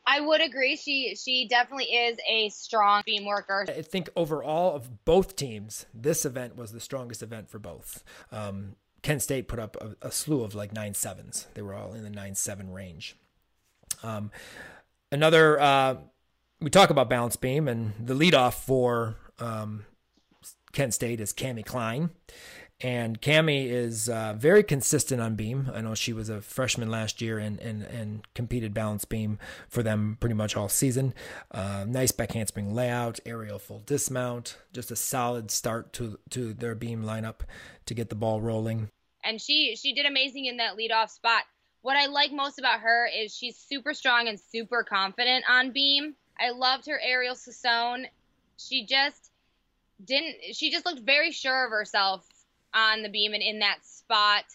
I 0.07 0.21
would 0.21 0.41
agree. 0.41 0.75
She 0.75 1.15
she 1.15 1.47
definitely 1.47 1.85
is 1.85 2.17
a 2.29 2.49
strong 2.49 3.01
beam 3.05 3.25
worker. 3.25 3.65
I 3.67 3.81
think 3.81 4.09
overall 4.15 4.75
of 4.75 5.03
both 5.03 5.35
teams, 5.35 5.85
this 5.93 6.25
event 6.25 6.55
was 6.55 6.71
the 6.71 6.79
strongest 6.79 7.23
event 7.23 7.49
for 7.49 7.59
both. 7.59 8.03
Um, 8.31 8.75
Kent 9.01 9.21
State 9.21 9.47
put 9.47 9.59
up 9.59 9.77
a, 9.79 10.07
a, 10.07 10.11
slew 10.11 10.43
of 10.43 10.55
like 10.55 10.73
nine 10.73 10.93
sevens. 10.93 11.47
They 11.53 11.61
were 11.61 11.73
all 11.73 11.93
in 11.93 12.03
the 12.03 12.09
nine 12.09 12.35
seven 12.35 12.71
range. 12.71 13.15
Um, 14.03 14.31
another, 15.11 15.59
uh, 15.59 15.95
we 16.59 16.69
talk 16.69 16.89
about 16.89 17.09
balance 17.09 17.35
beam, 17.35 17.67
and 17.67 17.93
the 17.99 18.13
leadoff 18.13 18.53
for 18.53 19.15
um, 19.39 19.85
Kent 20.73 20.93
State 20.93 21.19
is 21.19 21.33
Cami 21.33 21.65
Klein. 21.65 22.09
And 22.81 23.21
Cami 23.21 23.67
is 23.67 24.09
uh, 24.09 24.33
very 24.37 24.61
consistent 24.61 25.21
on 25.21 25.35
beam. 25.35 25.71
I 25.73 25.79
know 25.79 25.95
she 25.95 26.11
was 26.11 26.27
a 26.27 26.41
freshman 26.41 26.91
last 26.91 27.21
year 27.21 27.39
and 27.39 27.57
and, 27.61 27.83
and 27.83 28.33
competed 28.33 28.73
balance 28.73 29.05
beam 29.05 29.39
for 29.69 29.81
them 29.81 30.17
pretty 30.19 30.35
much 30.35 30.57
all 30.57 30.67
season. 30.67 31.13
Uh, 31.51 31.85
nice 31.87 32.11
back 32.11 32.33
handspring 32.33 32.75
layout, 32.75 33.21
aerial 33.25 33.59
full 33.59 33.81
dismount, 33.85 34.57
just 34.73 34.91
a 34.91 34.95
solid 34.97 35.51
start 35.51 35.93
to 35.93 36.19
to 36.31 36.53
their 36.53 36.75
beam 36.75 37.03
lineup 37.03 37.41
to 37.85 37.93
get 37.93 38.09
the 38.09 38.15
ball 38.15 38.41
rolling. 38.41 38.89
And 39.23 39.41
she 39.41 39.77
she 39.81 39.93
did 39.93 40.05
amazing 40.05 40.45
in 40.45 40.57
that 40.57 40.75
leadoff 40.75 41.11
spot. 41.11 41.43
What 41.85 41.97
I 41.97 42.07
like 42.07 42.31
most 42.31 42.57
about 42.57 42.79
her 42.79 43.07
is 43.15 43.31
she's 43.31 43.55
super 43.55 43.93
strong 43.93 44.27
and 44.27 44.39
super 44.39 44.83
confident 44.83 45.45
on 45.47 45.69
beam. 45.69 46.15
I 46.39 46.49
loved 46.49 46.87
her 46.87 46.99
aerial 46.99 47.35
Sassone. 47.35 48.05
She 48.57 48.87
just 48.87 49.29
didn't. 50.03 50.37
She 50.53 50.71
just 50.71 50.83
looked 50.83 51.01
very 51.01 51.29
sure 51.29 51.65
of 51.65 51.69
herself 51.69 52.25
on 52.73 53.03
the 53.03 53.09
beam 53.09 53.35
and 53.35 53.43
in 53.43 53.59
that 53.59 53.85
spot. 53.85 54.45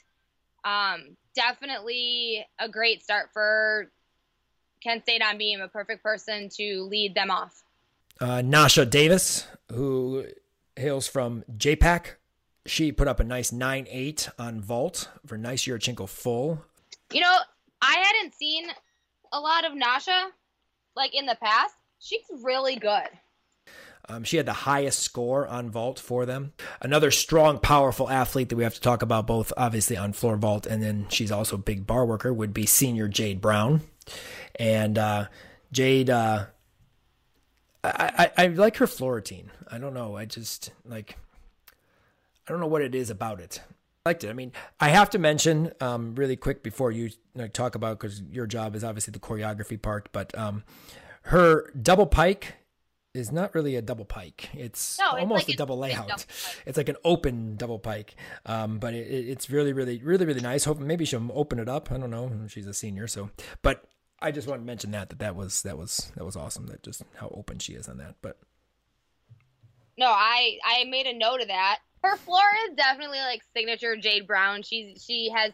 Um, 0.65 1.16
definitely 1.36 2.44
a 2.59 2.69
great 2.69 3.01
start 3.05 3.28
for 3.32 3.89
Kent 4.82 5.05
State 5.05 5.23
on 5.23 5.39
beam. 5.39 5.61
A 5.61 5.69
perfect 5.69 6.02
person 6.02 6.48
to 6.57 6.82
lead 6.90 7.15
them 7.15 7.31
off. 7.31 7.62
Uh, 8.20 8.43
Nasha 8.43 8.85
Davis, 8.85 9.47
who 9.70 10.27
hails 10.74 11.07
from 11.07 11.44
JPAC, 11.57 12.07
she 12.66 12.90
put 12.90 13.07
up 13.07 13.20
a 13.20 13.24
nice 13.24 13.52
9 13.52 13.86
8 13.89 14.31
on 14.36 14.61
vault 14.61 15.09
for 15.24 15.39
nice 15.39 15.62
Yurchenko 15.62 16.09
full. 16.09 16.65
You 17.12 17.20
know, 17.20 17.37
I 17.82 17.97
hadn't 17.97 18.35
seen 18.35 18.66
a 19.32 19.41
lot 19.41 19.65
of 19.65 19.74
Nasha 19.74 20.28
like 20.97 21.15
in 21.15 21.27
the 21.27 21.37
past. 21.43 21.74
She's 21.99 22.24
really 22.43 22.77
good. 22.77 23.09
Um, 24.09 24.24
she 24.24 24.39
had 24.39 24.47
the 24.47 24.53
highest 24.53 25.01
score 25.01 25.47
on 25.47 25.70
vault 25.70 26.01
for 26.01 26.27
them. 26.27 26.53
Another 26.81 27.11
strong, 27.11 27.59
powerful 27.59 28.09
athlete 28.11 28.49
that 28.49 28.57
we 28.57 28.65
have 28.65 28.74
to 28.74 28.81
talk 28.81 29.03
about, 29.03 29.27
both 29.27 29.53
obviously 29.57 29.97
on 29.97 30.12
floor 30.12 30.37
vault, 30.37 30.66
and 30.66 30.82
then 30.82 31.07
she's 31.11 31.31
also 31.31 31.57
a 31.57 31.61
big 31.61 31.87
bar 31.87 32.05
worker, 32.05 32.32
would 32.32 32.53
be 32.53 32.66
senior 32.66 33.07
Jade 33.07 33.41
Brown. 33.41 33.82
And 34.59 34.99
uh, 34.99 35.27
Jade, 35.70 36.11
uh, 36.11 36.47
I, 37.85 38.31
I, 38.37 38.45
I 38.45 38.47
like 38.49 38.78
her 38.78 38.89
floor 38.89 39.15
routine. 39.15 39.51
I 39.70 39.78
don't 39.78 39.95
know. 39.95 40.16
I 40.16 40.24
just 40.24 40.73
like, 40.85 41.16
I 42.49 42.51
don't 42.51 42.61
know 42.61 42.66
what 42.66 42.82
it 42.82 42.95
is 42.95 43.11
about 43.11 43.39
it. 43.39 43.61
I 44.05 44.10
liked 44.10 44.24
it. 44.24 44.31
I 44.31 44.32
mean, 44.32 44.52
I 44.81 44.89
have 44.89 45.10
to 45.10 45.18
mention 45.18 45.72
um, 45.81 46.14
really 46.14 46.36
quick 46.36 46.62
before 46.62 46.90
you, 46.90 47.05
you 47.05 47.10
know, 47.35 47.48
talk 47.48 47.74
about 47.74 47.98
because 48.01 48.22
your 48.22 48.47
job 48.47 48.74
is 48.74 48.82
obviously 48.82 49.12
the 49.12 49.18
choreography 49.18 49.81
part, 49.81 50.09
but 50.12 50.36
um, 50.39 50.64
her 51.24 51.70
double 51.81 52.06
pike 52.06 52.55
is 53.12 53.31
not 53.31 53.55
really 53.55 53.77
a 53.77 53.82
double 53.82 54.06
pike. 54.06 54.48
It's, 54.55 54.98
No, 54.98 55.12
it's 55.16 55.20
almost 55.20 55.48
like 55.48 55.55
a 55.55 55.59
double 55.59 55.77
layout. 55.78 56.09
double. 56.09 56.22
It's 56.64 56.78
like 56.78 56.89
an 56.89 56.97
open 57.05 57.56
double 57.56 57.78
pike, 57.78 58.14
um, 58.47 58.78
but 58.78 58.94
it- 58.94 59.06
it's 59.28 59.51
really, 59.51 59.74
really, 59.74 59.98
really, 60.02 60.24
really 60.24 60.40
nice. 60.40 60.64
Hope 60.64 60.78
maybe 60.78 61.05
she'll 61.05 61.28
open 61.35 61.59
it 61.59 61.68
up. 61.68 61.93
I 61.93 61.98
don't 61.98 62.10
know. 62.10 62.31
She's 62.48 62.66
a 62.66 62.72
senior, 62.74 63.06
so. 63.06 63.28
But 63.60 63.85
I 64.22 64.31
just 64.31 64.48
want 64.48 64.62
to 64.62 64.64
mention 64.66 64.93
that 64.93 65.10
that 65.10 65.18
that 65.18 65.36
was 65.36 65.62
that 65.62 65.77
was 65.77 66.10
that 66.16 66.24
was 66.24 66.36
awesome. 66.36 66.68
That 66.68 66.82
just 66.82 67.02
how 67.16 67.28
open 67.36 67.59
she 67.59 67.72
is 67.74 67.86
on 67.89 67.98
that. 67.98 68.14
But 68.22 68.39
No, 69.98 70.06
I 70.06 70.59
I 70.64 70.85
made 70.85 71.06
a 71.06 71.12
note 71.12 71.40
of 71.43 71.48
that. 71.48 71.81
Her 72.02 72.16
floor 72.16 72.43
is 72.68 72.77
definitely 72.77 73.18
like 73.18 73.43
signature 73.55 73.97
Jade 73.97 74.27
Brown. 74.27 74.62
She's 74.62 75.05
she 75.05 75.31
has 75.35 75.52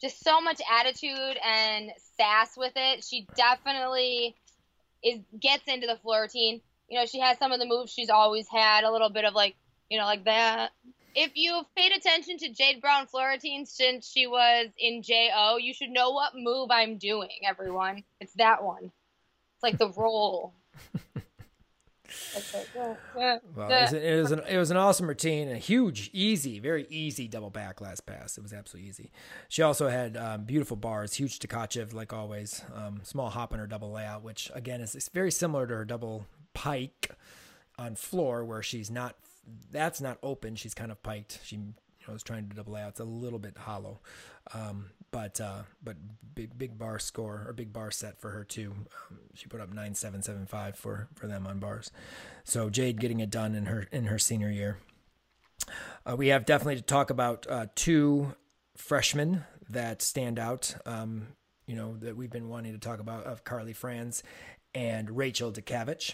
just 0.00 0.22
so 0.22 0.40
much 0.40 0.60
attitude 0.80 1.38
and 1.44 1.90
sass 2.16 2.56
with 2.56 2.72
it. 2.76 3.04
She 3.04 3.26
definitely 3.36 4.36
is 5.02 5.20
gets 5.40 5.64
into 5.66 5.86
the 5.86 5.96
floor 5.96 6.22
routine. 6.22 6.60
You 6.88 6.98
know, 6.98 7.06
she 7.06 7.20
has 7.20 7.38
some 7.38 7.52
of 7.52 7.60
the 7.60 7.66
moves 7.66 7.92
she's 7.92 8.10
always 8.10 8.46
had, 8.48 8.84
a 8.84 8.92
little 8.92 9.10
bit 9.10 9.24
of 9.24 9.34
like, 9.34 9.56
you 9.88 9.98
know, 9.98 10.04
like 10.04 10.24
that. 10.24 10.70
If 11.14 11.32
you've 11.34 11.64
paid 11.74 11.92
attention 11.92 12.36
to 12.38 12.50
Jade 12.50 12.80
Brown 12.80 13.06
floor 13.06 13.30
routine 13.30 13.64
since 13.64 14.06
she 14.06 14.26
was 14.26 14.68
in 14.78 15.02
JO, 15.02 15.56
you 15.56 15.72
should 15.72 15.90
know 15.90 16.10
what 16.10 16.32
move 16.34 16.70
I'm 16.70 16.98
doing, 16.98 17.30
everyone. 17.44 18.04
It's 18.20 18.34
that 18.34 18.62
one. 18.62 18.84
It's 18.84 19.62
like 19.62 19.78
the 19.78 19.88
roll. 19.96 20.52
Like, 22.34 23.42
well, 23.54 23.68
it 23.70 23.82
was, 23.82 23.92
it 23.92 24.16
was 24.20 24.32
an 24.32 24.40
it 24.48 24.58
was 24.58 24.70
an 24.70 24.76
awesome 24.76 25.06
routine, 25.06 25.50
a 25.50 25.56
huge, 25.56 26.10
easy, 26.12 26.58
very 26.58 26.86
easy 26.88 27.28
double 27.28 27.50
back 27.50 27.80
last 27.80 28.06
pass. 28.06 28.36
It 28.36 28.42
was 28.42 28.52
absolutely 28.52 28.88
easy. 28.88 29.10
She 29.48 29.62
also 29.62 29.88
had 29.88 30.16
um, 30.16 30.44
beautiful 30.44 30.76
bars, 30.76 31.14
huge 31.14 31.38
Tkachev 31.38 31.92
like 31.94 32.12
always, 32.12 32.62
um, 32.74 33.00
small 33.02 33.30
hop 33.30 33.52
in 33.52 33.58
her 33.58 33.66
double 33.66 33.92
layout, 33.92 34.22
which 34.22 34.50
again 34.54 34.80
is 34.80 34.94
it's 34.94 35.08
very 35.08 35.30
similar 35.30 35.66
to 35.66 35.74
her 35.74 35.84
double 35.84 36.26
pike 36.54 37.10
on 37.78 37.94
floor 37.94 38.44
where 38.44 38.62
she's 38.62 38.90
not 38.90 39.16
that's 39.70 40.00
not 40.00 40.18
open. 40.22 40.56
She's 40.56 40.74
kind 40.74 40.90
of 40.90 41.02
piked. 41.02 41.40
She 41.44 41.56
you 41.56 41.74
know 42.08 42.14
is 42.14 42.22
trying 42.22 42.48
to 42.48 42.56
double 42.56 42.74
layout. 42.74 42.90
It's 42.90 43.00
a 43.00 43.04
little 43.04 43.38
bit 43.38 43.56
hollow. 43.56 44.00
Um, 44.54 44.90
but 45.16 45.40
uh, 45.40 45.62
but 45.82 45.96
big 46.34 46.58
big 46.58 46.76
bar 46.76 46.98
score 46.98 47.46
or 47.46 47.54
big 47.54 47.72
bar 47.72 47.90
set 47.90 48.20
for 48.20 48.32
her 48.32 48.44
too 48.44 48.72
um, 49.10 49.18
she 49.32 49.46
put 49.46 49.62
up 49.62 49.70
9775 49.70 50.76
for 50.76 51.08
for 51.14 51.26
them 51.26 51.46
on 51.46 51.58
bars 51.58 51.90
so 52.44 52.68
jade 52.68 53.00
getting 53.00 53.20
it 53.20 53.30
done 53.30 53.54
in 53.54 53.64
her 53.64 53.88
in 53.90 54.04
her 54.04 54.18
senior 54.18 54.50
year 54.50 54.76
uh, 56.04 56.14
we 56.14 56.28
have 56.28 56.44
definitely 56.44 56.76
to 56.76 56.82
talk 56.82 57.08
about 57.08 57.46
uh, 57.48 57.64
two 57.74 58.34
freshmen 58.76 59.42
that 59.70 60.02
stand 60.02 60.38
out 60.38 60.76
um, 60.84 61.28
you 61.66 61.74
know 61.74 61.96
that 61.96 62.14
we've 62.14 62.30
been 62.30 62.50
wanting 62.50 62.74
to 62.74 62.78
talk 62.78 63.00
about 63.00 63.24
of 63.24 63.42
carly 63.42 63.72
franz 63.72 64.22
and 64.74 65.16
rachel 65.16 65.50
DeCavitch. 65.50 66.12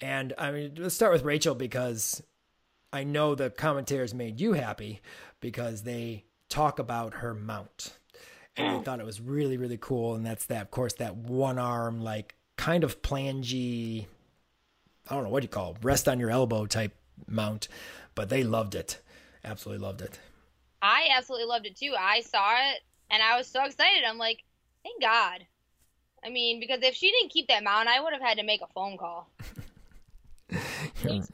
And 0.00 0.32
I 0.38 0.50
mean, 0.50 0.72
let's 0.78 0.94
start 0.94 1.12
with 1.12 1.22
Rachel 1.22 1.54
because 1.54 2.22
I 2.92 3.04
know 3.04 3.34
the 3.34 3.50
commentators 3.50 4.14
made 4.14 4.40
you 4.40 4.54
happy 4.54 5.02
because 5.40 5.82
they 5.82 6.24
talk 6.48 6.78
about 6.78 7.14
her 7.14 7.34
mount. 7.34 7.92
And 8.56 8.80
they 8.80 8.84
thought 8.84 9.00
it 9.00 9.06
was 9.06 9.20
really, 9.20 9.56
really 9.56 9.78
cool. 9.78 10.14
And 10.14 10.26
that's 10.26 10.46
that, 10.46 10.62
of 10.62 10.70
course, 10.70 10.94
that 10.94 11.16
one 11.16 11.58
arm, 11.58 12.00
like 12.02 12.34
kind 12.56 12.84
of 12.84 13.00
plangy, 13.02 14.06
I 15.08 15.14
don't 15.14 15.24
know 15.24 15.30
what 15.30 15.42
you 15.42 15.48
call 15.48 15.72
it, 15.72 15.78
rest 15.82 16.08
on 16.08 16.20
your 16.20 16.30
elbow 16.30 16.66
type 16.66 16.94
mount. 17.26 17.68
But 18.14 18.28
they 18.28 18.44
loved 18.44 18.74
it. 18.74 19.00
Absolutely 19.44 19.84
loved 19.84 20.02
it. 20.02 20.18
I 20.82 21.08
absolutely 21.16 21.46
loved 21.46 21.66
it 21.66 21.76
too. 21.76 21.94
I 21.98 22.20
saw 22.20 22.52
it 22.72 22.80
and 23.10 23.22
I 23.22 23.36
was 23.36 23.46
so 23.46 23.64
excited. 23.64 24.04
I'm 24.06 24.18
like, 24.18 24.42
thank 24.82 25.00
God. 25.00 25.46
I 26.24 26.28
mean, 26.30 26.60
because 26.60 26.82
if 26.82 26.94
she 26.94 27.10
didn't 27.10 27.32
keep 27.32 27.48
that 27.48 27.64
mount, 27.64 27.88
I 27.88 28.00
would 28.00 28.12
have 28.12 28.22
had 28.22 28.38
to 28.38 28.44
make 28.44 28.60
a 28.62 28.66
phone 28.74 28.96
call. 28.98 29.28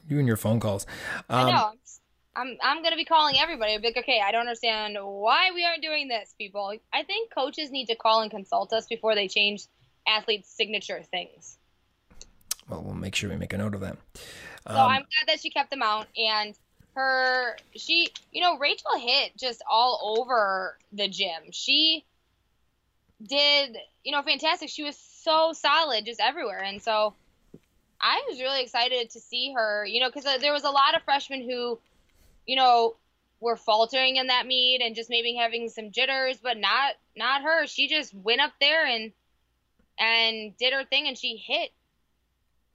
You 0.07 0.17
and 0.19 0.27
your 0.27 0.37
phone 0.37 0.59
calls. 0.61 0.85
I 1.29 1.41
Um, 1.41 1.47
know. 1.49 1.65
I'm 1.71 1.77
I'm 2.35 2.57
I'm 2.61 2.83
gonna 2.83 2.95
be 2.95 3.05
calling 3.05 3.35
everybody. 3.37 3.73
I'll 3.73 3.81
be 3.81 3.87
like, 3.87 3.97
okay, 3.97 4.21
I 4.23 4.31
don't 4.31 4.41
understand 4.41 4.97
why 5.01 5.51
we 5.53 5.65
aren't 5.65 5.81
doing 5.81 6.07
this, 6.07 6.33
people. 6.37 6.73
I 6.93 7.03
think 7.03 7.33
coaches 7.33 7.71
need 7.71 7.87
to 7.87 7.95
call 7.95 8.21
and 8.21 8.31
consult 8.31 8.71
us 8.73 8.85
before 8.87 9.15
they 9.15 9.27
change 9.27 9.63
athletes' 10.07 10.49
signature 10.49 11.01
things. 11.11 11.57
Well, 12.69 12.83
we'll 12.83 12.93
make 12.93 13.15
sure 13.15 13.29
we 13.29 13.35
make 13.35 13.53
a 13.53 13.57
note 13.57 13.73
of 13.73 13.81
that. 13.81 13.97
So 14.67 14.73
um, 14.73 14.89
I'm 14.89 15.01
glad 15.01 15.27
that 15.27 15.39
she 15.41 15.49
kept 15.49 15.71
them 15.71 15.81
out 15.81 16.07
and 16.17 16.55
her 16.95 17.55
she 17.75 18.09
you 18.31 18.41
know 18.41 18.57
Rachel 18.57 18.97
hit 18.97 19.35
just 19.37 19.61
all 19.69 20.17
over 20.19 20.77
the 20.91 21.07
gym. 21.07 21.51
She 21.51 22.05
did 23.25 23.77
you 24.03 24.11
know 24.11 24.21
fantastic. 24.21 24.69
She 24.69 24.83
was 24.83 24.97
so 24.97 25.53
solid 25.53 26.05
just 26.05 26.19
everywhere, 26.19 26.61
and 26.63 26.81
so 26.81 27.13
I 28.01 28.23
was 28.29 28.39
really 28.39 28.61
excited 28.61 29.09
to 29.11 29.19
see 29.19 29.53
her. 29.53 29.85
You 29.85 30.01
know, 30.01 30.09
because 30.09 30.25
uh, 30.25 30.37
there 30.37 30.53
was 30.53 30.63
a 30.63 30.69
lot 30.69 30.95
of 30.95 31.03
freshmen 31.03 31.41
who 31.41 31.79
you 32.49 32.55
know, 32.55 32.95
were 33.39 33.55
faltering 33.55 34.15
in 34.15 34.25
that 34.25 34.47
meet 34.47 34.81
and 34.81 34.95
just 34.95 35.07
maybe 35.07 35.35
having 35.35 35.69
some 35.69 35.91
jitters, 35.91 36.39
but 36.41 36.57
not 36.57 36.95
not 37.15 37.43
her. 37.43 37.67
She 37.67 37.87
just 37.87 38.11
went 38.11 38.41
up 38.41 38.53
there 38.59 38.87
and 38.87 39.11
and 39.99 40.57
did 40.57 40.73
her 40.73 40.83
thing 40.83 41.07
and 41.07 41.15
she 41.15 41.37
hit 41.37 41.69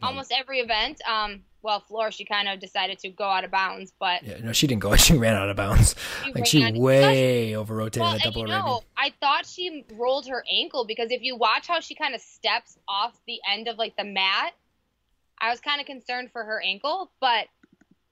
almost 0.00 0.32
every 0.32 0.60
event. 0.60 1.00
Um, 1.10 1.42
well, 1.60 1.80
floor 1.80 2.12
she 2.12 2.24
kind 2.24 2.48
of 2.48 2.60
decided 2.60 3.00
to 3.00 3.08
go 3.08 3.24
out 3.24 3.42
of 3.42 3.50
bounds, 3.50 3.92
but 3.98 4.22
yeah, 4.22 4.38
no, 4.44 4.52
she 4.52 4.68
didn't 4.68 4.82
go. 4.82 4.94
She 4.96 5.16
ran 5.16 5.34
out 5.34 5.50
of 5.50 5.56
bounds. 5.56 5.96
She 6.24 6.32
like 6.32 6.46
she 6.46 6.72
way 6.72 7.56
over 7.56 7.74
rotated 7.74 8.02
well, 8.02 8.12
that 8.12 8.22
double 8.22 8.42
you 8.42 8.46
know, 8.46 8.82
I 8.96 9.12
thought 9.20 9.46
she 9.46 9.84
rolled 9.94 10.28
her 10.28 10.44
ankle 10.48 10.84
because 10.86 11.10
if 11.10 11.20
you 11.22 11.34
watch 11.34 11.66
how 11.66 11.80
she 11.80 11.96
kind 11.96 12.14
of 12.14 12.20
steps 12.20 12.78
off 12.86 13.18
the 13.26 13.40
end 13.52 13.66
of 13.66 13.76
like 13.76 13.96
the 13.96 14.04
mat, 14.04 14.52
I 15.40 15.50
was 15.50 15.58
kind 15.58 15.80
of 15.80 15.86
concerned 15.88 16.30
for 16.30 16.44
her 16.44 16.62
ankle, 16.62 17.10
but 17.20 17.48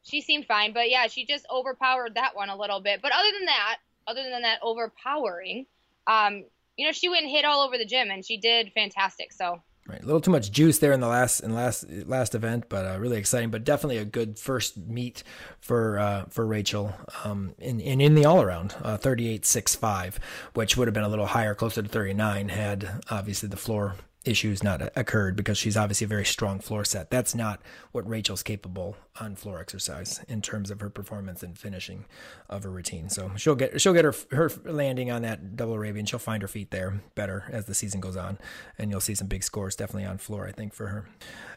she 0.03 0.21
seemed 0.21 0.47
fine, 0.47 0.73
but 0.73 0.91
yeah, 0.91 1.07
she 1.07 1.25
just 1.27 1.47
overpowered 1.51 2.15
that 2.15 2.35
one 2.35 2.49
a 2.49 2.57
little 2.57 2.81
bit. 2.81 3.01
But 3.03 3.13
other 3.13 3.31
than 3.33 3.47
that, 3.47 3.79
other 4.07 4.23
than 4.23 4.43
that 4.43 4.59
overpowering, 4.63 5.67
um, 6.07 6.45
you 6.77 6.87
know, 6.87 6.93
she 6.93 7.09
went 7.09 7.23
and 7.23 7.31
hit 7.31 7.45
all 7.45 7.61
over 7.61 7.79
the 7.79 7.85
gym, 7.85 8.11
and 8.11 8.25
she 8.25 8.37
did 8.37 8.73
fantastic. 8.75 9.33
So 9.33 9.63
Right, 9.89 10.01
a 10.01 10.07
little 10.07 10.21
too 10.21 10.31
much 10.31 10.53
juice 10.53 10.79
there 10.79 10.93
in 10.93 11.01
the 11.01 11.09
last 11.09 11.41
in 11.41 11.55
last 11.55 11.91
last 12.07 12.37
event, 12.37 12.67
but 12.69 12.87
uh, 12.87 13.01
really 13.01 13.17
exciting. 13.17 13.51
But 13.51 13.65
definitely 13.65 13.99
a 13.99 14.05
good 14.05 14.39
first 14.39 14.77
meet 14.77 15.25
for 15.59 15.99
uh, 15.99 16.27
for 16.29 16.47
Rachel. 16.47 16.95
Um, 17.25 17.57
in, 17.59 17.81
in 17.81 18.01
in 18.01 18.15
the 18.15 18.25
all 18.25 18.41
around, 18.41 18.77
uh, 18.83 18.97
thirty 18.97 19.29
eight 19.29 19.45
six 19.45 19.75
five, 19.75 20.21
which 20.55 20.77
would 20.77 20.87
have 20.87 20.95
been 20.95 21.03
a 21.03 21.09
little 21.09 21.27
higher, 21.27 21.57
closer 21.57 21.83
to 21.83 21.89
thirty 21.89 22.15
nine, 22.15 22.49
had 22.49 23.03
obviously 23.11 23.49
the 23.49 23.57
floor 23.57 23.97
issues 24.25 24.63
not 24.63 24.83
occurred 24.97 25.37
because 25.37 25.59
she's 25.59 25.77
obviously 25.77 26.05
a 26.05 26.09
very 26.09 26.25
strong 26.25 26.59
floor 26.59 26.85
set. 26.85 27.11
That's 27.11 27.35
not 27.35 27.61
what 27.93 28.09
Rachel's 28.09 28.43
capable 28.43 28.97
on 29.21 29.37
floor 29.37 29.61
exercise 29.61 30.21
in 30.29 30.43
terms 30.43 30.71
of 30.71 30.81
her 30.81 30.91
performance 30.91 31.43
and 31.43 31.59
finishing 31.59 32.05
of 32.49 32.63
her 32.63 32.71
routine. 32.71 33.09
So 33.09 33.33
she'll 33.37 33.55
get 33.55 33.81
she'll 33.81 33.93
get 33.93 34.05
her 34.05 34.15
her 34.31 34.51
landing 34.65 35.11
on 35.11 35.23
that 35.23 35.57
double 35.57 35.75
Arabian. 35.75 36.07
She'll 36.07 36.19
find 36.19 36.43
her 36.43 36.49
feet 36.49 36.71
there 36.71 37.03
better 37.15 37.45
as 37.51 37.67
the 37.67 37.75
season 37.75 38.01
goes 38.01 38.17
on, 38.17 38.39
and 38.79 38.91
you'll 38.91 39.01
see 39.01 39.15
some 39.15 39.27
big 39.27 39.43
scores 39.43 39.77
definitely 39.77 40.07
on 40.07 40.19
floor. 40.19 40.47
I 40.47 40.53
think 40.53 40.75
for 40.75 40.89
her. 40.89 41.09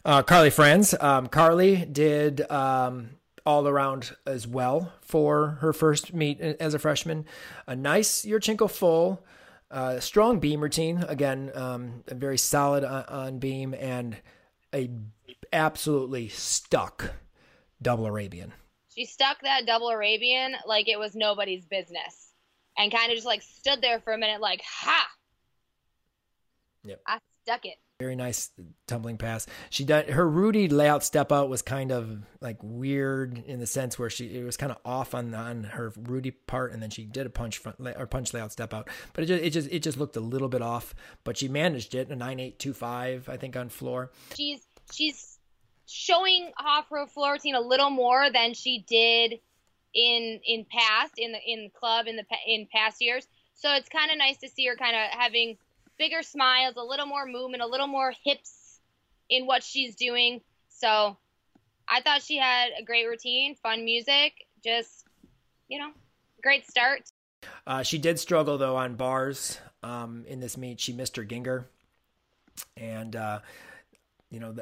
Uh, 0.03 0.23
Carly 0.23 0.49
Franz, 0.49 0.93
um, 0.99 1.27
Carly 1.27 1.85
did. 1.85 2.49
Um, 2.51 3.11
all 3.45 3.67
around 3.67 4.15
as 4.25 4.47
well 4.47 4.91
for 5.01 5.59
her 5.61 5.71
first 5.71 6.13
meet 6.13 6.41
as 6.41 6.73
a 6.73 6.79
freshman. 6.79 7.25
A 7.67 7.75
nice 7.75 8.25
Yurchenko 8.25 8.69
full, 8.69 9.23
uh, 9.71 9.99
strong 9.99 10.39
beam 10.39 10.61
routine 10.61 11.03
again, 11.07 11.51
um, 11.55 12.03
very 12.07 12.37
solid 12.37 12.83
on, 12.83 13.03
on, 13.05 13.39
beam 13.39 13.73
and 13.73 14.17
a 14.73 14.89
absolutely 15.51 16.29
stuck 16.29 17.13
double 17.81 18.05
Arabian. 18.05 18.53
She 18.89 19.05
stuck 19.05 19.41
that 19.41 19.65
double 19.65 19.89
Arabian 19.89 20.55
like 20.65 20.87
it 20.87 20.99
was 20.99 21.15
nobody's 21.15 21.65
business, 21.65 22.31
and 22.77 22.91
kind 22.91 23.11
of 23.11 23.15
just 23.15 23.25
like 23.25 23.41
stood 23.41 23.81
there 23.81 23.99
for 23.99 24.13
a 24.13 24.17
minute, 24.17 24.41
like 24.41 24.61
ha. 24.63 25.07
Yep. 26.83 27.01
I 27.07 27.19
stuck 27.43 27.65
it. 27.65 27.77
Very 27.99 28.17
nice 28.17 28.51
tumbling 28.87 29.17
pass. 29.17 29.47
She 29.69 29.85
done 29.85 30.09
her 30.09 30.29
Rudy 30.29 30.67
layout 30.67 31.01
step 31.01 31.31
out 31.31 31.47
was 31.47 31.61
kind 31.61 31.93
of 31.93 32.23
like 32.41 32.57
weird 32.61 33.41
in 33.47 33.61
the 33.61 33.65
sense 33.65 33.97
where 33.97 34.09
she 34.09 34.37
it 34.37 34.43
was 34.43 34.57
kind 34.57 34.69
of 34.69 34.79
off 34.83 35.15
on 35.15 35.33
on 35.33 35.63
her 35.63 35.93
Rudy 35.95 36.31
part, 36.31 36.73
and 36.73 36.83
then 36.83 36.89
she 36.89 37.05
did 37.05 37.25
a 37.25 37.29
punch 37.29 37.59
front 37.59 37.77
or 37.79 38.05
punch 38.05 38.33
layout 38.33 38.51
step 38.51 38.73
out, 38.73 38.89
but 39.13 39.23
it 39.23 39.27
just 39.27 39.43
it 39.45 39.49
just 39.51 39.69
it 39.71 39.79
just 39.79 39.97
looked 39.97 40.17
a 40.17 40.19
little 40.19 40.49
bit 40.49 40.61
off. 40.61 40.93
But 41.23 41.37
she 41.37 41.47
managed 41.47 41.95
it 41.95 42.09
a 42.09 42.17
nine 42.17 42.41
eight 42.41 42.59
two 42.59 42.73
five 42.73 43.29
I 43.29 43.37
think 43.37 43.55
on 43.55 43.69
floor. 43.69 44.11
She's 44.35 44.59
she's 44.91 45.39
showing 45.87 46.51
off 46.59 46.89
her 46.89 47.07
floor 47.07 47.31
routine 47.31 47.55
a 47.55 47.61
little 47.61 47.91
more 47.91 48.29
than 48.29 48.55
she 48.55 48.83
did 48.89 49.39
in 49.93 50.41
in 50.45 50.65
past 50.69 51.13
in 51.17 51.31
the 51.31 51.39
in 51.47 51.71
club 51.73 52.07
in 52.07 52.17
the 52.17 52.25
in 52.45 52.67
past 52.69 53.01
years. 53.01 53.25
So 53.53 53.73
it's 53.73 53.87
kind 53.87 54.11
of 54.11 54.17
nice 54.17 54.35
to 54.39 54.49
see 54.49 54.65
her 54.67 54.75
kind 54.75 54.97
of 54.97 55.17
having 55.17 55.57
bigger 55.97 56.21
smiles, 56.23 56.75
a 56.77 56.83
little 56.83 57.05
more 57.05 57.25
movement, 57.25 57.63
a 57.63 57.67
little 57.67 57.87
more 57.87 58.13
hips 58.23 58.79
in 59.29 59.45
what 59.45 59.63
she's 59.63 59.95
doing. 59.95 60.41
So 60.69 61.17
I 61.87 62.01
thought 62.01 62.21
she 62.21 62.37
had 62.37 62.69
a 62.79 62.83
great 62.83 63.05
routine, 63.05 63.55
fun 63.55 63.85
music, 63.85 64.47
just, 64.63 65.05
you 65.67 65.79
know, 65.79 65.91
great 66.41 66.67
start. 66.67 67.03
Uh, 67.67 67.83
she 67.83 67.97
did 67.97 68.19
struggle, 68.19 68.57
though, 68.57 68.75
on 68.75 68.95
bars 68.95 69.59
um, 69.83 70.25
in 70.27 70.39
this 70.39 70.57
meet. 70.57 70.79
She 70.79 70.93
missed 70.93 71.15
her 71.15 71.23
Gienger. 71.23 71.65
And, 72.77 73.15
uh, 73.15 73.39
you 74.29 74.39
know, 74.39 74.55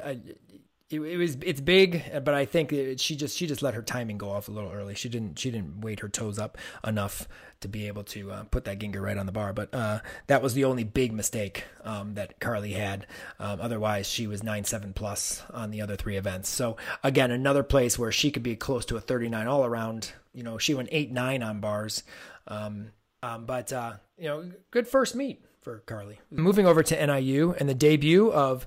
it, 0.94 1.00
it, 1.00 1.16
was 1.16 1.36
it's 1.42 1.60
big, 1.60 2.02
but 2.24 2.34
I 2.34 2.44
think 2.44 2.72
it, 2.72 3.00
she 3.00 3.16
just 3.16 3.36
she 3.36 3.46
just 3.46 3.62
let 3.62 3.74
her 3.74 3.82
timing 3.82 4.18
go 4.18 4.30
off 4.30 4.48
a 4.48 4.50
little 4.50 4.70
early. 4.70 4.94
She 4.94 5.08
didn't 5.08 5.38
she 5.38 5.50
didn't 5.50 5.80
weight 5.80 6.00
her 6.00 6.08
toes 6.08 6.38
up 6.38 6.58
enough 6.86 7.28
to 7.60 7.68
be 7.68 7.86
able 7.86 8.04
to 8.04 8.30
uh, 8.30 8.44
put 8.44 8.64
that 8.64 8.78
Gienger 8.78 9.00
right 9.00 9.16
on 9.16 9.26
the 9.26 9.32
bar. 9.32 9.52
But 9.52 9.74
uh, 9.74 10.00
that 10.26 10.42
was 10.42 10.54
the 10.54 10.64
only 10.64 10.84
big 10.84 11.12
mistake 11.12 11.64
um, 11.82 12.14
that 12.14 12.38
Carly 12.40 12.72
had. 12.72 13.06
Um, 13.38 13.58
otherwise, 13.60 14.06
she 14.06 14.26
was 14.26 14.42
nine 14.42 14.64
seven 14.64 14.92
plus 14.92 15.42
on 15.52 15.70
the 15.70 15.80
other 15.80 15.96
three 15.96 16.16
events. 16.16 16.48
So 16.48 16.76
again, 17.02 17.30
another 17.30 17.62
place 17.62 17.98
where 17.98 18.12
she 18.12 18.30
could 18.30 18.42
be 18.42 18.56
close 18.56 18.84
to 18.86 18.96
a 18.96 19.00
thirty 19.00 19.28
nine 19.28 19.46
all 19.46 19.64
around. 19.64 20.12
You 20.32 20.42
know, 20.42 20.58
she 20.58 20.74
went 20.74 20.88
eight 20.92 21.10
nine 21.10 21.42
on 21.42 21.60
bars. 21.60 22.02
Um, 22.46 22.92
um 23.22 23.46
but 23.46 23.72
uh, 23.72 23.94
you 24.18 24.28
know, 24.28 24.50
good 24.70 24.86
first 24.86 25.14
meet 25.14 25.44
for 25.64 25.78
Carly. 25.86 26.20
Moving 26.30 26.66
over 26.66 26.82
to 26.82 27.06
NIU 27.06 27.54
and 27.58 27.68
the 27.68 27.74
debut 27.74 28.30
of 28.30 28.66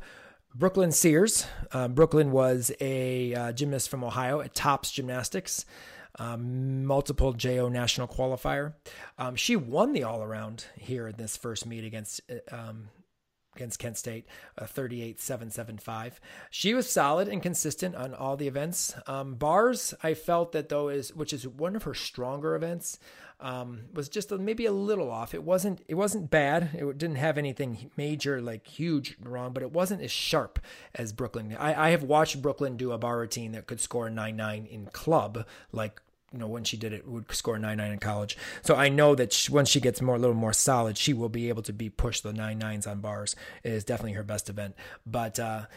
Brooklyn 0.56 0.92
Sears. 0.92 1.46
Uh, 1.72 1.88
Brooklyn 1.88 2.32
was 2.32 2.72
a 2.80 3.34
uh, 3.34 3.52
gymnast 3.52 3.90
from 3.90 4.04
Ohio 4.04 4.42
at 4.42 4.56
Tops 4.56 4.92
Gymnastics, 4.92 5.66
um, 6.20 6.86
multiple 6.86 7.34
JO 7.34 7.70
national 7.70 8.08
qualifier. 8.08 8.74
Um, 9.18 9.36
she 9.36 9.56
won 9.56 9.94
the 9.94 10.04
all 10.04 10.24
around 10.24 10.66
here 10.76 11.08
in 11.08 11.16
this 11.18 11.38
first 11.38 11.66
meet 11.66 11.84
against. 11.84 12.22
Uh, 12.30 12.56
um, 12.56 12.90
against 13.56 13.80
Kent 13.80 13.98
State, 13.98 14.28
uh, 14.60 14.66
38-775. 14.66 16.20
She 16.52 16.76
was 16.76 16.88
solid 16.88 17.28
and 17.28 17.42
consistent 17.42 17.96
on 17.96 18.14
all 18.14 18.38
the 18.38 18.48
events. 18.48 18.94
Um, 19.08 19.34
bars, 19.34 19.96
I 20.04 20.14
felt 20.14 20.52
that 20.52 20.70
though 20.70 20.90
is 20.90 21.14
which 21.16 21.34
is 21.34 21.48
one 21.48 21.76
of 21.76 21.82
her 21.82 21.96
stronger 21.96 22.56
events 22.56 23.00
um, 23.40 23.82
was 23.94 24.10
just 24.10 24.32
a, 24.32 24.38
maybe 24.38 24.66
a 24.66 24.72
little 24.72 25.12
off. 25.12 25.34
It 25.34 25.44
wasn't 25.44 25.82
it 25.88 25.96
wasn't 25.96 26.30
bad. 26.30 26.72
It 26.74 26.98
didn't 26.98 27.18
have 27.18 27.38
anything 27.38 27.92
major 27.96 28.42
like 28.42 28.66
huge 28.66 29.18
wrong, 29.22 29.54
but 29.54 29.64
it 29.64 29.72
wasn't 29.72 30.02
as 30.02 30.12
sharp 30.12 30.60
as 30.96 31.14
Brooklyn. 31.14 31.56
I, 31.60 31.88
I 31.88 31.90
have 31.92 32.04
watched 32.04 32.42
Brooklyn 32.42 32.78
do 32.78 32.92
a 32.92 32.98
bar 32.98 33.20
routine 33.20 33.52
that 33.52 33.68
could 33.68 33.80
score 33.80 34.10
nine 34.10 34.36
nine 34.36 34.66
in 34.66 34.88
club, 34.88 35.46
like 35.72 36.02
you 36.34 36.40
know 36.40 36.48
when 36.48 36.64
she 36.64 36.78
did 36.78 36.94
it 36.94 37.08
would 37.08 37.32
score 37.32 37.60
nine 37.60 37.78
nine 37.78 37.92
in 37.92 38.00
college. 38.00 38.38
So 38.64 38.76
I 38.76 38.90
know 38.90 39.14
that 39.14 39.32
she, 39.32 39.52
once 39.52 39.70
she 39.70 39.80
gets 39.80 40.02
more 40.02 40.16
a 40.16 40.20
little 40.20 40.36
more 40.36 40.54
solid, 40.54 40.98
she 40.98 41.14
will 41.14 41.30
be 41.30 41.50
able 41.50 41.64
to 41.64 41.74
be 41.74 41.90
push 41.90 42.22
the 42.22 42.34
nine 42.34 42.58
nines 42.58 42.88
on 42.88 43.02
bars. 43.02 43.36
It 43.64 43.72
is 43.72 43.84
definitely 43.84 44.14
her 44.14 44.24
best 44.24 44.50
event. 44.50 44.76
But 45.06 45.40
uh, 45.40 45.68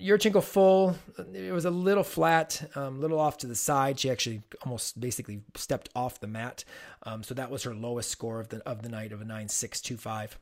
Yurchenko 0.00 0.42
full. 0.42 0.96
It 1.34 1.52
was 1.52 1.64
a 1.64 1.70
little 1.70 2.04
flat, 2.04 2.70
a 2.74 2.86
um, 2.86 3.00
little 3.00 3.18
off 3.18 3.38
to 3.38 3.46
the 3.46 3.54
side. 3.54 3.98
She 3.98 4.10
actually 4.10 4.42
almost 4.62 5.00
basically 5.00 5.42
stepped 5.54 5.88
off 5.94 6.20
the 6.20 6.26
mat. 6.26 6.64
Um, 7.02 7.22
so 7.22 7.34
that 7.34 7.50
was 7.50 7.62
her 7.64 7.74
lowest 7.74 8.10
score 8.10 8.40
of 8.40 8.48
the 8.48 8.66
of 8.68 8.82
the 8.82 8.88
night 8.88 9.12
of 9.12 9.20
a 9.20 9.24
nine 9.24 9.48
six 9.48 9.80
two 9.80 9.96
five. 9.96 10.38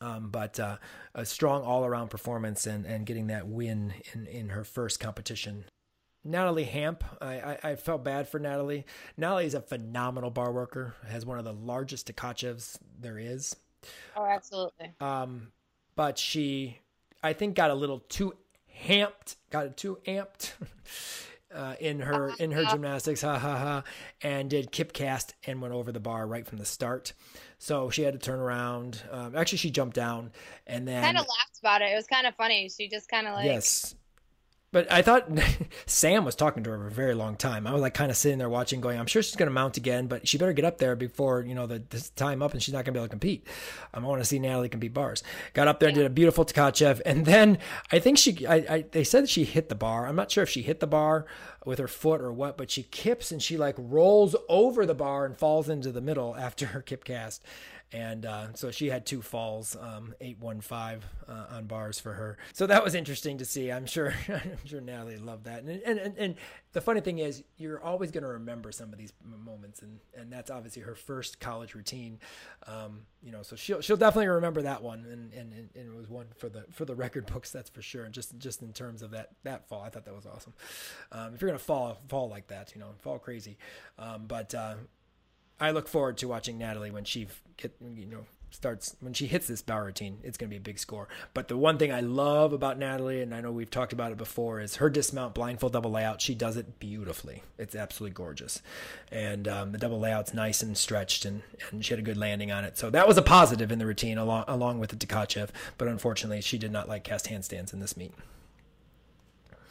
Um, 0.00 0.30
but 0.30 0.60
uh, 0.60 0.76
a 1.14 1.24
strong 1.24 1.62
all 1.62 1.84
around 1.84 2.08
performance 2.08 2.66
and, 2.66 2.84
and 2.86 3.04
getting 3.06 3.28
that 3.28 3.48
win 3.48 3.94
in, 4.12 4.26
in 4.26 4.48
her 4.50 4.62
first 4.64 5.00
competition. 5.00 5.64
Natalie 6.24 6.64
Hamp, 6.64 7.04
I, 7.20 7.40
I, 7.40 7.58
I 7.64 7.74
felt 7.76 8.04
bad 8.04 8.28
for 8.28 8.38
Natalie. 8.38 8.84
Natalie 9.16 9.46
is 9.46 9.54
a 9.54 9.60
phenomenal 9.60 10.30
bar 10.30 10.52
worker, 10.52 10.94
has 11.08 11.24
one 11.24 11.38
of 11.38 11.44
the 11.44 11.52
largest 11.52 12.14
Tkachevs 12.14 12.78
there 13.00 13.18
is. 13.18 13.56
Oh, 14.16 14.26
absolutely. 14.26 14.92
Um, 15.00 15.48
but 15.96 16.18
she, 16.18 16.78
I 17.22 17.32
think, 17.32 17.54
got 17.54 17.70
a 17.70 17.74
little 17.74 18.00
too 18.08 18.34
hamped, 18.78 19.36
got 19.50 19.76
too 19.76 19.98
amped 20.06 20.52
uh, 21.54 21.74
in 21.80 22.00
her 22.00 22.32
in 22.38 22.50
her 22.52 22.64
gymnastics, 22.64 23.22
ha 23.22 23.38
ha 23.38 23.56
ha, 23.56 23.82
and 24.22 24.50
did 24.50 24.70
kip 24.70 24.92
cast 24.92 25.34
and 25.46 25.60
went 25.60 25.74
over 25.74 25.92
the 25.92 26.00
bar 26.00 26.26
right 26.26 26.46
from 26.46 26.58
the 26.58 26.64
start. 26.64 27.12
So 27.58 27.90
she 27.90 28.02
had 28.02 28.14
to 28.14 28.18
turn 28.18 28.38
around. 28.38 29.02
Um, 29.10 29.36
actually, 29.36 29.58
she 29.58 29.70
jumped 29.70 29.96
down 29.96 30.30
and 30.66 30.86
then 30.86 31.02
kind 31.02 31.16
of 31.16 31.26
laughed 31.26 31.58
about 31.60 31.82
it. 31.82 31.92
It 31.92 31.96
was 31.96 32.06
kind 32.06 32.26
of 32.26 32.34
funny. 32.36 32.68
She 32.68 32.88
just 32.88 33.08
kind 33.08 33.26
of 33.26 33.34
like 33.34 33.46
yes. 33.46 33.94
But 34.70 34.90
I 34.92 35.02
thought 35.02 35.28
Sam 35.86 36.24
was 36.24 36.34
talking 36.34 36.62
to 36.64 36.70
her 36.70 36.78
for 36.78 36.86
a 36.86 36.90
very 36.90 37.14
long 37.14 37.36
time. 37.36 37.66
I 37.66 37.72
was 37.72 37.80
like 37.80 37.94
kind 37.94 38.10
of 38.10 38.16
sitting 38.16 38.38
there 38.38 38.48
watching, 38.48 38.80
going, 38.80 38.98
I'm 38.98 39.06
sure 39.06 39.22
she's 39.22 39.36
going 39.36 39.48
to 39.48 39.52
mount 39.52 39.76
again, 39.76 40.06
but 40.06 40.28
she 40.28 40.36
better 40.36 40.52
get 40.52 40.64
up 40.64 40.78
there 40.78 40.94
before, 40.94 41.42
you 41.42 41.54
know, 41.54 41.66
the 41.66 41.82
this 41.88 42.10
time 42.10 42.42
up 42.42 42.52
and 42.52 42.62
she's 42.62 42.74
not 42.74 42.84
going 42.84 42.92
to 42.92 42.92
be 42.92 42.98
able 42.98 43.06
to 43.06 43.10
compete. 43.10 43.46
I 43.94 44.00
want 44.00 44.20
to 44.20 44.26
see 44.26 44.38
Natalie 44.38 44.68
compete 44.68 44.92
bars. 44.92 45.22
Got 45.54 45.68
up 45.68 45.80
there 45.80 45.88
and 45.88 45.96
did 45.96 46.06
a 46.06 46.10
beautiful 46.10 46.44
Tkachev. 46.44 47.00
And 47.06 47.24
then 47.24 47.58
I 47.90 47.98
think 47.98 48.18
she, 48.18 48.46
I, 48.46 48.54
I, 48.54 48.84
they 48.90 49.04
said 49.04 49.28
she 49.28 49.44
hit 49.44 49.68
the 49.68 49.74
bar. 49.74 50.06
I'm 50.06 50.16
not 50.16 50.30
sure 50.30 50.42
if 50.42 50.50
she 50.50 50.62
hit 50.62 50.80
the 50.80 50.86
bar 50.86 51.24
with 51.64 51.78
her 51.78 51.88
foot 51.88 52.20
or 52.20 52.32
what, 52.32 52.58
but 52.58 52.70
she 52.70 52.82
kips 52.82 53.32
and 53.32 53.42
she 53.42 53.56
like 53.56 53.74
rolls 53.78 54.36
over 54.48 54.84
the 54.84 54.94
bar 54.94 55.24
and 55.24 55.36
falls 55.36 55.68
into 55.68 55.92
the 55.92 56.00
middle 56.00 56.36
after 56.36 56.66
her 56.66 56.82
kip 56.82 57.04
cast 57.04 57.42
and 57.92 58.26
uh, 58.26 58.52
so 58.54 58.70
she 58.70 58.88
had 58.88 59.06
two 59.06 59.22
falls, 59.22 59.74
um, 59.74 60.14
eight 60.20 60.38
one 60.38 60.60
five 60.60 61.06
uh, 61.26 61.46
on 61.52 61.66
bars 61.66 61.98
for 61.98 62.12
her. 62.12 62.36
So 62.52 62.66
that 62.66 62.84
was 62.84 62.94
interesting 62.94 63.38
to 63.38 63.46
see. 63.46 63.72
I'm 63.72 63.86
sure, 63.86 64.12
I'm 64.28 64.58
sure 64.66 64.80
Natalie 64.80 65.16
loved 65.16 65.44
that. 65.44 65.62
And 65.62 65.80
and, 65.82 65.98
and, 65.98 66.18
and 66.18 66.34
the 66.72 66.82
funny 66.82 67.00
thing 67.00 67.18
is, 67.18 67.42
you're 67.56 67.82
always 67.82 68.10
going 68.10 68.24
to 68.24 68.28
remember 68.28 68.72
some 68.72 68.92
of 68.92 68.98
these 68.98 69.14
moments, 69.24 69.80
and 69.80 70.00
and 70.14 70.30
that's 70.30 70.50
obviously 70.50 70.82
her 70.82 70.94
first 70.94 71.40
college 71.40 71.74
routine. 71.74 72.18
Um, 72.66 73.06
you 73.22 73.32
know, 73.32 73.42
so 73.42 73.56
she'll 73.56 73.80
she'll 73.80 73.96
definitely 73.96 74.28
remember 74.28 74.60
that 74.62 74.82
one, 74.82 75.06
and, 75.10 75.32
and 75.32 75.52
and 75.52 75.70
it 75.74 75.96
was 75.96 76.08
one 76.08 76.26
for 76.36 76.50
the 76.50 76.66
for 76.70 76.84
the 76.84 76.94
record 76.94 77.24
books, 77.26 77.50
that's 77.50 77.70
for 77.70 77.80
sure. 77.80 78.04
And 78.04 78.12
just 78.12 78.36
just 78.38 78.60
in 78.60 78.74
terms 78.74 79.00
of 79.00 79.12
that 79.12 79.30
that 79.44 79.66
fall, 79.66 79.82
I 79.82 79.88
thought 79.88 80.04
that 80.04 80.14
was 80.14 80.26
awesome. 80.26 80.52
Um, 81.10 81.34
if 81.34 81.40
you're 81.40 81.48
gonna 81.48 81.58
fall 81.58 82.02
fall 82.08 82.28
like 82.28 82.48
that, 82.48 82.74
you 82.74 82.80
know, 82.80 82.90
fall 83.00 83.18
crazy, 83.18 83.56
um, 83.98 84.26
but. 84.26 84.54
Uh, 84.54 84.74
I 85.60 85.70
look 85.70 85.88
forward 85.88 86.18
to 86.18 86.28
watching 86.28 86.58
Natalie 86.58 86.90
when 86.90 87.04
she 87.04 87.28
get 87.56 87.74
you 87.80 88.06
know 88.06 88.26
starts 88.50 88.96
when 89.00 89.12
she 89.12 89.26
hits 89.26 89.46
this 89.46 89.62
bow 89.62 89.80
routine. 89.80 90.18
It's 90.22 90.38
going 90.38 90.48
to 90.48 90.54
be 90.54 90.58
a 90.58 90.60
big 90.60 90.78
score. 90.78 91.08
But 91.34 91.48
the 91.48 91.56
one 91.56 91.78
thing 91.78 91.92
I 91.92 92.00
love 92.00 92.52
about 92.52 92.78
Natalie, 92.78 93.22
and 93.22 93.34
I 93.34 93.40
know 93.40 93.52
we've 93.52 93.70
talked 93.70 93.92
about 93.92 94.12
it 94.12 94.18
before, 94.18 94.60
is 94.60 94.76
her 94.76 94.88
dismount 94.88 95.34
blindfold 95.34 95.72
double 95.72 95.90
layout. 95.90 96.20
She 96.20 96.34
does 96.34 96.56
it 96.56 96.78
beautifully. 96.78 97.42
It's 97.58 97.74
absolutely 97.74 98.14
gorgeous, 98.14 98.62
and 99.10 99.46
um, 99.46 99.72
the 99.72 99.78
double 99.78 99.98
layout's 99.98 100.34
nice 100.34 100.62
and 100.62 100.76
stretched, 100.76 101.24
and 101.24 101.42
and 101.70 101.84
she 101.84 101.92
had 101.92 101.98
a 101.98 102.02
good 102.02 102.16
landing 102.16 102.50
on 102.50 102.64
it. 102.64 102.78
So 102.78 102.90
that 102.90 103.06
was 103.06 103.18
a 103.18 103.22
positive 103.22 103.70
in 103.70 103.78
the 103.78 103.86
routine 103.86 104.18
along 104.18 104.44
along 104.48 104.78
with 104.78 104.90
the 104.90 104.96
Tkachev. 104.96 105.50
But 105.76 105.88
unfortunately, 105.88 106.40
she 106.40 106.58
did 106.58 106.72
not 106.72 106.88
like 106.88 107.04
cast 107.04 107.28
handstands 107.28 107.72
in 107.72 107.80
this 107.80 107.96
meet. 107.96 108.14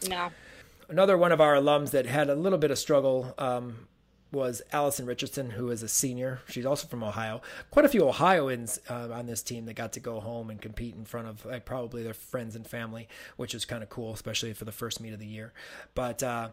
No. 0.07 0.29
Another 0.89 1.17
one 1.17 1.33
of 1.33 1.41
our 1.41 1.55
alums 1.55 1.91
that 1.91 2.05
had 2.05 2.29
a 2.29 2.35
little 2.35 2.57
bit 2.57 2.71
of 2.71 2.79
struggle 2.79 3.33
um, 3.37 3.87
was 4.31 4.61
Allison 4.71 5.05
Richardson, 5.05 5.51
who 5.51 5.69
is 5.69 5.83
a 5.83 5.87
senior. 5.87 6.41
She's 6.49 6.65
also 6.65 6.87
from 6.87 7.03
Ohio. 7.03 7.41
Quite 7.71 7.85
a 7.85 7.89
few 7.89 8.07
Ohioans 8.07 8.79
uh, 8.89 9.09
on 9.11 9.25
this 9.25 9.41
team 9.41 9.65
that 9.65 9.75
got 9.75 9.93
to 9.93 9.99
go 9.99 10.19
home 10.19 10.49
and 10.49 10.61
compete 10.61 10.95
in 10.95 11.05
front 11.05 11.27
of 11.27 11.45
uh, 11.45 11.59
probably 11.59 12.03
their 12.03 12.13
friends 12.13 12.55
and 12.55 12.67
family, 12.67 13.07
which 13.37 13.53
was 13.53 13.65
kind 13.65 13.83
of 13.83 13.89
cool, 13.89 14.13
especially 14.13 14.53
for 14.53 14.65
the 14.65 14.71
first 14.71 14.99
meet 14.99 15.13
of 15.13 15.19
the 15.19 15.25
year. 15.25 15.53
But 15.95 16.21
uh, 16.23 16.49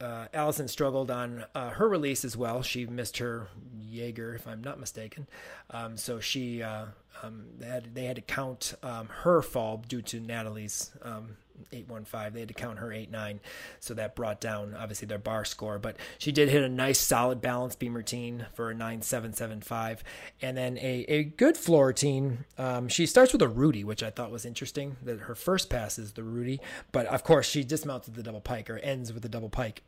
uh, 0.00 0.26
Allison 0.32 0.68
struggled 0.68 1.10
on 1.10 1.44
uh, 1.54 1.70
her 1.70 1.88
release 1.88 2.24
as 2.24 2.36
well. 2.36 2.62
She 2.62 2.86
missed 2.86 3.18
her 3.18 3.48
Jaeger, 3.78 4.34
if 4.34 4.46
I'm 4.46 4.62
not 4.62 4.80
mistaken. 4.80 5.26
Um, 5.70 5.96
so 5.96 6.20
she 6.20 6.62
uh, 6.62 6.86
um, 7.22 7.44
they, 7.58 7.66
had, 7.66 7.94
they 7.94 8.04
had 8.04 8.16
to 8.16 8.22
count 8.22 8.74
um, 8.82 9.08
her 9.08 9.42
fall 9.42 9.84
due 9.88 10.02
to 10.02 10.20
Natalie's 10.20 10.90
um, 11.02 11.36
815. 11.72 12.32
They 12.32 12.40
had 12.40 12.48
to 12.48 12.54
count 12.54 12.78
her 12.78 12.92
89. 12.92 13.40
So 13.80 13.94
that 13.94 14.14
brought 14.14 14.40
down, 14.40 14.74
obviously, 14.74 15.06
their 15.06 15.18
bar 15.18 15.44
score. 15.44 15.78
But 15.78 15.96
she 16.18 16.32
did 16.32 16.48
hit 16.48 16.62
a 16.62 16.68
nice, 16.68 16.98
solid 16.98 17.40
balance 17.40 17.76
beam 17.76 17.94
routine 17.94 18.46
for 18.54 18.70
a 18.70 18.74
9775. 18.74 20.04
And 20.42 20.56
then 20.56 20.78
a, 20.78 21.04
a 21.08 21.24
good 21.24 21.56
floor 21.56 21.88
routine. 21.88 22.44
Um, 22.58 22.88
she 22.88 23.06
starts 23.06 23.32
with 23.32 23.42
a 23.42 23.48
Rudy, 23.48 23.84
which 23.84 24.02
I 24.02 24.10
thought 24.10 24.30
was 24.30 24.44
interesting. 24.44 24.96
That 25.02 25.20
her 25.20 25.34
first 25.34 25.70
pass 25.70 25.98
is 25.98 26.12
the 26.12 26.22
Rudy. 26.22 26.60
But 26.92 27.06
of 27.06 27.24
course, 27.24 27.48
she 27.48 27.64
dismounted 27.64 28.14
the 28.14 28.22
double 28.22 28.40
pike 28.40 28.70
or 28.70 28.78
ends 28.78 29.12
with 29.12 29.22
the 29.22 29.28
double 29.28 29.50
pike 29.50 29.82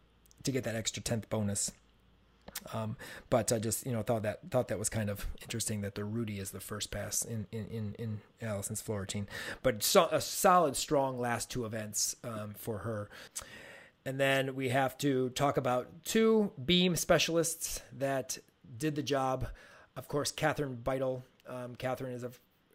to 0.45 0.53
get 0.53 0.65
that 0.65 0.75
extra 0.75 1.03
10th 1.03 1.29
bonus. 1.29 1.73
Um, 2.73 2.97
but 3.29 3.53
I 3.53 3.59
just 3.59 3.87
you 3.87 3.93
know 3.93 4.03
thought 4.03 4.23
that 4.23 4.41
thought 4.51 4.69
that 4.69 4.79
was 4.79 4.89
kind 4.89 5.11
of 5.11 5.27
interesting 5.43 5.81
that 5.81 5.95
the 5.95 6.05
Rudy 6.05 6.39
is 6.39 6.51
the 6.51 6.61
first 6.61 6.91
pass 6.91 7.25
in 7.25 7.47
in 7.51 7.67
in, 7.67 7.97
in 7.99 8.21
Allison's 8.49 8.81
floor 8.81 9.01
routine, 9.01 9.29
but 9.63 9.83
so, 9.83 10.09
a 10.11 10.21
solid 10.21 10.77
strong 10.77 11.19
last 11.19 11.51
two 11.51 11.65
events 11.65 12.17
um, 12.25 12.55
for 12.57 12.79
her. 12.79 13.09
And 14.05 14.19
then 14.19 14.57
we 14.57 14.71
have 14.71 14.99
to 14.99 15.31
talk 15.31 15.57
about 15.57 15.89
two 16.05 16.51
beam 16.65 16.97
specialists 16.97 17.83
that 17.93 18.39
did 18.77 18.97
the 18.97 19.03
job. 19.03 19.47
Of 19.97 20.09
course, 20.09 20.33
Catherine 20.33 20.79
Beitel. 20.83 21.23
Um, 21.47 21.77
Catherine 21.77 22.13
is 22.13 22.25
a 22.25 22.33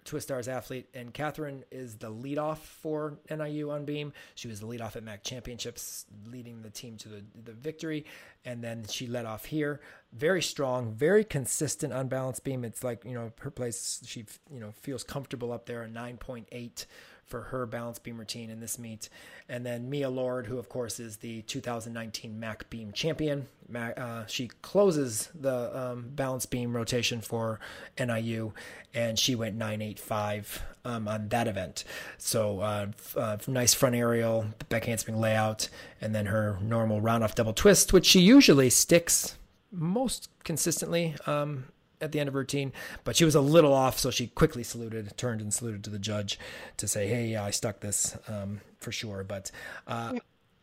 Twistars 0.08 0.48
athlete, 0.48 0.88
and 0.94 1.14
Catherine 1.14 1.64
is 1.70 1.98
the 1.98 2.12
leadoff 2.12 2.60
for 2.60 3.20
NIU 3.30 3.70
on 3.72 3.86
beam. 3.86 4.14
She 4.36 4.48
was 4.48 4.62
the 4.62 4.66
leadoff 4.66 4.96
at 4.96 5.04
MAC 5.04 5.24
championships, 5.24 6.06
leading 6.26 6.62
the 6.62 6.70
team 6.70 6.96
to 6.98 7.10
the, 7.10 7.24
the 7.44 7.52
victory, 7.52 8.06
and 8.46 8.64
then 8.64 8.86
she 8.88 9.06
led 9.06 9.26
off 9.26 9.46
here. 9.46 9.82
Very 10.14 10.42
strong, 10.42 10.94
very 10.94 11.24
consistent 11.24 11.92
unbalanced 11.92 12.44
beam. 12.44 12.64
It's 12.64 12.84
like 12.84 13.04
you 13.04 13.14
know 13.14 13.32
her 13.42 13.52
place. 13.52 14.02
She 14.06 14.26
you 14.52 14.60
know 14.62 14.72
feels 14.72 15.04
comfortable 15.04 15.52
up 15.52 15.66
there, 15.66 15.84
a 15.84 15.90
nine 15.90 16.18
point 16.18 16.48
eight 16.52 16.86
for 17.28 17.42
her 17.42 17.66
balance 17.66 18.00
beam 18.00 18.18
routine 18.18 18.50
in 18.50 18.60
this 18.60 18.80
meet. 18.80 19.10
And 19.50 19.66
then 19.66 19.90
Mia 19.90 20.10
Lord, 20.10 20.48
who 20.48 20.58
of 20.58 20.70
course 20.70 21.00
is 21.00 21.18
the 21.18 21.42
2019 21.44 22.40
MAC 22.40 22.70
beam 22.70 22.92
champion. 22.94 23.48
Uh, 23.76 24.26
she 24.28 24.50
closes 24.62 25.30
the 25.40 25.78
um, 25.78 26.10
balance 26.16 26.46
beam 26.46 26.76
rotation 26.76 27.20
for 27.20 27.60
NIU, 28.00 28.54
and 28.94 29.20
she 29.20 29.36
went 29.36 29.56
985 29.56 30.64
um, 30.86 31.08
on 31.08 31.28
that 31.30 31.48
event. 31.48 31.84
So 32.18 32.62
uh, 32.62 32.88
uh, 33.16 33.38
nice 33.48 33.74
front 33.74 33.96
aerial, 33.96 34.46
back 34.70 34.86
handspring 34.86 35.20
layout, 35.20 35.68
and 36.00 36.16
then 36.16 36.28
her 36.28 36.58
normal 36.62 37.02
round 37.02 37.26
off 37.26 37.36
double 37.36 37.54
twist, 37.54 37.92
which 37.92 38.06
she 38.06 38.22
usually 38.22 38.70
sticks 38.70 39.36
most 39.70 40.30
consistently 40.46 41.16
um, 41.26 41.66
at 42.02 42.12
the 42.12 42.20
end 42.20 42.28
of 42.28 42.34
her 42.34 42.42
routine, 42.42 42.72
but 43.04 43.16
she 43.16 43.26
was 43.26 43.36
a 43.36 43.42
little 43.42 43.74
off, 43.74 43.98
so 43.98 44.12
she 44.12 44.28
quickly 44.28 44.64
saluted, 44.64 45.16
turned 45.18 45.42
and 45.42 45.54
saluted 45.54 45.84
to 45.84 45.90
the 45.90 46.00
judge 46.00 46.40
to 46.78 46.88
say, 46.88 47.08
"Hey, 47.08 47.28
yeah, 47.28 47.44
I 47.44 47.52
stuck 47.52 47.80
this 47.80 48.18
um, 48.28 48.62
for 48.80 48.92
sure." 48.92 49.24
But 49.24 49.52
uh, 49.88 50.14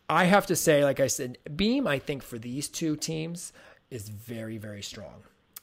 I 0.09 0.25
have 0.25 0.47
to 0.47 0.57
say, 0.57 0.85
like 0.85 1.01
I 1.01 1.07
said, 1.07 1.39
Beam, 1.57 1.87
I 1.87 1.99
think 1.99 2.23
for 2.23 2.39
these 2.39 2.69
two 2.69 2.97
teams 2.97 3.53
is 3.91 4.09
very, 4.09 4.59
very 4.59 4.83
strong. 4.83 5.23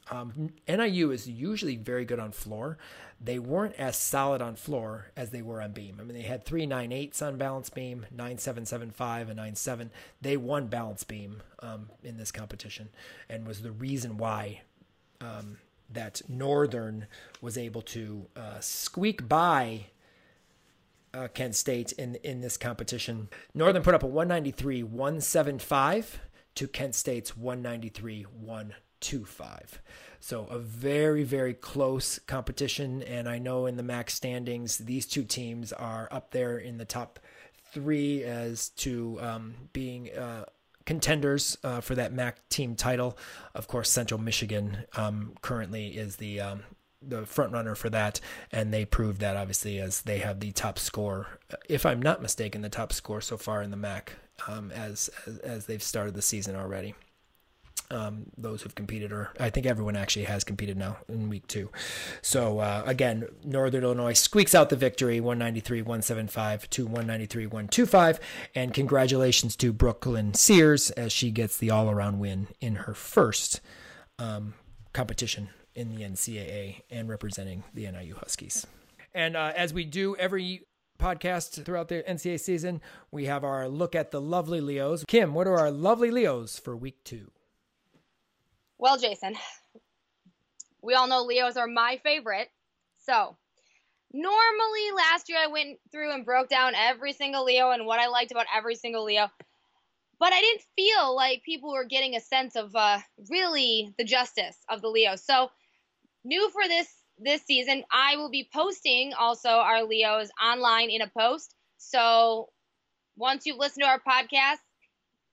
Um, 0.10 0.50
NIU 0.68 1.12
is 1.12 1.30
usually 1.30 1.78
very 1.78 2.06
good 2.06 2.20
on 2.20 2.32
floor. 2.32 2.78
They 3.24 3.40
weren't 3.40 3.76
as 3.76 3.96
solid 3.96 4.42
on 4.42 4.56
floor 4.56 5.12
as 5.16 5.30
they 5.30 5.42
were 5.42 5.62
on 5.62 5.72
beam. 5.72 5.98
I 6.00 6.04
mean, 6.04 6.16
they 6.16 6.24
had 6.24 6.44
three 6.44 6.66
nine 6.66 6.92
eights 6.92 7.22
on 7.22 7.38
balance 7.38 7.70
beam, 7.70 8.08
nine 8.12 8.40
seven 8.40 8.66
seven 8.66 8.90
five 8.90 9.30
and 9.30 9.38
nine 9.38 9.56
seven. 9.56 9.92
They 10.20 10.38
won 10.38 10.68
balance 10.68 11.04
beam 11.04 11.44
um, 11.60 11.90
in 12.04 12.18
this 12.18 12.32
competition, 12.32 12.90
and 13.30 13.48
was 13.48 13.62
the 13.62 13.72
reason 13.72 14.18
why 14.18 14.62
um, 15.22 15.58
that 15.90 16.22
Northern 16.28 17.08
was 17.42 17.58
able 17.58 17.82
to 17.82 18.28
uh, 18.36 18.60
squeak 18.60 19.28
by 19.28 19.88
uh, 21.14 21.28
Kent 21.28 21.56
State 21.56 21.92
in 21.94 22.16
in 22.16 22.42
this 22.42 22.58
competition. 22.58 23.30
Northern 23.54 23.84
put 23.84 23.94
up 23.94 24.04
a 24.04 24.08
193 24.08 24.84
175 24.84 26.20
to 26.56 26.68
Kent 26.68 26.96
State's 26.96 27.36
193 27.36 28.24
125. 28.24 29.82
So 30.20 30.46
a 30.46 30.60
very 30.60 31.24
very 31.24 31.54
close 31.54 32.20
competition, 32.20 33.04
and 33.04 33.28
I 33.28 33.40
know 33.40 33.66
in 33.66 33.78
the 33.78 33.84
MAC 33.84 34.10
standings 34.10 34.78
these 34.78 35.06
two 35.06 35.24
teams 35.24 35.74
are 35.74 36.08
up 36.12 36.32
there 36.32 36.58
in 36.58 36.78
the 36.78 36.86
top 36.86 37.20
three 37.72 38.24
as 38.24 38.70
to 38.70 39.18
um, 39.22 39.56
being. 39.74 40.10
Uh, 40.16 40.46
contenders 40.86 41.58
uh, 41.64 41.82
for 41.82 41.96
that 41.96 42.14
MAC 42.14 42.48
team 42.50 42.76
title. 42.76 43.18
Of 43.54 43.68
course, 43.68 43.90
Central 43.90 44.20
Michigan 44.20 44.86
um, 44.96 45.34
currently 45.42 45.90
is 45.90 46.18
the 46.18 46.42
um, 46.42 46.64
the 47.02 47.26
front 47.26 47.52
runner 47.52 47.76
for 47.76 47.90
that, 47.90 48.20
and 48.52 48.74
they 48.74 48.86
proved 48.86 49.22
that 49.22 49.36
obviously 49.36 49.80
as 49.80 50.04
they 50.04 50.20
have 50.20 50.40
the 50.40 50.52
top 50.52 50.78
score, 50.78 51.40
if 51.68 51.86
I'm 51.86 52.02
not 52.02 52.22
mistaken, 52.22 52.62
the 52.62 52.70
top 52.70 52.94
score 52.94 53.22
so 53.22 53.38
far 53.38 53.62
in 53.64 53.72
the 53.72 53.78
MAC 53.78 54.14
um, 54.48 54.72
as, 54.72 55.10
as 55.26 55.38
as 55.40 55.66
they've 55.66 55.84
started 55.84 56.14
the 56.14 56.22
season 56.22 56.56
already 56.56 56.96
um, 57.92 58.26
those 58.38 58.62
who've 58.62 58.74
competed, 58.74 59.12
or 59.12 59.32
I 59.40 59.50
think 59.50 59.66
everyone 59.66 59.96
actually 59.96 60.26
has 60.26 60.44
competed 60.44 60.78
now 60.78 60.98
in 61.08 61.30
week 61.30 61.46
two. 61.48 61.70
So 62.22 62.60
uh, 62.60 62.84
again, 62.86 63.28
Northern 63.44 63.84
Illinois 63.84 64.14
squeaks 64.14 64.56
out 64.56 64.70
the 64.70 64.76
victory 64.76 65.20
193 65.20 65.82
175 65.82 66.70
to 66.72 66.86
193 66.86 67.46
125. 67.46 68.20
And 68.56 68.74
congratulations 68.74 69.56
to 69.58 69.74
Brooklyn 69.74 70.34
Sears 70.34 70.90
as 70.92 71.12
she 71.12 71.32
gets 71.32 71.58
the 71.58 71.70
all 71.70 71.90
around 71.92 72.20
win 72.20 72.48
in 72.62 72.76
her 72.76 72.94
first 72.94 73.60
um, 74.18 74.54
competition 74.94 75.50
in 75.76 75.90
the 75.90 76.04
NCAA 76.04 76.84
and 76.90 77.10
representing 77.10 77.64
the 77.74 77.90
NIU 77.92 78.16
Huskies. 78.16 78.66
And 79.14 79.36
uh, 79.36 79.52
as 79.56 79.74
we 79.74 79.84
do 79.84 80.16
every 80.16 80.64
podcast 81.00 81.64
throughout 81.66 81.90
the 81.90 82.04
NCAA 82.08 82.40
season, 82.40 82.82
we 83.12 83.26
have 83.26 83.44
our 83.44 83.68
look 83.68 83.96
at 83.96 84.12
the 84.12 84.22
lovely 84.22 84.62
Leos. 84.62 85.04
Kim, 85.08 85.34
what 85.34 85.48
are 85.48 85.58
our 85.58 85.72
lovely 85.72 86.12
Leos 86.12 86.60
for 86.60 86.76
week 86.76 87.04
two? 87.04 87.32
Well, 88.82 88.98
Jason, 88.98 89.38
we 90.82 90.94
all 90.94 91.08
know 91.08 91.24
Leos 91.24 91.58
are 91.58 91.68
my 91.68 92.00
favorite. 92.04 92.50
So, 93.06 93.38
normally 94.14 94.92
last 94.96 95.30
year 95.30 95.40
I 95.40 95.48
went 95.48 95.80
through 95.92 96.14
and 96.14 96.26
broke 96.26 96.50
down 96.50 96.76
every 96.76 97.14
single 97.14 97.46
Leo 97.46 97.72
and 97.72 97.86
what 97.86 98.00
I 98.00 98.08
liked 98.08 98.32
about 98.32 98.48
every 98.56 98.76
single 98.76 99.06
Leo. 99.06 99.30
But 100.20 100.34
I 100.34 100.42
didn't 100.42 100.64
feel 100.76 101.16
like 101.16 101.44
people 101.44 101.74
were 101.74 101.86
getting 101.86 102.16
a 102.16 102.22
sense 102.22 102.56
of 102.56 102.76
uh, 102.76 103.00
really 103.30 103.94
the 103.98 104.06
justice 104.06 104.58
of 104.70 104.82
the 104.82 104.90
Leo. 104.90 105.16
So 105.18 105.50
new 106.24 106.50
for 106.52 106.68
this 106.68 106.88
this 107.20 107.44
season, 107.44 107.84
I 107.92 108.18
will 108.18 108.32
be 108.32 108.50
posting 108.54 109.14
also 109.14 109.50
our 109.50 109.84
Leos 109.86 110.30
online 110.44 110.90
in 110.90 111.02
a 111.02 111.12
post. 111.18 111.56
So 111.78 112.50
once 113.18 113.46
you've 113.46 113.58
listened 113.58 113.84
to 113.84 113.90
our 113.90 114.00
podcast, 114.02 114.60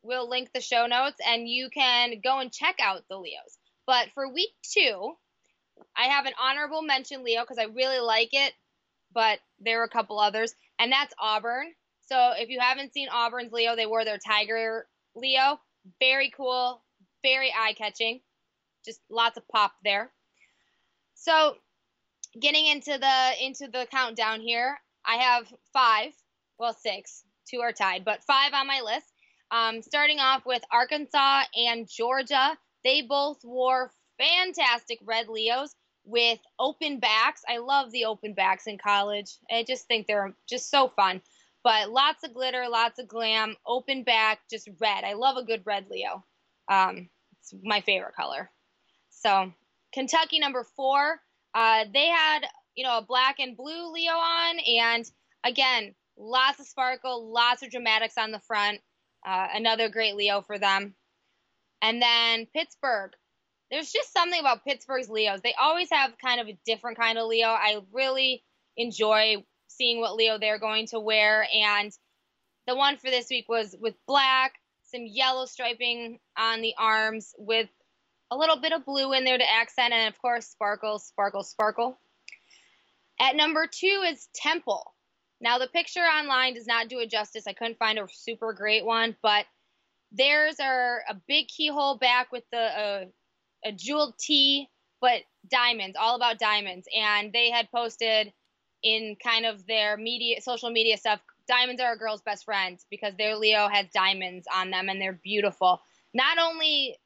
we'll 0.02 0.28
link 0.28 0.50
the 0.52 0.60
show 0.60 0.86
notes 0.86 1.18
and 1.26 1.48
you 1.48 1.68
can 1.70 2.20
go 2.22 2.38
and 2.38 2.52
check 2.52 2.76
out 2.80 3.04
the 3.08 3.16
Leos. 3.16 3.58
But 3.86 4.08
for 4.14 4.32
week 4.32 4.50
two, 4.62 5.14
I 5.96 6.04
have 6.08 6.26
an 6.26 6.34
honorable 6.40 6.82
mention 6.82 7.24
Leo 7.24 7.42
because 7.42 7.58
I 7.58 7.64
really 7.64 8.00
like 8.00 8.30
it, 8.32 8.52
but 9.12 9.38
there 9.60 9.80
are 9.80 9.84
a 9.84 9.88
couple 9.88 10.18
others, 10.18 10.54
and 10.78 10.92
that's 10.92 11.14
Auburn. 11.20 11.72
So 12.06 12.32
if 12.36 12.48
you 12.48 12.58
haven't 12.60 12.92
seen 12.92 13.08
Auburn's 13.10 13.52
Leo, 13.52 13.76
they 13.76 13.86
wore 13.86 14.04
their 14.04 14.18
Tiger 14.18 14.86
Leo. 15.14 15.60
Very 16.00 16.30
cool, 16.36 16.82
very 17.22 17.52
eye 17.56 17.74
catching. 17.74 18.20
Just 18.84 19.00
lots 19.10 19.36
of 19.36 19.48
pop 19.48 19.72
there. 19.84 20.10
So 21.14 21.56
getting 22.40 22.66
into 22.66 22.98
the 22.98 23.44
into 23.44 23.68
the 23.68 23.86
countdown 23.90 24.40
here, 24.40 24.78
I 25.04 25.16
have 25.16 25.52
five, 25.72 26.12
well 26.58 26.74
six, 26.74 27.24
two 27.50 27.60
are 27.60 27.72
tied, 27.72 28.04
but 28.04 28.24
five 28.24 28.52
on 28.54 28.66
my 28.66 28.80
list. 28.84 29.06
Um, 29.50 29.82
starting 29.82 30.18
off 30.18 30.44
with 30.44 30.62
Arkansas 30.70 31.42
and 31.54 31.88
Georgia, 31.88 32.56
they 32.84 33.02
both 33.02 33.44
wore 33.44 33.90
fantastic 34.18 34.98
red 35.04 35.28
Leos 35.28 35.74
with 36.04 36.38
open 36.58 37.00
backs. 37.00 37.42
I 37.48 37.58
love 37.58 37.90
the 37.92 38.06
open 38.06 38.34
backs 38.34 38.66
in 38.66 38.78
college. 38.78 39.36
I 39.50 39.62
just 39.62 39.86
think 39.86 40.06
they're 40.06 40.34
just 40.48 40.70
so 40.70 40.88
fun. 40.88 41.20
But 41.64 41.90
lots 41.90 42.24
of 42.24 42.34
glitter, 42.34 42.66
lots 42.68 42.98
of 42.98 43.08
glam, 43.08 43.56
open 43.66 44.04
back, 44.04 44.40
just 44.50 44.68
red. 44.80 45.04
I 45.04 45.14
love 45.14 45.36
a 45.36 45.44
good 45.44 45.62
red 45.64 45.86
Leo. 45.90 46.24
Um, 46.68 47.08
it's 47.40 47.54
my 47.62 47.80
favorite 47.80 48.14
color. 48.14 48.50
So 49.10 49.52
Kentucky 49.92 50.38
number 50.38 50.64
four, 50.76 51.20
uh, 51.54 51.84
they 51.92 52.06
had 52.06 52.40
you 52.74 52.84
know 52.84 52.98
a 52.98 53.02
black 53.02 53.40
and 53.40 53.56
blue 53.56 53.92
Leo 53.92 54.12
on, 54.12 54.58
and 54.60 55.10
again, 55.44 55.94
lots 56.16 56.60
of 56.60 56.66
sparkle, 56.66 57.30
lots 57.32 57.62
of 57.62 57.70
dramatics 57.70 58.16
on 58.18 58.30
the 58.30 58.40
front. 58.40 58.80
Uh, 59.26 59.48
another 59.54 59.88
great 59.88 60.16
Leo 60.16 60.40
for 60.42 60.58
them. 60.58 60.94
And 61.82 62.00
then 62.00 62.46
Pittsburgh, 62.54 63.12
there's 63.70 63.92
just 63.92 64.12
something 64.12 64.40
about 64.40 64.64
Pittsburgh's 64.64 65.08
Leos. 65.08 65.40
They 65.42 65.54
always 65.60 65.90
have 65.90 66.12
kind 66.18 66.40
of 66.40 66.48
a 66.48 66.58
different 66.64 66.98
kind 66.98 67.18
of 67.18 67.26
Leo. 67.26 67.48
I 67.48 67.80
really 67.92 68.42
enjoy 68.76 69.44
seeing 69.68 70.00
what 70.00 70.14
Leo 70.14 70.38
they're 70.38 70.58
going 70.58 70.86
to 70.88 71.00
wear. 71.00 71.46
And 71.52 71.92
the 72.66 72.76
one 72.76 72.96
for 72.96 73.10
this 73.10 73.28
week 73.30 73.48
was 73.48 73.76
with 73.78 73.94
black, 74.06 74.54
some 74.90 75.06
yellow 75.06 75.46
striping 75.46 76.18
on 76.36 76.60
the 76.60 76.74
arms 76.78 77.34
with 77.38 77.68
a 78.30 78.36
little 78.36 78.60
bit 78.60 78.72
of 78.72 78.84
blue 78.84 79.12
in 79.12 79.24
there 79.24 79.38
to 79.38 79.50
accent, 79.50 79.92
and 79.92 80.08
of 80.08 80.20
course, 80.20 80.46
sparkle, 80.46 80.98
sparkle, 80.98 81.42
sparkle. 81.42 81.98
At 83.20 83.36
number 83.36 83.66
two 83.70 84.04
is 84.06 84.28
Temple. 84.34 84.94
Now, 85.40 85.58
the 85.58 85.68
picture 85.68 86.00
online 86.00 86.54
does 86.54 86.66
not 86.66 86.88
do 86.88 86.98
it 86.98 87.10
justice. 87.10 87.46
I 87.46 87.52
couldn't 87.52 87.78
find 87.78 87.98
a 87.98 88.06
super 88.12 88.52
great 88.52 88.84
one, 88.84 89.16
but 89.22 89.46
theirs 90.10 90.56
are 90.60 91.02
a 91.08 91.14
big 91.26 91.48
keyhole 91.48 91.98
back 91.98 92.32
with 92.32 92.44
the 92.50 92.58
uh, 92.58 93.04
a 93.64 93.72
jeweled 93.72 94.14
T, 94.18 94.68
but 95.00 95.20
diamonds, 95.48 95.96
all 95.98 96.16
about 96.16 96.38
diamonds. 96.38 96.86
And 96.96 97.32
they 97.32 97.50
had 97.50 97.70
posted 97.70 98.32
in 98.82 99.16
kind 99.22 99.46
of 99.46 99.66
their 99.66 99.96
media, 99.96 100.40
social 100.40 100.70
media 100.70 100.96
stuff, 100.96 101.20
diamonds 101.48 101.80
are 101.80 101.94
a 101.94 101.98
girl's 101.98 102.22
best 102.22 102.44
friend 102.44 102.78
because 102.90 103.14
their 103.16 103.36
Leo 103.36 103.68
has 103.68 103.86
diamonds 103.92 104.46
on 104.54 104.70
them 104.70 104.88
and 104.88 105.00
they're 105.00 105.18
beautiful. 105.24 105.80
Not 106.14 106.38
only 106.38 106.96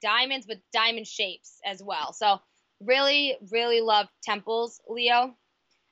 diamonds, 0.00 0.46
but 0.46 0.58
diamond 0.72 1.06
shapes 1.06 1.60
as 1.66 1.82
well. 1.82 2.12
So 2.12 2.38
really, 2.80 3.36
really 3.50 3.80
love 3.80 4.06
Temples 4.22 4.80
Leo. 4.88 5.34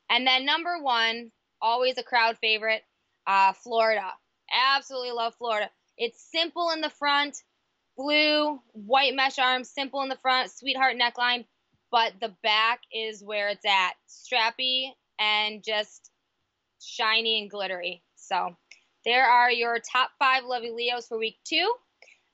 And 0.09 0.27
then 0.27 0.47
number 0.47 0.81
one, 0.81 1.33
always 1.61 1.99
a 1.99 2.03
crowd 2.03 2.39
favorite, 2.39 2.83
uh, 3.27 3.53
Florida. 3.53 4.13
Absolutely 4.75 5.13
love 5.13 5.35
Florida. 5.35 5.71
It's 5.99 6.31
simple 6.31 6.71
in 6.71 6.81
the 6.81 6.91
front, 6.91 7.37
blue, 7.97 8.61
white 8.73 9.15
mesh 9.15 9.39
arms, 9.39 9.71
simple 9.71 10.03
in 10.03 10.09
the 10.09 10.19
front, 10.23 10.51
sweetheart 10.51 10.97
neckline, 10.97 11.45
but 11.91 12.13
the 12.21 12.35
back 12.43 12.81
is 12.93 13.23
where 13.23 13.49
it's 13.49 13.65
at. 13.65 13.93
Strappy 14.09 14.91
and 15.19 15.63
just 15.65 16.11
shiny 16.81 17.41
and 17.41 17.51
glittery. 17.51 18.03
So 18.17 18.57
there 19.05 19.25
are 19.25 19.51
your 19.51 19.79
top 19.79 20.11
five 20.19 20.45
lovely 20.45 20.71
Leos 20.71 21.07
for 21.07 21.19
week 21.19 21.39
two. 21.45 21.73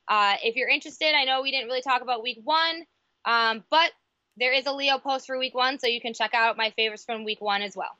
Uh, 0.09 0.35
if 0.43 0.57
you're 0.57 0.69
interested, 0.69 1.15
I 1.15 1.25
know 1.25 1.43
we 1.43 1.51
didn't 1.51 1.69
really 1.69 1.83
talk 1.83 2.03
about 2.03 2.23
week 2.23 2.41
one, 2.43 2.85
um, 3.25 3.65
but 3.71 3.91
there 4.37 4.53
is 4.53 4.67
a 4.67 4.73
Leo 4.73 4.99
post 4.99 5.27
for 5.27 5.39
week 5.39 5.55
one, 5.55 5.79
so 5.79 5.87
you 5.87 6.01
can 6.01 6.15
check 6.15 6.35
out 6.35 6.57
my 6.57 6.71
favorites 6.71 7.05
from 7.05 7.25
week 7.25 7.41
one 7.41 7.63
as 7.63 7.77
well. 7.77 7.91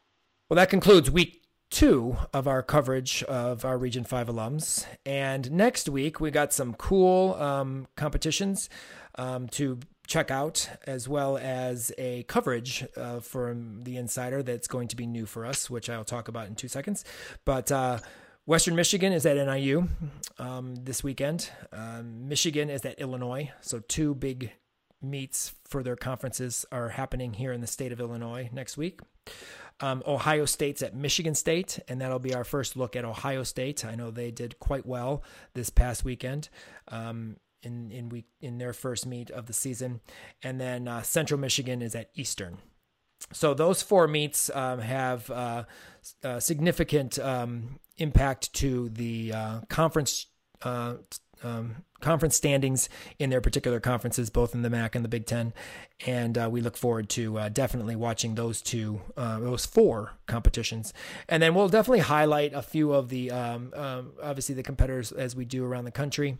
Well, 0.53 0.57
that 0.57 0.69
concludes 0.69 1.11
week 1.11 1.45
two 1.71 2.19
of 2.35 2.47
our 2.47 2.63
coverage 2.63 3.23
of 3.23 3.65
our 3.65 3.79
Region 3.79 4.05
5 4.05 4.27
alums. 4.27 4.85
And 5.07 5.51
next 5.51 5.89
week, 5.89 6.21
we 6.21 6.31
got 6.31 6.53
some 6.53 6.75
cool 6.75 7.33
um, 7.37 7.87
competitions 7.97 8.69
um, 9.15 9.49
to 9.49 9.79
check 10.07 10.31
out, 10.31 10.69
as 10.87 11.09
well 11.09 11.39
as 11.39 11.91
a 11.97 12.25
coverage 12.25 12.85
uh, 12.99 13.21
from 13.21 13.85
the 13.85 13.97
Insider 13.97 14.43
that's 14.43 14.69
going 14.69 14.89
to 14.89 14.97
be 14.97 15.07
new 15.07 15.25
for 15.25 15.47
us, 15.47 15.71
which 15.71 15.89
I'll 15.89 16.05
talk 16.05 16.29
about 16.29 16.49
in 16.49 16.55
two 16.55 16.69
seconds. 16.69 17.03
But 17.47 17.73
uh, 17.73 18.01
Western 18.45 18.77
Michigan 18.77 19.15
is 19.15 19.25
at 19.25 19.39
NIU 19.39 19.89
um, 20.39 20.75
this 20.75 21.03
weekend. 21.03 21.49
Um, 21.73 22.29
Michigan 22.29 22.69
is 22.69 22.85
at 22.85 22.99
Illinois. 23.01 23.51
So, 23.63 23.79
two 23.79 24.15
big 24.15 24.53
meets 25.01 25.55
for 25.65 25.83
their 25.83 25.97
conferences 25.97 26.67
are 26.71 26.91
happening 26.91 27.33
here 27.33 27.53
in 27.53 27.63
the 27.63 27.67
state 27.67 27.91
of 27.91 28.01
Illinois 28.01 28.51
next 28.53 28.77
week. 28.77 29.01
Um, 29.81 30.03
Ohio 30.07 30.45
State's 30.45 30.83
at 30.83 30.95
Michigan 30.95 31.35
State, 31.35 31.79
and 31.89 32.01
that'll 32.01 32.19
be 32.19 32.35
our 32.35 32.45
first 32.45 32.77
look 32.77 32.95
at 32.97 33.05
Ohio 33.05 33.43
State. 33.43 33.85
I 33.85 33.95
know 33.95 34.11
they 34.11 34.31
did 34.31 34.59
quite 34.59 34.87
well 34.87 35.23
this 35.55 35.71
past 35.71 36.05
weekend. 36.05 36.49
Um, 36.89 37.37
in 37.63 37.93
in 37.93 38.09
week 38.09 38.27
in 38.41 38.59
their 38.59 38.73
first 38.73 39.07
meet 39.07 39.31
of 39.31 39.47
the 39.47 39.53
season, 39.53 40.01
and 40.43 40.61
then 40.61 40.89
uh, 40.89 41.03
Central 41.03 41.39
Michigan 41.39 41.81
is 41.81 41.95
at 41.95 42.11
Eastern. 42.15 42.59
So 43.33 43.55
those 43.55 43.83
four 43.83 44.09
meets 44.09 44.51
um, 44.53 44.81
have 44.81 45.31
uh, 45.31 45.65
significant 46.41 47.19
um, 47.19 47.79
impact 47.99 48.53
to 48.55 48.89
the 48.89 49.33
uh, 49.33 49.61
conference 49.69 50.27
uh, 50.63 50.95
um, 51.43 51.85
conference 52.03 52.37
standings 52.37 52.89
in 53.19 53.31
their 53.31 53.41
particular 53.41 53.81
conferences, 53.81 54.29
both 54.29 54.55
in 54.55 54.63
the 54.63 54.69
MAC 54.71 54.95
and 54.95 55.05
the 55.05 55.09
Big 55.09 55.25
Ten. 55.25 55.55
And 56.07 56.37
uh, 56.37 56.49
we 56.51 56.61
look 56.61 56.77
forward 56.77 57.09
to 57.11 57.39
uh, 57.39 57.49
definitely 57.49 57.97
watching 57.97 58.35
those 58.35 58.61
two, 58.61 59.01
uh, 59.17 59.39
those 59.41 59.65
four 59.65 60.13
competitions. 60.27 60.93
And 61.29 61.43
then 61.43 61.55
we'll 61.55 61.69
definitely 61.69 62.01
highlight 62.01 62.53
a 62.53 62.63
few 62.63 62.93
of 62.93 63.09
the, 63.09 63.31
um, 63.31 63.73
um, 63.75 64.13
obviously, 64.23 64.55
the 64.55 64.63
competitors 64.63 65.13
as 65.13 65.35
we 65.35 65.45
do 65.45 65.65
around 65.65 65.85
the 65.85 65.93
country 65.93 66.39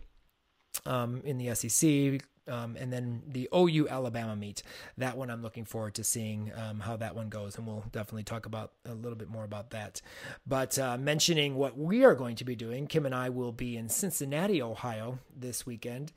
um, 0.85 1.21
in 1.23 1.37
the 1.37 1.55
SEC, 1.55 2.21
um, 2.47 2.75
and 2.79 2.91
then 2.91 3.23
the 3.27 3.49
OU 3.55 3.87
Alabama 3.89 4.35
meet. 4.35 4.63
That 4.97 5.17
one 5.17 5.29
I'm 5.29 5.41
looking 5.41 5.65
forward 5.65 5.95
to 5.95 6.03
seeing 6.03 6.51
um, 6.55 6.79
how 6.79 6.97
that 6.97 7.15
one 7.15 7.29
goes, 7.29 7.57
and 7.57 7.65
we'll 7.65 7.85
definitely 7.91 8.23
talk 8.23 8.45
about 8.45 8.73
a 8.85 8.93
little 8.93 9.17
bit 9.17 9.29
more 9.29 9.43
about 9.43 9.71
that. 9.71 10.01
But 10.45 10.77
uh, 10.77 10.97
mentioning 10.97 11.55
what 11.55 11.77
we 11.77 12.03
are 12.03 12.15
going 12.15 12.35
to 12.37 12.45
be 12.45 12.55
doing, 12.55 12.87
Kim 12.87 13.05
and 13.05 13.15
I 13.15 13.29
will 13.29 13.51
be 13.51 13.77
in 13.77 13.89
Cincinnati, 13.89 14.61
Ohio 14.61 15.19
this 15.35 15.65
weekend. 15.65 16.11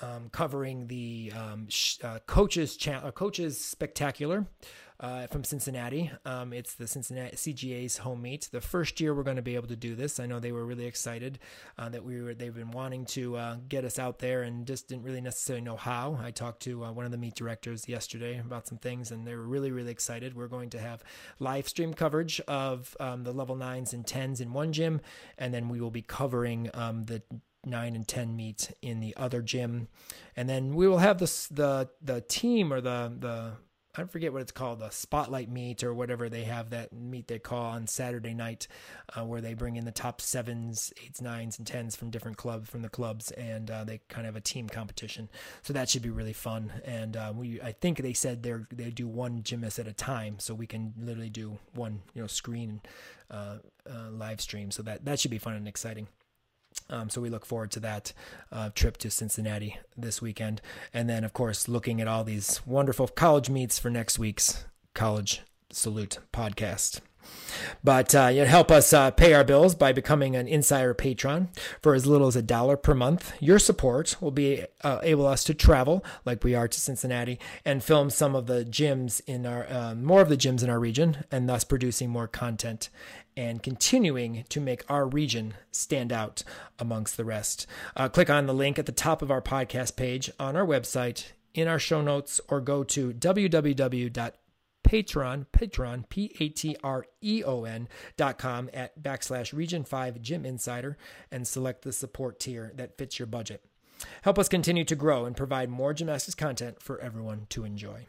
Um, 0.00 0.30
covering 0.32 0.86
the 0.86 1.32
um, 1.36 1.66
sh- 1.68 1.98
uh, 2.02 2.18
coaches 2.26 2.78
cha- 2.78 3.02
uh, 3.04 3.10
coaches 3.10 3.62
spectacular 3.62 4.46
uh, 5.00 5.26
from 5.26 5.44
Cincinnati. 5.44 6.10
Um, 6.24 6.52
it's 6.52 6.74
the 6.74 6.86
Cincinnati 6.86 7.36
CGA's 7.36 7.98
home 7.98 8.22
meet. 8.22 8.48
The 8.50 8.60
first 8.60 9.00
year 9.00 9.14
we're 9.14 9.22
going 9.22 9.36
to 9.36 9.42
be 9.42 9.54
able 9.54 9.68
to 9.68 9.76
do 9.76 9.94
this. 9.94 10.20
I 10.20 10.26
know 10.26 10.38
they 10.38 10.52
were 10.52 10.64
really 10.64 10.86
excited 10.86 11.38
uh, 11.78 11.88
that 11.90 12.04
we 12.04 12.20
were. 12.20 12.34
They've 12.34 12.54
been 12.54 12.70
wanting 12.70 13.04
to 13.06 13.36
uh, 13.36 13.56
get 13.68 13.84
us 13.84 13.98
out 13.98 14.18
there 14.18 14.42
and 14.42 14.66
just 14.66 14.88
didn't 14.88 15.04
really 15.04 15.20
necessarily 15.20 15.64
know 15.64 15.76
how. 15.76 16.18
I 16.22 16.30
talked 16.30 16.62
to 16.62 16.84
uh, 16.84 16.92
one 16.92 17.04
of 17.04 17.10
the 17.10 17.18
meet 17.18 17.34
directors 17.34 17.88
yesterday 17.88 18.38
about 18.38 18.66
some 18.66 18.78
things, 18.78 19.10
and 19.10 19.26
they 19.26 19.34
were 19.34 19.46
really 19.46 19.70
really 19.70 19.92
excited. 19.92 20.34
We're 20.34 20.48
going 20.48 20.70
to 20.70 20.80
have 20.80 21.02
live 21.38 21.68
stream 21.68 21.94
coverage 21.94 22.40
of 22.48 22.96
um, 23.00 23.24
the 23.24 23.32
level 23.32 23.56
nines 23.56 23.92
and 23.92 24.06
tens 24.06 24.40
in 24.40 24.52
one 24.52 24.72
gym, 24.72 25.00
and 25.38 25.52
then 25.52 25.68
we 25.68 25.80
will 25.80 25.90
be 25.90 26.02
covering 26.02 26.70
um, 26.74 27.06
the 27.06 27.22
nine 27.64 27.94
and 27.94 28.06
ten 28.06 28.36
meet 28.36 28.72
in 28.82 29.00
the 29.00 29.16
other 29.16 29.42
gym, 29.42 29.88
and 30.36 30.48
then 30.48 30.74
we 30.74 30.88
will 30.88 30.98
have 30.98 31.18
the 31.18 31.90
the 32.00 32.20
team 32.22 32.72
or 32.72 32.80
the 32.80 33.12
the 33.18 33.52
I 33.94 34.04
forget 34.04 34.32
what 34.32 34.40
it's 34.40 34.52
called, 34.52 34.80
the 34.80 34.88
spotlight 34.88 35.50
meet 35.50 35.84
or 35.84 35.92
whatever 35.92 36.30
they 36.30 36.44
have 36.44 36.70
that 36.70 36.94
meet 36.94 37.28
they 37.28 37.38
call 37.38 37.66
on 37.66 37.86
Saturday 37.86 38.32
night, 38.32 38.66
uh, 39.14 39.22
where 39.22 39.42
they 39.42 39.52
bring 39.52 39.76
in 39.76 39.84
the 39.84 39.92
top 39.92 40.22
sevens, 40.22 40.94
eights, 41.04 41.20
nines, 41.20 41.58
and 41.58 41.66
tens 41.66 41.94
from 41.94 42.08
different 42.08 42.38
clubs 42.38 42.70
from 42.70 42.80
the 42.80 42.88
clubs, 42.88 43.30
and 43.32 43.70
uh, 43.70 43.84
they 43.84 44.00
kind 44.08 44.26
of 44.26 44.34
have 44.34 44.36
a 44.36 44.40
team 44.40 44.66
competition. 44.66 45.28
So 45.60 45.74
that 45.74 45.90
should 45.90 46.00
be 46.00 46.08
really 46.08 46.32
fun. 46.32 46.72
And 46.86 47.18
uh, 47.18 47.34
we, 47.36 47.60
I 47.60 47.72
think 47.72 47.98
they 47.98 48.14
said 48.14 48.42
they 48.42 48.54
they 48.72 48.90
do 48.90 49.06
one 49.06 49.42
gymnast 49.42 49.78
at 49.78 49.86
a 49.86 49.92
time, 49.92 50.38
so 50.38 50.54
we 50.54 50.66
can 50.66 50.94
literally 50.98 51.28
do 51.30 51.58
one, 51.74 52.00
you 52.14 52.22
know, 52.22 52.28
screen 52.28 52.80
uh, 53.30 53.58
uh, 53.86 54.10
live 54.10 54.40
stream. 54.40 54.70
So 54.70 54.82
that 54.84 55.04
that 55.04 55.20
should 55.20 55.30
be 55.30 55.38
fun 55.38 55.54
and 55.54 55.68
exciting. 55.68 56.08
Um, 56.92 57.08
so 57.08 57.20
we 57.22 57.30
look 57.30 57.46
forward 57.46 57.70
to 57.72 57.80
that 57.80 58.12
uh, 58.52 58.70
trip 58.74 58.98
to 58.98 59.10
Cincinnati 59.10 59.78
this 59.96 60.20
weekend. 60.20 60.60
And 60.92 61.08
then, 61.08 61.24
of 61.24 61.32
course, 61.32 61.66
looking 61.66 62.00
at 62.00 62.06
all 62.06 62.22
these 62.22 62.60
wonderful 62.66 63.08
college 63.08 63.48
meets 63.48 63.78
for 63.78 63.88
next 63.88 64.18
week's 64.18 64.64
College 64.94 65.40
Salute 65.70 66.18
podcast. 66.34 67.00
But 67.84 68.14
uh, 68.14 68.26
you 68.26 68.44
help 68.44 68.70
us 68.70 68.92
uh, 68.92 69.10
pay 69.10 69.32
our 69.32 69.44
bills 69.44 69.74
by 69.74 69.92
becoming 69.92 70.36
an 70.36 70.48
insider 70.48 70.92
patron 70.92 71.48
for 71.80 71.94
as 71.94 72.06
little 72.06 72.26
as 72.26 72.36
a 72.36 72.42
dollar 72.42 72.76
per 72.76 72.94
month. 72.94 73.32
Your 73.40 73.58
support 73.58 74.16
will 74.20 74.30
be 74.30 74.64
uh, 74.82 74.98
able 75.02 75.26
us 75.26 75.44
to 75.44 75.54
travel 75.54 76.04
like 76.24 76.44
we 76.44 76.54
are 76.54 76.68
to 76.68 76.80
Cincinnati 76.80 77.38
and 77.64 77.82
film 77.82 78.10
some 78.10 78.34
of 78.34 78.46
the 78.46 78.64
gyms 78.64 79.20
in 79.26 79.46
our 79.46 79.66
uh, 79.70 79.94
more 79.94 80.20
of 80.20 80.28
the 80.28 80.36
gyms 80.36 80.62
in 80.62 80.70
our 80.70 80.80
region, 80.80 81.24
and 81.30 81.48
thus 81.48 81.64
producing 81.64 82.10
more 82.10 82.28
content 82.28 82.90
and 83.36 83.62
continuing 83.62 84.44
to 84.48 84.60
make 84.60 84.84
our 84.88 85.06
region 85.06 85.54
stand 85.70 86.12
out 86.12 86.42
amongst 86.78 87.16
the 87.16 87.24
rest. 87.24 87.66
Uh, 87.96 88.08
click 88.08 88.30
on 88.30 88.46
the 88.46 88.54
link 88.54 88.78
at 88.78 88.86
the 88.86 88.92
top 88.92 89.22
of 89.22 89.30
our 89.30 89.42
podcast 89.42 89.96
page 89.96 90.30
on 90.38 90.56
our 90.56 90.66
website 90.66 91.32
in 91.54 91.68
our 91.68 91.78
show 91.78 92.00
notes 92.00 92.40
or 92.48 92.60
go 92.60 92.82
to 92.84 93.12
www 93.12 94.32
Patreon, 94.92 95.46
Patreon, 95.52 96.08
P 96.08 96.34
A 96.40 96.48
T 96.48 96.76
R 96.82 97.06
E 97.22 97.42
O 97.44 97.64
N 97.64 97.88
dot 98.16 98.38
com 98.38 98.68
at 98.74 99.00
backslash 99.02 99.52
Region 99.52 99.84
5 99.84 100.20
Gym 100.20 100.44
Insider 100.44 100.98
and 101.30 101.46
select 101.46 101.82
the 101.82 101.92
support 101.92 102.38
tier 102.38 102.72
that 102.74 102.98
fits 102.98 103.18
your 103.18 103.26
budget. 103.26 103.64
Help 104.22 104.38
us 104.38 104.48
continue 104.48 104.84
to 104.84 104.96
grow 104.96 105.24
and 105.24 105.36
provide 105.36 105.70
more 105.70 105.94
gymnastics 105.94 106.34
content 106.34 106.82
for 106.82 107.00
everyone 107.00 107.46
to 107.50 107.64
enjoy. 107.64 108.06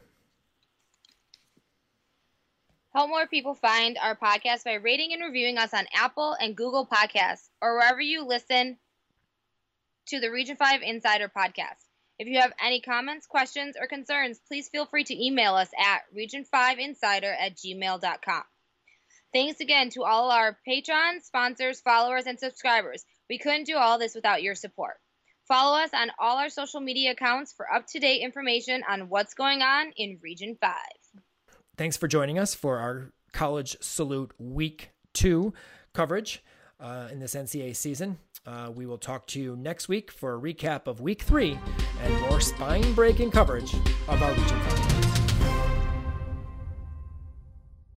Help 2.96 3.10
more 3.10 3.26
people 3.26 3.56
find 3.56 3.98
our 3.98 4.16
podcast 4.16 4.66
by 4.66 4.74
rating 4.76 5.14
and 5.14 5.24
reviewing 5.24 5.58
us 5.58 5.74
on 5.74 5.86
Apple 5.96 6.36
and 6.40 6.56
Google 6.56 6.86
Podcasts 6.86 7.50
or 7.60 7.74
wherever 7.74 8.00
you 8.00 8.24
listen 8.24 8.78
to 10.10 10.20
the 10.20 10.30
Region 10.30 10.58
5 10.58 10.82
Insider 10.84 11.28
podcast. 11.36 11.82
If 12.20 12.28
you 12.28 12.40
have 12.40 12.54
any 12.64 12.82
comments, 12.82 13.26
questions, 13.26 13.76
or 13.80 13.88
concerns, 13.88 14.40
please 14.48 14.70
feel 14.70 14.86
free 14.86 15.04
to 15.06 15.26
email 15.26 15.56
us 15.56 15.70
at 15.76 16.04
region5insider 16.16 17.34
at 17.36 17.56
gmail.com. 17.56 18.44
Thanks 19.34 19.60
again 19.60 19.90
to 19.92 20.04
all 20.04 20.30
our 20.30 20.56
patrons, 20.64 21.26
sponsors, 21.26 21.82
followers, 21.82 22.28
and 22.28 22.40
subscribers. 22.40 23.04
We 23.28 23.40
couldn't 23.40 23.66
do 23.66 23.78
all 23.78 23.98
this 23.98 24.14
without 24.14 24.44
your 24.44 24.54
support. 24.54 25.00
Follow 25.48 25.80
us 25.80 25.90
on 25.96 26.12
all 26.20 26.38
our 26.38 26.50
social 26.50 26.80
media 26.80 27.14
accounts 27.14 27.54
for 27.54 27.74
up 27.74 27.88
to 27.88 28.00
date 28.00 28.22
information 28.22 28.84
on 28.88 29.10
what's 29.10 29.34
going 29.34 29.64
on 29.64 29.92
in 29.98 30.20
Region 30.22 30.58
5. 30.62 30.72
Thanks 31.76 31.98
for 31.98 32.08
joining 32.08 32.38
us 32.38 32.54
for 32.54 32.78
our 32.78 33.12
College 33.32 33.76
Salute 33.82 34.32
Week 34.38 34.92
2 35.14 35.54
coverage 35.94 36.44
uh, 36.80 37.08
in 37.12 37.20
this 37.20 37.34
NCAA 37.34 37.76
season. 37.76 38.20
Uh, 38.46 38.70
we 38.74 38.86
will 38.86 39.00
talk 39.00 39.26
to 39.28 39.42
you 39.42 39.56
next 39.56 39.88
week 39.90 40.12
for 40.12 40.36
a 40.36 40.40
recap 40.40 40.86
of 40.86 41.02
week 41.02 41.24
three 41.24 41.58
and 42.04 42.22
more 42.22 42.42
spine 42.42 42.94
breaking 42.94 43.32
coverage 43.32 43.74
of 44.08 44.22
our 44.22 44.32
Region 44.32 44.60
5. 44.60 44.83